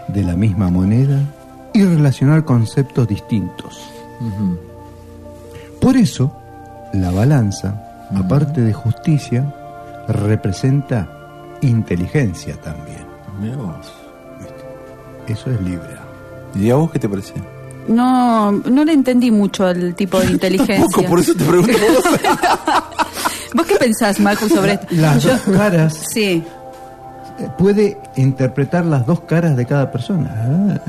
de 0.07 0.23
la 0.23 0.35
misma 0.35 0.69
moneda 0.69 1.19
y 1.73 1.83
relacionar 1.83 2.43
conceptos 2.45 3.07
distintos. 3.07 3.79
Por 5.79 5.95
eso, 5.95 6.35
la 6.93 7.11
balanza, 7.11 8.07
aparte 8.15 8.61
de 8.61 8.73
justicia, 8.73 9.53
representa 10.07 11.07
inteligencia 11.61 12.55
también. 12.61 13.05
Eso 15.27 15.51
es 15.51 15.61
Libra. 15.61 15.98
¿Y 16.55 16.69
a 16.69 16.75
vos 16.75 16.91
qué 16.91 16.99
te 16.99 17.07
parece? 17.09 17.33
No, 17.87 18.51
no 18.51 18.83
le 18.85 18.93
entendí 18.93 19.31
mucho 19.31 19.65
al 19.65 19.95
tipo 19.95 20.19
de 20.19 20.27
inteligencia. 20.31 20.79
Tampoco, 20.81 21.07
por 21.07 21.19
eso 21.19 21.33
te 21.35 21.43
pregunto 21.43 21.73
vos. 21.93 22.19
¿Vos 23.55 23.65
qué 23.65 23.75
pensás, 23.77 24.19
Marcus, 24.19 24.49
sobre 24.51 24.73
esto? 24.73 24.87
Las 24.91 25.23
Yo- 25.23 25.31
dos 25.31 25.41
caras 25.57 25.93
Sí. 26.13 26.43
eh, 27.39 27.47
puede 27.57 27.97
interpretar 28.15 28.85
las 28.85 29.05
dos 29.05 29.21
caras 29.21 29.55
de 29.57 29.65
cada 29.65 29.91
persona. 29.91 30.79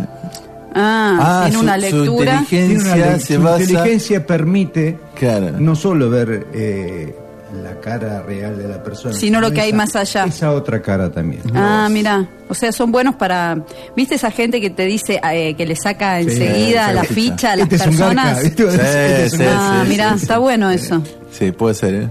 Ah, 0.74 1.40
tiene 1.46 1.56
su- 1.56 1.62
una 1.64 1.74
su 1.74 1.80
lectura. 1.80 2.44
Tiene 2.48 2.66
una 2.78 2.90
inteligencia 2.90 3.36
su 3.36 3.42
basa. 3.42 3.60
inteligencia 3.62 4.26
permite 4.26 4.98
Claro. 5.18 5.52
no 5.58 5.74
solo 5.74 6.08
ver 6.10 6.46
eh, 6.52 7.16
la 7.62 7.80
cara 7.80 8.22
real 8.22 8.56
de 8.58 8.68
la 8.68 8.82
persona, 8.82 9.14
Sino 9.14 9.40
lo 9.40 9.50
que 9.50 9.60
hay 9.60 9.72
más 9.72 9.94
allá. 9.96 10.24
Esa 10.24 10.52
otra 10.52 10.80
cara 10.82 11.10
también. 11.10 11.42
Ah, 11.54 11.88
mira, 11.90 12.26
o 12.48 12.54
sea, 12.54 12.72
son 12.72 12.92
buenos 12.92 13.16
para... 13.16 13.64
¿Viste 13.96 14.14
esa 14.14 14.30
gente 14.30 14.60
que 14.60 14.70
te 14.70 14.84
dice 14.86 15.20
eh, 15.32 15.54
que 15.56 15.66
le 15.66 15.76
saca 15.76 16.20
enseguida 16.20 16.92
la 16.92 17.04
ficha 17.04 17.52
a 17.52 17.56
las 17.56 17.64
Este 17.64 17.76
es 17.76 17.82
un 17.82 17.88
personas? 17.96 18.44
Este 18.44 18.62
es 19.24 19.32
un 19.32 19.38
Sí, 19.38 19.44
ah, 19.48 19.80
sí, 19.82 19.88
mira, 19.90 20.10
sí, 20.10 20.16
está 20.22 20.34
sí. 20.34 20.40
bueno 20.40 20.70
eso. 20.70 21.02
Sí, 21.30 21.52
puede 21.52 21.74
ser, 21.74 21.94
¿eh? 21.94 22.08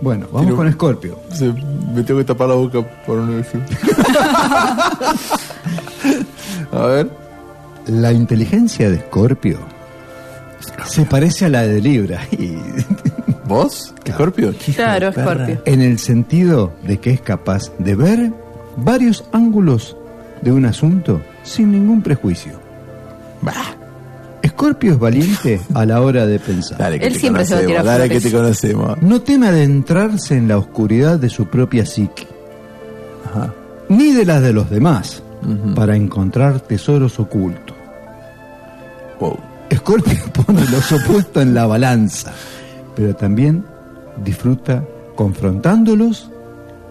Bueno, 0.00 0.26
vamos 0.30 0.46
Pero- 0.46 0.56
con 0.56 0.68
Escorpio. 0.68 1.18
Se- 1.32 1.52
me 1.94 2.02
tengo 2.02 2.20
que 2.20 2.24
tapar 2.26 2.48
la 2.48 2.54
boca 2.54 2.82
por 3.06 3.16
no 3.18 3.36
decir. 3.38 3.60
A 6.72 6.86
ver. 6.86 7.10
La 7.88 8.12
inteligencia 8.12 8.90
de 8.90 8.96
Escorpio 8.96 9.58
se 10.86 11.02
parece 11.04 11.46
a 11.46 11.48
la 11.48 11.62
de 11.62 11.80
Libra 11.80 12.20
y- 12.32 12.58
¿Vos? 13.46 13.94
¿Escorpio? 14.04 14.54
Claro, 14.74 15.08
Escorpio. 15.08 15.62
en 15.64 15.80
el 15.80 15.98
sentido 15.98 16.72
de 16.86 16.98
que 16.98 17.10
es 17.10 17.20
capaz 17.20 17.70
de 17.78 17.94
ver 17.94 18.32
varios 18.76 19.24
ángulos 19.32 19.96
de 20.42 20.52
un 20.52 20.64
asunto 20.66 21.20
sin 21.42 21.72
ningún 21.72 22.02
prejuicio. 22.02 22.66
Escorpio 24.42 24.92
es 24.92 24.98
valiente 24.98 25.60
a 25.74 25.84
la 25.84 26.00
hora 26.00 26.26
de 26.26 26.38
pensar. 26.38 26.78
Dale, 26.78 26.98
que 26.98 27.06
Él 27.06 27.12
te 27.12 27.18
siempre 27.18 27.44
se 27.44 27.54
va 27.54 27.60
a 27.60 27.66
tirar 27.66 27.84
Dale, 27.84 28.08
que 28.08 28.20
te 28.20 28.32
conocemos. 28.32 29.02
No 29.02 29.20
teme 29.20 29.48
adentrarse 29.48 30.36
en 30.36 30.48
la 30.48 30.56
oscuridad 30.56 31.18
de 31.18 31.28
su 31.28 31.46
propia 31.46 31.84
psique, 31.84 32.26
Ajá. 33.28 33.52
ni 33.88 34.12
de 34.12 34.24
las 34.24 34.42
de 34.42 34.52
los 34.52 34.70
demás, 34.70 35.22
para 35.74 35.94
encontrar 35.94 36.60
tesoros 36.60 37.20
ocultos. 37.20 37.76
Wow. 39.20 39.38
Escorpio 39.68 40.18
pone 40.46 40.64
los 40.70 40.90
opuestos 40.92 41.42
en 41.42 41.52
la 41.54 41.66
balanza, 41.66 42.32
pero 42.96 43.14
también 43.14 43.64
disfruta 44.24 44.84
confrontándolos 45.14 46.30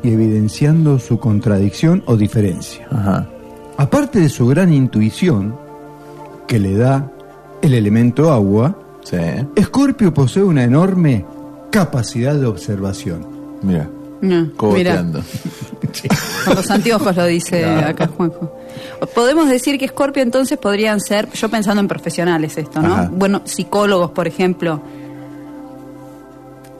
y 0.04 0.12
evidenciando 0.12 1.00
su 1.00 1.20
contradicción 1.20 2.04
o 2.06 2.16
diferencia. 2.16 2.88
Ajá. 2.90 3.28
Aparte 3.78 4.20
de 4.20 4.30
su 4.30 4.48
gran 4.48 4.72
intuición, 4.72 5.56
que 6.48 6.60
le 6.60 6.78
da 6.78 7.12
el 7.62 7.74
elemento 7.74 8.32
agua, 8.32 8.78
Sí. 9.06 9.18
Escorpio 9.56 10.14
posee 10.14 10.42
una 10.44 10.64
enorme 10.64 11.26
capacidad 11.70 12.36
de 12.36 12.48
observación. 12.48 13.26
Mira. 13.62 13.88
No, 14.22 14.50
con 14.56 14.74
los 16.56 16.72
anteojos 16.72 17.16
lo 17.16 17.26
dice 17.26 17.66
acá 17.66 18.08
Juanjo. 18.08 18.58
Podemos 19.14 19.48
decir 19.48 19.78
que 19.78 19.86
Escorpio 19.86 20.24
entonces 20.24 20.58
podrían 20.58 21.00
ser, 21.00 21.30
yo 21.34 21.50
pensando 21.50 21.82
en 21.82 21.88
profesionales 21.88 22.58
esto, 22.58 22.82
¿no? 22.82 22.94
Ajá. 22.94 23.12
Bueno, 23.14 23.42
psicólogos, 23.46 24.12
por 24.12 24.28
ejemplo. 24.28 24.82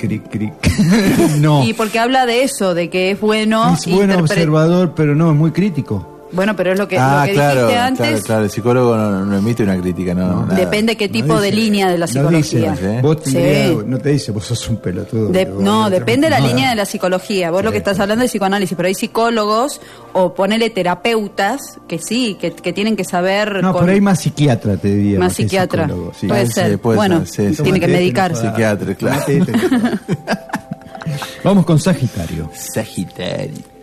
Cric, 0.06 0.30
cric. 0.30 0.54
no. 1.40 1.64
Y 1.66 1.74
porque 1.74 2.00
habla 2.00 2.26
de 2.26 2.44
eso, 2.44 2.74
de 2.74 2.90
que 2.90 3.12
es 3.12 3.20
bueno... 3.20 3.74
es 3.74 3.86
buen 3.88 4.10
interpre- 4.12 4.22
observador, 4.22 4.94
pero 4.96 5.16
no 5.16 5.32
es 5.32 5.36
muy 5.38 5.52
crítico. 5.52 6.15
Bueno, 6.36 6.56
pero 6.56 6.74
es 6.74 6.78
lo 6.80 6.88
que, 6.88 6.98
ah, 7.00 7.22
lo 7.22 7.26
que 7.28 7.34
claro, 7.34 7.54
dijiste 7.68 7.74
claro, 7.74 7.88
antes. 7.88 8.24
claro. 8.24 8.44
El 8.44 8.50
psicólogo 8.52 8.96
no, 8.98 9.26
no 9.26 9.38
emite 9.38 9.64
una 9.64 9.78
crítica, 9.80 10.14
no. 10.14 10.46
nada. 10.46 10.56
Depende 10.56 10.96
qué 10.98 11.08
tipo 11.10 11.40
de 11.40 11.52
línea 11.52 11.90
de 11.90 11.98
la 11.98 12.06
No 12.06 12.12
psicología. 12.12 12.72
dice, 12.72 12.98
¿eh? 12.98 13.02
vos 13.02 13.18
Sí. 13.24 13.78
no 13.86 13.98
te 13.98 14.10
dice, 14.10 14.32
vos 14.32 14.46
sos 14.46 14.70
un 14.70 14.78
pelotudo. 14.78 15.30
De- 15.30 15.46
no, 15.46 15.90
depende 15.90 16.28
de 16.28 16.32
la 16.32 16.40
no, 16.40 16.48
línea 16.48 16.70
de 16.70 16.76
la 16.76 16.86
psicología. 16.86 17.50
Vos 17.52 17.64
lo 17.64 17.72
que 17.72 17.78
estás 17.78 18.00
hablando 18.00 18.24
es 18.26 18.32
psicoanálisis, 18.32 18.76
pero 18.76 18.88
hay 18.88 18.94
psicólogos 18.96 19.80
o 20.14 20.34
ponele 20.34 20.70
terapeutas 20.70 21.80
que 21.88 22.00
sí, 22.00 22.38
que, 22.40 22.52
que 22.52 22.74
tienen 22.74 22.96
que 22.96 23.04
saber. 23.06 23.62
No, 23.64 23.72
con- 23.72 23.82
por 23.82 23.90
ahí 23.90 24.02
más 24.02 24.20
psiquiatra 24.22 24.78
te 24.78 24.90
diría. 24.94 25.20
Más 25.20 25.34
psiquiatra. 25.34 25.90
sí. 26.20 26.28
Puede 26.28 26.48
ser. 26.48 26.80
puede 26.80 26.98
bueno, 26.98 27.26
ser, 27.26 27.50
sí, 27.52 27.56
sí. 27.56 27.64
tiene 27.64 27.80
que 27.80 27.88
medicar. 27.88 28.32
no. 28.32 28.38
Psiquiatra, 28.42 28.96
claro. 28.96 29.24
No. 29.28 30.16
Vamos 31.44 31.66
con 31.66 31.80
Sagitario. 31.80 32.50
Sagitario. 32.54 33.75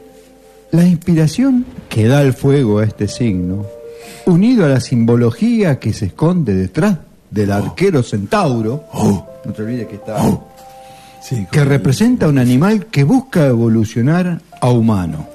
La 0.73 0.85
inspiración 0.86 1.65
que 1.89 2.07
da 2.09 2.23
el 2.23 2.32
fuego 2.32 2.78
a 2.78 2.85
este 2.85 3.07
signo, 3.09 3.66
unido 4.27 4.65
a 4.65 4.69
la 4.69 4.81
simbología 4.81 5.78
que 5.78 5.93
se 5.93 6.07
esconde 6.07 6.55
detrás 6.55 6.99
del 7.31 7.53
arquero 7.53 8.03
centauro, 8.03 8.85
no 9.44 9.53
te 9.53 9.62
olvides 9.62 9.86
que 9.89 9.94
está, 9.97 10.16
Sí, 11.23 11.47
que 11.53 11.65
representa 11.65 12.27
un 12.27 12.39
animal 12.39 12.86
que 12.86 13.05
busca 13.05 13.47
evolucionar 13.47 14.40
a 14.61 14.70
humano. 14.70 15.27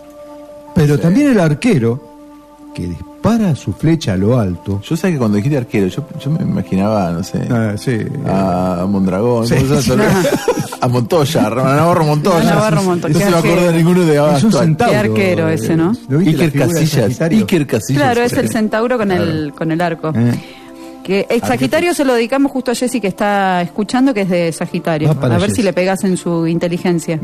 Pero 0.76 0.99
también 0.99 1.31
el 1.31 1.39
arquero, 1.39 2.03
que 2.76 2.88
dispara 2.88 3.55
su 3.55 3.72
flecha 3.73 4.14
a 4.14 4.18
lo 4.18 4.38
alto, 4.38 4.81
Yo 4.81 4.97
sé 4.97 5.11
que 5.11 5.18
cuando 5.18 5.38
dijiste 5.38 5.57
arquero, 5.57 5.88
yo, 5.88 6.05
yo 6.19 6.30
me 6.31 6.41
imaginaba, 6.43 7.11
no 7.11 7.23
sé, 7.23 7.39
Ah, 7.49 7.73
sí, 7.77 7.97
a 8.26 8.85
Mondragón, 8.89 9.47
Sí. 9.47 9.55
a 10.80 10.88
Montoya, 10.88 11.48
a 11.48 11.49
Navarro 11.49 12.06
Montoya. 12.06 12.40
A 12.40 12.44
Navarro 12.56 12.84
Montoya, 12.84 13.14
No 13.14 13.20
se 13.20 13.26
me 13.32 13.38
acuerda 13.38 13.56
arquero. 13.70 13.78
ninguno 13.78 14.06
de 14.06 14.36
es 14.38 14.44
un 14.44 14.52
centauro. 14.52 14.91
Qué 14.91 14.98
arquero 14.98 15.49
ese, 15.49 15.76
¿no? 15.76 15.94
¿No 16.08 16.18
viste 16.20 16.38
la 16.38 16.44
Iker 16.45 16.52
de 16.68 16.74
Casillas? 16.74 17.22
Iker 17.22 17.68
Casillas. 17.68 18.02
Claro, 18.04 18.22
es 18.22 18.34
el 18.34 18.49
centauro 18.49 18.98
con 18.98 19.12
el, 19.12 19.54
con 19.56 19.72
el 19.72 19.82
arco. 19.82 20.12
Eh. 20.16 20.34
Que 21.04 21.26
el 21.30 21.41
Sagitario 21.41 21.94
se 21.94 22.04
lo 22.04 22.14
dedicamos 22.16 22.52
justo 22.52 22.72
a 22.72 22.76
Jessy 22.76 22.99
que 22.99 23.08
está 23.08 23.62
escuchando, 23.62 24.14
que 24.14 24.22
es 24.22 24.30
de 24.30 24.52
Sagitario. 24.52 25.10
A 25.10 25.28
ver 25.28 25.41
Jessy. 25.41 25.56
si 25.56 25.64
le 25.64 25.72
pegas 25.74 26.04
en 26.04 26.18
su 26.18 26.45
inteligencia. 26.48 27.20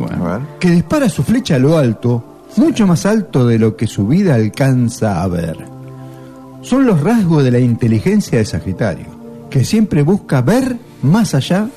que 0.60 0.70
dispara 0.70 1.10
su 1.10 1.22
flecha 1.24 1.56
a 1.56 1.60
lo 1.60 1.78
alto, 1.78 2.24
mucho 2.56 2.88
más 2.88 3.06
alto 3.06 3.46
de 3.46 3.60
lo 3.60 3.76
que 3.76 3.88
su 3.88 4.08
vida 4.08 4.36
alcanza 4.36 5.22
a 5.22 5.28
ver. 5.28 5.58
Son 6.62 6.86
los 6.86 7.02
rasgos 7.02 7.44
de 7.44 7.52
la 7.52 7.60
inteligencia 7.60 8.38
de 8.38 8.46
Sagitario, 8.46 9.08
que 9.50 9.66
siempre 9.66 10.02
busca 10.02 10.42
ver 10.42 10.78
más 11.02 11.36
allá 11.36 11.68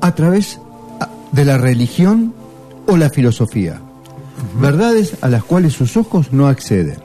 a 0.00 0.14
través 0.14 0.60
de 1.32 1.44
la 1.44 1.58
religión 1.58 2.34
o 2.86 2.96
la 2.96 3.10
filosofía, 3.10 3.80
verdades 4.60 5.16
a 5.20 5.28
las 5.28 5.44
cuales 5.44 5.74
sus 5.74 5.96
ojos 5.96 6.32
no 6.32 6.48
acceden. 6.48 6.98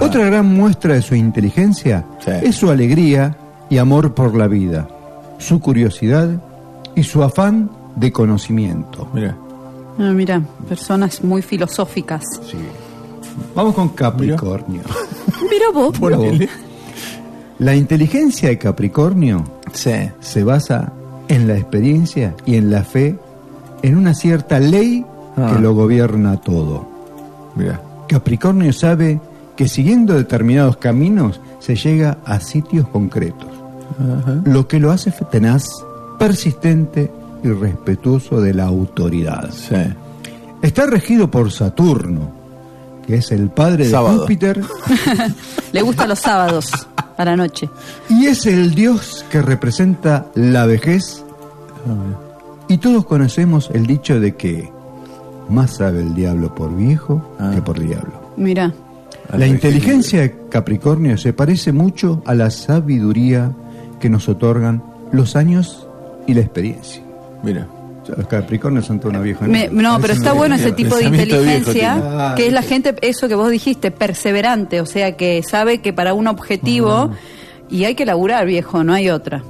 Otra 0.00 0.24
gran 0.26 0.46
muestra 0.46 0.94
de 0.94 1.02
su 1.02 1.14
inteligencia 1.14 2.04
es 2.42 2.56
su 2.56 2.70
alegría 2.70 3.36
y 3.70 3.78
amor 3.78 4.14
por 4.14 4.34
la 4.34 4.48
vida, 4.48 4.88
su 5.38 5.60
curiosidad 5.60 6.42
y 6.94 7.04
su 7.04 7.22
afán 7.22 7.70
de 7.94 8.10
conocimiento. 8.10 9.08
Mira. 9.12 9.36
Ah, 9.98 10.12
mira, 10.12 10.42
personas 10.68 11.22
muy 11.22 11.40
filosóficas. 11.40 12.22
Vamos 13.54 13.74
con 13.74 13.90
Capricornio. 13.90 14.82
Mira 15.50 15.70
vos. 15.72 16.00
Mira 16.00 16.16
vos. 16.16 16.38
La 17.58 17.74
inteligencia 17.74 18.48
de 18.48 18.58
Capricornio 18.58 19.44
se 19.72 20.44
basa 20.44 20.92
en 21.28 21.48
la 21.48 21.56
experiencia 21.56 22.34
y 22.44 22.56
en 22.56 22.70
la 22.70 22.82
fe 22.84 23.18
en 23.82 23.96
una 23.96 24.14
cierta 24.14 24.58
ley 24.60 25.04
Ah. 25.38 25.52
que 25.54 25.60
lo 25.60 25.74
gobierna 25.74 26.38
todo. 26.38 26.86
Mira. 27.56 27.78
Capricornio 28.08 28.72
sabe 28.72 29.20
que 29.54 29.68
siguiendo 29.68 30.14
determinados 30.14 30.78
caminos 30.78 31.40
se 31.58 31.76
llega 31.76 32.16
a 32.24 32.40
sitios 32.40 32.88
concretos, 32.88 33.48
lo 34.44 34.66
que 34.66 34.78
lo 34.80 34.92
hace 34.92 35.12
tenaz, 35.30 35.68
persistente 36.18 37.10
y 37.42 37.48
respetuoso 37.48 38.40
de 38.40 38.54
la 38.54 38.64
autoridad. 38.64 39.50
Está 40.62 40.86
regido 40.86 41.30
por 41.30 41.50
Saturno, 41.52 42.30
que 43.06 43.16
es 43.16 43.30
el 43.30 43.50
padre 43.50 43.84
de 43.84 43.90
Sábado. 43.90 44.20
Júpiter 44.20 44.62
Le 45.72 45.82
gustan 45.82 46.08
los 46.08 46.18
sábados 46.18 46.70
a 47.16 47.24
la 47.24 47.36
noche. 47.36 47.68
y 48.08 48.26
es 48.26 48.46
el 48.46 48.74
dios 48.74 49.24
que 49.30 49.42
representa 49.42 50.26
la 50.34 50.66
vejez. 50.66 51.24
Y 52.68 52.78
todos 52.78 53.06
conocemos 53.06 53.70
el 53.72 53.86
dicho 53.86 54.18
de 54.18 54.34
que 54.34 54.70
más 55.48 55.76
sabe 55.76 56.00
el 56.00 56.14
diablo 56.14 56.54
por 56.54 56.74
viejo 56.76 57.22
que 57.54 57.62
por 57.62 57.78
diablo. 57.78 58.12
Mira. 58.36 58.72
La 59.36 59.46
inteligencia 59.46 60.20
de 60.20 60.36
Capricornio 60.48 61.18
se 61.18 61.32
parece 61.32 61.72
mucho 61.72 62.22
a 62.26 62.34
la 62.34 62.50
sabiduría 62.50 63.52
que 63.98 64.08
nos 64.08 64.28
otorgan 64.28 64.82
los 65.10 65.36
años 65.36 65.86
y 66.26 66.34
la 66.34 66.40
experiencia. 66.40 67.02
Mira. 67.42 67.66
Los 68.16 68.26
Capricornios 68.28 68.86
son 68.86 68.98
toda 69.00 69.10
una 69.10 69.20
vieja. 69.20 69.46
Me- 69.46 69.68
no, 69.68 69.98
pero 70.00 70.12
está 70.12 70.32
bueno 70.32 70.54
ese 70.54 70.72
tipo 70.72 70.96
de 70.96 71.10
viejo 71.10 71.24
inteligencia, 71.24 71.94
tiene. 71.94 72.34
que 72.36 72.46
es 72.46 72.52
la 72.52 72.62
gente, 72.62 72.94
eso 73.02 73.28
que 73.28 73.34
vos 73.34 73.50
dijiste, 73.50 73.90
perseverante, 73.90 74.80
o 74.80 74.86
sea, 74.86 75.16
que 75.16 75.42
sabe 75.42 75.78
que 75.78 75.92
para 75.92 76.14
un 76.14 76.26
objetivo, 76.28 77.10
y 77.68 77.84
hay 77.84 77.94
que 77.94 78.06
laburar, 78.06 78.46
viejo, 78.46 78.84
no 78.84 78.94
hay 78.94 79.10
otra. 79.10 79.42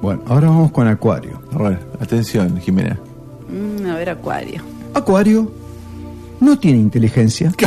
Bueno, 0.00 0.22
ahora 0.28 0.48
vamos 0.48 0.70
con 0.72 0.86
Acuario. 0.88 1.42
A 1.54 1.62
ver, 1.62 1.80
atención, 2.00 2.58
Jimena. 2.60 2.98
Mm, 3.48 3.86
a 3.90 3.96
ver, 3.96 4.10
Acuario. 4.10 4.62
Acuario 4.94 5.50
no 6.40 6.58
tiene 6.58 6.78
inteligencia. 6.78 7.52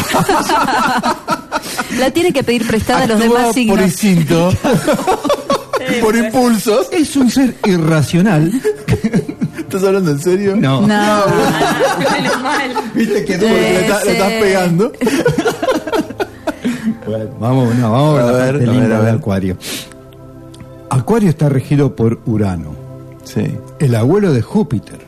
La 2.00 2.10
tiene 2.12 2.34
que 2.34 2.44
pedir 2.44 2.66
prestada 2.68 3.04
a 3.04 3.08
los 3.08 3.20
demás 3.20 3.54
signos. 3.54 3.78
por 3.78 3.86
instinto, 3.86 4.52
por 6.02 6.16
impulsos. 6.16 6.88
Es 6.92 7.16
un 7.16 7.30
ser 7.30 7.56
irracional. 7.66 8.52
¿Estás 9.76 9.88
hablando 9.88 10.12
en 10.12 10.20
serio? 10.20 10.56
No. 10.56 10.82
No. 10.86 11.24
Viste 12.94 13.26
que 13.26 13.34
Porque 13.34 13.48
le, 13.54 13.82
está- 13.82 14.04
le 14.06 14.12
estás 14.12 14.32
pegando. 14.34 14.92
Bueno, 17.06 17.30
vamos, 17.40 17.76
no, 17.76 17.92
vamos 17.92 18.20
a, 18.20 18.32
ver, 18.32 18.54
parte 18.54 18.70
a 18.70 18.72
linda 18.72 18.88
ver, 18.88 18.94
a 18.94 19.00
de 19.00 19.06
ver. 19.06 19.16
Acuario. 19.16 19.58
Acuario 20.90 21.30
está 21.30 21.50
regido 21.50 21.96
por 21.96 22.20
Urano, 22.26 22.76
Sí. 23.24 23.58
el 23.80 23.96
abuelo 23.96 24.32
de 24.32 24.42
Júpiter, 24.42 25.00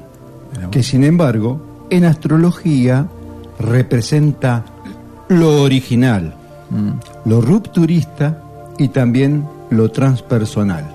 que 0.72 0.84
sin 0.84 1.04
embargo 1.06 1.86
en 1.90 2.04
astrología 2.06 3.08
representa 3.60 4.66
lo 5.30 5.62
original, 5.64 6.34
Mm. 6.70 7.30
lo 7.30 7.40
rupturista 7.42 8.42
y 8.78 8.90
también 8.90 9.48
lo 9.70 9.90
transpersonal. 9.92 10.95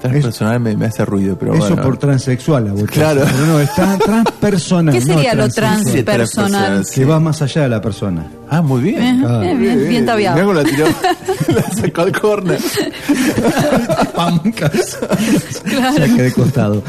Transpersonal 0.00 0.60
me, 0.60 0.76
me 0.76 0.86
hace 0.86 1.04
ruido, 1.04 1.36
pero 1.38 1.54
Eso 1.54 1.68
bueno. 1.70 1.82
por 1.82 1.96
transexual, 1.98 2.68
a 2.68 2.72
vos 2.72 2.82
te 2.82 2.92
Claro. 2.92 3.22
pero 3.24 3.46
no, 3.46 3.60
está 3.60 3.98
transpersonal. 3.98 4.94
¿Qué 4.98 5.00
no 5.04 5.14
sería 5.14 5.34
lo 5.34 5.48
transpersonal? 5.48 6.84
Que 6.94 7.04
va 7.04 7.18
más 7.18 7.42
allá 7.42 7.62
de 7.62 7.68
la 7.68 7.80
persona. 7.82 8.24
Ah, 8.48 8.62
muy 8.62 8.80
bien. 8.82 9.02
Eh, 9.02 9.24
Ah, 9.26 9.42
eh, 9.44 9.54
bien, 9.56 9.88
bien 9.88 10.06
tabiado. 10.06 10.36
Mirá 10.36 10.46
cómo 10.46 10.60
la 10.60 10.64
tiró. 10.64 10.86
la 11.54 11.62
sacó 11.74 12.02
al 12.02 12.12
corner. 12.20 12.60
Pamcas. 14.14 14.98
Saque 15.96 16.22
de 16.22 16.32
costado. 16.32 16.82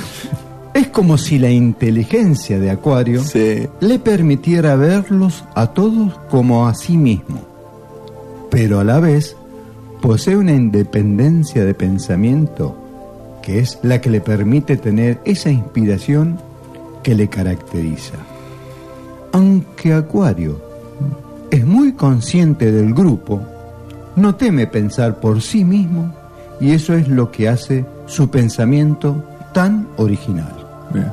Es 0.74 0.88
como 0.90 1.18
si 1.18 1.40
la 1.40 1.50
inteligencia 1.50 2.60
de 2.60 2.70
Acuario 2.70 3.24
le 3.82 4.00
permitiera 4.00 4.76
verlos 4.76 5.44
a 5.56 5.68
todos 5.68 6.14
como 6.30 6.68
a 6.68 6.76
sí 6.76 6.96
mismo, 6.96 7.42
pero 8.52 8.80
a 8.80 8.84
la 8.84 9.00
vez 9.00 9.36
posee 10.02 10.38
una 10.38 10.52
independencia 10.54 11.66
de 11.66 11.74
pensamiento 11.74 12.78
que 13.50 13.58
es 13.58 13.80
la 13.82 14.00
que 14.00 14.12
le 14.12 14.22
permite 14.22 14.78
tener 14.78 15.20
esa 15.26 15.50
inspiración 15.50 16.40
que 17.02 17.16
le 17.16 17.30
caracteriza. 17.30 18.14
Aunque 19.32 19.92
Acuario 19.92 20.62
es 21.50 21.66
muy 21.66 21.94
consciente 21.94 22.72
del 22.72 22.94
grupo, 22.94 23.42
no 24.16 24.36
teme 24.36 24.68
pensar 24.68 25.20
por 25.20 25.42
sí 25.42 25.66
mismo 25.66 26.14
y 26.62 26.74
eso 26.74 26.94
es 26.94 27.08
lo 27.08 27.32
que 27.32 27.50
hace 27.50 27.86
su 28.06 28.30
pensamiento 28.30 29.24
tan 29.52 29.88
original. 29.98 30.54
Bien. 30.94 31.12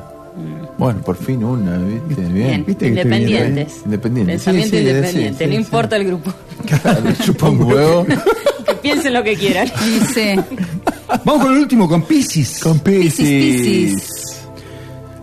Bueno, 0.77 1.01
por 1.01 1.15
fin 1.15 1.43
una, 1.43 1.79
¿viste? 1.79 2.21
Bien. 2.21 2.33
Bien, 2.33 2.65
¿Viste 2.67 2.93
que 2.93 3.01
estoy 3.01 3.09
bien, 3.09 3.21
independientes. 3.23 3.81
Independiente. 3.83 4.31
Pensamiento 4.33 4.69
Sí, 4.69 4.75
sí, 4.77 4.87
independiente, 4.87 5.43
sí, 5.43 5.49
no 5.49 5.55
sí, 5.55 5.61
importa 5.63 5.95
el 5.95 6.05
grupo. 6.05 6.31
Claro, 6.67 7.01
chupa 7.23 7.49
un 7.49 7.63
huevo. 7.63 8.05
Que 8.67 8.73
piensen 8.73 9.13
lo 9.13 9.23
que 9.23 9.35
quieran. 9.37 9.71
Dice, 9.85 10.43
Vamos 11.23 11.43
con 11.45 11.53
el 11.53 11.59
último, 11.61 11.87
con 11.87 12.01
Pisces. 12.03 12.59
Con 12.61 12.79
Piscis. 12.79 13.17
Piscis. 13.17 14.41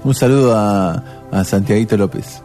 Un 0.03 0.15
saludo 0.15 0.57
a, 0.57 1.03
a 1.31 1.45
Santiaguito 1.45 1.97
López. 1.97 2.41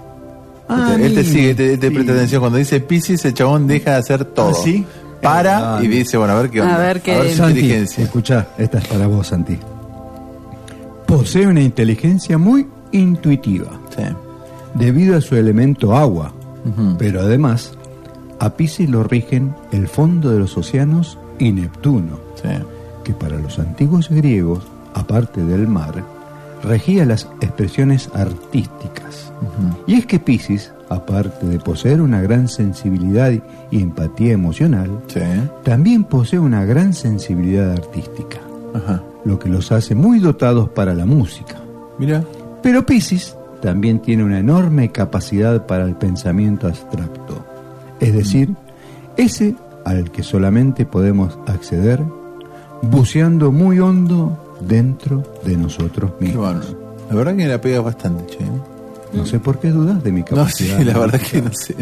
Ah, 0.68 0.94
él 0.96 1.14
te 1.14 1.20
amigo. 1.22 1.34
sigue, 1.34 1.56
te, 1.56 1.78
te 1.78 1.88
Sí. 1.88 1.94
presta 1.94 2.14
atención. 2.14 2.42
Cuando 2.42 2.58
dice 2.58 2.80
Piscis, 2.80 3.24
el 3.26 3.34
chabón 3.34 3.66
deja 3.68 3.92
de 3.92 3.98
hacer 3.98 4.26
todo. 4.26 4.50
¿Ah, 4.50 4.54
sí? 4.64 4.86
Para 5.22 5.78
Ah, 5.78 5.84
y 5.84 5.88
dice, 5.88 6.18
bueno, 6.18 6.34
a 6.34 6.42
ver 6.42 6.50
qué 6.50 6.62
onda. 6.62 6.76
A 6.76 6.80
ver 6.80 7.02
qué- 7.02 7.14
A 7.16 7.20
ver 7.20 7.32
su 7.32 7.38
Santi, 7.38 7.60
inteligencia. 7.60 8.04
escuchá, 8.06 8.48
esta 8.58 8.78
es 8.78 8.88
para 8.88 9.08
vos, 9.08 9.28
Santi. 9.28 9.58
Posee 11.06 11.48
una 11.48 11.62
inteligencia 11.62 12.38
muy 12.38 12.68
intuitiva, 12.92 13.68
Sí. 13.96 14.04
debido 14.76 15.18
a 15.18 15.22
su 15.22 15.36
elemento 15.36 15.96
agua, 15.96 16.32
pero 16.98 17.22
además 17.22 17.72
a 18.40 18.52
Pisces 18.52 18.90
lo 18.90 19.04
rigen 19.04 19.56
el 19.72 19.88
fondo 19.88 20.30
de 20.32 20.40
los 20.40 20.56
océanos 20.58 21.18
y 21.40 21.52
Neptuno, 21.52 22.20
Sí. 22.42 22.50
Que 23.10 23.16
para 23.16 23.40
los 23.40 23.58
antiguos 23.58 24.08
griegos, 24.10 24.60
aparte 24.94 25.44
del 25.44 25.68
mar, 25.68 26.04
regía 26.64 27.06
las 27.08 27.28
expresiones 27.42 28.08
artísticas. 28.14 29.32
Y 29.88 29.96
es 29.96 30.06
que 30.06 30.20
Pisces, 30.20 30.72
aparte 30.90 31.48
de 31.48 31.58
poseer 31.58 32.02
una 32.02 32.22
gran 32.22 32.48
sensibilidad 32.48 33.32
y 33.72 33.82
empatía 33.82 34.34
emocional, 34.34 34.92
Sí. 35.08 35.22
también 35.64 36.04
posee 36.04 36.38
una 36.38 36.66
gran 36.66 36.94
sensibilidad 36.94 37.72
artística, 37.72 38.38
Ajá. 38.76 39.02
lo 39.26 39.40
que 39.40 39.50
los 39.50 39.72
hace 39.72 39.96
muy 39.96 40.20
dotados 40.20 40.70
para 40.70 40.94
la 40.94 41.06
música. 41.08 41.56
Mira. 41.98 42.24
Pero 42.62 42.86
Pisces 42.86 43.36
también 43.62 44.00
tiene 44.04 44.24
una 44.24 44.38
enorme 44.38 44.92
capacidad 44.92 45.66
para 45.66 45.86
el 45.86 45.96
pensamiento 45.96 46.68
abstracto, 46.68 47.44
es 48.00 48.14
decir, 48.14 48.54
ese 49.18 49.56
al 49.86 50.12
que 50.12 50.22
solamente 50.22 50.86
podemos 50.86 51.40
acceder 51.48 52.04
buceando 52.82 53.52
muy 53.52 53.80
hondo 53.80 54.56
dentro 54.62 55.24
de 55.44 55.58
nosotros 55.58 56.12
mismos. 56.20 56.76
La 57.10 57.16
verdad 57.16 57.36
que 57.36 57.48
la 57.48 57.60
pega 57.62 57.82
bastante, 57.82 58.26
che. 58.28 58.46
No 59.12 59.26
sé 59.26 59.40
por 59.40 59.58
qué 59.60 59.72
dudas 59.72 60.04
de 60.04 60.12
mi 60.12 60.20
No, 60.22 60.26
sí, 60.50 60.68
capacidad. 60.68 60.80
la 60.82 61.00
verdad 61.00 61.20
que 61.20 61.42
no 61.42 61.50
sé. 61.54 61.76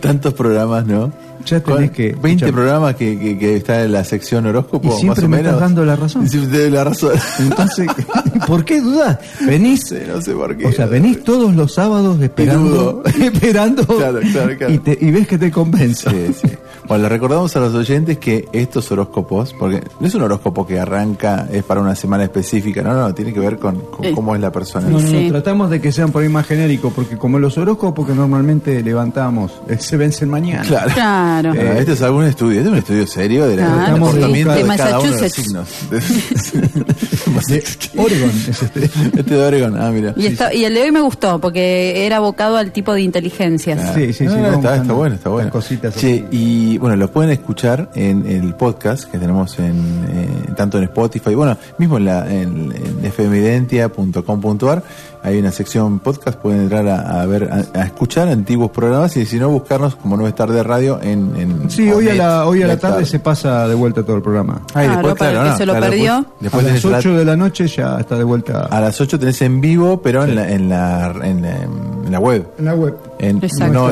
Tantos 0.00 0.32
programas, 0.34 0.86
¿no? 0.86 1.12
Ya 1.44 1.60
tenés 1.60 1.90
que. 1.90 2.12
20 2.12 2.28
escuchar. 2.30 2.52
programas 2.52 2.94
que, 2.96 3.18
que, 3.18 3.38
que 3.38 3.56
está 3.56 3.82
en 3.84 3.92
la 3.92 4.04
sección 4.04 4.46
horóscopo, 4.46 4.88
Y 4.88 4.90
siempre 5.00 5.08
más 5.08 5.18
o 5.18 5.28
me 5.28 5.36
menos. 5.38 5.52
estás 5.52 5.60
dando 5.60 5.84
la 5.84 5.96
razón. 5.96 6.24
Y 6.26 6.28
siempre 6.28 6.50
te 6.52 6.62
doy 6.62 6.70
la 6.70 6.84
razón. 6.84 7.12
Entonces, 7.38 7.86
¿por 8.46 8.64
qué 8.64 8.80
dudas? 8.80 9.18
Venís, 9.46 9.92
no 10.08 10.20
sé 10.20 10.32
por 10.34 10.56
qué. 10.56 10.66
o 10.66 10.72
sea, 10.72 10.86
venís 10.86 11.22
todos 11.24 11.54
los 11.54 11.72
sábados 11.74 12.20
esperando, 12.20 13.02
esperando 13.20 13.86
Claro, 13.86 14.20
claro, 14.32 14.56
claro. 14.58 14.72
Y, 14.74 14.78
te- 14.78 14.98
y 15.00 15.10
ves 15.10 15.26
que 15.26 15.38
te 15.38 15.50
convence. 15.50 16.10
Sí, 16.10 16.34
sí. 16.48 16.48
Bueno, 16.88 17.04
le 17.04 17.08
recordamos 17.10 17.54
a 17.56 17.60
los 17.60 17.74
oyentes 17.74 18.18
que 18.18 18.48
estos 18.52 18.90
horóscopos, 18.90 19.54
porque 19.56 19.80
no 20.00 20.06
es 20.06 20.14
un 20.14 20.22
horóscopo 20.22 20.66
que 20.66 20.80
arranca, 20.80 21.46
es 21.52 21.62
para 21.62 21.80
una 21.80 21.94
semana 21.94 22.24
específica, 22.24 22.82
no, 22.82 22.92
no, 22.94 23.00
no, 23.08 23.14
tiene 23.14 23.32
que 23.32 23.38
ver 23.38 23.58
con, 23.58 23.76
con 23.90 24.04
Eh. 24.04 24.12
cómo 24.12 24.34
es 24.34 24.40
la 24.40 24.50
persona. 24.50 24.88
No, 24.88 24.98
no, 25.00 25.28
tratamos 25.28 25.70
de 25.70 25.80
que 25.80 25.92
sean 25.92 26.10
por 26.10 26.22
ahí 26.22 26.28
más 26.28 26.46
genéricos, 26.46 26.92
porque 26.92 27.16
como 27.16 27.38
los 27.38 27.56
horóscopos 27.58 28.06
que 28.08 28.14
normalmente 28.14 28.82
levantamos 28.82 29.52
eh, 29.68 29.76
se 29.78 29.96
vencen 29.96 30.30
mañana. 30.30 30.62
Claro. 30.62 30.90
Claro. 30.92 31.29
Eh, 31.38 31.76
este 31.78 31.92
es 31.92 32.02
algún 32.02 32.24
estudio, 32.24 32.58
este 32.58 32.68
es 32.68 32.72
un 32.72 32.78
estudio 32.78 33.06
serio 33.06 33.46
del 33.46 33.58
Claro, 33.58 33.80
del 33.80 34.00
comportamiento 34.00 34.52
sí. 34.54 34.62
de 34.62 34.68
De 34.68 34.76
cada 34.76 34.98
uno 34.98 35.10
de 35.10 35.22
los 35.22 35.22
Massachusetts. 35.22 35.44
signos. 35.44 35.68
De 37.48 37.62
Oregon 37.96 38.30
es 38.48 38.62
este. 38.62 38.84
Este 38.84 39.22
de 39.22 39.42
Oregon, 39.42 39.76
ah, 39.80 39.90
mira. 39.90 40.14
Y, 40.16 40.64
el 40.64 40.74
de 40.74 40.82
hoy 40.82 40.92
me 40.92 41.00
gustó 41.00 41.38
porque 41.40 42.04
era 42.06 42.16
abocado 42.16 42.56
al 42.56 42.72
tipo 42.72 42.92
de 42.92 43.02
inteligencias. 43.02 43.94
Sí, 43.94 44.12
sí, 44.12 44.12
sí, 44.12 44.24
No, 44.24 44.36
no, 44.36 44.42
vamos 44.42 44.64
está, 44.64 44.92
bueno, 44.92 45.14
está 45.14 45.30
bueno. 45.30 45.50
cositas 45.50 45.96
Che, 45.96 46.24
y 46.30 46.78
bueno, 46.78 46.96
lo 46.96 47.10
pueden 47.10 47.30
escuchar 47.30 47.90
en 47.94 48.26
el 48.26 48.54
podcast 48.54 49.04
que 49.10 49.18
tenemos 49.18 49.58
en 49.58 50.04
eh, 50.12 50.52
tanto 50.56 50.78
en 50.78 50.84
Spotify, 50.84 51.34
bueno, 51.34 51.56
mismo 51.78 51.98
en, 51.98 52.04
la, 52.04 52.30
en, 52.30 52.72
en 53.02 53.12
fmidentia.com.ar 53.12 54.82
hay 55.22 55.38
una 55.38 55.52
sección 55.52 55.98
podcast, 55.98 56.38
pueden 56.38 56.62
entrar 56.62 56.86
a, 56.88 57.20
a 57.22 57.26
ver, 57.26 57.50
a, 57.74 57.78
a 57.80 57.84
escuchar 57.84 58.28
antiguos 58.28 58.70
programas 58.70 59.16
y 59.16 59.26
si 59.26 59.38
no, 59.38 59.50
buscarnos 59.50 59.94
como 59.96 60.16
no 60.16 60.26
es 60.26 60.34
tarde 60.34 60.62
radio 60.62 60.98
en, 61.02 61.34
en 61.36 61.70
Sí, 61.70 61.90
hoy 61.90 62.08
a 62.08 62.14
la, 62.14 62.46
hoy 62.46 62.62
a 62.62 62.66
la 62.66 62.76
tarde 62.78 62.94
Tarde. 62.94 63.06
se 63.06 63.18
pasa 63.20 63.68
de 63.68 63.74
vuelta 63.74 64.02
todo 64.02 64.16
el 64.16 64.22
programa. 64.22 64.62
Ah, 64.74 64.82
y 64.84 64.86
Claro, 64.86 65.08
después, 65.08 65.14
para 65.18 65.30
el 65.30 65.36
que 65.44 65.50
no, 65.50 65.56
se 65.56 65.66
lo 65.66 65.72
claro, 65.74 65.86
perdió. 65.86 66.14
Después, 66.40 66.40
después 66.40 66.54
a 66.54 66.56
las 66.72 66.80
tenés 66.82 66.84
la- 66.92 66.98
8 66.98 67.18
de 67.18 67.24
la 67.24 67.36
noche 67.36 67.66
ya 67.68 67.98
está 68.00 68.16
de 68.16 68.24
vuelta 68.24 68.62
a 68.70 68.80
las 68.80 69.00
8 69.00 69.18
tenés 69.18 69.42
en 69.42 69.60
vivo, 69.60 70.00
pero 70.02 70.24
en, 70.24 70.34
la, 70.36 70.50
en, 70.50 70.68
la, 70.68 71.12
en, 71.22 71.42
la, 71.42 71.56
en 71.62 72.10
la 72.12 72.18
web. 72.18 72.46
en 72.58 72.64
la 72.64 72.74
web. 72.74 72.96
en 73.18 73.36
Exacto. 73.44 73.88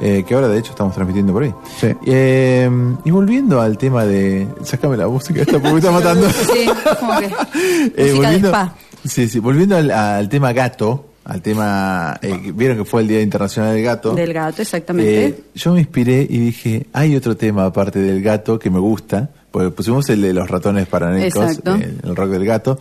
Eh, 0.00 0.24
que 0.26 0.34
ahora 0.34 0.48
de 0.48 0.58
hecho 0.58 0.70
estamos 0.70 0.94
transmitiendo 0.94 1.32
por 1.32 1.42
ahí. 1.44 1.54
Sí. 1.80 1.88
Eh, 2.06 2.70
y 3.04 3.10
volviendo 3.10 3.60
al 3.60 3.78
tema 3.78 4.04
de. 4.04 4.46
Sácame 4.62 4.96
la 4.96 5.08
música 5.08 5.40
esta 5.40 5.52
porque 5.54 5.72
me 5.72 5.78
está 5.78 5.90
matando. 5.90 6.28
Sí, 6.52 6.66
como 7.00 7.18
que. 7.20 7.26
Eh, 7.96 8.04
de 8.04 8.14
volviendo, 8.14 8.48
spa. 8.48 8.74
sí, 9.04 9.28
sí, 9.28 9.38
volviendo 9.38 9.76
al, 9.76 9.90
al 9.90 10.28
tema 10.28 10.52
gato, 10.52 11.06
al 11.24 11.40
tema. 11.42 12.18
eh, 12.22 12.52
vieron 12.54 12.76
que 12.78 12.84
fue 12.84 13.02
el 13.02 13.08
Día 13.08 13.20
Internacional 13.22 13.74
del 13.74 13.84
Gato. 13.84 14.14
Del 14.14 14.32
gato, 14.32 14.62
exactamente. 14.62 15.26
Eh, 15.26 15.40
yo 15.54 15.72
me 15.72 15.80
inspiré 15.80 16.26
y 16.28 16.38
dije, 16.38 16.86
hay 16.92 17.16
otro 17.16 17.36
tema 17.36 17.64
aparte 17.66 17.98
del 17.98 18.22
gato 18.22 18.58
que 18.58 18.70
me 18.70 18.78
gusta, 18.78 19.30
porque 19.50 19.70
pusimos 19.70 20.08
el 20.10 20.20
de 20.22 20.32
los 20.34 20.48
ratones 20.50 20.86
paranoicos, 20.86 21.44
Exacto. 21.56 21.76
eh, 21.76 21.94
el 22.02 22.14
rock 22.16 22.28
del 22.30 22.44
gato, 22.44 22.78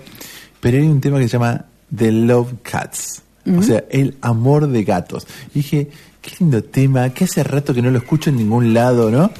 pero 0.59 0.77
hay 0.77 0.83
un 0.87 0.99
tema 1.01 1.17
que 1.19 1.27
se 1.27 1.33
llama 1.33 1.65
The 1.95 2.11
Love 2.11 2.53
Cats, 2.63 3.21
o 3.57 3.61
sea, 3.61 3.83
el 3.89 4.17
amor 4.21 4.67
de 4.67 4.83
gatos. 4.83 5.27
Y 5.53 5.59
dije, 5.59 5.89
qué 6.25 6.35
lindo 6.39 6.63
tema, 6.63 7.09
que 7.11 7.25
hace 7.25 7.43
rato 7.43 7.73
que 7.73 7.81
no 7.81 7.91
lo 7.91 7.99
escucho 7.99 8.31
en 8.31 8.37
ningún 8.37 8.73
lado, 8.73 9.11
¿no? 9.11 9.31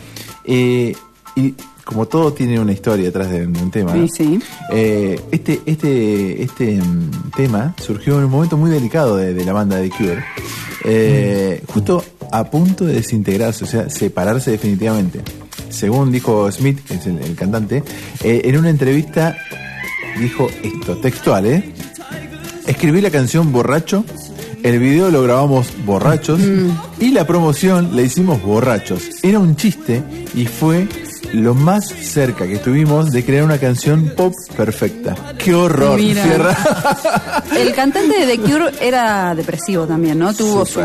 Eh, 0.44 0.96
y 1.36 1.54
como 1.84 2.08
todo 2.08 2.34
tiene 2.34 2.60
una 2.60 2.72
historia 2.72 3.06
detrás 3.06 3.30
de, 3.30 3.46
un 3.46 3.72
tema, 3.72 3.94
¿no? 3.96 4.08
Sí, 4.08 4.14
sí. 4.16 4.40
Eh, 4.72 5.20
este 5.32 5.62
este 5.66 6.44
este 6.44 6.78
mm, 6.78 7.32
tema 7.36 7.76
surgió 7.82 8.18
en 8.18 8.26
un 8.26 8.32
momento 8.32 8.58
muy 8.58 8.70
delicado 8.70 9.18
de, 9.18 9.34
de 9.34 9.46
la 9.46 9.54
banda 9.54 9.78
de 9.78 9.90
Cure. 9.90 10.24
Eh, 10.84 11.64
justo 11.68 12.04
a 12.32 12.44
punto 12.50 12.86
de 12.86 12.94
desintegrarse, 12.94 13.64
o 13.64 13.68
sea, 13.68 13.90
separarse 13.90 14.52
definitivamente. 14.52 15.22
Según 15.70 16.12
dijo 16.12 16.52
Smith, 16.52 16.84
que 16.86 16.96
es 16.96 17.06
el, 17.08 17.18
el 17.20 17.36
cantante, 17.36 17.84
eh, 18.24 18.42
en 18.46 18.58
una 18.58 18.70
entrevista 18.70 19.36
dijo 20.20 20.48
esto, 20.64 20.98
textual, 20.98 21.46
¿eh? 21.46 21.74
Escribí 22.68 23.02
la 23.02 23.12
canción 23.12 23.52
Borracho, 23.52 24.06
el 24.66 24.80
video 24.80 25.12
lo 25.12 25.22
grabamos 25.22 25.68
borrachos 25.86 26.42
y 27.00 27.12
la 27.12 27.28
promoción 27.28 27.96
la 27.96 28.02
hicimos 28.02 28.42
borrachos. 28.42 29.04
Era 29.22 29.38
un 29.38 29.56
chiste 29.56 30.02
y 30.34 30.48
fue 30.48 30.88
lo 31.34 31.54
más 31.54 31.88
cerca 31.88 32.46
que 32.48 32.54
estuvimos 32.56 33.12
de 33.12 33.24
crear 33.26 33.44
una 33.44 33.58
canción 33.58 34.14
pop 34.16 34.34
perfecta. 34.56 35.16
¡Qué 35.38 35.54
horror! 35.54 36.00
Mira. 36.00 36.24
Cierra. 36.24 37.44
El 37.58 37.74
cantante 37.74 38.26
de 38.26 38.38
The 38.38 38.44
Cure 38.44 38.72
era 38.82 39.34
depresivo 39.36 39.86
también, 39.86 40.20
¿no? 40.20 40.34
Tuvo 40.34 40.66
su, 40.66 40.80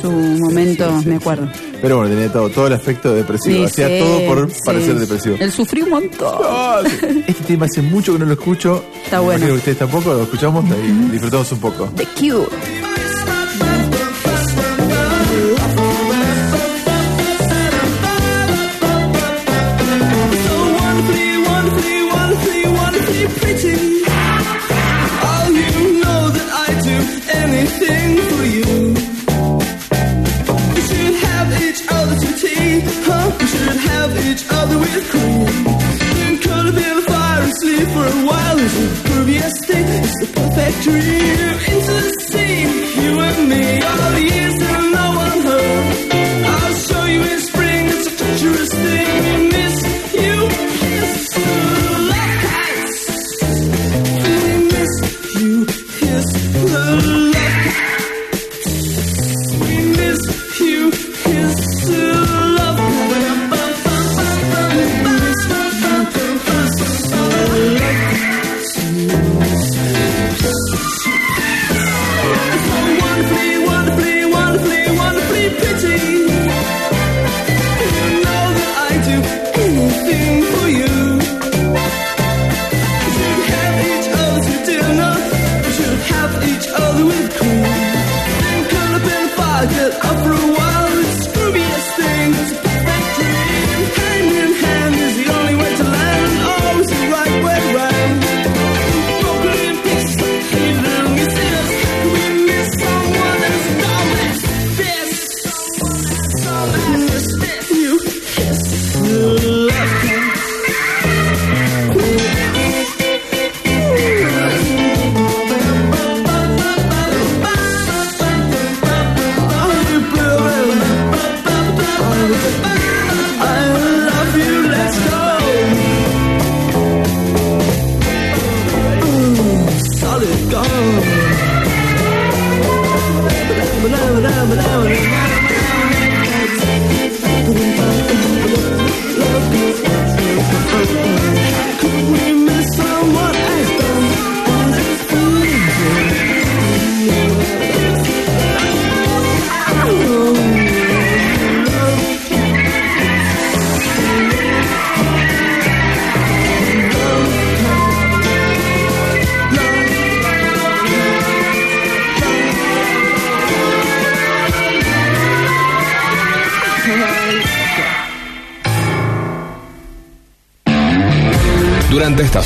su 0.00 0.10
momento, 0.40 0.90
Sí, 0.98 1.02
sí, 1.02 1.08
me 1.08 1.16
acuerdo. 1.16 1.48
Pero 1.80 1.96
bueno, 1.98 2.10
tenía 2.14 2.32
todo, 2.32 2.48
todo 2.50 2.66
el 2.66 2.74
aspecto 2.74 3.14
depresivo. 3.14 3.56
Sí, 3.68 3.82
Hacía 3.82 3.98
todo 4.00 4.26
por 4.26 4.48
parecer 4.64 4.98
depresivo. 4.98 5.36
Él 5.40 5.52
sufrió 5.52 5.84
un 5.84 5.90
montón. 5.90 6.30
Sí. 7.00 7.24
Este 7.26 7.44
tema 7.44 7.66
hace 7.66 7.82
mucho 7.82 8.12
que 8.12 8.18
no 8.18 8.26
lo 8.26 8.32
escucho. 8.34 8.84
Está 9.04 9.18
Me 9.18 9.24
bueno. 9.24 9.46
que 9.46 9.52
ustedes 9.52 9.78
tampoco 9.78 10.12
lo 10.12 10.22
escuchamos 10.22 10.64
y 10.66 11.10
disfrutamos 11.10 11.50
un 11.52 11.58
poco. 11.60 11.90
The 11.96 12.06
Cure. 12.18 12.89
Perfect 40.70 40.82
dream. 40.84 41.39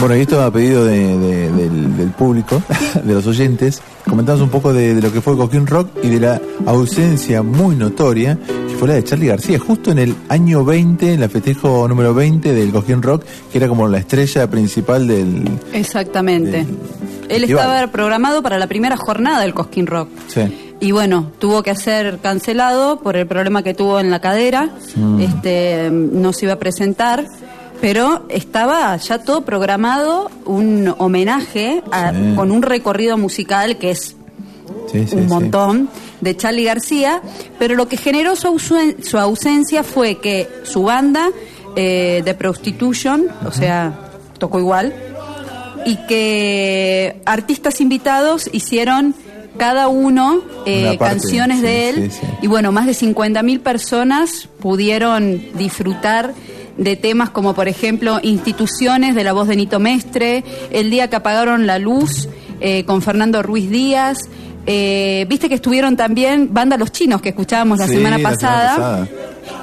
Bueno, 0.00 0.16
y 0.16 0.20
esto 0.22 0.42
a 0.42 0.50
pedido 0.50 0.84
de- 0.84 1.16
de- 1.16 1.50
del, 1.52 1.96
del 1.96 2.10
público, 2.10 2.60
de 3.04 3.14
los 3.14 3.26
oyentes, 3.26 3.80
comentamos 4.12 4.42
un 4.42 4.50
poco 4.50 4.74
de, 4.74 4.94
de 4.94 5.00
lo 5.00 5.10
que 5.10 5.22
fue 5.22 5.38
Coquín 5.38 5.66
Rock 5.66 5.88
y 6.02 6.10
de 6.10 6.20
la 6.20 6.38
ausencia 6.66 7.42
muy 7.42 7.74
notoria 7.76 8.38
que 8.68 8.74
fue 8.76 8.86
la 8.88 8.92
de 8.92 9.04
Charlie 9.04 9.28
García, 9.28 9.58
justo 9.58 9.90
en 9.90 9.98
el 9.98 10.14
año 10.28 10.66
20, 10.66 11.14
en 11.14 11.20
la 11.20 11.30
festejo 11.30 11.88
número 11.88 12.12
20 12.12 12.52
del 12.52 12.72
Coquín 12.72 13.00
Rock, 13.00 13.24
que 13.50 13.56
era 13.56 13.68
como 13.68 13.88
la 13.88 13.96
estrella 13.96 14.50
principal 14.50 15.06
del... 15.06 15.48
Exactamente. 15.72 16.66
Él 17.30 17.44
estaba 17.44 17.86
programado 17.86 18.42
para 18.42 18.58
la 18.58 18.66
primera 18.66 18.98
jornada 18.98 19.40
del 19.40 19.54
Cosquín 19.54 19.86
Rock. 19.86 20.10
Sí. 20.28 20.74
Y 20.78 20.90
bueno, 20.90 21.32
tuvo 21.38 21.62
que 21.62 21.74
ser 21.74 22.18
cancelado 22.18 23.00
por 23.00 23.16
el 23.16 23.26
problema 23.26 23.62
que 23.62 23.72
tuvo 23.72 23.98
en 23.98 24.10
la 24.10 24.20
cadera. 24.20 24.68
Mm. 24.94 25.20
Este, 25.20 25.88
no 25.90 26.34
se 26.34 26.44
iba 26.44 26.52
a 26.52 26.58
presentar. 26.58 27.24
Pero 27.82 28.24
estaba 28.30 28.96
ya 28.96 29.18
todo 29.18 29.42
programado, 29.42 30.30
un 30.46 30.94
homenaje 30.98 31.82
a- 31.92 32.12
Sí. 32.12 32.32
con 32.36 32.50
un 32.50 32.62
recorrido 32.62 33.18
musical 33.18 33.76
que 33.76 33.90
es 33.90 34.16
Sí, 34.90 35.06
sí, 35.08 35.16
un 35.16 35.26
montón 35.26 35.88
de 36.20 36.36
Charlie 36.36 36.64
García, 36.64 37.20
pero 37.58 37.74
lo 37.74 37.88
que 37.88 37.96
generó 37.96 38.36
su, 38.36 38.46
ausen- 38.48 39.02
su 39.02 39.18
ausencia 39.18 39.82
fue 39.82 40.18
que 40.18 40.48
su 40.64 40.84
banda 40.84 41.28
eh, 41.76 42.20
de 42.24 42.34
Prostitution, 42.34 43.26
o 43.46 43.50
sea, 43.50 43.92
tocó 44.38 44.58
igual, 44.60 44.92
y 45.86 45.96
que 46.06 47.20
artistas 47.24 47.80
invitados 47.80 48.48
hicieron 48.52 49.14
cada 49.56 49.88
uno 49.88 50.42
eh, 50.66 50.96
parte, 50.98 50.98
canciones 50.98 51.62
de 51.62 51.88
él 51.88 52.10
y 52.42 52.46
bueno, 52.46 52.70
más 52.72 52.86
de 52.86 52.92
50.000 52.94 53.60
personas 53.60 54.48
pudieron 54.60 55.42
disfrutar 55.54 56.34
de 56.76 56.96
temas 56.96 57.30
como 57.30 57.54
por 57.54 57.68
ejemplo 57.68 58.18
Instituciones 58.22 59.14
de 59.14 59.24
la 59.24 59.32
voz 59.32 59.48
de 59.48 59.56
Nito 59.56 59.78
Mestre, 59.80 60.44
El 60.70 60.90
día 60.90 61.08
que 61.10 61.16
apagaron 61.16 61.66
la 61.66 61.78
luz 61.78 62.28
eh, 62.60 62.84
con 62.84 63.02
Fernando 63.02 63.42
Ruiz 63.42 63.68
Díaz, 63.70 64.18
eh, 64.66 65.26
viste 65.28 65.48
que 65.48 65.56
estuvieron 65.56 65.96
también 65.96 66.50
Banda 66.52 66.76
Los 66.76 66.92
Chinos 66.92 67.20
que 67.20 67.30
escuchábamos 67.30 67.78
la 67.80 67.86
Sí, 67.88 67.94
semana 67.94 68.18
la 68.18 68.36
semana 68.36 68.36
pasada 68.36 69.08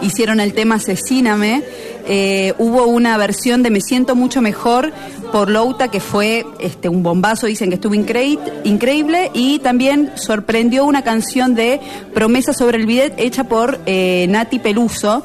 hicieron 0.02 0.40
el 0.42 0.54
tema 0.54 0.76
Asesíname. 0.76 1.64
Eh, 2.12 2.54
hubo 2.58 2.86
una 2.88 3.16
versión 3.18 3.62
de 3.64 3.70
Me 3.70 3.82
siento 3.82 4.16
mucho 4.16 4.42
mejor 4.42 4.92
por 5.32 5.50
Louta 5.50 5.90
que 5.90 6.00
fue 6.00 6.44
este, 6.60 6.90
un 6.90 7.04
bombazo, 7.04 7.46
dicen 7.48 7.70
que 7.70 7.76
estuvo 7.76 7.94
increí- 7.94 8.40
increíble 8.64 9.30
y 9.34 9.60
también 9.60 10.12
sorprendió 10.16 10.86
una 10.86 11.04
canción 11.04 11.54
de 11.56 11.80
Promesa 12.14 12.52
sobre 12.52 12.78
el 12.80 12.86
bidet 12.88 13.14
hecha 13.18 13.44
por 13.46 13.80
eh, 13.86 14.26
Nati 14.30 14.60
Peluso. 14.60 15.24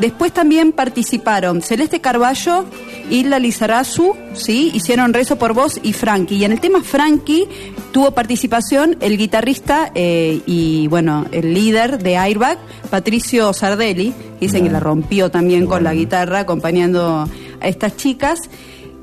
Después 0.00 0.32
también 0.32 0.72
participaron 0.72 1.62
Celeste 1.62 2.02
Carballo, 2.02 2.66
Hilda 3.08 3.38
Lizarazu, 3.38 4.14
¿sí? 4.34 4.70
hicieron 4.74 5.14
Rezo 5.14 5.36
por 5.36 5.54
Vos 5.54 5.80
y 5.82 5.94
Frankie. 5.94 6.36
Y 6.36 6.44
en 6.44 6.52
el 6.52 6.60
tema 6.60 6.82
Frankie 6.82 7.48
tuvo 7.92 8.10
participación 8.10 8.98
el 9.00 9.16
guitarrista 9.16 9.90
eh, 9.94 10.42
y, 10.44 10.86
bueno, 10.88 11.24
el 11.32 11.54
líder 11.54 12.02
de 12.02 12.18
Airbag, 12.18 12.58
Patricio 12.90 13.54
Sardelli. 13.54 14.12
Dicen 14.38 14.64
que 14.64 14.70
la 14.70 14.80
rompió 14.80 15.30
también 15.30 15.66
con 15.66 15.82
la 15.82 15.94
guitarra 15.94 16.40
acompañando 16.40 17.26
a 17.60 17.66
estas 17.66 17.96
chicas. 17.96 18.50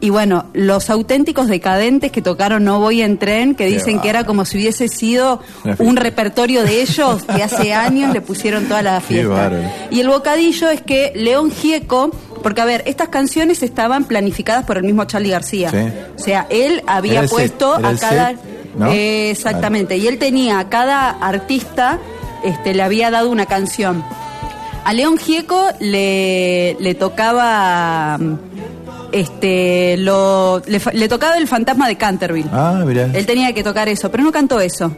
Y 0.03 0.09
bueno, 0.09 0.47
los 0.51 0.89
auténticos 0.89 1.47
decadentes 1.47 2.11
que 2.11 2.21
tocaron 2.21 2.65
No 2.65 2.81
Voy 2.81 3.01
en 3.01 3.17
Tren, 3.17 3.55
que 3.55 3.67
dicen 3.67 4.01
que 4.01 4.09
era 4.09 4.25
como 4.25 4.43
si 4.43 4.57
hubiese 4.57 4.89
sido 4.89 5.39
un 5.77 5.95
repertorio 5.95 6.63
de 6.63 6.81
ellos 6.81 7.23
que 7.23 7.41
hace 7.41 7.73
años 7.73 8.11
le 8.11 8.19
pusieron 8.19 8.65
toda 8.65 8.81
la 8.81 8.99
fiesta. 8.99 9.49
Y 9.91 10.01
el 10.01 10.09
bocadillo 10.09 10.69
es 10.69 10.81
que 10.81 11.13
León 11.15 11.51
Gieco, 11.51 12.11
porque 12.43 12.59
a 12.59 12.65
ver, 12.65 12.83
estas 12.85 13.07
canciones 13.07 13.63
estaban 13.63 14.03
planificadas 14.03 14.65
por 14.65 14.75
el 14.75 14.83
mismo 14.83 15.05
Charlie 15.05 15.29
García. 15.29 15.69
Sí. 15.69 15.77
O 16.17 16.19
sea, 16.19 16.47
él 16.49 16.83
había 16.85 17.21
el 17.21 17.29
puesto 17.29 17.73
a 17.73 17.95
cada... 17.95 18.31
set, 18.31 18.39
¿no? 18.77 18.91
Eh, 18.91 19.31
exactamente, 19.31 19.95
y 19.95 20.07
él 20.07 20.17
tenía 20.17 20.59
a 20.59 20.67
cada 20.67 21.11
artista, 21.11 21.97
este, 22.43 22.73
le 22.73 22.83
había 22.83 23.09
dado 23.09 23.29
una 23.29 23.45
canción. 23.45 24.03
A 24.83 24.91
León 24.91 25.17
Gieco 25.17 25.69
le, 25.79 26.75
le 26.81 26.93
tocaba... 26.93 28.19
Este, 29.13 29.95
lo, 29.97 30.61
le, 30.65 30.81
le 30.93 31.07
tocaba 31.07 31.37
el 31.37 31.47
fantasma 31.47 31.87
de 31.87 31.95
Canterville. 31.95 32.49
Ah, 32.51 32.83
mira. 32.85 33.09
Él 33.13 33.25
tenía 33.27 33.53
que 33.53 33.63
tocar 33.63 33.87
eso, 33.87 34.09
pero 34.09 34.23
no 34.23 34.31
cantó 34.31 34.59
eso. 34.59 34.91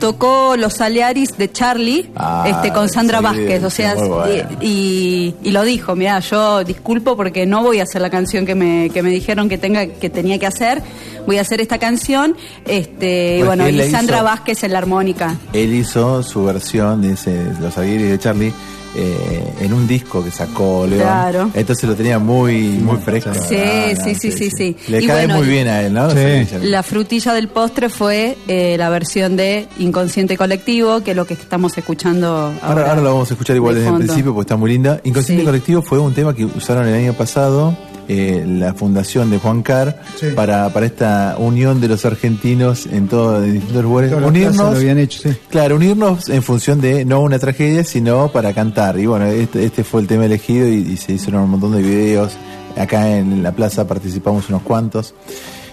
Tocó 0.00 0.54
los 0.56 0.80
Alearis 0.80 1.36
de 1.36 1.50
Charlie 1.50 2.08
Ah, 2.14 2.46
este, 2.48 2.72
con 2.72 2.88
Sandra 2.88 3.18
sí, 3.18 3.24
Vázquez. 3.24 3.64
O 3.64 3.70
sea, 3.70 3.94
bueno. 3.96 4.48
y, 4.60 5.34
lo 5.44 5.64
dijo, 5.64 5.96
mira, 5.96 6.20
yo 6.20 6.62
disculpo 6.64 7.16
porque 7.16 7.46
no 7.46 7.62
voy 7.62 7.80
a 7.80 7.82
hacer 7.82 8.00
la 8.00 8.08
canción 8.08 8.46
que 8.46 8.54
me, 8.54 8.90
que 8.90 9.02
me 9.02 9.10
dijeron 9.10 9.48
que 9.48 9.58
tenga 9.58 9.86
que 9.86 10.08
tenía 10.08 10.38
que 10.38 10.46
hacer. 10.46 10.82
Voy 11.26 11.38
a 11.38 11.42
hacer 11.42 11.60
esta 11.60 11.78
canción. 11.78 12.36
Este, 12.64 13.38
y 13.38 13.44
Pues 13.44 13.46
bueno, 13.48 13.68
y 13.68 13.90
Sandra 13.90 14.18
hizo. 14.18 14.24
Vázquez 14.24 14.62
en 14.62 14.72
la 14.72 14.78
armónica. 14.78 15.36
Él 15.52 15.74
hizo 15.74 16.22
su 16.22 16.44
versión 16.44 17.02
de 17.02 17.12
ese, 17.14 17.52
Los 17.60 17.76
Aguirre 17.76 18.04
de 18.04 18.18
Charlie 18.18 18.52
eh, 18.94 19.54
en 19.60 19.72
un 19.72 19.86
disco 19.86 20.24
que 20.24 20.30
sacó 20.30 20.86
León. 20.86 21.02
Claro. 21.02 21.50
Entonces 21.54 21.88
lo 21.88 21.94
tenía 21.94 22.18
muy, 22.18 22.68
muy 22.82 22.96
fresco. 22.98 23.30
Sí, 23.34 23.56
Ah, 23.58 23.94
sí, 24.02 24.14
sí, 24.14 24.32
sí, 24.32 24.50
sí. 24.50 24.76
Le 24.88 25.02
Y 25.02 25.06
cae 25.06 25.26
bueno, 25.26 25.38
muy 25.40 25.48
bien 25.48 25.68
a 25.68 25.82
él, 25.82 25.92
¿no? 25.92 26.10
Sí. 26.10 26.16
La 26.62 26.82
frutilla 26.82 27.32
del 27.34 27.48
postre 27.48 27.88
fue 27.88 28.36
eh, 28.48 28.76
la 28.78 28.88
versión 28.90 29.36
de 29.36 29.66
Inconsciente 29.78 30.36
Colectivo, 30.36 31.02
que 31.02 31.10
es 31.12 31.16
lo 31.16 31.26
que 31.26 31.34
estamos 31.34 31.76
escuchando 31.78 32.28
ahora. 32.28 32.58
Ahora, 32.62 32.90
ahora 32.90 33.02
lo 33.02 33.12
vamos 33.14 33.30
a 33.30 33.34
escuchar 33.34 33.56
igual 33.56 33.74
de 33.74 33.80
desde 33.82 33.92
el 33.94 33.98
principio 34.04 34.34
porque 34.34 34.46
está 34.46 34.56
muy 34.56 34.70
linda. 34.72 35.00
Inconsciente 35.04 35.42
Sí. 35.42 35.46
Colectivo 35.46 35.82
fue 35.82 35.98
un 35.98 36.14
tema 36.14 36.34
que 36.34 36.44
usaron 36.44 36.86
el 36.86 36.94
año 36.94 37.12
pasado 37.12 37.76
eh, 38.08 38.44
la 38.46 38.72
fundación 38.74 39.30
de 39.30 39.38
Juan 39.38 39.62
Carr 39.62 40.00
Sí. 40.16 40.28
para, 40.34 40.72
para 40.72 40.86
esta 40.86 41.36
unión 41.38 41.80
de 41.80 41.88
los 41.88 42.04
argentinos 42.06 42.86
en 42.86 43.06
todo 43.06 43.44
en 43.44 43.52
distintos 43.54 43.82
lugares. 43.82 44.10
Todas 44.10 44.26
Unirnos, 44.26 44.56
lo 44.56 44.66
habían 44.78 44.98
hecho, 44.98 45.20
sí. 45.28 45.36
claro, 45.50 45.76
unirnos 45.76 46.28
en 46.30 46.42
función 46.42 46.80
de 46.80 47.04
no 47.04 47.20
una 47.20 47.38
tragedia, 47.38 47.84
sino 47.84 48.28
para 48.32 48.52
cantar. 48.54 48.98
Y 48.98 49.06
bueno, 49.06 49.26
este, 49.26 49.64
este 49.64 49.84
fue 49.84 50.00
el 50.00 50.06
tema 50.06 50.24
elegido 50.24 50.66
y, 50.68 50.76
y 50.76 50.96
se 50.96 51.12
hicieron 51.12 51.42
un 51.42 51.50
montón 51.50 51.72
de 51.72 51.82
videos. 51.82 52.32
Acá 52.76 53.16
en 53.18 53.42
la 53.42 53.52
plaza 53.52 53.86
participamos 53.86 54.48
unos 54.48 54.62
cuantos. 54.62 55.14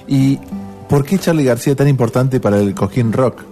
¿Y 0.08 0.38
por 0.90 1.06
qué 1.06 1.18
Charlie 1.18 1.46
García 1.46 1.76
tan 1.76 1.88
importante 1.88 2.40
para 2.40 2.60
el 2.60 2.74
Cojín 2.76 3.14
Rock? 3.14 3.44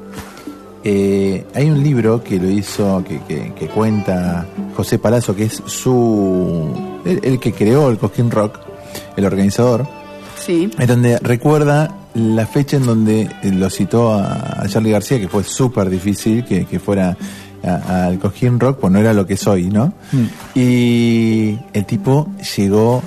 Eh, 0.86 1.46
hay 1.56 1.70
un 1.70 1.82
libro 1.82 2.22
que 2.24 2.38
lo 2.38 2.50
hizo, 2.50 3.02
que, 3.08 3.20
que- 3.28 3.54
que 3.58 3.68
cuenta 3.68 4.46
José 4.76 5.00
Palazzo, 5.00 5.34
que 5.34 5.46
es 5.46 5.62
su. 5.66 6.68
el, 7.06 7.22
el 7.24 7.40
que 7.40 7.54
creó 7.54 7.90
el 7.90 7.98
Cosquín 7.98 8.30
Rock, 8.30 8.60
el 9.16 9.26
organizador, 9.26 9.88
Sí. 10.46 10.70
en 10.78 10.88
donde 10.88 11.20
recuerda 11.20 11.96
la 12.16 12.46
fecha 12.46 12.78
en 12.78 12.86
donde 12.86 13.22
eh, 13.42 13.52
lo 13.52 13.70
citó 13.70 14.14
a, 14.14 14.62
a 14.62 14.68
Charlie 14.68 14.92
García, 14.92 15.20
que 15.20 15.28
fue 15.28 15.44
súper 15.44 15.90
difícil 15.90 16.44
que, 16.46 16.66
que 16.66 16.80
fuera 16.80 17.18
a- 17.64 18.06
al 18.08 18.20
Cosquín 18.20 18.60
Rock, 18.60 18.80
pues 18.82 18.92
no 18.94 19.00
era 19.00 19.14
lo 19.14 19.26
que 19.26 19.38
soy, 19.38 19.70
¿no? 19.70 19.94
Y 20.56 21.58
el 21.74 21.86
tipo 21.86 22.30
llegó. 22.58 23.02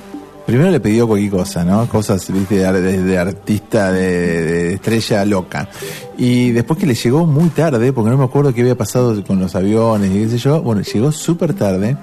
Primero 0.47 0.71
le 0.71 0.79
pidió 0.79 1.09
cualquier 1.09 1.33
cosa, 1.33 1.65
¿no? 1.65 1.89
Cosas, 1.89 2.25
viste, 2.33 2.57
de, 2.59 2.67
ar- 2.67 2.81
de- 2.81 3.03
de 3.03 3.19
artista, 3.19 3.91
de, 3.91 4.43
de 4.43 4.75
estrella 4.75 5.25
loca. 5.25 5.69
Y 6.17 6.53
después 6.53 6.79
que 6.79 6.87
le 6.87 6.95
llegó 6.95 7.27
muy 7.27 7.49
tarde, 7.49 7.93
porque 7.93 8.11
no 8.11 8.17
me 8.17 8.25
acuerdo 8.25 8.55
qué 8.55 8.61
había 8.61 8.77
pasado 8.77 9.23
con 9.25 9.41
los 9.41 9.55
aviones 9.57 10.11
y 10.11 10.21
qué 10.21 10.29
sé 10.31 10.39
yo, 10.39 10.63
bueno, 10.63 10.83
llegó 10.83 11.11
súper 11.11 11.53
tarde. 11.55 11.97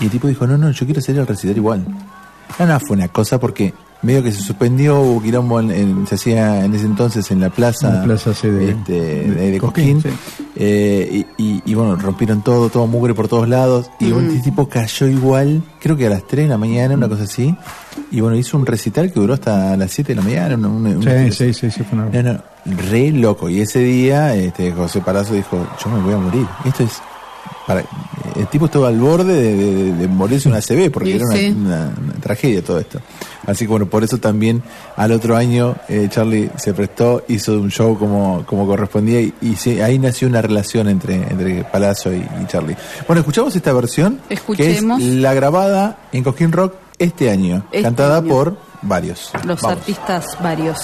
Y 0.00 0.04
el 0.04 0.10
tipo 0.10 0.28
dijo, 0.28 0.46
no, 0.46 0.56
no, 0.56 0.70
yo 0.70 0.86
quiero 0.86 1.00
hacer 1.00 1.16
el 1.18 1.26
recital 1.26 1.56
igual. 1.56 1.84
No, 2.58 2.66
no, 2.66 2.80
fue 2.80 2.96
una 2.96 3.08
cosa 3.08 3.38
porque 3.38 3.72
medio 4.00 4.22
que 4.22 4.30
se 4.30 4.42
suspendió, 4.42 5.00
hubo 5.00 5.20
quilombo, 5.22 5.58
en, 5.58 5.70
en- 5.72 6.06
se 6.06 6.14
hacía 6.14 6.64
en 6.64 6.72
ese 6.74 6.86
entonces 6.86 7.30
en 7.32 7.40
la 7.40 7.50
plaza, 7.50 7.88
En 7.88 7.94
la 7.96 8.04
plaza, 8.04 8.32
sí, 8.32 8.48
de- 8.48 8.70
este, 8.70 8.92
de, 8.92 9.30
de 9.30 9.50
de 9.52 9.58
Cosquín, 9.58 9.94
Cosquín. 10.00 10.12
sí. 10.36 10.44
Eh, 10.56 11.24
y, 11.36 11.42
y- 11.42 11.62
y 11.64 11.74
bueno, 11.74 11.96
rompieron 11.96 12.42
todo, 12.42 12.68
todo 12.68 12.86
mugre 12.86 13.12
por 13.14 13.26
todos 13.28 13.48
lados. 13.48 13.90
Y 14.00 14.06
Mm. 14.06 14.28
este 14.30 14.40
tipo 14.42 14.68
cayó 14.68 15.06
igual, 15.08 15.62
creo 15.80 15.96
que 15.96 16.06
a 16.06 16.10
las 16.10 16.26
3 16.26 16.44
de 16.44 16.48
la 16.50 16.58
mañana, 16.58 16.94
una 16.94 17.08
cosa 17.08 17.24
así. 17.24 17.54
Y 18.10 18.20
bueno, 18.20 18.36
hizo 18.36 18.56
un 18.56 18.66
recital 18.66 19.12
que 19.12 19.18
duró 19.20 19.34
hasta 19.34 19.76
las 19.76 19.90
7 19.90 20.14
de 20.14 20.16
la 20.16 20.22
mañana. 20.22 20.54
una- 20.56 20.68
una- 20.68 20.90
una- 20.90 21.30
Sí, 21.30 21.32
sí, 21.32 21.52
sí, 21.54 21.70
sí, 21.70 21.82
fue 21.82 21.98
una... 21.98 22.22
no, 22.22 22.32
no, 22.34 22.42
re 22.90 23.10
loco. 23.10 23.48
Y 23.48 23.60
ese 23.60 23.80
día, 23.80 24.34
este, 24.36 24.72
José 24.72 25.00
Palazzo 25.00 25.34
dijo, 25.34 25.58
yo 25.84 25.90
me 25.90 26.00
voy 26.02 26.14
a 26.14 26.18
morir. 26.18 26.46
Esto 26.64 26.84
es... 26.84 27.00
Para, 27.66 27.84
el 28.36 28.46
tipo 28.48 28.66
estuvo 28.66 28.86
al 28.86 28.98
borde 28.98 29.34
de, 29.34 29.54
de- 29.56 29.92
de 29.92 30.08
morirse 30.08 30.48
una 30.48 30.60
CB 30.60 30.90
porque 30.90 31.16
era 31.16 31.24
una, 31.26 31.36
sí. 31.36 31.48
una- 31.50 31.92
una 32.02 32.14
tragedia 32.20 32.62
todo 32.62 32.78
esto. 32.78 33.00
Así 33.46 33.64
que 33.64 33.70
bueno, 33.70 33.86
por 33.86 34.04
eso 34.04 34.18
también 34.18 34.62
al 34.96 35.12
otro 35.12 35.36
año 35.36 35.76
eh, 35.88 36.08
Charlie 36.10 36.50
se 36.56 36.74
prestó, 36.74 37.24
hizo 37.28 37.52
un 37.58 37.70
show 37.70 37.98
como, 37.98 38.44
como 38.46 38.66
correspondía 38.66 39.20
y, 39.20 39.32
y 39.40 39.56
sí, 39.56 39.80
ahí 39.80 39.98
nació 39.98 40.28
una 40.28 40.40
relación 40.42 40.88
entre, 40.88 41.14
entre 41.16 41.64
Palazzo 41.64 42.12
y, 42.12 42.16
y 42.18 42.46
Charlie. 42.46 42.76
Bueno, 43.06 43.20
escuchamos 43.20 43.54
esta 43.56 43.72
versión 43.72 44.20
Escuchemos. 44.28 44.98
que 44.98 45.08
es 45.08 45.14
la 45.16 45.34
grabada 45.34 45.98
en 46.12 46.24
Coquín 46.24 46.52
Rock 46.52 46.74
este 46.98 47.30
año, 47.30 47.64
Este 47.70 47.82
cantada 47.82 48.18
año. 48.18 48.28
por 48.28 48.56
varios. 48.82 49.30
Los 49.44 49.60
Vamos. 49.62 49.78
artistas 49.78 50.36
varios. 50.42 50.78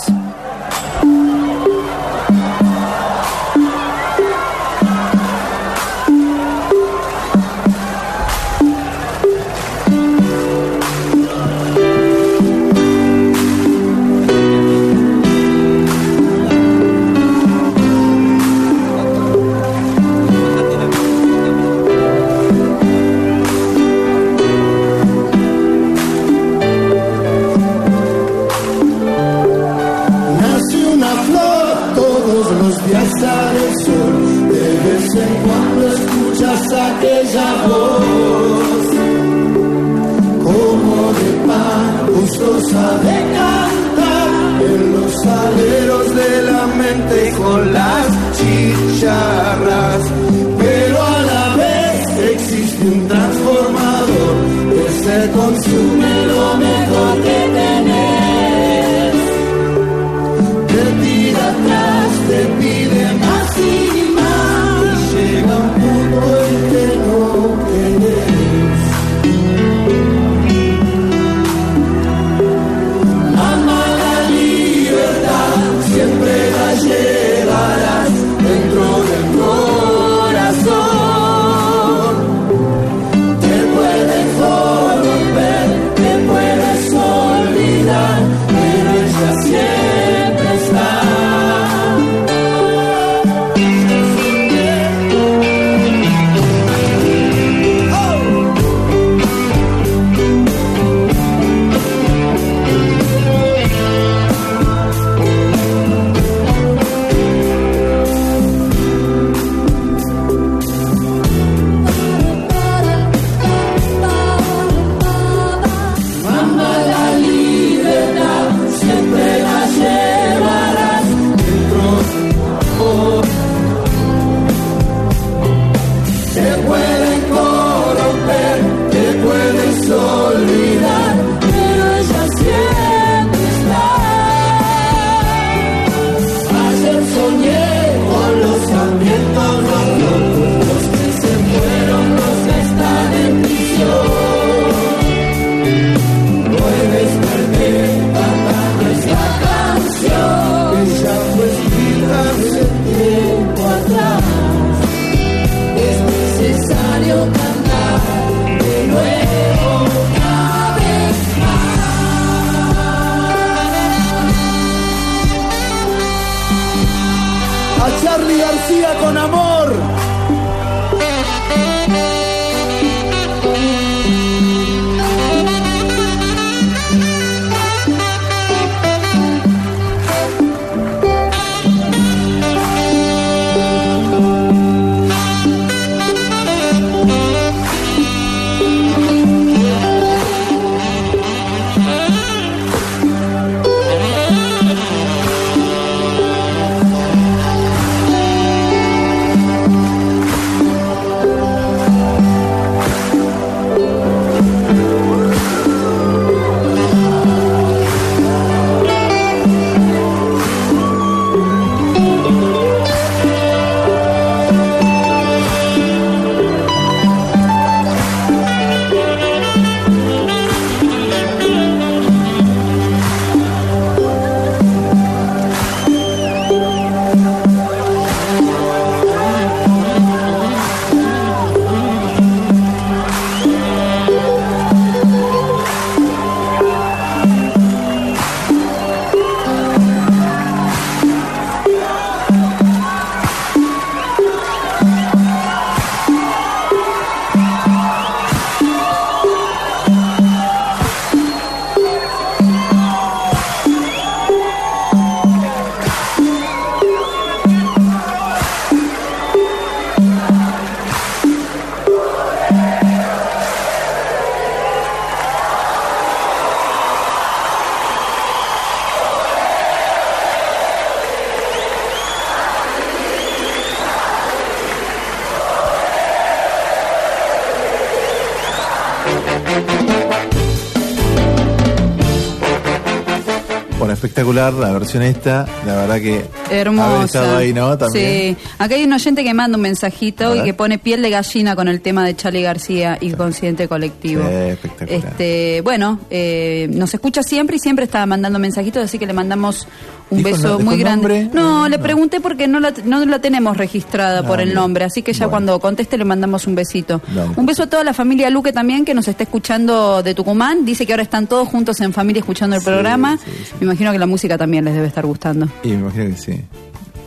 Espectacular 284.24 284.54
la 284.54 284.72
versión 284.72 285.02
esta. 285.02 285.46
La 285.66 285.76
verdad 285.76 286.00
que 286.00 286.24
Hermosa. 286.50 286.90
haber 286.90 287.04
estado 287.04 287.36
ahí, 287.36 287.52
¿no? 287.52 287.76
También. 287.76 288.36
Sí. 288.36 288.46
Acá 288.58 288.74
hay 288.74 288.84
un 288.84 288.92
oyente 288.92 289.22
que 289.22 289.34
manda 289.34 289.56
un 289.56 289.62
mensajito 289.62 290.34
y 290.34 290.42
que 290.42 290.54
pone 290.54 290.78
piel 290.78 291.02
de 291.02 291.10
gallina 291.10 291.54
con 291.54 291.68
el 291.68 291.80
tema 291.80 292.04
de 292.04 292.16
Charlie 292.16 292.42
García 292.42 292.96
y 293.00 293.12
consciente 293.12 293.68
colectivo. 293.68 294.22
Sí, 294.22 294.34
espectacular. 294.34 295.04
Este, 295.04 295.60
bueno, 295.62 296.00
eh, 296.10 296.68
nos 296.70 296.94
escucha 296.94 297.22
siempre 297.22 297.56
y 297.56 297.58
siempre 297.58 297.84
está 297.84 298.04
mandando 298.06 298.38
mensajitos, 298.38 298.82
así 298.84 298.98
que 298.98 299.06
le 299.06 299.12
mandamos 299.12 299.68
un 300.14 300.22
¿Dijo 300.22 300.30
beso 300.36 300.58
no- 300.58 300.64
muy 300.64 300.78
grande. 300.78 301.24
nombre? 301.24 301.30
No, 301.40 301.68
le 301.68 301.78
pregunté 301.78 302.20
porque 302.20 302.48
no 302.48 302.60
la, 302.60 302.72
no 302.84 303.04
la 303.04 303.18
tenemos 303.20 303.56
registrada 303.56 304.20
Ah, 304.20 304.26
por 304.26 304.40
el 304.40 304.54
nombre, 304.54 304.84
así 304.84 305.02
que 305.02 305.12
ya 305.12 305.26
Bueno. 305.26 305.30
cuando 305.30 305.60
conteste 305.60 305.98
le 305.98 306.04
mandamos 306.04 306.46
un 306.46 306.54
besito. 306.54 307.00
Un 307.36 307.46
beso 307.46 307.64
a 307.64 307.66
toda 307.66 307.84
la 307.84 307.92
familia 307.94 308.30
Luque 308.30 308.52
también 308.52 308.84
que 308.84 308.94
nos 308.94 309.06
está 309.08 309.24
escuchando 309.24 310.02
de 310.02 310.14
Tucumán. 310.14 310.64
Dice 310.64 310.86
que 310.86 310.92
ahora 310.92 311.02
están 311.02 311.26
todos 311.26 311.48
juntos 311.48 311.80
en 311.80 311.92
familia 311.92 312.20
escuchando 312.20 312.56
el 312.56 312.62
Sí, 312.62 312.66
programa. 312.66 313.18
sí, 313.18 313.30
sí. 313.44 313.52
Me 313.60 313.64
imagino 313.66 313.92
que 313.92 313.98
la 313.98 314.06
música 314.06 314.38
también 314.38 314.64
les 314.64 314.74
debe 314.74 314.86
estar 314.86 315.04
gustando. 315.06 315.48
Y 315.62 315.68
me 315.68 315.74
imagino 315.80 316.04
que 316.06 316.16
sí. 316.16 316.40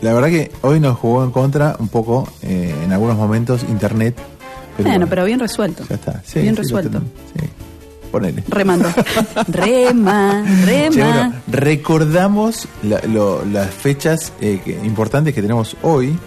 La 0.01 0.13
verdad 0.13 0.27
que 0.29 0.51
hoy 0.61 0.79
nos 0.79 0.97
jugó 0.97 1.23
en 1.23 1.31
contra 1.31 1.75
un 1.79 1.87
poco, 1.87 2.27
eh, 2.43 2.75
en 2.83 2.91
algunos 2.93 3.17
momentos, 3.17 3.63
internet. 3.67 4.15
Pero 4.15 4.89
bueno, 4.89 4.89
bueno, 4.99 5.07
pero 5.09 5.25
bien 5.25 5.39
resuelto. 5.39 5.83
ya 5.89 5.95
está. 5.95 6.21
Sí, 6.23 6.39
bien 6.41 6.55
resuelto. 6.55 7.01
Ponele. 8.19 8.43
Remando. 8.47 8.89
Rema, 9.47 10.43
rema. 10.65 10.91
Che, 10.91 11.01
bueno, 11.03 11.33
recordamos 11.47 12.67
la- 12.83 13.01
lo- 13.07 13.43
las 13.45 13.69
fechas 13.69 14.33
eh, 14.41 14.59
que- 14.63 14.71
importantes 14.83 15.33
que 15.33 15.41
tenemos 15.41 15.75
hoy. 15.83 16.17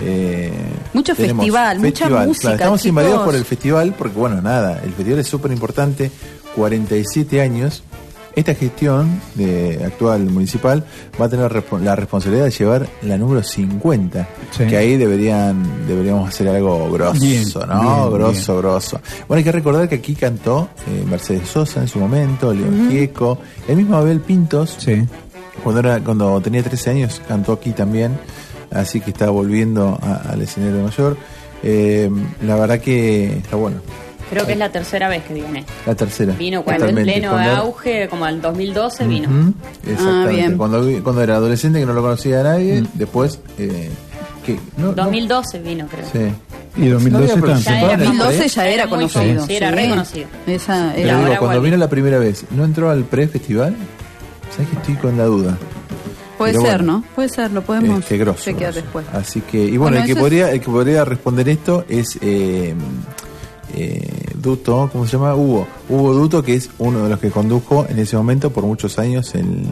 Eh, 0.00 0.50
Mucho 0.92 1.14
tenemos 1.14 1.44
festival, 1.44 1.78
mucha 1.80 2.08
música, 2.08 2.40
Claro, 2.40 2.54
estamos 2.56 2.80
chicos. 2.80 2.88
invadidos 2.88 3.20
por 3.22 3.34
el 3.34 3.44
festival 3.44 3.94
porque, 3.96 4.16
bueno, 4.18 4.40
nada, 4.40 4.80
el 4.84 4.92
festival 4.92 5.20
es 5.20 5.26
súper 5.28 5.52
importante, 5.52 6.10
47 6.56 7.40
años. 7.40 7.82
Esta 8.36 8.52
gestión 8.52 9.20
de 9.36 9.80
actual 9.86 10.24
municipal 10.24 10.84
va 11.20 11.26
a 11.26 11.28
tener 11.28 11.52
la 11.82 11.94
responsabilidad 11.94 12.46
de 12.46 12.50
llevar 12.50 12.88
la 13.02 13.16
número 13.16 13.44
50, 13.44 14.28
Sí. 14.50 14.64
que 14.66 14.76
ahí 14.76 14.96
deberían 14.96 15.86
deberíamos 15.86 16.30
hacer 16.30 16.48
algo 16.48 16.90
grosso, 16.90 17.20
Bien, 17.20 17.44
¿no? 17.68 18.08
bien, 18.08 18.12
grosso, 18.12 18.56
grosso. 18.58 19.00
Bueno, 19.28 19.38
hay 19.38 19.44
que 19.44 19.52
recordar 19.52 19.88
que 19.88 19.94
aquí 19.96 20.16
cantó 20.16 20.68
eh, 20.88 20.93
Mercedes 21.06 21.48
Sosa 21.48 21.80
en 21.80 21.88
su 21.88 21.98
momento, 21.98 22.52
León 22.52 22.88
Gieco, 22.90 23.38
el 23.68 23.76
mismo 23.76 23.96
Abel 23.96 24.20
Pintos, 24.20 24.76
Sí. 24.78 25.04
cuando, 25.62 25.80
era, 25.80 26.00
cuando 26.00 26.40
tenía 26.40 26.62
13 26.62 26.90
años, 26.90 27.20
cantó 27.28 27.52
aquí 27.52 27.70
también, 27.72 28.18
así 28.70 29.00
que 29.00 29.10
está 29.10 29.30
volviendo 29.30 29.98
a- 30.02 30.32
al 30.32 30.42
escenario 30.42 30.82
mayor. 30.82 31.16
Eh, 31.62 32.10
la 32.42 32.56
verdad 32.56 32.78
que 32.80 33.38
está 33.38 33.56
bueno. 33.56 33.76
Creo 34.30 34.46
que 34.46 34.52
es 34.52 34.58
la 34.58 34.70
tercera 34.72 35.08
vez 35.08 35.22
que 35.24 35.34
viene. 35.34 35.64
La 35.86 35.94
tercera. 35.94 36.34
Vino 36.34 36.62
cuando 36.64 36.86
en 36.88 36.94
pleno 36.96 37.30
Cuando- 37.30 37.56
auge, 37.56 38.08
como 38.08 38.24
al 38.24 38.40
2012 38.40 39.06
vino. 39.06 39.28
Ujú, 39.28 39.54
Exactamente. 39.86 40.28
Ah, 40.28 40.28
bien. 40.28 40.56
Cuando, 40.58 41.02
cuando 41.04 41.22
era 41.22 41.36
adolescente 41.36 41.78
que 41.78 41.86
no 41.86 41.92
lo 41.92 42.02
conocía 42.02 42.40
a 42.40 42.42
nadie, 42.42 42.82
después 42.94 43.38
eh, 43.58 43.90
que 44.44 44.58
no, 44.78 44.88
no- 44.88 44.92
2012 44.94 45.58
vino, 45.60 45.86
creo. 45.86 46.06
sí. 46.10 46.34
Y 46.76 46.88
2012 46.88 47.36
No 47.36 47.44
había 47.44 47.54
está. 47.56 47.70
Ya 47.70 47.78
era 47.78 47.86
Siempre. 47.88 48.06
2012 48.06 48.48
ya 48.48 48.62
era 48.64 48.72
Era 48.74 48.86
muy 48.86 48.90
conocido. 49.08 49.46
sí, 49.46 49.56
era 49.56 49.70
reconocido. 49.70 50.26
Esa 50.46 50.92
Pero 50.94 51.08
era 51.08 51.18
digo, 51.28 51.38
cuando 51.38 51.60
vino 51.62 51.76
la 51.76 51.88
primera 51.88 52.18
vez, 52.18 52.44
¿no 52.50 52.64
entró 52.64 52.90
al 52.90 53.04
pre-festival? 53.04 53.76
¿Sabes 54.50 54.68
que 54.70 54.76
estoy 54.76 54.94
con 54.96 55.16
la 55.16 55.24
duda? 55.24 55.56
Puede 56.38 56.52
Pero 56.54 56.64
ser, 56.64 56.76
bueno. 56.78 56.92
¿no? 56.94 57.04
Puede 57.14 57.28
ser, 57.28 57.50
lo 57.52 57.62
podemos 57.62 58.00
Este, 58.00 58.18
grosso, 58.18 58.42
chequear 58.44 58.72
grosso. 58.72 58.80
después. 58.82 59.06
Así 59.12 59.40
que, 59.40 59.58
y 59.58 59.76
bueno, 59.76 59.96
Bueno, 59.96 59.98
el, 60.00 60.06
que 60.06 60.16
podría, 60.20 60.50
el 60.50 60.60
que 60.60 60.66
podría 60.66 61.04
responder 61.04 61.48
esto 61.48 61.84
es 61.88 62.18
eh, 62.20 62.74
eh, 63.76 64.10
Duto, 64.34 64.88
¿cómo 64.92 65.06
se 65.06 65.12
llama? 65.12 65.34
Hugo. 65.36 65.66
Hugo 65.88 66.12
Duto, 66.12 66.42
que 66.42 66.54
es 66.54 66.70
uno 66.78 67.04
de 67.04 67.08
los 67.10 67.20
que 67.20 67.30
condujo 67.30 67.86
en 67.88 67.98
ese 68.00 68.16
momento 68.16 68.50
por 68.50 68.64
muchos 68.64 68.98
años 68.98 69.32
el, 69.36 69.64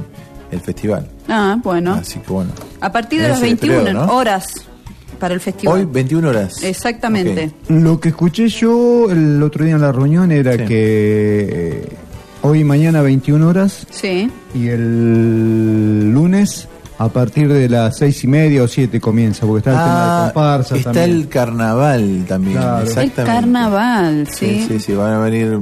el 0.53 0.61
festival. 0.61 1.09
Ah, 1.29 1.57
bueno. 1.63 1.95
Así 1.95 2.21
que 2.21 2.33
bueno. 2.33 2.53
A 2.81 2.93
partir 2.93 3.21
de 3.23 3.29
las 3.29 3.39
ese 3.39 3.47
21 3.47 3.85
periodo, 3.85 4.07
¿no? 4.07 4.13
horas 4.15 4.53
para 5.23 5.35
el 5.35 5.41
festival. 5.41 5.77
Hoy 5.79 5.85
21 5.89 6.29
horas. 6.29 6.65
Exactamente. 6.65 7.45
Ok. 7.65 7.71
Lo 7.71 8.01
que 8.01 8.09
escuché 8.09 8.49
yo 8.49 9.09
el 9.09 9.41
otro 9.41 9.65
día 9.65 9.75
en 9.77 9.81
la 9.81 9.93
reunión 9.93 10.33
era 10.33 10.53
Sí. 10.57 10.65
que 10.65 11.49
eh, 11.87 11.89
hoy 12.43 12.59
y 12.61 12.65
mañana 12.65 13.03
21 13.03 13.47
horas 13.49 13.87
Sí. 13.91 14.29
y 14.53 14.67
el 14.67 16.11
lunes 16.13 16.67
a 16.99 17.09
partir 17.09 17.53
de 17.53 17.69
las 17.69 17.99
seis 17.99 18.23
y 18.25 18.27
media 18.27 18.65
o 18.65 18.69
siete 18.69 19.01
comienza, 19.01 19.47
porque 19.47 19.59
está 19.59 19.71
el 19.71 19.77
tema 19.77 19.95
de 19.95 20.01
Ah, 20.03 20.31
comparsas 20.35 20.79
está 20.79 20.93
también. 20.93 21.11
el 21.21 21.29
carnaval 21.29 22.25
también. 22.29 22.57
Claro. 22.59 22.77
El 22.79 22.83
El 22.83 22.89
Exactamente. 22.89 23.33
carnaval, 23.33 24.29
sí. 24.29 24.47
Sí, 24.47 24.67
sí, 24.69 24.81
sí, 24.81 24.93
van 24.95 25.13
a 25.15 25.19
venir 25.21 25.57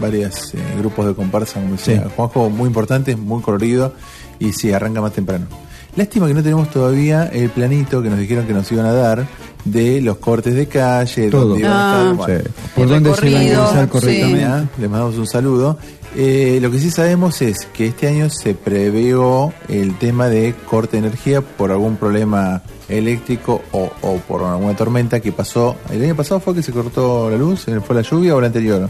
varios 0.00 0.52
grupos 0.78 1.06
de 1.06 1.14
comparsa, 1.14 1.54
como 1.60 1.72
decía 1.72 2.04
Sí. 2.04 2.10
Juanjo, 2.14 2.48
muy 2.48 2.68
importantes, 2.68 3.18
muy 3.18 3.42
colorido, 3.42 3.92
y 4.38 4.52
sí, 4.52 4.72
arranca 4.72 5.00
más 5.00 5.12
temprano. 5.12 5.46
Lástima 5.96 6.26
que 6.28 6.34
no 6.34 6.42
tenemos 6.42 6.70
todavía 6.70 7.26
el 7.26 7.50
planito 7.50 8.02
que 8.02 8.08
nos 8.10 8.18
dijeron 8.18 8.46
que 8.46 8.52
nos 8.54 8.70
iban 8.72 8.86
a 8.86 8.92
dar 8.92 9.26
de 9.64 10.00
los 10.00 10.16
cortes 10.18 10.54
de 10.54 10.66
calle, 10.66 11.28
Todo. 11.30 11.48
dónde 11.48 11.60
iban 11.60 11.72
a 11.72 11.92
Ah. 11.92 12.10
estar, 12.12 12.16
bueno. 12.16 12.40
Sí. 12.44 12.50
¿Por 12.74 12.84
El 12.84 12.88
dónde 12.90 13.10
se 13.10 13.10
va 13.10 13.16
a 13.16 13.20
recorrido, 13.20 13.42
ingresar 13.64 13.88
correctamente? 13.88 14.44
¿Ah? 14.44 14.64
Les 14.78 14.90
mandamos 14.90 15.18
un 15.18 15.26
saludo. 15.26 15.78
Eh, 16.16 16.58
lo 16.60 16.70
que 16.72 16.78
sí 16.80 16.90
sabemos 16.90 17.40
es 17.42 17.66
que 17.72 17.86
este 17.86 18.08
año 18.08 18.30
se 18.30 18.54
preveó 18.54 19.52
el 19.68 19.96
tema 19.98 20.28
de 20.28 20.54
corte 20.68 20.92
de 21.00 21.06
energía 21.06 21.40
por 21.40 21.70
algún 21.70 21.96
problema 21.96 22.62
eléctrico 22.88 23.62
o, 23.70 23.90
o 24.02 24.16
por 24.16 24.42
alguna 24.42 24.74
tormenta 24.74 25.20
que 25.20 25.30
pasó. 25.32 25.76
El 25.90 26.02
año 26.02 26.16
pasado 26.16 26.40
fue 26.40 26.54
que 26.54 26.62
se 26.62 26.72
cortó 26.72 27.30
la 27.30 27.36
luz, 27.36 27.66
¿fue 27.86 27.94
la 27.94 28.02
lluvia 28.02 28.34
o 28.34 28.38
el 28.40 28.46
anterior? 28.46 28.88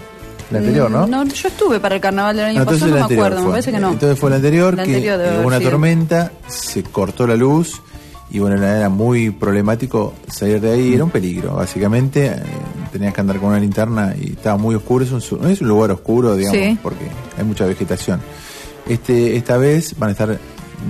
El 0.51 0.57
anterior, 0.57 0.91
¿no? 0.91 1.07
Mm, 1.07 1.11
No, 1.11 1.25
yo 1.25 1.49
estuve 1.49 1.81
para 1.81 1.95
el 1.95 2.01
carnaval 2.01 2.37
del 2.37 2.45
año 2.47 2.55
No, 2.57 2.63
entonces 2.63 2.83
pasado, 2.89 3.01
no 3.03 3.09
me 3.09 3.15
acuerdo, 3.15 3.45
me 3.45 3.51
parece 3.51 3.73
que 3.73 3.79
no. 3.79 3.91
Entonces 3.93 4.19
fue 4.19 4.31
el 4.31 4.37
anterior, 4.37 4.75
que 4.75 4.81
anterior 4.83 5.21
hubo 5.39 5.47
una 5.47 5.59
sido. 5.59 5.71
tormenta, 5.71 6.33
se 6.49 6.83
cortó 6.83 7.27
la 7.27 7.37
luz 7.37 7.81
y 8.33 8.39
bueno, 8.39 8.57
era 8.65 8.89
muy 8.89 9.31
problemático 9.31 10.15
salir 10.29 10.61
de 10.61 10.73
ahí, 10.73 10.95
era 10.95 11.05
un 11.05 11.11
peligro, 11.11 11.55
básicamente. 11.57 12.27
eh, 12.27 12.33
tenías 12.93 13.13
que 13.15 13.21
andar 13.21 13.39
con 13.39 13.51
una 13.51 13.61
linterna 13.61 14.15
y 14.21 14.33
estaba 14.33 14.57
muy 14.57 14.75
oscuro, 14.75 15.05
es 15.05 15.11
un, 15.33 15.49
es 15.51 15.61
un 15.61 15.69
lugar 15.69 15.91
oscuro, 15.93 16.35
digamos, 16.37 16.61
Sí. 16.61 16.79
porque 16.83 17.05
hay 17.39 17.45
mucha 17.45 17.65
vegetación. 17.67 18.21
Este, 18.89 19.37
esta 19.37 19.57
vez 19.57 19.97
van 19.99 20.09
a 20.09 20.13
estar 20.13 20.39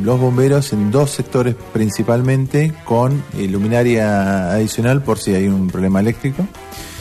los 0.05 0.21
bomberos 0.21 0.73
en 0.73 0.91
dos 0.91 1.11
sectores 1.11 1.55
principalmente 1.73 2.73
con 2.85 3.23
eh, 3.37 3.47
luminaria 3.49 4.53
adicional 4.53 5.03
por 5.03 5.19
si 5.19 5.35
hay 5.35 5.49
un 5.49 5.69
problema 5.69 6.01
eléctrico. 6.01 6.47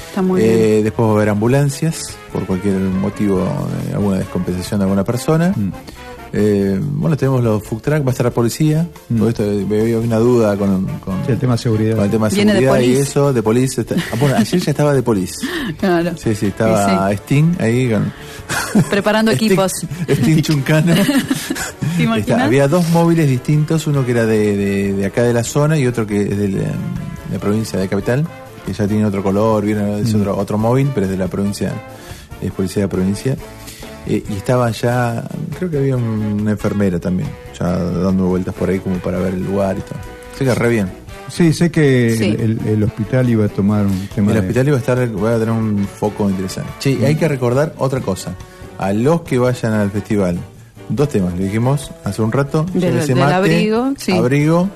Está 0.09 0.21
muy 0.21 0.41
Eh, 0.41 0.67
bien. 0.71 0.83
Después 0.85 1.05
va 1.07 1.11
a 1.11 1.15
haber 1.15 1.29
ambulancias 1.29 2.01
por 2.33 2.45
cualquier 2.45 2.75
motivo, 2.75 3.41
eh, 3.89 3.93
alguna 3.93 4.17
descompensación 4.17 4.79
de 4.79 4.83
alguna 4.85 5.03
persona. 5.03 5.53
Mm. 5.55 5.71
Eh, 6.31 6.79
bueno, 6.79 7.17
tenemos 7.17 7.43
los 7.43 7.63
food 7.63 7.81
truck, 7.81 8.03
va 8.05 8.09
a 8.09 8.11
estar 8.11 8.23
la 8.25 8.31
policía. 8.31 8.87
Mm. 9.09 9.17
Todo 9.17 9.29
esto, 9.29 9.43
eh, 9.43 9.65
había 9.81 9.97
una 9.97 10.17
duda 10.17 10.55
con, 10.57 10.85
con- 10.99 11.25
Sí, 11.25 11.31
el 11.31 11.39
tema 11.39 11.53
de 11.53 11.57
seguridad. 11.59 11.95
con 11.95 12.05
el 12.05 12.11
tema 12.11 12.29
de 12.29 12.35
Viene 12.35 12.53
de 12.53 12.59
seguridad 12.59 12.83
y 12.87 12.95
eso, 12.97 13.33
de 13.33 13.41
policía. 13.43 13.81
está- 13.81 13.95
ah, 14.11 14.15
bueno, 14.19 14.35
ayer 14.37 14.59
ya 14.61 14.71
estaba 14.71 14.93
de 14.93 15.01
policía. 15.03 15.49
Claro. 15.79 16.11
Sí, 16.17 16.35
sí, 16.35 16.47
estaba 16.47 17.11
Sting 17.13 17.55
ahí 17.59 17.89
con. 17.89 18.13
Preparando 18.91 19.31
Sting- 19.33 19.35
equipos. 19.45 19.71
Sting 20.07 20.41
Chuncano. 20.43 20.93
¿Te 20.93 22.03
imaginas? 22.03 22.17
Está- 22.29 22.43
había 22.45 22.67
dos 22.67 22.87
móviles 22.89 23.27
distintos, 23.27 23.87
uno 23.87 24.05
que 24.05 24.11
era 24.11 24.25
de, 24.27 24.55
de- 24.55 24.93
de 24.93 25.05
acá 25.05 25.23
de 25.23 25.33
la 25.33 25.43
zona 25.43 25.77
y 25.79 25.87
otro 25.87 26.05
que 26.05 26.21
es 26.23 26.37
de 26.37 26.47
la, 26.49 26.59
de 26.59 26.69
la 27.33 27.39
provincia 27.39 27.79
de 27.79 27.87
Capital, 27.87 28.27
que 28.71 28.73
ya 28.77 28.87
tiene 28.87 29.05
otro 29.05 29.23
color, 29.23 29.63
viene 29.65 29.99
es 30.01 30.13
Mm. 30.13 30.21
otro, 30.21 30.37
otro 30.37 30.57
móvil, 30.57 30.89
pero 30.93 31.05
es 31.05 31.11
de 31.11 31.17
la 31.17 31.27
provincia, 31.27 31.73
es 32.41 32.51
policía 32.51 32.83
de 32.83 32.87
la 32.87 32.91
provincia. 32.91 33.35
Eh, 34.07 34.23
y 34.29 34.33
estaban 34.33 34.71
ya, 34.73 35.23
creo 35.57 35.69
que 35.69 35.77
había 35.77 35.97
una 35.97 36.51
enfermera 36.51 36.99
también, 36.99 37.29
ya 37.59 37.77
dando 37.77 38.27
vueltas 38.27 38.53
por 38.55 38.69
ahí 38.69 38.79
como 38.79 38.95
para 38.97 39.17
ver 39.19 39.33
el 39.33 39.43
lugar 39.43 39.77
y 39.77 39.81
todo. 39.81 39.99
Así 40.35 40.45
que 40.45 40.55
re 40.55 40.69
bien. 40.69 40.89
Sí, 41.29 41.53
sé 41.53 41.69
que 41.69 42.15
Sí. 42.17 42.23
El, 42.39 42.59
el- 42.61 42.67
el 42.67 42.83
hospital 42.83 43.29
iba 43.29 43.45
a 43.45 43.49
tomar 43.49 43.85
un 43.85 44.07
tema 44.15 44.29
El 44.31 44.33
de- 44.35 44.39
hospital 44.39 44.67
iba 44.69 44.77
a 44.77 44.79
estar, 44.79 44.97
va 45.23 45.35
a 45.35 45.39
tener 45.39 45.51
un 45.53 45.85
foco 45.87 46.29
interesante. 46.29 46.71
Che, 46.79 46.91
y 46.91 47.05
hay 47.05 47.15
que 47.15 47.27
recordar 47.27 47.73
otra 47.77 47.99
cosa. 48.01 48.33
A 48.79 48.93
los 48.93 49.21
que 49.21 49.37
vayan 49.37 49.73
al 49.73 49.91
festival, 49.91 50.39
dos 50.87 51.09
temas, 51.09 51.33
le 51.37 51.43
dijimos 51.43 51.91
hace 52.03 52.21
un 52.21 52.31
rato. 52.31 52.65
Del- 52.73 52.81
llévese 52.81 53.07
del 53.09 53.17
mate, 53.17 53.33
abrigo, 53.35 53.93
sí. 53.97 54.13
abrigo. 54.13 54.69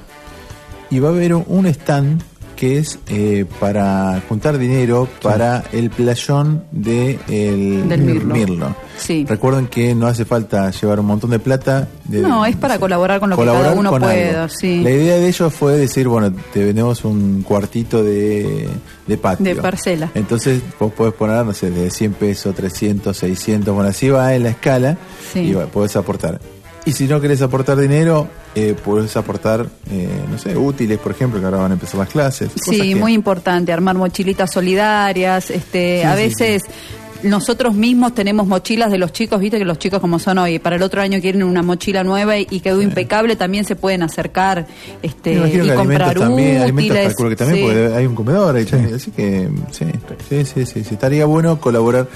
Y 0.91 0.99
va 0.99 1.09
a 1.09 1.11
haber 1.11 1.33
un- 1.33 1.45
un 1.47 1.65
stand 1.67 2.21
que 2.55 2.77
es 2.77 2.99
eh, 3.07 3.45
para 3.59 4.21
juntar 4.29 4.57
dinero 4.57 5.07
para 5.21 5.63
el 5.71 5.89
playón 5.89 6.63
de 6.71 7.19
el 7.27 7.87
Del 7.89 8.01
Mirlo. 8.25 8.75
Sí. 8.97 9.25
Recuerden 9.27 9.67
que 9.67 9.93
no 9.95 10.07
hace 10.07 10.23
falta 10.23 10.69
llevar 10.71 10.99
un 10.99 11.07
montón 11.07 11.31
de 11.31 11.39
plata. 11.39 11.87
de- 12.05 12.21
No, 12.21 12.45
es 12.45 12.55
para 12.55 12.77
colaborar 12.79 13.19
con 13.19 13.29
lo 13.31 13.37
que 13.37 13.43
cada 13.45 13.73
uno 13.73 13.89
pueda, 13.97 14.47
sí. 14.49 14.81
La 14.83 14.91
idea 14.91 15.15
de 15.17 15.27
ellos 15.27 15.53
fue 15.53 15.73
decir, 15.77 16.07
bueno, 16.07 16.31
te 16.53 16.63
vendemos 16.63 17.03
un 17.03 17.41
cuartito 17.43 18.03
de, 18.03 18.67
de 19.07 19.17
patio. 19.17 19.43
De 19.45 19.55
parcela. 19.55 20.09
Entonces 20.13 20.61
vos 20.79 20.91
podés 20.93 21.13
poner, 21.15 21.43
no 21.45 21.53
sé, 21.53 21.71
de 21.71 21.89
100 21.89 22.13
pesos, 22.13 22.53
300, 22.55 23.17
600, 23.17 23.73
bueno, 23.73 23.89
así 23.89 24.09
va 24.09 24.33
en 24.35 24.43
la 24.43 24.49
escala 24.49 24.97
Sí. 25.33 25.39
y 25.39 25.53
va- 25.53 25.65
podés 25.65 25.95
aportar. 25.95 26.39
Y 26.85 26.91
si 26.91 27.07
no 27.07 27.21
querés 27.21 27.41
aportar 27.41 27.77
dinero, 27.77 28.27
eh, 28.55 28.75
podés 28.83 29.15
aportar, 29.15 29.65
eh, 29.89 30.09
no 30.29 30.37
sé, 30.37 30.57
útiles, 30.57 30.97
por 30.99 31.13
ejemplo, 31.13 31.39
que 31.39 31.45
ahora 31.45 31.59
van 31.59 31.71
a 31.71 31.73
empezar 31.75 31.97
las 31.99 32.09
clases. 32.09 32.49
cosas 32.49 32.63
Sí, 32.75 32.89
que- 32.89 32.95
muy 32.95 33.13
importante, 33.13 33.71
armar 33.71 33.95
mochilitas 33.95 34.51
solidarias, 34.51 35.49
este, 35.49 35.99
Sí, 36.01 36.03
a 36.05 36.15
sí, 36.15 36.21
veces 36.23 36.63
nosotros 37.23 37.73
mismos 37.73 38.13
tenemos 38.13 38.47
mochilas 38.47 38.91
de 38.91 38.97
los 38.97 39.13
chicos, 39.13 39.39
viste 39.39 39.57
que 39.57 39.63
los 39.63 39.79
chicos 39.79 40.01
como 40.01 40.19
son 40.19 40.39
hoy, 40.39 40.59
para 40.59 40.75
el 40.75 40.81
otro 40.83 41.01
año 41.01 41.21
quieren 41.21 41.43
una 41.43 41.61
mochila 41.63 42.03
nueva 42.03 42.37
y, 42.37 42.45
quedó 42.59 42.81
impecable, 42.81 43.37
también 43.37 43.63
se 43.63 43.77
pueden 43.77 44.03
acercar 44.03 44.67
este, 45.01 45.39
Me 45.39 45.47
y 45.47 45.51
que 45.51 45.73
comprar 45.75 46.01
alimentos 46.01 46.21
también, 46.21 46.75
útiles. 46.75 47.15
que 47.15 47.35
también, 47.37 47.57
sí. 47.59 47.63
porque 47.63 47.95
hay 47.95 48.05
un 48.05 48.15
comedor 48.15 48.57
ahí 48.57 48.67
así 48.93 49.11
que 49.11 49.49
sí, 49.71 49.85
sí, 50.27 50.43
sí, 50.43 50.65
sí, 50.65 50.83
sí, 50.83 50.93
estaría 50.95 51.25
bueno 51.25 51.61
colaborar. 51.61 52.09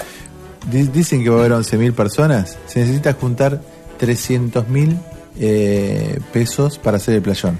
Di- 0.70 0.88
Dicen 0.88 1.22
que 1.24 1.30
va 1.30 1.36
a 1.36 1.38
haber 1.40 1.52
11.000 1.52 1.94
personas, 1.94 2.58
se 2.66 2.80
necesita 2.80 3.14
juntar 3.14 3.62
300.000 3.98 4.96
eh, 5.40 6.20
pesos 6.32 6.78
para 6.78 6.96
hacer 6.96 7.14
el 7.14 7.22
playón. 7.22 7.58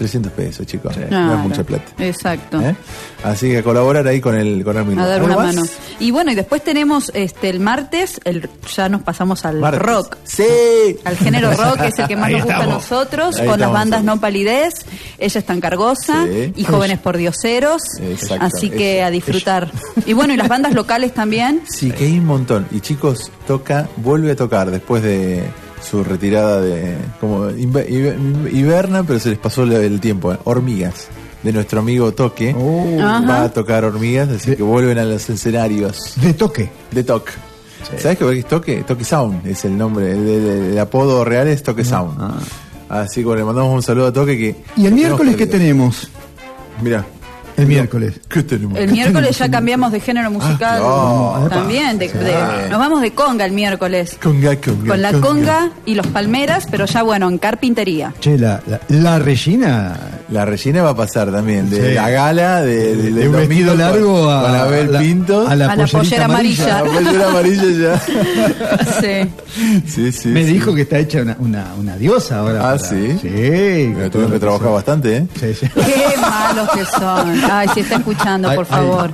300 0.00 0.32
pesos, 0.32 0.66
chicos, 0.66 0.96
no 0.96 1.06
Claro, 1.08 1.34
es 1.34 1.38
mucha 1.40 1.62
plata. 1.62 1.84
Exacto. 1.98 2.58
¿eh? 2.62 2.74
Así 3.22 3.50
que 3.50 3.62
colaborar 3.62 4.06
ahí 4.06 4.18
con 4.18 4.34
el 4.34 4.64
con. 4.64 4.76
A 4.98 5.06
dar 5.06 5.20
¿Algo 5.20 5.26
una 5.26 5.36
más? 5.36 5.54
mano. 5.54 5.68
Y 5.98 6.10
bueno, 6.10 6.32
y 6.32 6.34
después 6.34 6.64
tenemos 6.64 7.10
este 7.12 7.50
el 7.50 7.60
martes, 7.60 8.18
el, 8.24 8.48
ya 8.74 8.88
nos 8.88 9.02
pasamos 9.02 9.44
al 9.44 9.58
Martes. 9.58 9.82
rock. 9.82 10.16
Sí. 10.24 10.42
Al 11.04 11.18
género 11.18 11.52
rock, 11.52 11.80
que 11.82 11.86
es 11.88 11.98
el 11.98 12.08
que 12.08 12.16
más 12.16 12.28
Ahí 12.28 12.36
nos 12.36 12.44
gusta 12.44 12.62
a 12.62 12.66
nosotros, 12.66 13.36
Ahí 13.36 13.46
con 13.46 13.60
las 13.60 13.70
bandas. 13.70 14.02
No 14.02 14.18
Palidez, 14.18 14.72
Ella 15.18 15.38
es 15.38 15.44
tan 15.44 15.60
cargosa 15.60 16.24
Sí. 16.26 16.52
y 16.56 16.64
Jóvenes 16.64 16.98
por 16.98 17.18
Dioseros. 17.18 17.82
Exacto, 18.00 18.46
Así 18.46 18.70
que 18.70 18.96
ella, 18.96 19.06
a 19.06 19.10
disfrutar. 19.10 19.70
Y 20.06 20.14
bueno, 20.14 20.32
y 20.32 20.38
las 20.38 20.48
bandas 20.48 20.72
locales 20.72 21.12
también. 21.12 21.60
Sí, 21.68 21.90
que 21.90 22.04
hay 22.06 22.18
un 22.18 22.24
montón. 22.24 22.66
Y 22.70 22.80
chicos, 22.80 23.30
toca, 23.46 23.86
vuelve 23.98 24.30
a 24.30 24.36
tocar 24.36 24.70
después 24.70 25.02
de 25.02 25.42
su 25.82 26.04
retirada 26.04 26.60
de. 26.60 26.96
como 27.20 27.48
pero 29.04 29.18
se 29.18 29.30
les 29.30 29.38
pasó 29.38 29.62
el- 29.64 29.72
tiempo. 30.00 30.32
¿eh? 30.32 30.38
Hormigas, 30.44 31.08
de 31.42 31.52
nuestro 31.52 31.80
amigo 31.80 32.12
Toque. 32.12 32.50
Ajá. 33.00 33.20
Va 33.26 33.42
a 33.44 33.48
tocar 33.52 33.84
hormigas, 33.84 34.28
así 34.28 34.56
que 34.56 34.62
vuelven 34.62 34.98
a 34.98 35.04
los 35.04 35.28
escenarios. 35.30 36.14
De 36.16 36.34
toque. 36.34 36.70
De 36.90 37.02
Toque. 37.04 37.32
¿Sabes 37.98 38.18
qué 38.18 38.38
es 38.38 38.46
Toque? 38.46 38.84
Toque 38.86 39.04
Sound 39.04 39.46
es 39.46 39.64
el 39.64 39.76
nombre. 39.76 40.12
El, 40.12 40.28
el- 40.28 40.46
el 40.72 40.78
apodo 40.78 41.24
real 41.24 41.48
es 41.48 41.62
Toque 41.62 41.84
Sound. 41.84 42.18
Así 42.88 43.22
que 43.24 43.36
le 43.36 43.44
mandamos 43.44 43.72
un 43.74 43.82
saludo 43.82 44.06
a 44.08 44.12
Toque 44.12 44.36
que. 44.36 44.56
¿Y 44.76 44.86
el 44.86 44.94
miércoles 44.94 45.36
qué 45.36 45.46
tenemos? 45.46 46.00
tenemos? 46.02 46.82
Mira. 46.82 47.06
El 47.56 47.66
miércoles. 47.66 48.20
¿Qué 48.28 48.42
tenemos? 48.42 48.78
El 48.78 48.90
miércoles 48.92 49.36
ya 49.38 49.50
cambiamos 49.50 49.92
de 49.92 50.00
género 50.00 50.30
musical. 50.30 50.56
claro. 50.80 51.46
También. 51.50 51.98
de- 51.98 52.10
nos 52.70 52.78
vamos 52.78 53.00
de 53.02 53.12
conga 53.12 53.44
el 53.44 53.52
miércoles. 53.52 54.16
Conga, 54.22 54.56
conga, 54.56 54.88
Con 54.88 55.02
la 55.02 55.12
conga 55.12 55.70
y 55.86 55.94
los 55.94 56.06
palmeras, 56.08 56.66
pero 56.70 56.86
ya 56.86 57.02
bueno, 57.02 57.28
en 57.28 57.38
carpintería. 57.38 58.14
Che, 58.20 58.38
la, 58.38 58.60
la, 58.66 58.80
la 58.88 59.18
Regina. 59.18 59.98
La 60.30 60.44
Regina 60.44 60.82
va 60.82 60.90
a 60.90 60.96
pasar 60.96 61.30
también 61.32 61.68
de 61.68 61.88
Sí. 61.88 61.94
la 61.94 62.08
gala, 62.10 62.62
de, 62.62 62.96
de, 62.96 63.10
De 63.10 63.28
un 63.28 63.34
vestido 63.36 63.74
largo 63.74 64.24
con, 64.26 64.32
a- 64.32 64.42
con 64.42 64.54
Abel 64.54 64.88
a 64.88 64.92
la- 64.92 64.98
Pinto. 65.00 65.46
a 65.48 65.56
la 65.56 65.72
A 65.72 65.86
pollera 65.86 66.24
amarilla. 66.26 66.78
A 66.78 66.82
la 66.84 66.90
pollera 66.92 67.28
amarilla 67.28 67.64
ya. 67.98 68.00
Sí. 69.00 69.30
Sí, 69.86 70.12
sí. 70.12 70.28
Me 70.28 70.44
sí. 70.44 70.52
dijo 70.52 70.74
que 70.74 70.82
está 70.82 70.98
hecha 70.98 71.22
una, 71.22 71.36
una, 71.40 71.66
una 71.78 71.96
diosa 71.96 72.38
ahora. 72.40 72.60
Ah, 72.60 72.76
para- 72.76 72.78
sí. 72.78 73.18
Sí. 73.20 73.28
Pero 73.96 74.10
tuvieron 74.10 74.32
que 74.32 74.38
trabajar 74.38 74.70
bastante, 74.72 75.16
¿eh? 75.16 75.26
Sí, 75.38 75.54
sí. 75.54 75.66
Qué 75.74 76.16
malos 76.20 76.68
que 76.70 76.84
son. 76.84 77.39
Ay, 77.48 77.68
si 77.74 77.80
está 77.80 77.96
escuchando, 77.96 78.52
por 78.54 78.66
ay. 78.66 79.12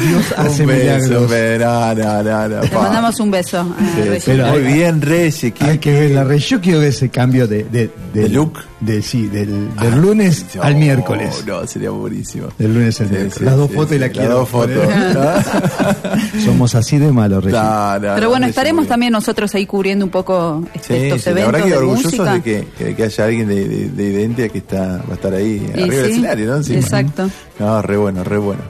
Dios 0.00 0.34
hace 0.36 0.62
un 0.62 0.68
beso, 0.68 0.84
milagros. 1.08 1.26
pero, 1.30 1.64
no, 1.94 2.22
no, 2.22 2.48
no, 2.48 2.60
pa. 2.70 2.82
mandamos 2.82 3.20
un 3.20 3.30
beso. 3.30 3.60
a 3.60 3.64
Sí, 3.64 4.22
pero 4.26 4.46
Muy 4.48 4.58
hay- 4.66 4.72
bien, 4.74 5.00
Reyes. 5.00 5.52
¿qué- 5.52 5.64
Hay 5.64 5.78
que 5.78 5.92
ver 5.92 6.10
la 6.10 6.24
Re- 6.24 6.38
Yo 6.38 6.60
quiero 6.60 6.80
ver 6.80 6.88
ese 6.88 7.08
cambio 7.08 7.46
de, 7.48 7.64
de, 7.64 7.90
¿De 8.14 8.28
look? 8.28 8.58
De, 8.80 9.00
sí, 9.02 9.26
del, 9.28 9.74
del 9.76 10.00
lunes 10.00 10.44
No, 10.54 10.62
al 10.62 10.74
miércoles. 10.76 11.42
No, 11.46 11.66
sería 11.66 11.90
buenísimo. 11.90 12.48
Del 12.58 12.74
lunes 12.74 13.00
al 13.00 13.06
Sí, 13.08 13.12
miércoles. 13.14 13.34
sí, 13.38 13.44
las 13.44 13.56
dos 13.56 13.68
sí, 13.70 13.74
fotos 13.76 13.90
y 13.90 13.94
sí, 13.94 13.98
la 14.00 14.06
las 14.08 14.16
quiero. 14.16 14.34
dos 14.34 14.48
fotos. 14.48 14.86
Somos 16.44 16.74
así 16.74 16.98
de 16.98 17.10
malos, 17.12 17.44
no, 17.44 17.50
Pero 17.50 17.54
no, 17.54 18.28
bueno, 18.28 18.34
Reyes, 18.44 18.48
estaremos 18.50 18.86
también 18.86 19.12
nosotros 19.12 19.54
ahí 19.54 19.66
cubriendo 19.66 20.04
un 20.04 20.10
poco 20.10 20.62
este, 20.74 20.98
Sí, 21.00 21.04
estos 21.06 21.22
sí, 21.22 21.30
la 21.30 21.30
eventos 21.40 21.52
verdad 21.52 21.64
que 21.64 21.70
de 21.70 21.76
orgullosos 21.78 22.32
de 22.34 22.42
que, 22.42 22.66
que- 22.78 22.94
que 22.94 23.02
haya 23.04 23.24
alguien 23.24 23.48
de, 23.48 23.68
de, 23.68 23.88
de 23.90 24.04
Identia 24.10 24.48
que 24.48 24.58
está, 24.58 24.98
va 24.98 25.12
a 25.12 25.14
estar 25.14 25.34
ahí 25.34 25.66
Y 25.68 25.72
arriba 25.80 25.96
del 25.96 26.10
escenario, 26.10 26.46
¿no? 26.46 26.56
Encima. 26.56 26.78
exacto. 26.80 27.30
No, 27.58 27.82
re 27.82 27.96
bueno, 27.96 28.24
re 28.24 28.38
bueno. 28.38 28.62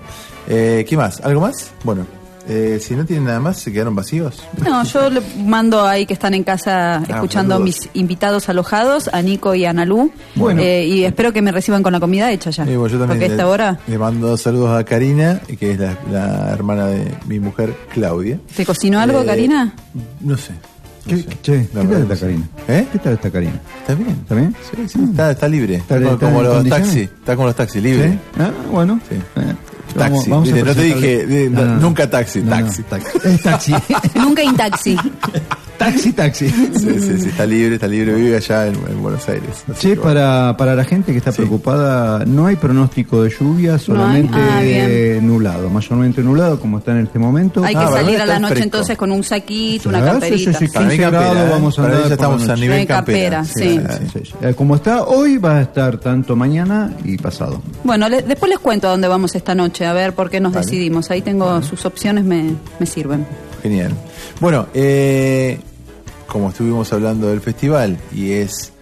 Eh, 0.49 0.85
¿Qué 0.89 0.97
más? 0.97 1.21
¿Algo 1.23 1.41
más? 1.41 1.71
Bueno, 1.85 2.07
eh, 2.49 2.79
si 2.81 2.95
no 2.95 3.05
tienen 3.05 3.25
nada 3.25 3.41
más, 3.41 3.59
¿se 3.59 3.73
quedaron 3.73 3.97
vacíos? 3.97 4.45
No, 4.65 4.85
yo 4.85 5.11
le 5.11 5.21
mando 5.45 5.85
ahí 5.85 6.07
que 6.07 6.15
están 6.15 6.33
en 6.35 6.45
casa 6.45 7.03
escuchando 7.09 7.57
a 7.57 7.59
mis 7.59 7.89
invitados 7.95 8.49
alojados, 8.49 9.11
a 9.13 9.21
Nico 9.23 9.55
y 9.57 9.65
a 9.65 9.71
Analú. 9.71 10.13
Bueno. 10.37 10.61
Eh, 10.63 10.85
y 10.87 11.05
espero 11.05 11.33
que 11.33 11.43
me 11.43 11.51
reciban 11.51 11.83
con 11.83 11.93
la 11.93 11.99
comida 11.99 12.31
hecha 12.31 12.51
ya. 12.51 12.65
Sí, 12.65 12.77
bueno, 12.77 12.87
yo 12.95 12.99
también 13.01 13.19
Porque 13.19 13.29
le, 13.29 13.35
esta 13.35 13.49
hora 13.49 13.79
le 13.89 13.99
mando 13.99 14.37
saludos 14.37 14.79
a 14.79 14.85
Karina, 14.85 15.41
que 15.59 15.73
es 15.73 15.79
la, 15.81 15.99
la 16.13 16.51
hermana 16.53 16.87
de 16.87 17.13
mi 17.27 17.41
mujer 17.41 17.75
Claudia. 17.93 18.39
te 18.55 18.65
cocinó 18.65 19.01
algo, 19.01 19.23
Eh, 19.23 19.27
Karina. 19.27 19.75
No 20.21 20.37
sé. 20.37 20.53
¿Qué, 21.09 21.25
che, 21.43 21.69
¿qué 21.69 21.69
tal 21.73 22.03
está. 22.03 22.17
Karina? 22.17 22.49
¿Eh? 22.67 22.87
¿Qué 22.93 22.99
tal 22.99 23.13
está 23.15 23.31
Karina? 23.31 23.61
¿Está 23.81 23.95
bien? 23.95 24.11
¿Está 24.11 24.35
bien? 24.35 24.57
Sí, 24.71 24.89
sí, 24.89 24.99
está, 25.11 25.31
está 25.33 25.49
libre. 25.49 25.75
Está, 25.77 25.97
¿Está- 25.99 26.05
como- 26.11 26.15
está 26.15 26.27
como 26.27 26.41
en 26.41 26.47
los 26.47 26.69
taxis. 26.69 26.97
Está 27.03 27.35
como 27.37 27.47
los 27.49 27.57
taxis, 27.57 27.83
libre. 27.83 28.11
¿Sí? 28.13 28.19
Ah, 28.41 28.51
bueno. 28.73 29.01
Sí. 29.09 29.17
Taxi. 29.99 30.31
vamos 30.31 30.49
no 30.51 30.75
te 30.75 30.83
dije, 30.83 31.49
No, 31.51 31.65
nunca 31.77 32.09
taxi, 32.09 32.43
No, 32.43 32.61
no, 32.61 32.67
taxi. 32.85 32.85
Es 33.25 33.43
taxi. 33.43 33.75
Nunca 34.15 34.43
en 34.43 34.57
taxi. 35.79 36.13
taxi. 36.13 36.49
Sí, 36.49 37.01
sí, 37.01 37.21
sí, 37.21 37.29
está 37.29 37.47
libre, 37.47 37.75
está 37.77 37.87
libre, 37.89 38.15
vive 38.15 38.37
allá 38.37 38.67
en, 38.67 38.75
en 38.75 39.03
Buenos 39.03 39.29
Aires. 39.29 39.65
Así 39.71 39.89
Che, 39.89 39.97
para, 39.97 40.57
para 40.57 40.75
la 40.75 40.85
gente 40.85 41.13
que 41.13 41.19
está 41.19 41.33
preocupada, 41.33 42.25
no 42.27 42.47
hay 42.47 42.57
pronóstico 42.57 43.23
de 43.23 43.31
lluvia, 43.31 43.79
solamente 43.79 44.33
Ah, 44.37 44.61
eh, 44.63 45.19
nublado, 45.23 45.69
mayormente 45.71 46.23
nublado 46.23 46.59
como 46.61 46.79
está 46.79 46.93
en 46.93 47.05
este 47.07 47.19
momento. 47.19 47.65
Hay 47.65 47.75
Ah, 47.75 47.79
que 47.81 47.85
¿verdad? 47.87 48.01
salir 48.03 48.21
a 48.21 48.27
la 48.27 48.39
noche 48.39 48.55
fresco. 48.55 48.65
entonces 48.65 48.97
con 48.99 49.13
un 49.13 49.23
saquito, 49.25 49.89
una 49.89 49.99
Ah, 49.99 50.03
sí, 50.03 50.11
camperita. 50.11 50.53
sí, 50.59 50.67
sí, 50.67 50.73
Para 50.73 50.87
mí 50.87 50.91
15 50.97 51.03
campera, 51.03 51.25
grados 51.33 51.47
¿eh? 51.49 51.51
vamos 51.53 51.79
a 51.79 51.85
andar 51.85 52.09
ya 52.09 52.15
estamos 52.15 52.49
a 52.49 52.57
nivel 52.57 52.87
campera, 52.87 53.37
campera. 53.39 53.45
sí. 53.45 53.81
Sí, 54.13 54.21
sí. 54.25 54.33
Eh, 54.43 54.55
Como 54.55 54.75
está 54.77 55.05
hoy, 55.05 55.39
va 55.39 55.59
a 55.59 55.63
estar 55.63 55.99
tanto 55.99 56.37
mañana 56.37 56.93
y 57.05 57.17
pasado. 57.19 57.61
Bueno, 57.85 58.09
le- 58.09 58.23
después 58.23 58.51
les 58.51 58.59
cuento 58.59 58.89
a 58.89 58.91
dónde 58.91 59.09
vamos 59.09 59.35
esta 59.35 59.55
noche, 59.55 59.87
a 59.87 59.93
ver 59.93 60.13
por 60.15 60.31
qué 60.31 60.41
nos 60.41 60.53
Vale. 60.53 60.65
decidimos. 60.67 61.11
Ahí 61.11 61.23
tengo 61.23 61.63
sus 61.63 61.85
opciones, 61.85 62.25
me, 62.25 62.55
me 62.79 62.87
sirven. 62.87 63.27
Genial. 63.63 63.93
Bueno, 64.41 64.67
eh, 64.75 65.59
como 66.27 66.51
estuvimos 66.51 66.93
hablando 66.93 67.29
del 67.29 67.41
festival 67.41 67.97
y 68.15 68.33
es 68.33 68.73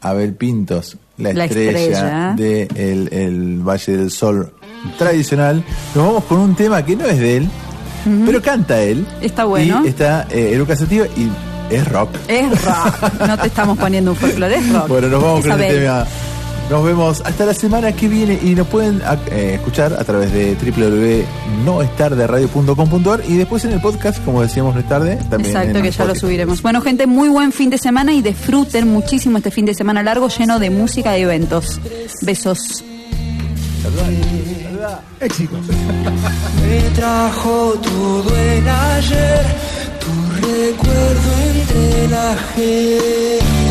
Abel 0.00 0.34
Pintos, 0.34 0.96
la 1.18 1.32
La 1.32 1.44
estrella, 1.44 2.34
del 2.36 2.68
de 2.68 3.24
el 3.26 3.58
Valle 3.60 3.96
del 3.96 4.10
Sol 4.10 4.52
tradicional, 4.98 5.64
nos 5.94 6.06
vamos 6.06 6.24
con 6.24 6.38
un 6.38 6.56
tema 6.56 6.84
que 6.84 6.96
no 6.96 7.06
es 7.06 7.18
de 7.18 7.36
él, 7.38 7.48
pero 8.26 8.42
canta 8.42 8.82
él. 8.82 9.06
Está 9.20 9.44
bueno. 9.44 9.82
Y 9.84 9.88
está 9.88 10.26
eh, 10.30 10.50
Eruca 10.52 10.74
Sativa 10.76 11.06
y 11.16 11.30
es 11.70 11.88
rock. 11.88 12.10
Es 12.28 12.64
rock. 12.64 13.20
No 13.26 13.38
te 13.38 13.46
estamos 13.46 13.78
poniendo 13.78 14.10
un 14.10 14.16
folclore, 14.16 14.56
es 14.56 14.72
rock. 14.72 14.88
Bueno, 14.88 15.08
nos 15.08 15.22
vamos 15.22 15.44
Es 15.44 15.50
con 15.50 15.60
el 15.62 15.68
tema. 15.80 16.06
Nos 16.70 16.84
vemos 16.84 17.20
hasta 17.24 17.44
la 17.44 17.52
semana 17.52 17.90
que 17.92 18.06
viene 18.08 18.38
y 18.42 18.54
nos 18.54 18.66
pueden 18.68 19.02
eh, 19.30 19.56
escuchar 19.56 19.92
a 19.92 20.02
través 20.04 20.32
de 20.32 20.54
www.noestarderadio.com.ar 20.54 23.20
y 23.28 23.36
después 23.36 23.66
en 23.66 23.72
el 23.72 23.80
podcast, 23.80 24.24
como 24.24 24.40
decíamos, 24.40 24.72
no 24.74 24.80
es 24.80 24.88
tarde, 24.88 25.18
también. 25.28 25.54
Exacto, 25.54 25.82
que 25.82 25.90
ya 25.90 26.06
lo 26.06 26.14
subiremos. 26.14 26.62
Bueno, 26.62 26.80
gente, 26.80 27.06
muy 27.06 27.28
buen 27.28 27.52
fin 27.52 27.68
de 27.68 27.76
semana 27.76 28.14
y 28.14 28.22
disfruten 28.22 28.88
muchísimo 28.88 29.36
este 29.36 29.50
fin 29.50 29.66
de 29.66 29.74
semana 29.74 30.02
largo 30.02 30.28
lleno 30.28 30.58
de 30.58 30.70
música 30.70 31.18
y 31.18 31.22
eventos. 31.22 31.78
Besos. 32.22 32.82
Éxitos. 35.20 35.60
Me 36.66 36.80
trajo 36.94 37.74
todo 37.82 38.34
el 38.36 38.66
ayer, 38.68 39.44
tu 40.00 40.10
recuerdo 40.46 41.30
entre 41.46 42.08
la 42.08 42.34
gente. 42.54 43.63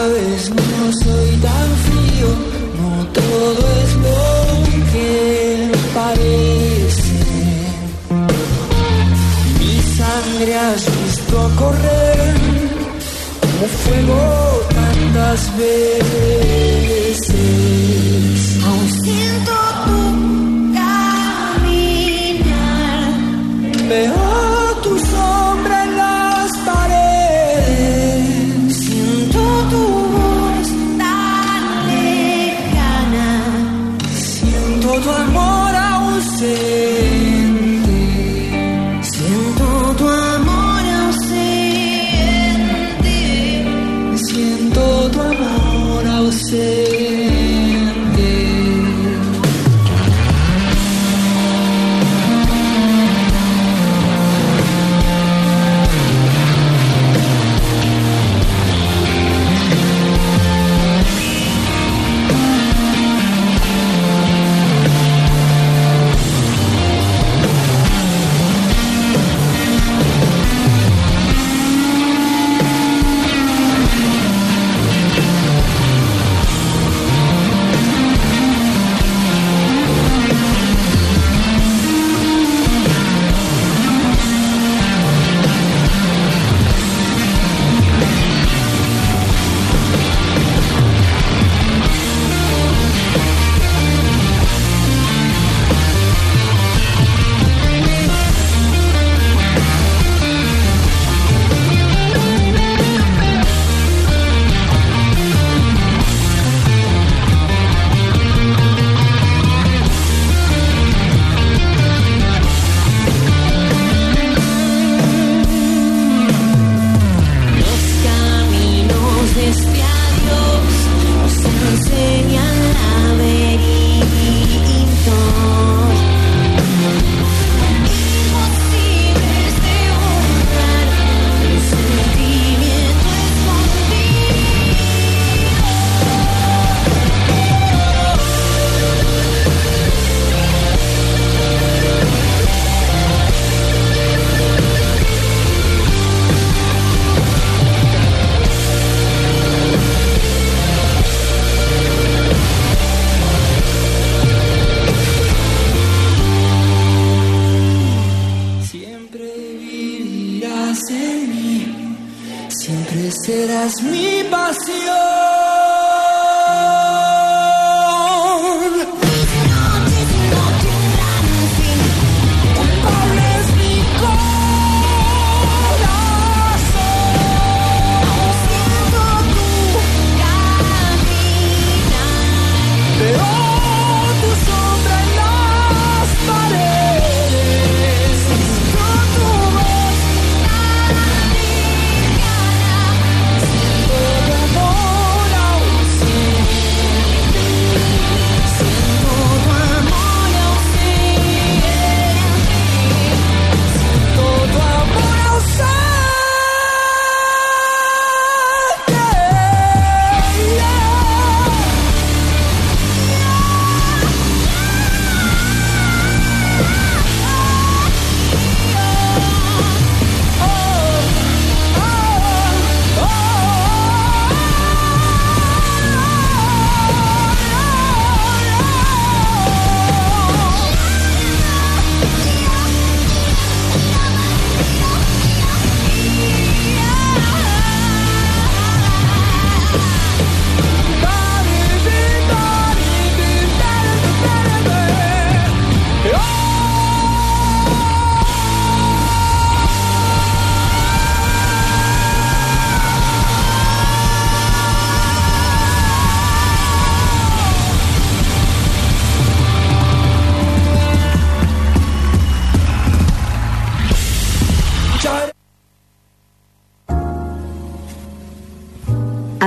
Sabes, 0.00 0.42
no 0.48 0.92
soy 1.04 1.30
tan 1.42 1.68
frío, 1.84 2.30
no 2.80 2.90
todo 3.12 3.62
es 3.82 3.90
lo 4.06 4.24
que 4.92 5.06
parece. 5.94 7.20
Mi 9.58 9.76
sangre 9.98 10.52
has 10.56 10.82
visto 11.02 11.36
correr 11.58 12.34
como 13.42 13.64
fuego 13.82 14.20
tantas 14.80 15.40
veces. 15.58 17.18
Aún 18.64 18.88
siento 19.04 19.54
tu 19.84 20.00
caminar. 20.78 22.24
Veo 23.86 24.49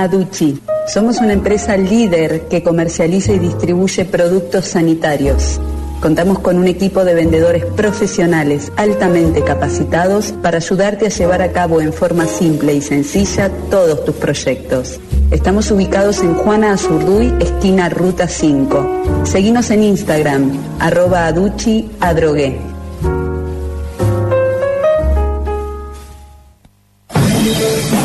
Aduchi. 0.04 0.60
Somos 0.86 1.18
una 1.18 1.32
empresa 1.32 1.76
líder 1.76 2.42
que 2.42 2.62
comercializa 2.62 3.32
y 3.32 3.38
distribuye 3.38 4.04
productos 4.04 4.66
sanitarios. 4.66 5.58
Contamos 6.02 6.40
con 6.40 6.58
un 6.58 6.68
equipo 6.68 7.06
de 7.06 7.14
vendedores 7.14 7.64
profesionales 7.64 8.70
altamente 8.76 9.42
capacitados 9.42 10.32
para 10.42 10.58
ayudarte 10.58 11.06
a 11.06 11.08
llevar 11.08 11.40
a 11.40 11.52
cabo 11.52 11.80
en 11.80 11.94
forma 11.94 12.26
simple 12.26 12.74
y 12.74 12.82
sencilla 12.82 13.50
todos 13.70 14.04
tus 14.04 14.14
proyectos. 14.16 15.00
Estamos 15.30 15.70
ubicados 15.70 16.20
en 16.20 16.34
Juana 16.34 16.74
Azurduy, 16.74 17.32
esquina 17.40 17.88
Ruta 17.88 18.28
5. 18.28 19.24
Seguinos 19.24 19.70
en 19.70 19.84
Instagram, 19.84 20.52
arroba 20.80 21.26
aduchi. 21.26 21.88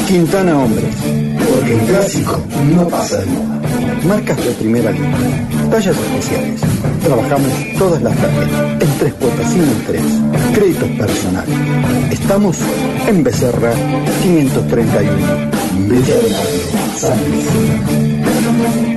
Quintana 0.08 0.66
porque 0.66 1.19
el 1.72 1.80
clásico 1.82 2.42
no 2.76 2.88
pasa 2.88 3.18
de 3.18 3.26
moda. 3.28 3.62
Marcas 4.08 4.38
de 4.44 4.52
primera 4.52 4.92
línea, 4.92 5.48
tallas 5.70 5.96
especiales. 5.96 6.62
Trabajamos 7.04 7.52
todas 7.78 8.02
las 8.02 8.16
tardes, 8.16 8.50
en 8.80 8.98
tres 8.98 9.14
cuotas 9.14 9.52
sin 9.52 9.64
interés. 9.64 10.04
Créditos 10.54 10.90
personales. 10.90 11.56
Estamos 12.12 12.58
en 13.08 13.24
Becerra 13.24 13.74
531, 14.24 15.18
Villa 15.88 16.16
de 16.16 17.00
San 17.00 17.18
Luis. 17.30 18.89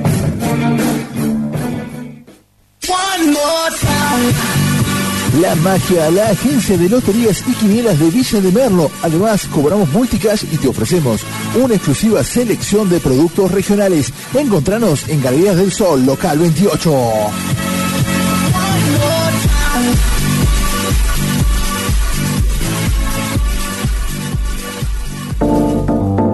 La 5.41 5.55
Magia, 5.55 6.11
la 6.11 6.29
agencia 6.29 6.77
de 6.77 6.87
loterías 6.87 7.43
y 7.47 7.53
quinielas 7.53 7.97
de 7.97 8.11
Villa 8.11 8.39
de 8.39 8.51
Merlo. 8.51 8.91
Además, 9.01 9.47
cobramos 9.51 9.89
multicash 9.91 10.43
y 10.51 10.57
te 10.57 10.67
ofrecemos 10.67 11.21
una 11.55 11.73
exclusiva 11.73 12.23
selección 12.23 12.87
de 12.87 12.99
productos 12.99 13.51
regionales. 13.51 14.13
Encontranos 14.35 15.09
en 15.09 15.23
Galerías 15.23 15.57
del 15.57 15.71
Sol, 15.71 16.05
local 16.05 16.37
28. 16.37 16.91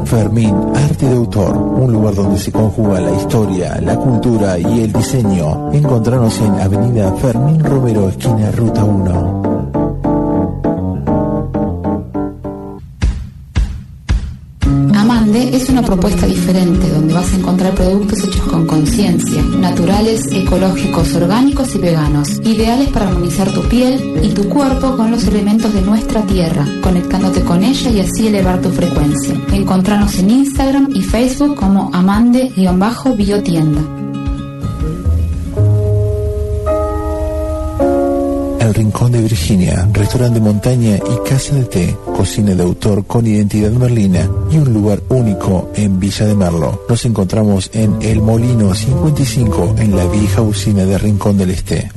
Fermín, 0.09 0.55
arte 0.73 1.05
de 1.05 1.15
autor, 1.15 1.55
un 1.55 1.93
lugar 1.93 2.15
donde 2.15 2.39
se 2.39 2.51
conjuga 2.51 2.99
la 2.99 3.15
historia, 3.15 3.79
la 3.79 3.95
cultura 3.95 4.57
y 4.57 4.81
el 4.81 4.91
diseño. 4.91 5.71
Encontranos 5.71 6.35
en 6.41 6.59
Avenida 6.59 7.13
Fermín 7.13 7.63
Romero, 7.63 8.09
esquina 8.09 8.49
Ruta 8.49 8.83
1. 8.83 9.58
Propuesta 15.89 16.27
diferente 16.27 16.87
donde 16.91 17.15
vas 17.15 17.33
a 17.33 17.37
encontrar 17.37 17.73
productos 17.73 18.23
hechos 18.23 18.43
con 18.43 18.67
conciencia, 18.67 19.41
naturales, 19.41 20.27
ecológicos, 20.31 21.15
orgánicos 21.15 21.73
y 21.73 21.79
veganos, 21.79 22.39
ideales 22.43 22.89
para 22.89 23.07
armonizar 23.07 23.51
tu 23.51 23.63
piel 23.63 24.19
y 24.21 24.29
tu 24.29 24.47
cuerpo 24.49 24.95
con 24.95 25.09
los 25.09 25.23
elementos 25.23 25.73
de 25.73 25.81
nuestra 25.81 26.21
tierra, 26.27 26.63
conectándote 26.83 27.41
con 27.41 27.63
ella 27.63 27.89
y 27.89 28.01
así 28.01 28.27
elevar 28.27 28.61
tu 28.61 28.69
frecuencia. 28.69 29.33
Encontranos 29.51 30.19
en 30.19 30.29
Instagram 30.29 30.89
y 30.93 31.01
Facebook 31.01 31.55
como 31.55 31.89
amande-biotienda. 31.91 33.98
Rincón 38.73 39.11
de 39.11 39.21
Virginia, 39.21 39.87
restaurante 39.93 40.39
de 40.39 40.45
montaña 40.45 40.97
y 40.97 41.29
casa 41.29 41.55
de 41.55 41.63
té, 41.65 41.97
cocina 42.15 42.53
de 42.53 42.63
autor 42.63 43.05
con 43.05 43.25
identidad 43.25 43.71
merlina 43.71 44.29
y 44.51 44.57
un 44.57 44.73
lugar 44.73 45.01
único 45.09 45.71
en 45.75 45.99
Villa 45.99 46.25
de 46.25 46.35
Merlo. 46.35 46.83
Nos 46.87 47.05
encontramos 47.05 47.69
en 47.73 48.01
El 48.01 48.21
Molino 48.21 48.73
55 48.73 49.75
en 49.79 49.95
la 49.95 50.05
vieja 50.05 50.41
usina 50.41 50.85
de 50.85 50.97
Rincón 50.97 51.37
del 51.37 51.51
Este. 51.51 51.91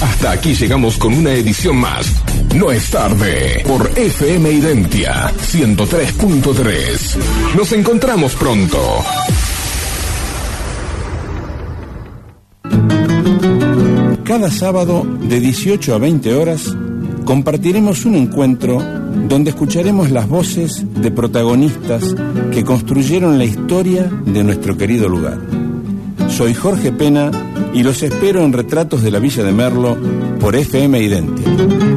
Hasta 0.00 0.30
aquí 0.32 0.54
llegamos 0.54 0.96
con 0.98 1.14
una 1.14 1.32
edición 1.32 1.76
más. 1.76 2.25
No 2.56 2.72
es 2.72 2.90
tarde 2.90 3.62
por 3.66 3.90
FM 3.94 4.50
Identia 4.50 5.30
103.3. 5.30 7.16
Nos 7.54 7.70
encontramos 7.72 8.34
pronto. 8.34 8.78
Cada 14.24 14.50
sábado 14.50 15.04
de 15.04 15.38
18 15.38 15.94
a 15.94 15.98
20 15.98 16.34
horas 16.34 16.74
compartiremos 17.26 18.06
un 18.06 18.14
encuentro 18.14 18.82
donde 19.28 19.50
escucharemos 19.50 20.10
las 20.10 20.26
voces 20.26 20.82
de 20.94 21.10
protagonistas 21.10 22.16
que 22.52 22.64
construyeron 22.64 23.36
la 23.36 23.44
historia 23.44 24.04
de 24.04 24.44
nuestro 24.44 24.78
querido 24.78 25.10
lugar. 25.10 25.38
Soy 26.30 26.54
Jorge 26.54 26.90
Pena 26.90 27.30
y 27.74 27.82
los 27.82 28.02
espero 28.02 28.42
en 28.42 28.54
Retratos 28.54 29.02
de 29.02 29.10
la 29.10 29.18
Villa 29.18 29.44
de 29.44 29.52
Merlo 29.52 29.94
por 30.40 30.56
FM 30.56 31.02
Identia. 31.02 31.95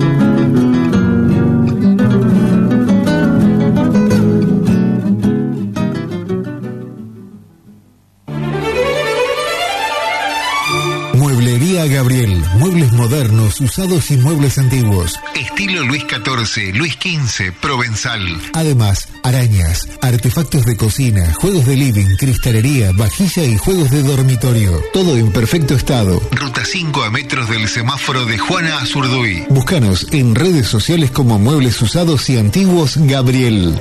Usados 13.61 14.11
y 14.11 14.17
muebles 14.17 14.57
antiguos. 14.57 15.19
Estilo 15.35 15.83
Luis 15.83 16.03
XIV, 16.03 16.75
Luis 16.75 16.93
XV, 16.93 17.53
Provenzal. 17.59 18.41
Además, 18.53 19.09
arañas, 19.23 19.87
artefactos 20.01 20.65
de 20.65 20.77
cocina, 20.77 21.33
juegos 21.33 21.65
de 21.65 21.75
living, 21.75 22.15
cristalería, 22.17 22.91
vajilla 22.93 23.43
y 23.43 23.57
juegos 23.57 23.91
de 23.91 24.03
dormitorio. 24.03 24.81
Todo 24.93 25.17
en 25.17 25.31
perfecto 25.31 25.75
estado. 25.75 26.21
Ruta 26.31 26.63
5 26.65 27.03
a 27.03 27.11
metros 27.11 27.49
del 27.49 27.67
semáforo 27.67 28.25
de 28.25 28.37
Juana 28.37 28.79
Azurduy. 28.79 29.45
Búscanos 29.49 30.07
en 30.11 30.35
redes 30.35 30.67
sociales 30.67 31.11
como 31.11 31.39
Muebles 31.39 31.81
Usados 31.81 32.29
y 32.29 32.37
Antiguos 32.37 32.97
Gabriel. 32.97 33.79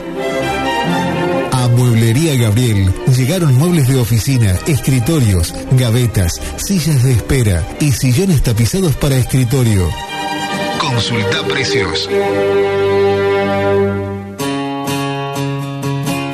Mueblería 1.99 2.37
Gabriel 2.37 2.95
llegaron 3.09 3.57
muebles 3.57 3.89
de 3.89 3.97
oficina, 3.97 4.55
escritorios, 4.69 5.53
gavetas, 5.73 6.41
sillas 6.55 7.03
de 7.03 7.11
espera 7.11 7.67
y 7.81 7.91
sillones 7.91 8.41
tapizados 8.41 8.95
para 8.95 9.17
escritorio. 9.17 9.89
Consulta 10.79 11.43
precios. 11.49 12.09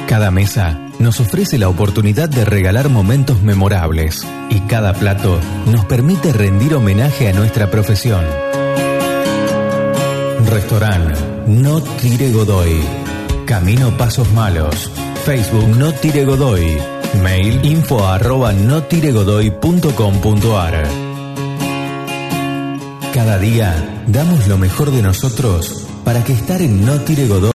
Cada 0.07 0.31
mesa 0.31 0.79
nos 0.99 1.21
ofrece 1.21 1.57
la 1.57 1.71
oportunidad 1.71 2.29
de 2.29 2.45
regalar 2.45 2.91
momentos 2.91 3.41
memorables 3.41 4.27
y 4.51 4.61
cada 4.69 4.93
plato 4.93 5.41
nos 5.65 5.87
permite 5.87 6.35
rendir 6.35 6.75
homenaje 6.75 7.31
a 7.31 7.33
nuestra 7.33 7.71
profesión. 7.71 8.23
Restaurant 10.47 11.17
No 11.47 11.81
Tire 11.81 12.33
Godoy. 12.33 12.83
Camino 13.47 13.97
Pasos 13.97 14.31
Malos. 14.33 14.91
Facebook 15.25 15.69
No 15.79 15.91
Tire 15.93 16.27
Godoy. 16.27 16.77
Mail 17.23 17.65
info 17.65 18.07
arroba 18.07 18.53
Cada 23.15 23.39
día 23.39 24.05
damos 24.07 24.49
lo 24.49 24.59
mejor 24.59 24.91
de 24.91 25.01
nosotros 25.01 25.87
para 26.05 26.23
que 26.25 26.35
estar 26.35 26.61
en 26.61 26.85
No 26.85 27.01
Tire 27.01 27.27
Godoy 27.27 27.53